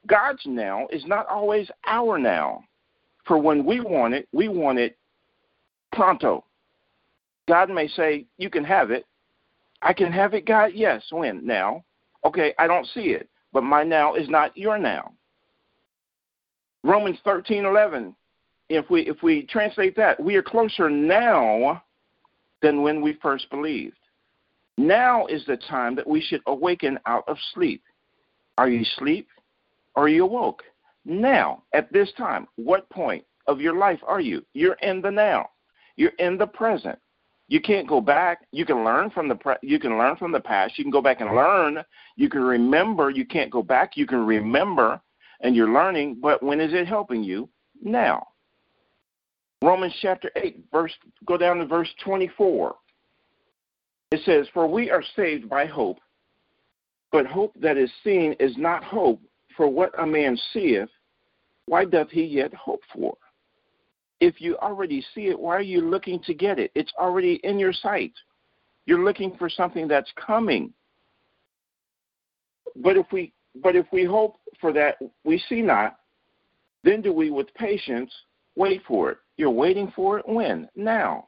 God's 0.06 0.42
now 0.46 0.86
is 0.90 1.04
not 1.06 1.26
always 1.28 1.70
our 1.86 2.18
now. 2.18 2.64
For 3.26 3.38
when 3.38 3.64
we 3.64 3.80
want 3.80 4.14
it, 4.14 4.28
we 4.32 4.48
want 4.48 4.78
it 4.78 4.98
pronto. 5.92 6.44
God 7.48 7.70
may 7.70 7.88
say, 7.88 8.26
You 8.38 8.50
can 8.50 8.64
have 8.64 8.90
it. 8.90 9.06
I 9.82 9.92
can 9.92 10.12
have 10.12 10.34
it, 10.34 10.46
God? 10.46 10.72
Yes. 10.74 11.02
When? 11.10 11.46
Now. 11.46 11.84
Okay, 12.24 12.52
I 12.58 12.66
don't 12.66 12.86
see 12.86 13.10
it 13.10 13.30
but 13.52 13.62
my 13.62 13.82
now 13.82 14.14
is 14.14 14.28
not 14.28 14.56
your 14.56 14.78
now. 14.78 15.12
Romans 16.82 17.18
13:11 17.24 18.14
if 18.68 18.89
we 18.89 19.02
if 19.02 19.22
we 19.22 19.43
translate 19.47 19.97
that, 19.97 20.20
we 20.20 20.36
are 20.36 20.43
closer 20.43 20.89
now 20.89 21.82
than 22.62 22.82
when 22.82 23.01
we 23.01 23.14
first 23.14 23.51
believed. 23.51 23.97
Now 24.78 25.27
is 25.27 25.44
the 25.47 25.56
time 25.56 25.94
that 25.97 26.06
we 26.06 26.20
should 26.20 26.43
awaken 26.47 26.98
out 27.06 27.24
of 27.28 27.36
sleep. 27.52 27.82
Are 28.56 28.68
you 28.68 28.82
asleep 28.82 29.28
are 29.97 30.09
you 30.09 30.24
awoke? 30.24 30.62
Now, 31.05 31.62
at 31.72 31.93
this 31.93 32.12
time, 32.16 32.47
what 32.56 32.89
point 32.90 33.24
of 33.47 33.60
your 33.60 33.77
life 33.77 34.01
are 34.06 34.20
you? 34.20 34.44
You're 34.55 34.78
in 34.82 35.01
the 35.01 35.10
now. 35.10 35.51
You're 35.97 36.12
in 36.18 36.39
the 36.39 36.47
present. 36.47 36.98
You 37.51 37.60
can't 37.60 37.86
go 37.86 38.01
back. 38.01 38.47
You 38.52 38.64
can 38.64 38.85
learn 38.85 39.10
from 39.10 39.28
the 39.28 39.35
pre- 39.35 39.56
you 39.62 39.78
can 39.78 39.98
learn 39.98 40.16
from 40.16 40.31
the 40.31 40.40
past. 40.40 40.78
You 40.78 40.85
can 40.85 40.93
go 40.93 41.02
back 41.02 41.20
and 41.20 41.35
learn. 41.35 41.85
You 42.14 42.31
can 42.31 42.43
remember. 42.43 43.10
You 43.10 43.27
can't 43.27 43.51
go 43.51 43.60
back. 43.62 43.97
You 43.97 44.06
can 44.06 44.24
remember, 44.24 45.01
and 45.40 45.55
you're 45.55 45.72
learning. 45.72 46.18
But 46.22 46.43
when 46.43 46.60
is 46.60 46.72
it 46.72 46.86
helping 46.86 47.22
you? 47.24 47.48
Now. 47.82 48.28
Romans 49.62 49.94
chapter 50.01 50.31
eight, 50.36 50.64
verse. 50.72 50.93
Go 51.27 51.36
down 51.36 51.59
to 51.59 51.66
verse 51.66 51.93
twenty-four. 52.05 52.77
It 54.12 54.20
says, 54.24 54.47
For 54.55 54.66
we 54.66 54.90
are 54.90 55.05
saved 55.14 55.48
by 55.48 55.66
hope, 55.66 55.98
but 57.12 57.27
hope 57.27 57.52
that 57.60 57.77
is 57.77 57.90
seen 58.02 58.35
is 58.40 58.56
not 58.56 58.82
hope, 58.82 59.20
for 59.56 59.68
what 59.68 59.93
a 60.01 60.06
man 60.06 60.39
seeth, 60.52 60.89
why 61.66 61.85
doth 61.85 62.10
he 62.10 62.24
yet 62.24 62.55
hope 62.55 62.82
for? 62.93 63.16
If 64.20 64.40
you 64.40 64.56
already 64.59 65.05
see 65.14 65.28
it, 65.28 65.38
why 65.38 65.56
are 65.56 65.62
you 65.62 65.80
looking 65.80 66.20
to 66.24 66.34
get 66.34 66.59
it? 66.59 66.70
It's 66.74 66.92
already 66.98 67.40
in 67.42 67.59
your 67.59 67.72
sight. 67.72 68.12
You're 68.86 69.05
looking 69.05 69.34
for 69.38 69.48
something 69.48 69.88
that's 69.88 70.12
coming. 70.16 70.72
But 72.76 72.97
if 72.97 73.06
we 73.12 73.32
but 73.62 73.74
if 73.74 73.86
we 73.92 74.05
hope 74.05 74.36
for 74.60 74.72
that 74.72 74.97
we 75.24 75.42
see 75.48 75.62
not, 75.62 75.98
then 76.84 77.02
do 77.02 77.12
we 77.12 77.30
with 77.30 77.52
patience 77.55 78.12
wait 78.56 78.82
for 78.86 79.10
it. 79.10 79.18
You're 79.36 79.51
waiting 79.51 79.92
for 79.97 80.18
it 80.18 80.28
when? 80.28 80.68
Now. 80.76 81.26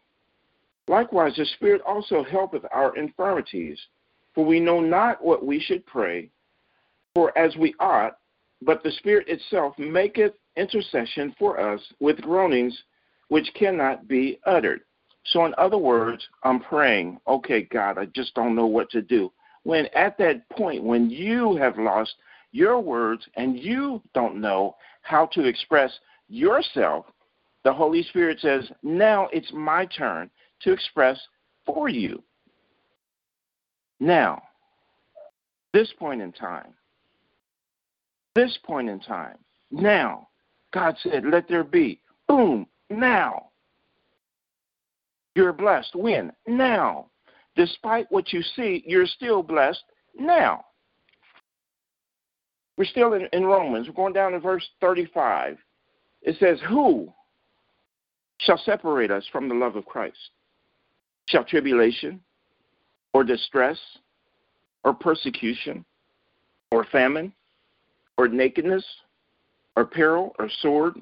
Likewise, 0.88 1.34
the 1.36 1.46
Spirit 1.56 1.80
also 1.86 2.24
helpeth 2.24 2.64
our 2.72 2.96
infirmities, 2.96 3.78
for 4.34 4.44
we 4.44 4.58
know 4.58 4.80
not 4.80 5.24
what 5.24 5.46
we 5.46 5.60
should 5.60 5.86
pray 5.86 6.30
for 7.14 7.36
as 7.38 7.56
we 7.56 7.74
ought, 7.78 8.18
but 8.64 8.82
the 8.82 8.92
Spirit 8.92 9.28
itself 9.28 9.78
maketh 9.78 10.32
intercession 10.56 11.34
for 11.38 11.60
us 11.60 11.80
with 12.00 12.20
groanings 12.20 12.76
which 13.28 13.50
cannot 13.54 14.06
be 14.06 14.38
uttered. 14.44 14.82
So, 15.26 15.44
in 15.46 15.54
other 15.56 15.78
words, 15.78 16.26
I'm 16.42 16.60
praying, 16.60 17.18
okay, 17.26 17.62
God, 17.62 17.96
I 17.98 18.06
just 18.06 18.34
don't 18.34 18.54
know 18.54 18.66
what 18.66 18.90
to 18.90 19.02
do. 19.02 19.32
When 19.62 19.86
at 19.94 20.18
that 20.18 20.48
point, 20.50 20.82
when 20.82 21.08
you 21.08 21.56
have 21.56 21.78
lost 21.78 22.14
your 22.50 22.80
words 22.80 23.26
and 23.36 23.58
you 23.58 24.02
don't 24.14 24.40
know 24.40 24.76
how 25.02 25.26
to 25.26 25.44
express 25.44 25.92
yourself, 26.28 27.06
the 27.64 27.72
Holy 27.72 28.02
Spirit 28.02 28.40
says, 28.40 28.64
now 28.82 29.28
it's 29.32 29.52
my 29.52 29.86
turn 29.86 30.28
to 30.62 30.72
express 30.72 31.18
for 31.64 31.88
you. 31.88 32.22
Now, 34.00 34.42
this 35.72 35.92
point 35.98 36.20
in 36.20 36.32
time, 36.32 36.74
this 38.34 38.58
point 38.64 38.88
in 38.88 39.00
time, 39.00 39.38
now, 39.70 40.28
God 40.72 40.96
said, 41.02 41.24
let 41.24 41.48
there 41.48 41.64
be. 41.64 42.00
Boom, 42.28 42.66
now. 42.90 43.48
You're 45.34 45.52
blessed. 45.52 45.94
When? 45.94 46.32
Now. 46.46 47.06
Despite 47.56 48.10
what 48.10 48.32
you 48.32 48.42
see, 48.56 48.82
you're 48.86 49.06
still 49.06 49.42
blessed 49.42 49.82
now. 50.18 50.64
We're 52.76 52.84
still 52.84 53.12
in, 53.14 53.28
in 53.32 53.44
Romans. 53.44 53.86
We're 53.86 53.94
going 53.94 54.14
down 54.14 54.32
to 54.32 54.40
verse 54.40 54.66
35. 54.80 55.58
It 56.22 56.36
says, 56.38 56.58
Who 56.68 57.12
shall 58.38 58.58
separate 58.64 59.10
us 59.10 59.24
from 59.30 59.48
the 59.48 59.54
love 59.54 59.76
of 59.76 59.84
Christ? 59.84 60.16
Shall 61.28 61.44
tribulation, 61.44 62.20
or 63.12 63.24
distress, 63.24 63.78
or 64.84 64.94
persecution, 64.94 65.84
or 66.70 66.84
famine, 66.84 67.32
or 68.16 68.28
nakedness, 68.28 68.84
or 69.76 69.84
peril, 69.84 70.34
or 70.38 70.48
sword? 70.60 70.96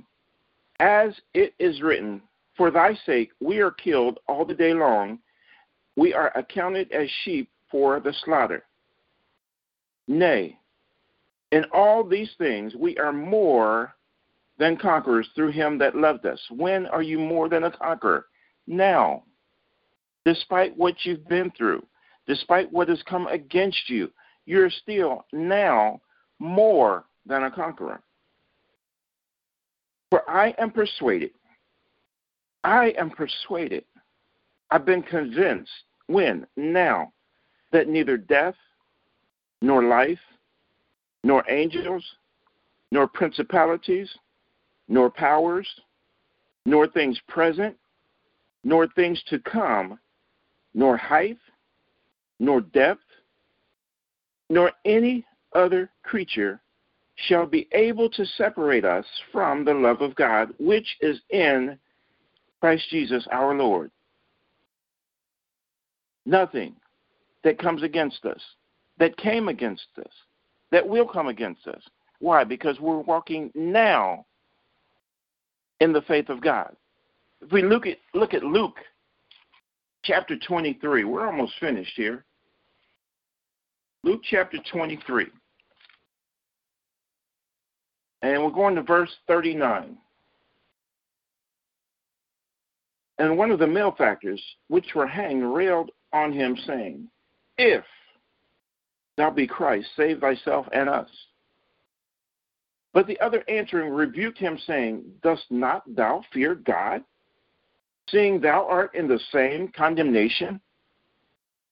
As 0.78 1.12
it 1.34 1.54
is 1.58 1.82
written, 1.82 2.22
For 2.56 2.70
thy 2.70 2.94
sake 3.06 3.30
we 3.40 3.58
are 3.58 3.70
killed 3.70 4.18
all 4.26 4.44
the 4.44 4.54
day 4.54 4.72
long, 4.72 5.18
we 5.96 6.14
are 6.14 6.32
accounted 6.36 6.90
as 6.92 7.08
sheep 7.24 7.50
for 7.70 8.00
the 8.00 8.14
slaughter. 8.24 8.64
Nay, 10.08 10.58
in 11.52 11.64
all 11.72 12.04
these 12.04 12.30
things 12.38 12.74
we 12.74 12.96
are 12.98 13.12
more 13.12 13.94
than 14.58 14.76
conquerors 14.76 15.28
through 15.34 15.52
him 15.52 15.78
that 15.78 15.96
loved 15.96 16.26
us. 16.26 16.40
When 16.50 16.86
are 16.86 17.02
you 17.02 17.18
more 17.18 17.48
than 17.48 17.64
a 17.64 17.70
conqueror? 17.70 18.26
Now. 18.66 19.24
Despite 20.26 20.76
what 20.76 20.94
you've 21.04 21.26
been 21.28 21.50
through, 21.56 21.84
despite 22.26 22.70
what 22.70 22.90
has 22.90 23.02
come 23.08 23.26
against 23.28 23.88
you, 23.88 24.10
you're 24.44 24.70
still 24.70 25.24
now 25.32 26.00
more 26.40 27.04
than 27.26 27.44
a 27.44 27.50
conqueror. 27.50 28.00
For 30.10 30.28
I 30.28 30.54
am 30.58 30.72
persuaded, 30.72 31.30
I 32.64 32.92
am 32.98 33.10
persuaded, 33.10 33.84
I've 34.72 34.84
been 34.84 35.02
convinced, 35.02 35.70
when? 36.08 36.46
Now, 36.56 37.12
that 37.70 37.88
neither 37.88 38.16
death, 38.16 38.56
nor 39.62 39.84
life, 39.84 40.18
nor 41.22 41.44
angels, 41.48 42.04
nor 42.90 43.06
principalities, 43.06 44.08
nor 44.88 45.10
powers, 45.10 45.68
nor 46.66 46.88
things 46.88 47.20
present, 47.28 47.76
nor 48.64 48.88
things 48.88 49.22
to 49.28 49.38
come, 49.38 49.98
nor 50.74 50.96
height, 50.96 51.38
nor 52.40 52.60
depth, 52.60 53.04
nor 54.48 54.72
any 54.84 55.24
other 55.54 55.90
creature 56.02 56.60
shall 57.16 57.46
be 57.46 57.68
able 57.72 58.08
to 58.10 58.24
separate 58.24 58.84
us 58.84 59.04
from 59.32 59.64
the 59.64 59.74
love 59.74 60.00
of 60.00 60.14
God, 60.14 60.54
which 60.58 60.96
is 61.00 61.20
in 61.30 61.78
Christ 62.60 62.88
Jesus 62.90 63.26
our 63.30 63.54
Lord. 63.54 63.90
Nothing 66.26 66.74
that 67.44 67.58
comes 67.58 67.82
against 67.82 68.24
us, 68.24 68.40
that 68.98 69.16
came 69.16 69.48
against 69.48 69.86
us, 69.98 70.12
that 70.70 70.86
will 70.86 71.06
come 71.06 71.28
against 71.28 71.66
us. 71.66 71.82
Why? 72.20 72.44
Because 72.44 72.78
we're 72.80 73.00
walking 73.00 73.50
now 73.54 74.26
in 75.80 75.92
the 75.92 76.02
faith 76.02 76.28
of 76.28 76.42
God. 76.42 76.76
If 77.40 77.50
we 77.52 77.62
look 77.62 77.86
at 77.86 77.96
look 78.14 78.34
at 78.34 78.44
Luke 78.44 78.76
chapter 80.04 80.36
23, 80.36 81.04
we're 81.04 81.26
almost 81.26 81.54
finished 81.58 81.92
here. 81.96 82.24
Luke 84.04 84.20
chapter 84.22 84.58
23. 84.70 85.26
And 88.22 88.42
we're 88.42 88.50
going 88.50 88.74
to 88.74 88.82
verse 88.82 89.14
39. 89.26 89.96
And 93.18 93.36
one 93.36 93.50
of 93.50 93.58
the 93.58 93.66
malefactors 93.66 94.42
which 94.68 94.94
were 94.94 95.06
hanged 95.06 95.44
railed 95.54 95.90
on 96.12 96.32
him, 96.32 96.56
saying, 96.66 97.08
If 97.58 97.84
thou 99.16 99.30
be 99.30 99.46
Christ, 99.46 99.88
save 99.96 100.20
thyself 100.20 100.66
and 100.72 100.88
us. 100.88 101.08
But 102.92 103.06
the 103.06 103.20
other 103.20 103.44
answering 103.48 103.92
rebuked 103.92 104.38
him, 104.38 104.58
saying, 104.66 105.04
Dost 105.22 105.44
not 105.50 105.82
thou 105.94 106.24
fear 106.32 106.54
God, 106.54 107.04
seeing 108.08 108.40
thou 108.40 108.66
art 108.66 108.94
in 108.94 109.06
the 109.06 109.20
same 109.32 109.68
condemnation? 109.68 110.60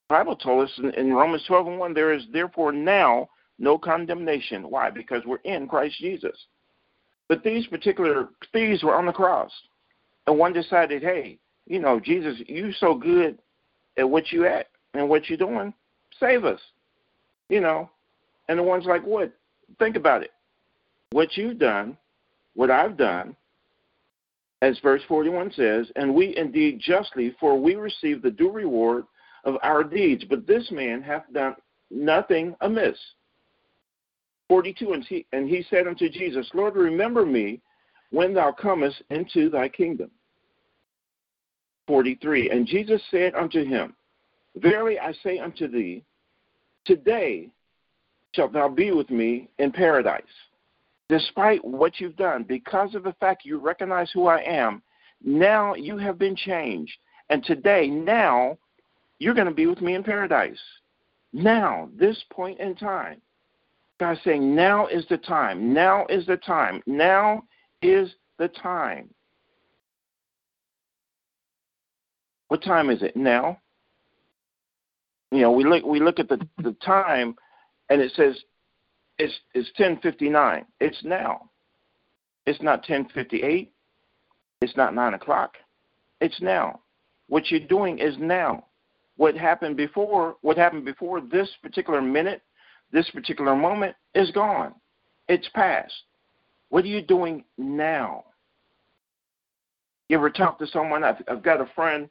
The 0.08 0.14
Bible 0.14 0.36
told 0.36 0.68
us 0.68 0.78
in, 0.78 0.90
in 0.94 1.12
Romans 1.12 1.44
12 1.46 1.66
and 1.66 1.78
1, 1.78 1.94
there 1.94 2.12
is 2.12 2.24
therefore 2.32 2.72
now 2.72 3.28
no 3.58 3.78
condemnation. 3.78 4.70
Why? 4.70 4.90
Because 4.90 5.22
we're 5.24 5.36
in 5.38 5.68
Christ 5.68 5.96
Jesus. 5.98 6.36
But 7.28 7.42
these 7.42 7.66
particular 7.66 8.28
thieves 8.52 8.82
were 8.82 8.94
on 8.94 9.06
the 9.06 9.12
cross. 9.12 9.50
And 10.26 10.38
one 10.38 10.52
decided, 10.52 11.02
hey, 11.02 11.38
you 11.66 11.78
know, 11.78 12.00
Jesus, 12.00 12.38
you're 12.46 12.72
so 12.72 12.94
good 12.94 13.38
at 13.96 14.08
what 14.08 14.32
you 14.32 14.46
at 14.46 14.68
and 14.94 15.08
what 15.08 15.28
you're 15.28 15.38
doing. 15.38 15.74
Save 16.18 16.44
us. 16.44 16.60
You 17.48 17.60
know. 17.60 17.90
And 18.48 18.58
the 18.58 18.62
one's 18.62 18.86
like, 18.86 19.04
what? 19.04 19.32
Think 19.78 19.96
about 19.96 20.22
it 20.22 20.30
what 21.10 21.36
you've 21.36 21.58
done, 21.58 21.96
what 22.54 22.70
I've 22.70 22.96
done, 22.96 23.36
as 24.62 24.78
verse 24.80 25.02
41 25.08 25.52
says, 25.52 25.86
and 25.96 26.14
we 26.14 26.36
indeed 26.36 26.80
justly, 26.80 27.34
for 27.38 27.58
we 27.58 27.76
receive 27.76 28.22
the 28.22 28.30
due 28.30 28.50
reward 28.50 29.04
of 29.44 29.56
our 29.62 29.84
deeds. 29.84 30.24
But 30.28 30.46
this 30.46 30.70
man 30.70 31.00
hath 31.00 31.24
done 31.32 31.54
nothing 31.90 32.56
amiss. 32.60 32.98
42, 34.48 34.92
and 34.92 35.04
he, 35.04 35.26
and 35.32 35.48
he 35.48 35.64
said 35.68 35.86
unto 35.86 36.08
Jesus, 36.08 36.48
Lord, 36.54 36.74
remember 36.76 37.26
me 37.26 37.60
when 38.10 38.32
thou 38.32 38.52
comest 38.52 39.02
into 39.10 39.50
thy 39.50 39.68
kingdom. 39.68 40.10
43, 41.86 42.50
and 42.50 42.66
Jesus 42.66 43.00
said 43.10 43.34
unto 43.34 43.64
him, 43.64 43.94
Verily 44.56 44.98
I 44.98 45.12
say 45.22 45.38
unto 45.38 45.68
thee, 45.68 46.02
today 46.84 47.48
shalt 48.32 48.52
thou 48.52 48.68
be 48.68 48.90
with 48.92 49.10
me 49.10 49.48
in 49.58 49.72
paradise 49.72 50.22
despite 51.08 51.64
what 51.64 52.00
you've 52.00 52.16
done, 52.16 52.44
because 52.44 52.94
of 52.94 53.02
the 53.02 53.14
fact 53.14 53.44
you 53.44 53.58
recognize 53.58 54.10
who 54.12 54.26
I 54.26 54.40
am, 54.42 54.82
now 55.24 55.74
you 55.74 55.96
have 55.96 56.18
been 56.18 56.36
changed. 56.36 56.92
And 57.30 57.44
today, 57.44 57.88
now, 57.88 58.58
you're 59.18 59.34
going 59.34 59.48
to 59.48 59.54
be 59.54 59.66
with 59.66 59.80
me 59.80 59.94
in 59.94 60.04
paradise. 60.04 60.58
Now, 61.32 61.88
this 61.96 62.22
point 62.30 62.60
in 62.60 62.74
time. 62.74 63.20
God's 63.98 64.20
saying, 64.24 64.54
now 64.54 64.86
is 64.86 65.04
the 65.08 65.18
time. 65.18 65.74
Now 65.74 66.06
is 66.08 66.24
the 66.26 66.36
time. 66.36 66.82
Now 66.86 67.42
is 67.82 68.10
the 68.38 68.48
time. 68.48 69.12
What 72.48 72.62
time 72.62 72.90
is 72.90 73.02
it 73.02 73.16
now? 73.16 73.58
You 75.30 75.40
know, 75.42 75.52
we 75.52 75.64
look 75.64 75.84
we 75.84 76.00
look 76.00 76.18
at 76.18 76.28
the, 76.28 76.38
the 76.62 76.74
time 76.84 77.34
and 77.90 78.00
it 78.00 78.12
says 78.12 78.38
it's 79.18 79.34
it's 79.52 79.70
10:59. 79.78 80.64
It's 80.80 81.04
now. 81.04 81.50
It's 82.46 82.62
not 82.62 82.84
10:58. 82.84 83.68
It's 84.62 84.76
not 84.76 84.94
nine 84.94 85.14
o'clock. 85.14 85.56
It's 86.20 86.40
now. 86.40 86.80
What 87.28 87.50
you're 87.50 87.60
doing 87.60 87.98
is 87.98 88.16
now. 88.18 88.64
what 89.18 89.36
happened 89.36 89.76
before, 89.76 90.36
what 90.40 90.56
happened 90.56 90.84
before 90.84 91.20
this 91.20 91.50
particular 91.60 92.00
minute, 92.00 92.40
this 92.92 93.08
particular 93.10 93.54
moment 93.54 93.94
is 94.14 94.30
gone. 94.30 94.74
It's 95.28 95.48
past. 95.54 95.92
What 96.70 96.84
are 96.84 96.88
you 96.88 97.02
doing 97.02 97.44
now? 97.56 98.24
You 100.08 100.16
ever 100.16 100.30
talk 100.30 100.58
to 100.58 100.66
someone? 100.66 101.04
I've, 101.04 101.22
I've 101.28 101.42
got 101.42 101.60
a 101.60 101.66
friend, 101.74 102.08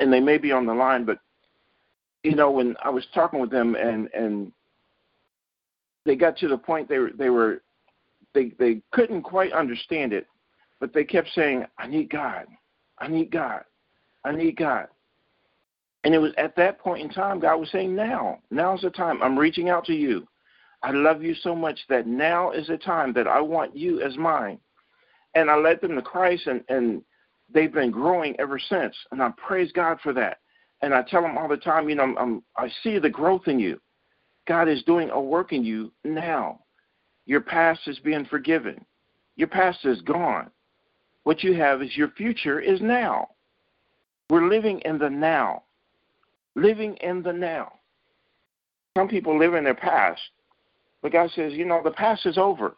and 0.00 0.12
they 0.12 0.20
may 0.20 0.38
be 0.38 0.52
on 0.52 0.66
the 0.66 0.74
line, 0.74 1.04
but 1.04 1.18
you 2.24 2.34
know, 2.34 2.50
when 2.50 2.74
I 2.82 2.90
was 2.90 3.06
talking 3.14 3.38
with 3.40 3.50
them, 3.50 3.76
and 3.76 4.08
and 4.14 4.50
they 6.04 6.16
got 6.16 6.36
to 6.38 6.48
the 6.48 6.58
point 6.58 6.88
they 6.88 6.98
were 6.98 7.10
they 7.16 7.30
were 7.30 7.62
they 8.32 8.52
they 8.58 8.80
couldn't 8.92 9.22
quite 9.22 9.52
understand 9.52 10.12
it, 10.12 10.26
but 10.80 10.92
they 10.92 11.04
kept 11.04 11.28
saying, 11.34 11.66
"I 11.78 11.86
need 11.86 12.10
God, 12.10 12.46
I 12.98 13.08
need 13.08 13.30
God, 13.30 13.64
I 14.24 14.32
need 14.32 14.56
God." 14.56 14.88
And 16.04 16.14
it 16.14 16.18
was 16.18 16.32
at 16.36 16.54
that 16.56 16.78
point 16.78 17.02
in 17.02 17.08
time 17.08 17.40
God 17.40 17.56
was 17.56 17.70
saying, 17.70 17.94
"Now, 17.94 18.38
now's 18.50 18.82
the 18.82 18.90
time. 18.90 19.22
I'm 19.22 19.38
reaching 19.38 19.70
out 19.70 19.84
to 19.86 19.94
you. 19.94 20.26
I 20.82 20.90
love 20.90 21.22
you 21.22 21.34
so 21.34 21.54
much 21.54 21.80
that 21.88 22.06
now 22.06 22.50
is 22.50 22.66
the 22.66 22.76
time 22.76 23.12
that 23.14 23.26
I 23.26 23.40
want 23.40 23.76
you 23.76 24.00
as 24.02 24.16
mine." 24.16 24.60
And 25.34 25.50
I 25.50 25.56
led 25.56 25.80
them 25.80 25.96
to 25.96 26.02
Christ, 26.02 26.46
and 26.46 26.62
and 26.68 27.02
they've 27.52 27.72
been 27.72 27.90
growing 27.90 28.38
ever 28.38 28.58
since. 28.58 28.94
And 29.10 29.22
I 29.22 29.30
praise 29.36 29.72
God 29.72 29.98
for 30.02 30.12
that. 30.12 30.38
And 30.82 30.94
I 30.94 31.02
tell 31.02 31.22
them 31.22 31.38
all 31.38 31.48
the 31.48 31.56
time, 31.56 31.88
you 31.88 31.94
know, 31.94 32.02
I'm, 32.02 32.18
I'm, 32.18 32.42
I 32.56 32.68
see 32.82 32.98
the 32.98 33.08
growth 33.08 33.48
in 33.48 33.58
you. 33.58 33.80
God 34.46 34.68
is 34.68 34.82
doing 34.82 35.10
a 35.10 35.20
work 35.20 35.52
in 35.52 35.64
you 35.64 35.92
now. 36.04 36.60
Your 37.26 37.40
past 37.40 37.80
is 37.86 37.98
being 38.00 38.26
forgiven. 38.26 38.84
Your 39.36 39.48
past 39.48 39.84
is 39.84 40.02
gone. 40.02 40.50
What 41.22 41.42
you 41.42 41.54
have 41.54 41.82
is 41.82 41.96
your 41.96 42.10
future 42.10 42.60
is 42.60 42.80
now. 42.82 43.28
We're 44.28 44.48
living 44.48 44.80
in 44.80 44.98
the 44.98 45.08
now. 45.08 45.63
Living 46.54 46.96
in 46.96 47.22
the 47.22 47.32
now. 47.32 47.72
Some 48.96 49.08
people 49.08 49.38
live 49.38 49.54
in 49.54 49.64
their 49.64 49.74
past, 49.74 50.20
but 51.02 51.12
God 51.12 51.30
says, 51.34 51.52
you 51.52 51.64
know, 51.64 51.80
the 51.82 51.90
past 51.90 52.26
is 52.26 52.38
over. 52.38 52.76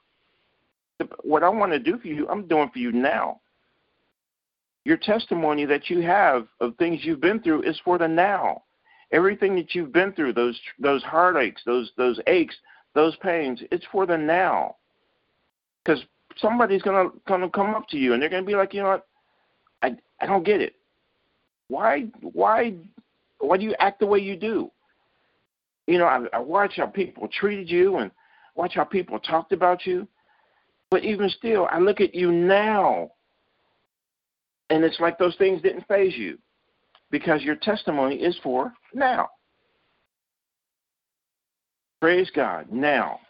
What 1.23 1.43
I 1.43 1.49
want 1.51 1.73
to 1.73 1.79
do 1.79 1.99
for 1.99 2.09
you, 2.09 2.27
I'm 2.29 2.49
doing 2.49 2.71
for 2.73 2.79
you 2.79 2.91
now. 2.91 3.41
Your 4.85 4.97
testimony 4.97 5.67
that 5.67 5.91
you 5.91 6.01
have 6.01 6.47
of 6.61 6.77
things 6.77 7.01
you've 7.03 7.21
been 7.21 7.43
through 7.43 7.63
is 7.63 7.79
for 7.85 7.99
the 7.99 8.09
now. 8.09 8.63
Everything 9.13 9.55
that 9.57 9.75
you've 9.75 9.93
been 9.93 10.13
through, 10.13 10.33
those 10.33 10.59
those 10.79 11.03
heartaches, 11.03 11.61
those 11.67 11.91
those 11.97 12.19
aches, 12.27 12.55
those 12.95 13.15
pains, 13.17 13.61
it's 13.71 13.85
for 13.93 14.07
the 14.07 14.17
now. 14.17 14.77
Because 15.85 16.03
somebody's 16.39 16.83
gonna 16.83 17.11
gonna 17.27 17.51
come 17.51 17.75
up 17.75 17.89
to 17.89 17.99
you 17.99 18.15
and 18.15 18.23
they're 18.23 18.29
gonna 18.29 18.43
be 18.43 18.57
like, 18.57 18.73
you 18.75 18.83
know 18.83 18.89
what, 18.89 19.07
I 19.83 19.97
I 20.21 20.27
don't 20.27 20.45
get 20.45 20.61
it. 20.61 20.75
Why 21.69 22.07
why 22.21 22.75
why 23.39 23.57
do 23.57 23.65
you 23.65 23.75
act 23.79 24.01
the 24.01 24.07
way 24.07 24.19
you 24.19 24.37
do? 24.37 24.71
You 25.87 25.99
know, 25.99 26.07
I, 26.07 26.25
I 26.33 26.39
watch 26.39 26.75
how 26.77 26.87
people 26.87 27.29
treated 27.29 27.71
you 27.71 27.97
and 27.97 28.11
watch 28.55 28.75
how 28.75 28.85
people 28.85 29.19
talked 29.19 29.53
about 29.53 29.87
you. 29.87 30.09
But 30.91 31.05
even 31.05 31.29
still, 31.29 31.69
I 31.71 31.79
look 31.79 32.01
at 32.01 32.15
you 32.15 32.31
now, 32.33 33.11
and 34.71 34.85
it's 34.85 35.01
like 35.01 35.19
those 35.19 35.37
things 35.37 35.63
didn't 35.63 35.87
phase 35.87 36.17
you 36.17 36.39
because 37.11 37.43
your 37.43 37.57
testimony 37.57 38.17
is 38.17 38.37
for 38.43 38.73
now. 38.95 39.29
Praise 42.01 42.31
God. 42.35 42.71
Now, 42.71 43.21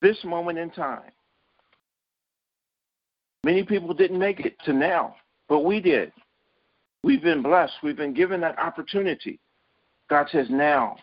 this 0.00 0.18
moment 0.24 0.58
in 0.58 0.70
time. 0.70 1.10
Many 3.42 3.62
people 3.62 3.92
didn't 3.94 4.18
make 4.18 4.40
it 4.40 4.56
to 4.64 4.72
now, 4.72 5.16
but 5.48 5.60
we 5.60 5.80
did. 5.80 6.12
We've 7.04 7.22
been 7.22 7.42
blessed. 7.42 7.74
We've 7.82 7.96
been 7.96 8.14
given 8.14 8.40
that 8.40 8.58
opportunity. 8.58 9.38
God 10.08 10.26
says, 10.32 10.46
now. 10.48 10.96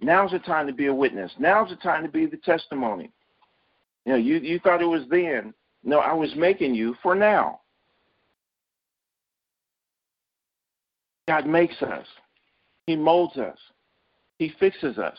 Now's 0.00 0.30
the 0.30 0.38
time 0.38 0.68
to 0.68 0.72
be 0.72 0.86
a 0.86 0.94
witness. 0.94 1.32
Now's 1.40 1.70
the 1.70 1.76
time 1.76 2.04
to 2.04 2.08
be 2.08 2.26
the 2.26 2.36
testimony. 2.36 3.10
You 4.06 4.12
know, 4.12 4.18
you, 4.18 4.36
you 4.36 4.60
thought 4.60 4.80
it 4.80 4.86
was 4.86 5.02
then. 5.10 5.52
No, 5.82 5.98
I 5.98 6.12
was 6.12 6.32
making 6.36 6.76
you 6.76 6.94
for 7.02 7.16
now. 7.16 7.60
God 11.26 11.46
makes 11.46 11.82
us. 11.82 12.06
He 12.86 12.94
molds 12.94 13.36
us. 13.36 13.58
He 14.38 14.52
fixes 14.60 14.96
us. 14.96 15.18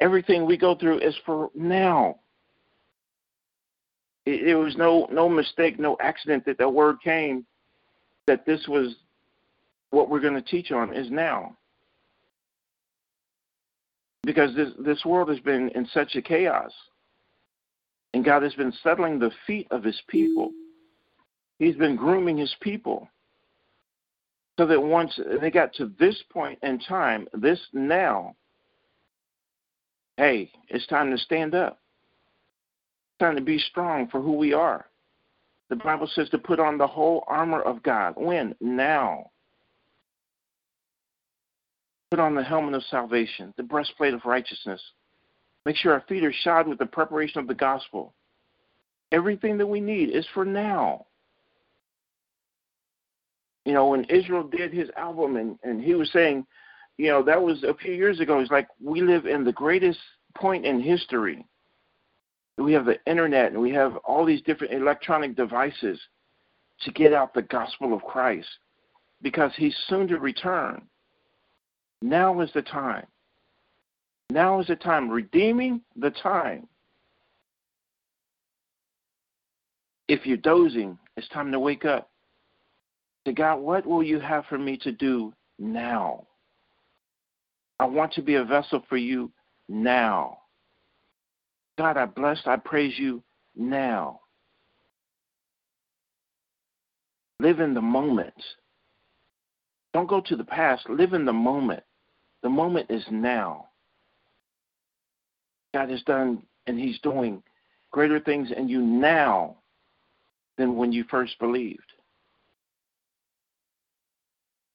Everything 0.00 0.44
we 0.44 0.58
go 0.58 0.74
through 0.74 0.98
is 0.98 1.14
for 1.24 1.48
now. 1.54 2.16
It, 4.26 4.48
it 4.48 4.54
was 4.54 4.76
no 4.76 5.08
no 5.10 5.28
mistake, 5.28 5.78
no 5.78 5.96
accident 6.00 6.44
that 6.46 6.58
that 6.58 6.72
word 6.72 6.96
came. 7.02 7.44
That 8.30 8.46
this 8.46 8.68
was 8.68 8.94
what 9.90 10.08
we're 10.08 10.20
going 10.20 10.34
to 10.34 10.40
teach 10.40 10.70
on 10.70 10.94
is 10.94 11.10
now. 11.10 11.56
Because 14.22 14.54
this 14.54 14.68
this 14.78 15.04
world 15.04 15.28
has 15.30 15.40
been 15.40 15.68
in 15.70 15.84
such 15.92 16.14
a 16.14 16.22
chaos. 16.22 16.70
And 18.14 18.24
God 18.24 18.44
has 18.44 18.54
been 18.54 18.72
settling 18.84 19.18
the 19.18 19.32
feet 19.48 19.66
of 19.72 19.82
his 19.82 20.00
people. 20.06 20.52
He's 21.58 21.74
been 21.74 21.96
grooming 21.96 22.36
his 22.36 22.54
people 22.60 23.08
so 24.56 24.64
that 24.64 24.80
once 24.80 25.18
they 25.40 25.50
got 25.50 25.74
to 25.74 25.90
this 25.98 26.22
point 26.32 26.60
in 26.62 26.78
time, 26.78 27.26
this 27.34 27.58
now, 27.72 28.36
hey, 30.18 30.52
it's 30.68 30.86
time 30.86 31.10
to 31.10 31.18
stand 31.18 31.56
up. 31.56 31.80
It's 33.08 33.18
time 33.18 33.34
to 33.34 33.42
be 33.42 33.58
strong 33.58 34.06
for 34.06 34.20
who 34.20 34.34
we 34.36 34.52
are. 34.52 34.86
The 35.70 35.76
Bible 35.76 36.08
says 36.14 36.28
to 36.30 36.38
put 36.38 36.60
on 36.60 36.76
the 36.76 36.86
whole 36.86 37.24
armor 37.26 37.62
of 37.62 37.82
God. 37.82 38.14
When? 38.16 38.54
Now. 38.60 39.30
Put 42.10 42.20
on 42.20 42.34
the 42.34 42.42
helmet 42.42 42.74
of 42.74 42.82
salvation, 42.90 43.54
the 43.56 43.62
breastplate 43.62 44.12
of 44.12 44.24
righteousness. 44.24 44.82
Make 45.64 45.76
sure 45.76 45.92
our 45.92 46.04
feet 46.08 46.24
are 46.24 46.32
shod 46.32 46.68
with 46.68 46.78
the 46.78 46.86
preparation 46.86 47.40
of 47.40 47.46
the 47.46 47.54
gospel. 47.54 48.12
Everything 49.12 49.56
that 49.58 49.66
we 49.66 49.80
need 49.80 50.10
is 50.10 50.26
for 50.34 50.44
now 50.44 51.06
you 53.64 53.72
know, 53.72 53.88
when 53.88 54.04
Israel 54.04 54.42
did 54.42 54.72
his 54.72 54.88
album 54.96 55.36
and, 55.36 55.58
and 55.62 55.82
he 55.82 55.94
was 55.94 56.10
saying, 56.12 56.46
you 56.98 57.08
know, 57.08 57.22
that 57.22 57.40
was 57.40 57.62
a 57.62 57.74
few 57.74 57.92
years 57.92 58.20
ago. 58.20 58.40
He's 58.40 58.50
like, 58.50 58.68
we 58.82 59.00
live 59.00 59.26
in 59.26 59.44
the 59.44 59.52
greatest 59.52 59.98
point 60.36 60.64
in 60.64 60.80
history. 60.80 61.46
We 62.60 62.74
have 62.74 62.84
the 62.84 62.98
internet 63.06 63.52
and 63.52 63.60
we 63.60 63.72
have 63.72 63.96
all 63.98 64.24
these 64.24 64.42
different 64.42 64.74
electronic 64.74 65.34
devices 65.34 65.98
to 66.82 66.92
get 66.92 67.14
out 67.14 67.32
the 67.32 67.42
gospel 67.42 67.94
of 67.94 68.02
Christ 68.02 68.48
because 69.22 69.52
he's 69.56 69.76
soon 69.88 70.06
to 70.08 70.18
return. 70.18 70.82
Now 72.02 72.40
is 72.40 72.50
the 72.52 72.62
time. 72.62 73.06
Now 74.30 74.60
is 74.60 74.66
the 74.66 74.76
time. 74.76 75.08
Redeeming 75.08 75.80
the 75.96 76.10
time. 76.10 76.66
If 80.08 80.26
you're 80.26 80.36
dozing, 80.36 80.98
it's 81.16 81.28
time 81.28 81.52
to 81.52 81.60
wake 81.60 81.84
up. 81.84 82.10
Say, 83.26 83.32
God, 83.32 83.56
what 83.56 83.86
will 83.86 84.02
you 84.02 84.20
have 84.20 84.44
for 84.46 84.58
me 84.58 84.76
to 84.78 84.92
do 84.92 85.32
now? 85.58 86.26
I 87.78 87.86
want 87.86 88.12
to 88.14 88.22
be 88.22 88.34
a 88.34 88.44
vessel 88.44 88.82
for 88.88 88.96
you 88.96 89.30
now. 89.68 90.38
God, 91.80 91.96
I 91.96 92.04
bless, 92.04 92.42
I 92.44 92.56
praise 92.56 92.92
you 92.98 93.22
now. 93.56 94.20
Live 97.38 97.60
in 97.60 97.72
the 97.72 97.80
moment. 97.80 98.34
Don't 99.94 100.06
go 100.06 100.20
to 100.20 100.36
the 100.36 100.44
past. 100.44 100.90
Live 100.90 101.14
in 101.14 101.24
the 101.24 101.32
moment. 101.32 101.82
The 102.42 102.50
moment 102.50 102.90
is 102.90 103.02
now. 103.10 103.68
God 105.72 105.88
has 105.88 106.02
done 106.02 106.42
and 106.66 106.78
He's 106.78 106.98
doing 106.98 107.42
greater 107.90 108.20
things 108.20 108.50
in 108.54 108.68
you 108.68 108.82
now 108.82 109.56
than 110.58 110.76
when 110.76 110.92
you 110.92 111.04
first 111.10 111.38
believed 111.38 111.80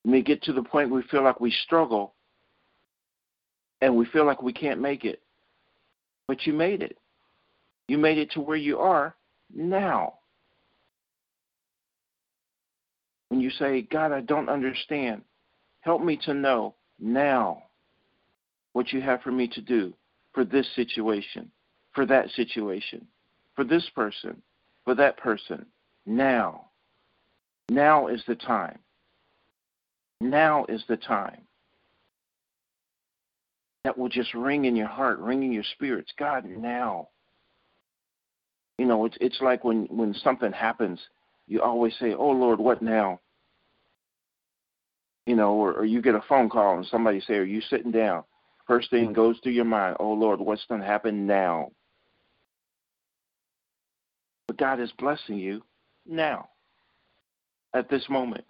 may 0.03 0.23
get 0.23 0.41
to 0.41 0.53
the 0.53 0.63
point 0.63 0.89
where 0.89 1.01
we 1.01 1.07
feel 1.09 1.23
like 1.23 1.39
we 1.39 1.51
struggle 1.65 2.15
and 3.81 3.95
we 3.95 4.07
feel 4.07 4.25
like 4.25 4.41
we 4.41 4.53
can't 4.53 4.81
make 4.81 5.05
it. 5.05 5.21
But 6.27 6.45
you 6.45 6.53
made 6.53 6.81
it. 6.81 6.97
You 7.87 7.97
made 7.97 8.17
it 8.17 8.31
to 8.31 8.41
where 8.41 8.57
you 8.57 8.79
are 8.79 9.15
now. 9.53 10.15
When 13.29 13.39
you 13.39 13.49
say, 13.51 13.81
God, 13.81 14.11
I 14.11 14.21
don't 14.21 14.49
understand, 14.49 15.21
help 15.81 16.01
me 16.01 16.17
to 16.25 16.33
know 16.33 16.75
now 16.99 17.63
what 18.73 18.91
you 18.91 19.01
have 19.01 19.21
for 19.21 19.31
me 19.31 19.47
to 19.49 19.61
do 19.61 19.93
for 20.33 20.43
this 20.45 20.67
situation, 20.75 21.49
for 21.93 22.05
that 22.05 22.29
situation, 22.31 23.07
for 23.55 23.63
this 23.63 23.89
person, 23.95 24.41
for 24.83 24.95
that 24.95 25.17
person. 25.17 25.65
Now. 26.05 26.65
Now 27.69 28.07
is 28.07 28.21
the 28.27 28.35
time. 28.35 28.79
Now 30.21 30.65
is 30.69 30.83
the 30.87 30.97
time. 30.97 31.41
That 33.85 33.97
will 33.97 34.09
just 34.09 34.33
ring 34.33 34.65
in 34.65 34.75
your 34.75 34.87
heart, 34.87 35.19
ring 35.19 35.43
in 35.43 35.51
your 35.51 35.63
spirits. 35.75 36.11
God, 36.17 36.43
now. 36.43 37.09
You 38.79 38.85
know, 38.85 39.05
it's 39.05 39.15
it's 39.21 39.39
like 39.41 39.63
when 39.63 39.85
when 39.85 40.13
something 40.15 40.51
happens, 40.51 40.99
you 41.47 41.61
always 41.61 41.93
say, 41.99 42.13
"Oh 42.13 42.31
Lord, 42.31 42.59
what 42.59 42.81
now?" 42.81 43.19
you 45.25 45.35
know, 45.35 45.53
or, 45.53 45.73
or 45.73 45.85
you 45.85 46.01
get 46.01 46.15
a 46.15 46.23
phone 46.27 46.49
call 46.49 46.77
and 46.77 46.85
somebody 46.87 47.19
say, 47.21 47.35
"Are 47.35 47.43
you 47.43 47.61
sitting 47.61 47.91
down?" 47.91 48.23
First 48.67 48.89
thing 48.89 49.05
mm-hmm. 49.05 49.13
goes 49.13 49.39
through 49.41 49.53
your 49.53 49.65
mind, 49.65 49.97
"Oh 49.99 50.13
Lord, 50.13 50.39
what's 50.39 50.65
going 50.65 50.81
to 50.81 50.87
happen 50.87 51.27
now?" 51.27 51.71
But 54.47 54.57
God 54.57 54.79
is 54.79 54.91
blessing 54.97 55.37
you 55.37 55.63
now, 56.07 56.49
at 57.73 57.89
this 57.89 58.09
moment. 58.09 58.45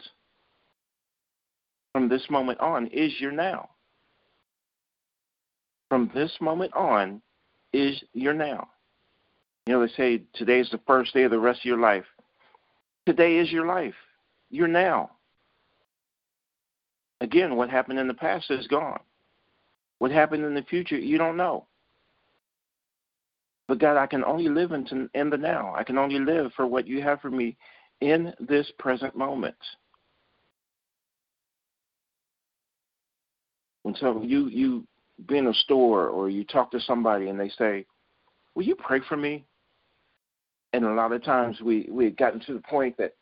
From 1.93 2.09
this 2.09 2.25
moment 2.29 2.59
on 2.59 2.87
is 2.87 3.11
your 3.19 3.31
now. 3.31 3.69
From 5.89 6.09
this 6.13 6.31
moment 6.41 6.73
on 6.73 7.21
is 7.73 8.03
your 8.13 8.33
now. 8.33 8.69
You 9.65 9.73
know, 9.73 9.85
they 9.85 9.93
say 9.93 10.21
today 10.33 10.59
is 10.59 10.69
the 10.71 10.79
first 10.85 11.13
day 11.13 11.23
of 11.23 11.31
the 11.31 11.39
rest 11.39 11.61
of 11.61 11.65
your 11.65 11.79
life. 11.79 12.05
Today 13.05 13.37
is 13.37 13.51
your 13.51 13.65
life. 13.65 13.95
You're 14.49 14.67
now. 14.67 15.11
Again, 17.21 17.55
what 17.55 17.69
happened 17.69 17.99
in 17.99 18.07
the 18.07 18.13
past 18.13 18.51
is 18.51 18.67
gone. 18.67 18.99
What 19.99 20.11
happened 20.11 20.43
in 20.43 20.53
the 20.53 20.63
future, 20.63 20.97
you 20.97 21.17
don't 21.17 21.37
know. 21.37 21.65
But 23.67 23.79
God, 23.79 23.97
I 23.97 24.05
can 24.05 24.23
only 24.23 24.49
live 24.49 24.71
in, 24.71 25.09
in 25.13 25.29
the 25.29 25.37
now. 25.37 25.73
I 25.75 25.83
can 25.83 25.97
only 25.97 26.19
live 26.19 26.51
for 26.55 26.67
what 26.67 26.87
you 26.87 27.01
have 27.01 27.21
for 27.21 27.31
me 27.31 27.57
in 28.01 28.33
this 28.39 28.71
present 28.77 29.15
moment. 29.15 29.55
When 33.83 33.95
so 33.95 34.21
you 34.23 34.47
you 34.47 34.85
be 35.27 35.37
in 35.37 35.47
a 35.47 35.53
store 35.53 36.07
or 36.07 36.29
you 36.29 36.43
talk 36.43 36.71
to 36.71 36.79
somebody 36.79 37.29
and 37.29 37.39
they 37.39 37.49
say, 37.49 37.85
"Will 38.53 38.63
you 38.63 38.75
pray 38.75 38.99
for 39.07 39.17
me?" 39.17 39.45
And 40.73 40.85
a 40.85 40.93
lot 40.93 41.11
of 41.11 41.23
times 41.23 41.61
we 41.61 41.87
we 41.89 42.05
had 42.05 42.17
gotten 42.17 42.39
to 42.41 42.53
the 42.53 42.61
point 42.61 42.97
that 42.97 43.15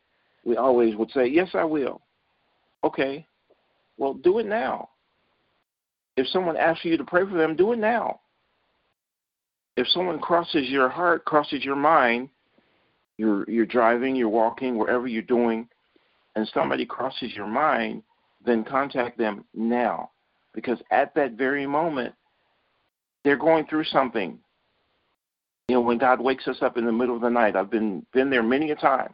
we 0.44 0.58
always 0.58 0.96
would 0.96 1.12
say, 1.12 1.28
"Yes, 1.28 1.50
I 1.54 1.64
will." 1.64 2.02
Okay, 2.84 3.26
well, 3.98 4.14
do 4.14 4.40
it 4.40 4.46
now. 4.46 4.90
If 6.18 6.28
someone 6.28 6.58
asks 6.58 6.86
you 6.86 6.98
to 6.98 7.04
pray 7.04 7.26
for 7.26 7.38
them, 7.38 7.56
do 7.56 7.72
it 7.72 7.80
now. 7.80 8.20
If 9.76 9.88
someone 9.90 10.20
crosses 10.20 10.70
your 10.70 10.90
heart, 10.90 11.26
crosses 11.26 11.64
your 11.64 11.76
mind, 11.76 12.30
you're 13.18 13.50
you're 13.50 13.66
driving, 13.66 14.16
you're 14.16 14.30
walking, 14.30 14.78
wherever 14.78 15.08
you're 15.08 15.22
doing, 15.22 15.68
and 16.36 16.48
somebody 16.54 16.86
crosses 16.86 17.34
your 17.36 17.48
mind, 17.48 18.04
then 18.46 18.64
contact 18.64 19.18
them 19.18 19.46
now. 19.54 20.12
Because 20.54 20.80
at 20.92 21.16
that 21.16 21.34
very 21.34 21.66
moment, 21.66 22.14
they're 23.24 23.38
going 23.38 23.66
through 23.66 23.86
something. 23.86 24.40
You 25.68 25.76
know, 25.76 25.82
when 25.82 25.98
God 25.98 26.22
wakes 26.22 26.48
us 26.48 26.62
up 26.62 26.78
in 26.78 26.86
the 26.86 26.92
middle 26.92 27.16
of 27.16 27.22
the 27.22 27.30
night, 27.30 27.56
I've 27.56 27.72
been 27.72 28.06
been 28.12 28.30
there 28.30 28.44
many 28.44 28.72
a 28.72 28.76
time, 28.76 29.14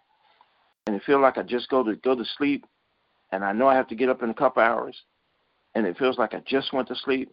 and 0.87 0.95
it 0.95 1.03
feel 1.03 1.21
like 1.21 1.37
I 1.37 1.43
just 1.43 1.69
go 1.69 1.83
to 1.83 1.95
go 1.97 2.15
to 2.15 2.25
sleep, 2.37 2.65
and 3.31 3.43
I 3.43 3.53
know 3.53 3.67
I 3.67 3.75
have 3.75 3.87
to 3.89 3.95
get 3.95 4.09
up 4.09 4.23
in 4.23 4.29
a 4.29 4.33
couple 4.33 4.63
hours, 4.63 4.97
and 5.75 5.85
it 5.85 5.97
feels 5.97 6.17
like 6.17 6.33
I 6.33 6.41
just 6.45 6.73
went 6.73 6.87
to 6.87 6.95
sleep, 6.95 7.31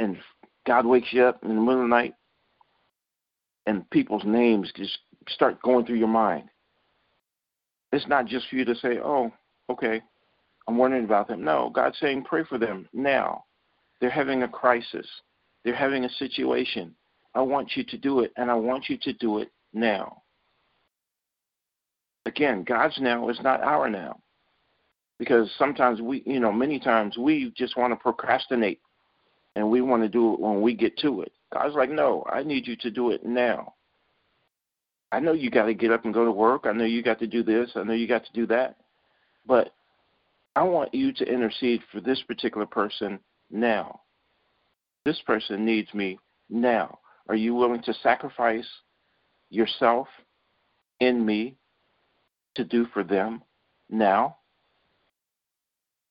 and 0.00 0.18
God 0.66 0.84
wakes 0.84 1.08
you 1.12 1.24
up 1.24 1.42
in 1.42 1.48
the 1.48 1.54
middle 1.54 1.76
of 1.76 1.80
the 1.80 1.88
night, 1.88 2.14
and 3.66 3.88
people's 3.90 4.24
names 4.24 4.70
just 4.76 4.98
start 5.28 5.60
going 5.62 5.86
through 5.86 5.96
your 5.96 6.08
mind. 6.08 6.50
It's 7.90 8.06
not 8.06 8.26
just 8.26 8.48
for 8.48 8.56
you 8.56 8.66
to 8.66 8.74
say, 8.74 8.98
"Oh, 8.98 9.32
okay, 9.70 10.02
I'm 10.66 10.76
wondering 10.76 11.04
about 11.04 11.28
them." 11.28 11.44
No, 11.44 11.70
God's 11.70 11.98
saying, 11.98 12.24
"Pray 12.24 12.44
for 12.44 12.58
them 12.58 12.88
now. 12.92 13.44
They're 14.00 14.10
having 14.10 14.42
a 14.42 14.48
crisis. 14.48 15.08
They're 15.62 15.74
having 15.74 16.04
a 16.04 16.10
situation. 16.10 16.94
I 17.34 17.42
want 17.42 17.76
you 17.76 17.84
to 17.84 17.98
do 17.98 18.20
it, 18.20 18.32
and 18.36 18.50
I 18.50 18.54
want 18.54 18.88
you 18.88 18.96
to 18.98 19.12
do 19.12 19.38
it 19.38 19.50
now." 19.72 20.22
Again, 22.26 22.64
God's 22.64 22.98
now 23.00 23.28
is 23.28 23.40
not 23.42 23.62
our 23.62 23.88
now 23.90 24.20
because 25.18 25.50
sometimes 25.58 26.00
we, 26.00 26.22
you 26.26 26.40
know, 26.40 26.52
many 26.52 26.78
times 26.78 27.16
we 27.16 27.52
just 27.56 27.76
want 27.76 27.92
to 27.92 27.96
procrastinate 27.96 28.80
and 29.56 29.70
we 29.70 29.80
want 29.80 30.02
to 30.02 30.08
do 30.08 30.34
it 30.34 30.40
when 30.40 30.60
we 30.60 30.74
get 30.74 30.96
to 30.98 31.22
it. 31.22 31.32
God's 31.52 31.74
like, 31.74 31.90
no, 31.90 32.24
I 32.30 32.42
need 32.42 32.66
you 32.66 32.76
to 32.76 32.90
do 32.90 33.10
it 33.10 33.24
now. 33.24 33.74
I 35.12 35.20
know 35.20 35.32
you 35.32 35.50
got 35.50 35.66
to 35.66 35.74
get 35.74 35.92
up 35.92 36.04
and 36.04 36.12
go 36.12 36.24
to 36.24 36.32
work. 36.32 36.62
I 36.64 36.72
know 36.72 36.84
you 36.84 37.02
got 37.02 37.20
to 37.20 37.26
do 37.26 37.44
this. 37.44 37.70
I 37.76 37.84
know 37.84 37.92
you 37.92 38.08
got 38.08 38.24
to 38.24 38.32
do 38.32 38.46
that. 38.48 38.76
But 39.46 39.72
I 40.56 40.62
want 40.62 40.94
you 40.94 41.12
to 41.12 41.24
intercede 41.24 41.82
for 41.90 42.00
this 42.00 42.22
particular 42.22 42.66
person 42.66 43.18
now. 43.50 44.00
This 45.04 45.20
person 45.26 45.64
needs 45.64 45.92
me 45.92 46.18
now. 46.48 46.98
Are 47.28 47.34
you 47.34 47.54
willing 47.54 47.82
to 47.82 47.94
sacrifice 48.02 48.66
yourself 49.50 50.06
in 51.00 51.24
me 51.24 51.56
to 52.54 52.64
do 52.64 52.86
for 52.92 53.02
them 53.02 53.42
now? 53.90 54.36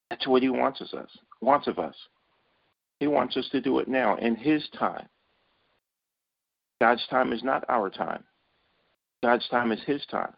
That's 0.09 0.27
what 0.27 0.43
he 0.43 0.49
wants 0.49 0.81
us. 0.81 0.93
Wants 1.41 1.67
of 1.67 1.79
us. 1.79 1.95
He 2.99 3.07
wants 3.07 3.35
us 3.37 3.47
to 3.51 3.61
do 3.61 3.79
it 3.79 3.87
now 3.87 4.15
in 4.17 4.35
his 4.35 4.67
time. 4.77 5.07
God's 6.79 7.05
time 7.07 7.33
is 7.33 7.43
not 7.43 7.63
our 7.69 7.89
time. 7.89 8.23
God's 9.21 9.47
time 9.47 9.71
is 9.71 9.79
his 9.85 10.05
time. 10.11 10.33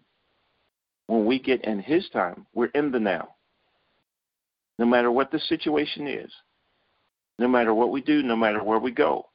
When 1.07 1.25
we 1.25 1.39
get 1.39 1.65
in 1.65 1.79
his 1.79 2.07
time, 2.09 2.45
we're 2.53 2.67
in 2.67 2.91
the 2.91 2.99
now. 2.99 3.29
No 4.77 4.85
matter 4.85 5.11
what 5.11 5.31
the 5.31 5.39
situation 5.39 6.07
is, 6.07 6.31
no 7.39 7.47
matter 7.47 7.73
what 7.73 7.91
we 7.91 8.01
do, 8.01 8.23
no 8.23 8.35
matter 8.35 8.63
where 8.63 8.79
we 8.79 8.91
go, 8.91 9.27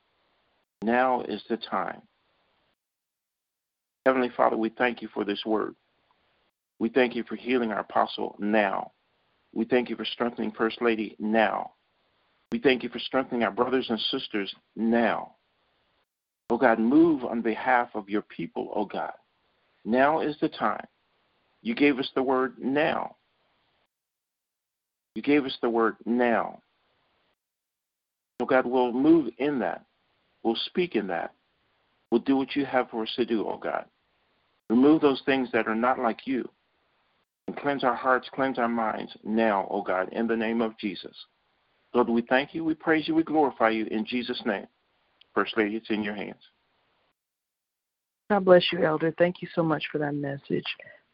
now 0.83 1.23
is 1.23 1.43
the 1.49 1.57
time. 1.57 2.03
Heavenly 4.07 4.31
Father, 4.37 4.57
we 4.57 4.71
thank 4.71 5.03
you 5.03 5.09
for 5.13 5.25
this 5.25 5.45
word. 5.45 5.75
We 6.79 6.89
thank 6.89 7.15
you 7.15 7.25
for 7.25 7.37
healing 7.37 7.71
our 7.71 7.81
apostle 7.81 8.37
now. 8.39 8.93
We 9.53 9.65
thank 9.65 9.91
you 9.91 9.97
for 9.97 10.05
strengthening 10.05 10.53
First 10.53 10.81
Lady 10.81 11.17
now. 11.19 11.73
We 12.53 12.59
thank 12.59 12.83
you 12.83 12.89
for 12.89 12.99
strengthening 12.99 13.43
our 13.43 13.51
brothers 13.51 13.87
and 13.91 14.01
sisters 14.01 14.55
now. 14.75 15.35
Oh 16.49 16.59
God, 16.59 16.79
move 16.79 17.25
on 17.25 17.43
behalf 17.43 17.91
of 17.95 18.09
your 18.09 18.23
people, 18.23 18.73
oh 18.75 18.85
God. 18.85 19.13
Now 19.85 20.21
is 20.21 20.37
the 20.41 20.49
time. 20.49 20.87
You 21.63 21.75
gave 21.75 21.99
us 21.99 22.11
the 22.15 22.23
word 22.23 22.55
now. 22.59 23.17
You 25.15 25.23
gave 25.23 25.45
us 25.45 25.57
the 25.61 25.71
word 25.71 25.97
now. 26.05 26.61
Oh 28.41 28.47
God, 28.47 28.67
we'll 28.67 28.93
move 28.93 29.33
in 29.39 29.59
that. 29.59 29.85
We'll 30.43 30.57
speak 30.67 30.97
in 30.97 31.07
that. 31.09 31.35
We'll 32.11 32.23
do 32.23 32.37
what 32.37 32.57
you 32.57 32.65
have 32.65 32.91
for 32.91 33.03
us 33.03 33.13
to 33.17 33.25
do, 33.25 33.47
oh 33.47 33.59
God. 33.59 33.85
Remove 34.69 35.01
those 35.01 35.23
things 35.27 35.49
that 35.53 35.67
are 35.67 35.75
not 35.75 35.99
like 35.99 36.27
you 36.27 36.49
and 37.47 37.57
cleanse 37.57 37.85
our 37.85 37.95
hearts, 37.95 38.29
cleanse 38.33 38.59
our 38.59 38.69
minds 38.69 39.13
now, 39.25 39.67
oh 39.71 39.83
God, 39.83 40.09
in 40.13 40.27
the 40.27 40.37
name 40.37 40.63
of 40.63 40.79
Jesus. 40.79 41.15
Lord, 41.93 42.09
we 42.09 42.23
thank 42.23 42.55
you, 42.55 42.65
we 42.65 42.75
praise 42.75 43.09
you, 43.09 43.15
we 43.15 43.25
glorify 43.25 43.71
you 43.71 43.87
in 43.87 44.07
Jesus' 44.07 44.41
name. 44.47 44.67
First 45.35 45.57
Lady, 45.57 45.77
it's 45.77 45.91
in 45.91 46.03
your 46.03 46.15
hands. 46.15 46.41
God 48.31 48.45
bless 48.45 48.63
you, 48.73 48.85
Elder. 48.85 49.13
Thank 49.19 49.43
you 49.43 49.49
so 49.55 49.63
much 49.63 49.83
for 49.91 49.99
that 49.99 50.15
message. 50.15 50.65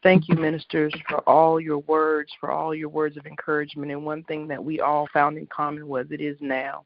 Thank 0.07 0.29
you, 0.29 0.35
ministers, 0.35 0.93
for 1.09 1.17
all 1.27 1.59
your 1.59 1.79
words, 1.79 2.31
for 2.39 2.49
all 2.49 2.73
your 2.73 2.87
words 2.87 3.17
of 3.17 3.25
encouragement. 3.25 3.91
And 3.91 4.05
one 4.05 4.23
thing 4.23 4.47
that 4.47 4.63
we 4.63 4.79
all 4.79 5.05
found 5.11 5.37
in 5.37 5.45
common 5.47 5.85
was 5.85 6.05
it 6.11 6.21
is 6.21 6.37
now. 6.39 6.85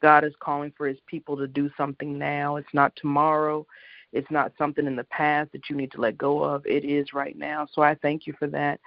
God 0.00 0.24
is 0.24 0.32
calling 0.40 0.72
for 0.74 0.88
his 0.88 0.96
people 1.06 1.36
to 1.36 1.46
do 1.46 1.70
something 1.76 2.18
now. 2.18 2.56
It's 2.56 2.72
not 2.72 2.96
tomorrow. 2.96 3.66
It's 4.14 4.30
not 4.30 4.54
something 4.56 4.86
in 4.86 4.96
the 4.96 5.04
past 5.04 5.52
that 5.52 5.68
you 5.68 5.76
need 5.76 5.92
to 5.92 6.00
let 6.00 6.16
go 6.16 6.42
of. 6.42 6.64
It 6.64 6.86
is 6.86 7.12
right 7.12 7.36
now. 7.36 7.68
So 7.74 7.82
I 7.82 7.94
thank 7.96 8.26
you 8.26 8.32
for 8.38 8.46
that. 8.46 8.80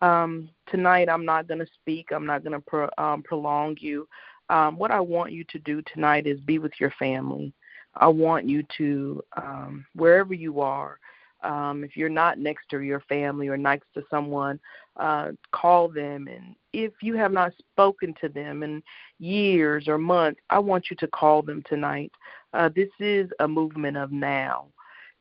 Um, 0.00 0.48
tonight, 0.66 1.10
I'm 1.10 1.26
not 1.26 1.46
going 1.46 1.60
to 1.60 1.68
speak. 1.74 2.12
I'm 2.12 2.24
not 2.24 2.42
going 2.42 2.54
to 2.54 2.60
pro- 2.60 2.88
um, 2.96 3.22
prolong 3.22 3.76
you. 3.80 4.08
Um, 4.48 4.78
what 4.78 4.90
I 4.90 5.00
want 5.00 5.32
you 5.32 5.44
to 5.50 5.58
do 5.58 5.82
tonight 5.82 6.26
is 6.26 6.40
be 6.40 6.58
with 6.58 6.72
your 6.80 6.94
family. 6.98 7.52
I 7.96 8.06
want 8.06 8.48
you 8.48 8.62
to, 8.78 9.22
um, 9.36 9.84
wherever 9.94 10.32
you 10.32 10.62
are, 10.62 10.98
um, 11.46 11.84
if 11.84 11.96
you're 11.96 12.08
not 12.08 12.38
next 12.38 12.68
to 12.70 12.80
your 12.80 13.00
family 13.00 13.46
or 13.48 13.56
next 13.56 13.86
to 13.94 14.02
someone, 14.10 14.58
uh, 14.96 15.30
call 15.52 15.88
them. 15.88 16.26
And 16.26 16.56
if 16.72 16.92
you 17.02 17.14
have 17.14 17.32
not 17.32 17.52
spoken 17.58 18.14
to 18.20 18.28
them 18.28 18.64
in 18.64 18.82
years 19.20 19.86
or 19.86 19.96
months, 19.96 20.40
I 20.50 20.58
want 20.58 20.90
you 20.90 20.96
to 20.96 21.06
call 21.06 21.42
them 21.42 21.62
tonight. 21.68 22.10
Uh, 22.52 22.68
this 22.74 22.90
is 22.98 23.30
a 23.38 23.46
movement 23.46 23.96
of 23.96 24.10
now. 24.10 24.66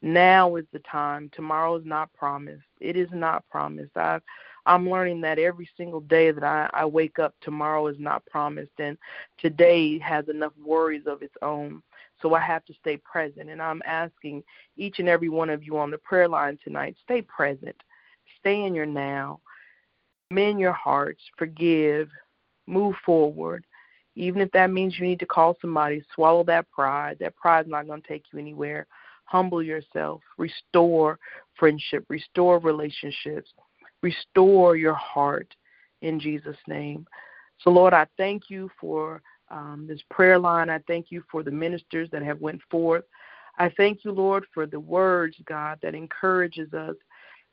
Now 0.02 0.56
is 0.56 0.66
the 0.74 0.80
time. 0.80 1.30
Tomorrow 1.34 1.76
is 1.76 1.86
not 1.86 2.12
promised. 2.14 2.64
It 2.80 2.98
is 2.98 3.10
not 3.12 3.48
promised. 3.50 3.96
I've 3.96 4.24
I'm 4.68 4.90
learning 4.90 5.22
that 5.22 5.38
every 5.38 5.70
single 5.78 6.02
day 6.02 6.32
that 6.32 6.44
I, 6.44 6.68
I 6.74 6.86
wake 6.86 7.20
up, 7.20 7.36
tomorrow 7.42 7.86
is 7.86 7.98
not 8.00 8.26
promised, 8.26 8.72
and 8.80 8.98
today 9.38 10.00
has 10.00 10.28
enough 10.28 10.54
worries 10.64 11.06
of 11.06 11.22
its 11.22 11.36
own. 11.44 11.84
So 12.22 12.34
I 12.34 12.42
have 12.42 12.66
to 12.66 12.74
stay 12.74 12.98
present. 12.98 13.50
And 13.50 13.62
I'm 13.62 13.82
asking 13.86 14.44
each 14.78 15.00
and 15.00 15.10
every 15.10 15.30
one 15.30 15.50
of 15.50 15.64
you 15.64 15.78
on 15.78 15.92
the 15.92 15.98
prayer 15.98 16.28
line 16.28 16.58
tonight 16.64 16.96
stay 17.04 17.22
present, 17.22 17.76
stay 18.40 18.64
in 18.64 18.74
your 18.74 18.86
now, 18.86 19.40
mend 20.32 20.60
your 20.60 20.74
hearts, 20.74 21.22
forgive, 21.38 22.10
move 22.68 22.96
forward. 23.06 23.66
Even 24.16 24.42
if 24.42 24.50
that 24.52 24.72
means 24.72 24.98
you 24.98 25.06
need 25.06 25.20
to 25.20 25.26
call 25.26 25.58
somebody, 25.60 26.04
swallow 26.14 26.44
that 26.46 26.72
pride. 26.72 27.18
That 27.20 27.36
pride's 27.36 27.70
not 27.70 27.88
going 27.88 28.02
to 28.02 28.08
take 28.08 28.24
you 28.32 28.40
anywhere. 28.40 28.88
Humble 29.26 29.62
yourself, 29.62 30.22
restore 30.38 31.20
friendship, 31.56 32.06
restore 32.10 32.60
relationships, 32.60 33.52
restore 34.02 34.76
your 34.78 34.94
heart, 34.94 35.54
in 36.02 36.20
Jesus' 36.20 36.58
name. 36.68 37.06
So, 37.60 37.72
Lord, 37.72 37.94
I 37.94 38.06
thank 38.18 38.50
you 38.50 38.70
for 38.80 39.22
um, 39.50 39.86
this 39.88 40.02
prayer 40.10 40.40
line. 40.40 40.70
I 40.70 40.80
thank 40.88 41.08
you 41.12 41.24
for 41.32 41.44
the 41.44 41.52
ministers 41.52 42.10
that 42.12 42.24
have 42.24 42.42
went 42.42 42.62
forth. 42.70 43.04
I 43.58 43.70
thank 43.78 44.04
you, 44.04 44.12
Lord, 44.12 44.46
for 44.54 44.66
the 44.66 44.80
words, 44.80 45.38
God, 45.46 45.80
that 45.82 45.96
encourages 45.96 46.74
us, 46.74 46.96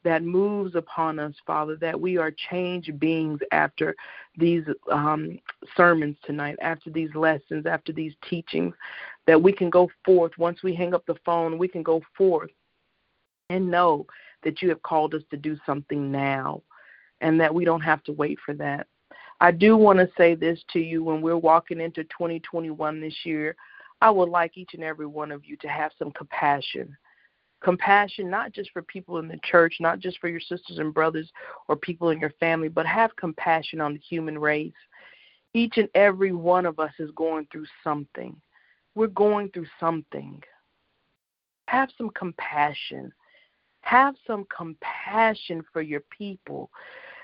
that 0.05 0.25
moves 0.25 0.75
upon 0.75 1.19
us, 1.19 1.35
Father, 1.47 1.77
that 1.77 2.01
we 2.01 2.19
are 2.19 2.33
changed 2.51 2.99
beings 2.99 3.41
after 3.53 3.95
these 4.37 4.65
um, 4.91 5.39
sermons 5.77 6.17
tonight, 6.25 6.57
after 6.61 6.91
these 6.91 7.15
lessons, 7.15 7.67
after 7.67 7.93
these 7.93 8.15
teachings, 8.29 8.75
that 9.27 9.41
we 9.41 9.53
can 9.53 9.71
go 9.71 9.89
forth. 10.05 10.33
Once 10.39 10.63
we 10.63 10.75
hang 10.75 10.93
up 10.93 11.07
the 11.07 11.15
phone, 11.25 11.57
we 11.57 11.69
can 11.69 11.85
go 11.85 12.03
forth 12.17 12.51
and 13.49 13.71
know 13.71 14.07
that 14.43 14.61
you 14.61 14.69
have 14.71 14.83
called 14.83 15.15
us 15.15 15.23
to 15.31 15.37
do 15.37 15.57
something 15.65 16.11
now 16.11 16.63
and 17.21 17.41
that 17.41 17.55
we 17.55 17.65
don't 17.65 17.81
have 17.81 18.03
to 18.05 18.13
wait 18.13 18.39
for 18.45 18.55
that. 18.55 18.89
I 19.43 19.51
do 19.51 19.77
want 19.77 19.99
to 19.99 20.09
say 20.17 20.37
this 20.37 20.63
to 20.73 20.79
you 20.79 21.03
when 21.03 21.21
we're 21.21 21.37
walking 21.37 21.81
into 21.81 22.05
2021 22.05 23.01
this 23.01 23.17
year. 23.25 23.57
I 24.01 24.09
would 24.09 24.29
like 24.29 24.57
each 24.57 24.75
and 24.75 24.85
every 24.85 25.07
one 25.07 25.33
of 25.33 25.45
you 25.45 25.57
to 25.57 25.69
have 25.69 25.91
some 25.99 26.13
compassion. 26.13 26.97
Compassion, 27.61 28.31
not 28.31 28.53
just 28.53 28.71
for 28.71 28.83
people 28.83 29.19
in 29.19 29.27
the 29.27 29.41
church, 29.43 29.79
not 29.81 29.99
just 29.99 30.21
for 30.21 30.29
your 30.29 30.39
sisters 30.39 30.79
and 30.79 30.95
brothers 30.95 31.29
or 31.67 31.75
people 31.75 32.11
in 32.11 32.21
your 32.21 32.31
family, 32.39 32.69
but 32.69 32.87
have 32.87 33.17
compassion 33.17 33.81
on 33.81 33.95
the 33.95 33.99
human 33.99 34.39
race. 34.39 34.73
Each 35.55 35.77
and 35.77 35.89
every 35.97 36.31
one 36.31 36.65
of 36.65 36.79
us 36.79 36.93
is 37.01 37.11
going 37.17 37.49
through 37.51 37.67
something. 37.83 38.41
We're 38.95 39.09
going 39.09 39.49
through 39.49 39.67
something. 39.81 40.41
Have 41.67 41.89
some 41.99 42.11
compassion. 42.11 43.13
Have 43.81 44.15
some 44.25 44.47
compassion 44.57 45.65
for 45.73 45.83
your 45.83 46.05
people. 46.17 46.71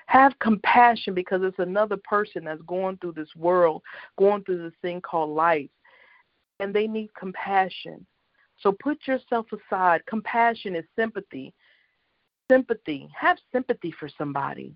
Have 0.08 0.38
compassion 0.38 1.12
because 1.12 1.42
it's 1.42 1.58
another 1.58 1.98
person 1.98 2.44
that's 2.44 2.62
going 2.62 2.96
through 2.96 3.12
this 3.12 3.28
world, 3.36 3.82
going 4.18 4.42
through 4.42 4.62
this 4.62 4.78
thing 4.80 5.02
called 5.02 5.36
life, 5.36 5.68
and 6.60 6.74
they 6.74 6.86
need 6.86 7.12
compassion. 7.14 8.06
So 8.62 8.72
put 8.72 9.06
yourself 9.06 9.46
aside. 9.52 10.00
Compassion 10.06 10.74
is 10.74 10.86
sympathy. 10.96 11.52
Sympathy. 12.50 13.10
Have 13.14 13.36
sympathy 13.52 13.92
for 14.00 14.08
somebody. 14.16 14.72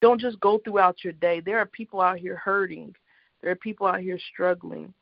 Don't 0.00 0.20
just 0.20 0.38
go 0.38 0.58
throughout 0.58 1.02
your 1.02 1.14
day. 1.14 1.40
There 1.40 1.58
are 1.58 1.66
people 1.66 2.00
out 2.00 2.20
here 2.20 2.36
hurting. 2.36 2.94
There 3.42 3.50
are 3.50 3.56
people 3.56 3.88
out 3.88 4.00
here 4.00 4.20
struggling. 4.32 4.94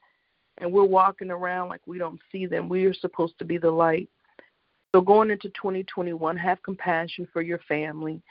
And 0.58 0.72
we're 0.72 0.84
walking 0.84 1.30
around 1.30 1.68
like 1.68 1.82
we 1.86 1.98
don't 1.98 2.20
see 2.32 2.46
them. 2.46 2.70
We 2.70 2.86
are 2.86 2.94
supposed 2.94 3.38
to 3.38 3.44
be 3.44 3.58
the 3.58 3.70
light. 3.70 4.08
So 4.94 5.02
going 5.02 5.30
into 5.30 5.50
2021, 5.50 6.38
have 6.38 6.62
compassion 6.62 7.28
for 7.34 7.42
your 7.42 7.60
family. 7.68 8.22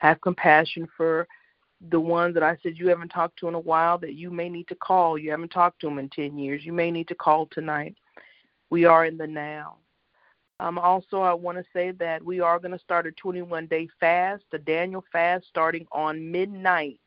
Have 0.00 0.20
compassion 0.20 0.88
for 0.96 1.26
the 1.90 2.00
ones 2.00 2.34
that 2.34 2.42
I 2.42 2.58
said 2.62 2.76
you 2.76 2.88
haven't 2.88 3.08
talked 3.08 3.38
to 3.38 3.48
in 3.48 3.54
a 3.54 3.60
while 3.60 3.96
that 3.98 4.14
you 4.14 4.30
may 4.30 4.48
need 4.48 4.68
to 4.68 4.74
call. 4.74 5.16
You 5.16 5.30
haven't 5.30 5.52
talked 5.52 5.80
to 5.80 5.86
them 5.88 5.98
in 5.98 6.10
10 6.10 6.36
years. 6.36 6.64
You 6.64 6.72
may 6.72 6.90
need 6.90 7.08
to 7.08 7.14
call 7.14 7.46
tonight. 7.46 7.96
We 8.68 8.84
are 8.84 9.06
in 9.06 9.16
the 9.16 9.26
now. 9.26 9.76
Um, 10.60 10.78
also, 10.78 11.22
I 11.22 11.32
want 11.32 11.56
to 11.56 11.64
say 11.72 11.92
that 11.92 12.22
we 12.22 12.40
are 12.40 12.58
going 12.58 12.72
to 12.72 12.78
start 12.78 13.06
a 13.06 13.12
21 13.12 13.66
day 13.66 13.88
fast, 13.98 14.44
the 14.52 14.58
Daniel 14.58 15.02
fast, 15.10 15.46
starting 15.48 15.86
on 15.90 16.30
midnight. 16.30 17.00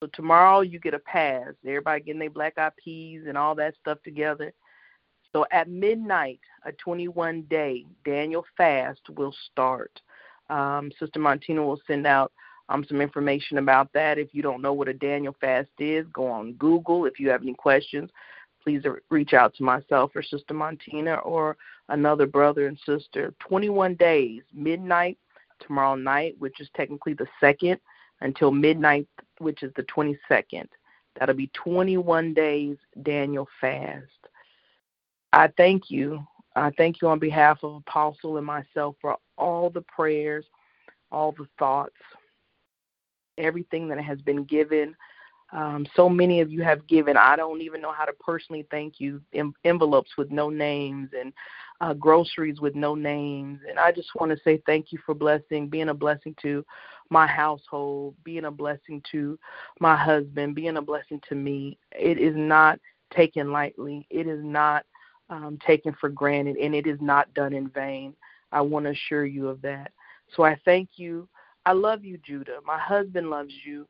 So 0.00 0.08
tomorrow 0.14 0.60
you 0.60 0.78
get 0.78 0.94
a 0.94 0.98
pass. 1.00 1.52
Everybody 1.66 2.02
getting 2.02 2.20
their 2.20 2.30
black 2.30 2.56
eyed 2.56 2.72
peas 2.82 3.24
and 3.28 3.36
all 3.36 3.54
that 3.56 3.74
stuff 3.80 3.98
together. 4.04 4.54
So 5.32 5.44
at 5.52 5.68
midnight, 5.68 6.40
a 6.64 6.72
21 6.72 7.42
day 7.42 7.84
Daniel 8.06 8.44
fast 8.56 9.02
will 9.16 9.34
start. 9.50 10.00
Um, 10.50 10.90
Sister 10.98 11.20
Montina 11.20 11.64
will 11.64 11.80
send 11.86 12.06
out 12.06 12.32
um, 12.68 12.84
some 12.88 13.00
information 13.00 13.58
about 13.58 13.92
that. 13.92 14.18
If 14.18 14.28
you 14.32 14.42
don't 14.42 14.62
know 14.62 14.72
what 14.72 14.88
a 14.88 14.94
Daniel 14.94 15.34
fast 15.40 15.70
is, 15.78 16.06
go 16.12 16.26
on 16.26 16.54
Google. 16.54 17.06
If 17.06 17.18
you 17.18 17.30
have 17.30 17.42
any 17.42 17.54
questions, 17.54 18.10
please 18.62 18.82
reach 19.10 19.32
out 19.32 19.54
to 19.54 19.62
myself 19.62 20.12
or 20.14 20.22
Sister 20.22 20.54
Montina 20.54 21.24
or 21.24 21.56
another 21.88 22.26
brother 22.26 22.66
and 22.66 22.78
sister. 22.84 23.34
21 23.40 23.94
days, 23.94 24.42
midnight 24.52 25.18
tomorrow 25.60 25.94
night, 25.94 26.34
which 26.38 26.60
is 26.60 26.68
technically 26.76 27.14
the 27.14 27.26
second, 27.40 27.78
until 28.20 28.50
midnight, 28.50 29.06
which 29.38 29.62
is 29.62 29.72
the 29.76 29.82
22nd. 29.84 30.68
That'll 31.18 31.34
be 31.34 31.50
21 31.54 32.34
days 32.34 32.76
Daniel 33.02 33.48
fast. 33.60 34.04
I 35.32 35.48
thank 35.56 35.90
you. 35.90 36.26
I 36.54 36.70
thank 36.76 37.00
you 37.00 37.08
on 37.08 37.18
behalf 37.18 37.58
of 37.62 37.76
Apostle 37.76 38.36
and 38.36 38.46
myself 38.46 38.96
for 39.00 39.16
all 39.38 39.70
the 39.70 39.82
prayers, 39.82 40.44
all 41.10 41.32
the 41.32 41.46
thoughts, 41.58 41.96
everything 43.38 43.88
that 43.88 44.00
has 44.00 44.20
been 44.20 44.44
given. 44.44 44.94
Um, 45.50 45.86
so 45.96 46.10
many 46.10 46.40
of 46.40 46.52
you 46.52 46.62
have 46.62 46.86
given. 46.86 47.16
I 47.16 47.34
don't 47.34 47.62
even 47.62 47.80
know 47.80 47.92
how 47.92 48.04
to 48.04 48.12
personally 48.12 48.66
thank 48.70 49.00
you. 49.00 49.22
Em- 49.32 49.54
envelopes 49.64 50.10
with 50.18 50.30
no 50.30 50.50
names 50.50 51.08
and 51.18 51.32
uh, 51.80 51.94
groceries 51.94 52.60
with 52.60 52.74
no 52.74 52.94
names. 52.94 53.60
And 53.68 53.78
I 53.78 53.92
just 53.92 54.10
want 54.14 54.30
to 54.30 54.38
say 54.44 54.60
thank 54.66 54.92
you 54.92 54.98
for 55.06 55.14
blessing, 55.14 55.68
being 55.68 55.88
a 55.88 55.94
blessing 55.94 56.34
to 56.42 56.64
my 57.08 57.26
household, 57.26 58.14
being 58.24 58.44
a 58.44 58.50
blessing 58.50 59.02
to 59.12 59.38
my 59.80 59.96
husband, 59.96 60.54
being 60.54 60.76
a 60.76 60.82
blessing 60.82 61.20
to 61.30 61.34
me. 61.34 61.78
It 61.92 62.18
is 62.18 62.34
not 62.36 62.78
taken 63.14 63.50
lightly. 63.50 64.06
It 64.10 64.26
is 64.26 64.44
not 64.44 64.84
um, 65.30 65.58
taken 65.66 65.94
for 65.98 66.10
granted, 66.10 66.56
and 66.56 66.74
it 66.74 66.86
is 66.86 66.98
not 67.00 67.32
done 67.32 67.54
in 67.54 67.68
vain. 67.68 68.14
I 68.52 68.60
want 68.60 68.86
to 68.86 68.92
assure 68.92 69.26
you 69.26 69.48
of 69.48 69.60
that. 69.62 69.92
So 70.34 70.42
I 70.42 70.56
thank 70.64 70.90
you. 70.96 71.28
I 71.66 71.72
love 71.72 72.04
you, 72.04 72.18
Judah. 72.24 72.58
My 72.64 72.78
husband 72.78 73.30
loves 73.30 73.52
you. 73.64 73.86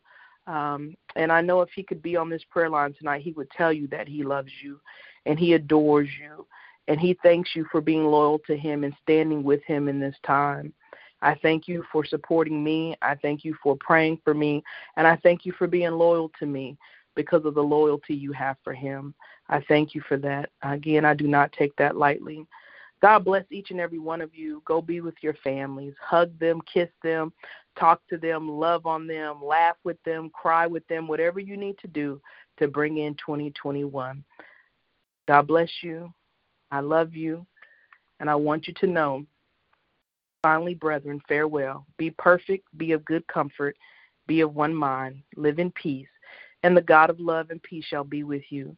Um, 0.47 0.95
and 1.17 1.31
I 1.31 1.43
know 1.43 1.61
if 1.61 1.69
he 1.75 1.83
could 1.83 2.03
be 2.03 2.17
on 2.17 2.31
this 2.31 2.43
prayer 2.51 2.71
line 2.71 2.95
tonight, 2.95 3.23
he 3.23 3.33
would 3.33 3.51
tell 3.51 3.73
you 3.73 3.87
that 3.89 4.09
he 4.09 4.23
loves 4.23 4.51
you 4.63 4.81
and 5.27 5.39
he 5.39 5.53
adores 5.53 6.09
you 6.21 6.47
and 6.89 6.99
he 6.99 7.19
thanks 7.23 7.51
you 7.55 7.67
for 7.71 7.81
being 7.81 8.07
loyal 8.07 8.39
to 8.47 8.57
him 8.57 8.83
and 8.83 8.95
standing 9.03 9.45
with 9.45 9.63
him 9.65 9.89
in 9.89 10.01
this 10.01 10.17
time. 10.27 10.73
I 11.21 11.35
thank 11.43 11.69
you 11.69 11.85
for 11.93 12.05
supporting 12.05 12.63
me. 12.65 12.97
I 13.03 13.15
thank 13.17 13.45
you 13.45 13.55
for 13.63 13.77
praying 13.79 14.21
for 14.25 14.35
me. 14.35 14.63
And 14.97 15.07
I 15.07 15.17
thank 15.17 15.45
you 15.45 15.53
for 15.53 15.67
being 15.67 15.91
loyal 15.91 16.31
to 16.39 16.47
me 16.47 16.79
because 17.15 17.45
of 17.45 17.55
the 17.55 17.63
loyalty 17.63 18.15
you 18.15 18.33
have 18.33 18.57
for 18.63 18.73
him. 18.73 19.15
I 19.49 19.61
thank 19.69 19.95
you 19.95 20.01
for 20.09 20.17
that. 20.19 20.51
Again, 20.63 21.05
I 21.05 21.15
do 21.15 21.27
not 21.27 21.53
take 21.53 21.75
that 21.77 21.97
lightly. 21.97 22.47
God 23.01 23.25
bless 23.25 23.45
each 23.51 23.71
and 23.71 23.81
every 23.81 23.99
one 23.99 24.21
of 24.21 24.35
you. 24.35 24.63
Go 24.65 24.83
be 24.83 25.01
with 25.01 25.15
your 25.21 25.35
families. 25.45 25.95
Hug 26.03 26.37
them, 26.39 26.61
kiss 26.73 26.89
them, 27.03 27.33
talk 27.79 28.01
to 28.11 28.19
them, 28.19 28.49
love 28.49 28.87
on 28.87 29.07
them, 29.07 29.45
laugh 29.45 29.77
with 29.85 30.03
them, 30.05 30.31
cry 30.31 30.67
with 30.67 30.87
them, 30.89 31.07
whatever 31.07 31.39
you 31.39 31.57
need 31.57 31.79
to 31.79 31.87
do 31.89 32.21
to 32.59 32.67
bring 32.67 32.99
in 32.99 33.15
2021. 33.15 34.25
God 35.29 35.47
bless 35.47 35.71
you. 35.83 36.13
I 36.71 36.81
love 36.81 37.15
you. 37.15 37.47
And 38.21 38.29
I 38.29 38.35
want 38.35 38.67
you 38.67 38.75
to 38.81 38.87
know, 38.87 39.25
finally, 40.43 40.75
brethren, 40.75 41.21
farewell. 41.29 41.87
Be 41.99 42.11
perfect, 42.11 42.67
be 42.77 42.93
of 42.93 43.05
good 43.05 43.27
comfort, 43.29 43.77
be 44.27 44.41
of 44.41 44.57
one 44.57 44.75
mind, 44.75 45.23
live 45.37 45.61
in 45.61 45.71
peace, 45.71 46.09
and 46.65 46.77
the 46.77 46.83
God 46.83 47.11
of 47.11 47.21
love 47.21 47.51
and 47.51 47.63
peace 47.63 47.85
shall 47.85 48.05
be 48.05 48.25
with 48.25 48.43
you. 48.51 48.77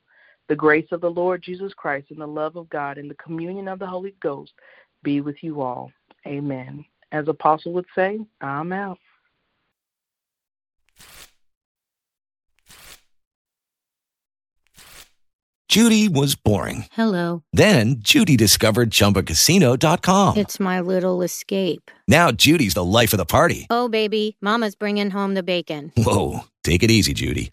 The 0.50 0.56
grace 0.56 0.88
of 0.90 1.00
the 1.00 1.08
Lord 1.08 1.44
Jesus 1.44 1.72
Christ 1.72 2.08
and 2.10 2.20
the 2.20 2.26
love 2.26 2.56
of 2.56 2.68
God 2.68 2.98
and 2.98 3.08
the 3.08 3.14
communion 3.14 3.68
of 3.68 3.78
the 3.78 3.86
Holy 3.86 4.16
Ghost 4.18 4.52
be 5.04 5.20
with 5.20 5.36
you 5.44 5.60
all. 5.60 5.92
Amen. 6.26 6.84
As 7.12 7.28
Apostle 7.28 7.72
would 7.74 7.86
say, 7.94 8.18
I'm 8.40 8.72
out. 8.72 8.98
Judy 15.68 16.08
was 16.08 16.34
boring. 16.34 16.86
Hello. 16.90 17.44
Then 17.52 18.00
Judy 18.00 18.36
discovered 18.36 18.90
ChumbaCasino.com. 18.90 20.36
It's 20.36 20.58
my 20.58 20.80
little 20.80 21.22
escape. 21.22 21.92
Now 22.08 22.32
Judy's 22.32 22.74
the 22.74 22.82
life 22.82 23.12
of 23.12 23.18
the 23.18 23.24
party. 23.24 23.68
Oh, 23.70 23.88
baby, 23.88 24.36
Mama's 24.40 24.74
bringing 24.74 25.10
home 25.10 25.34
the 25.34 25.44
bacon. 25.44 25.92
Whoa, 25.96 26.40
take 26.64 26.82
it 26.82 26.90
easy, 26.90 27.14
Judy. 27.14 27.52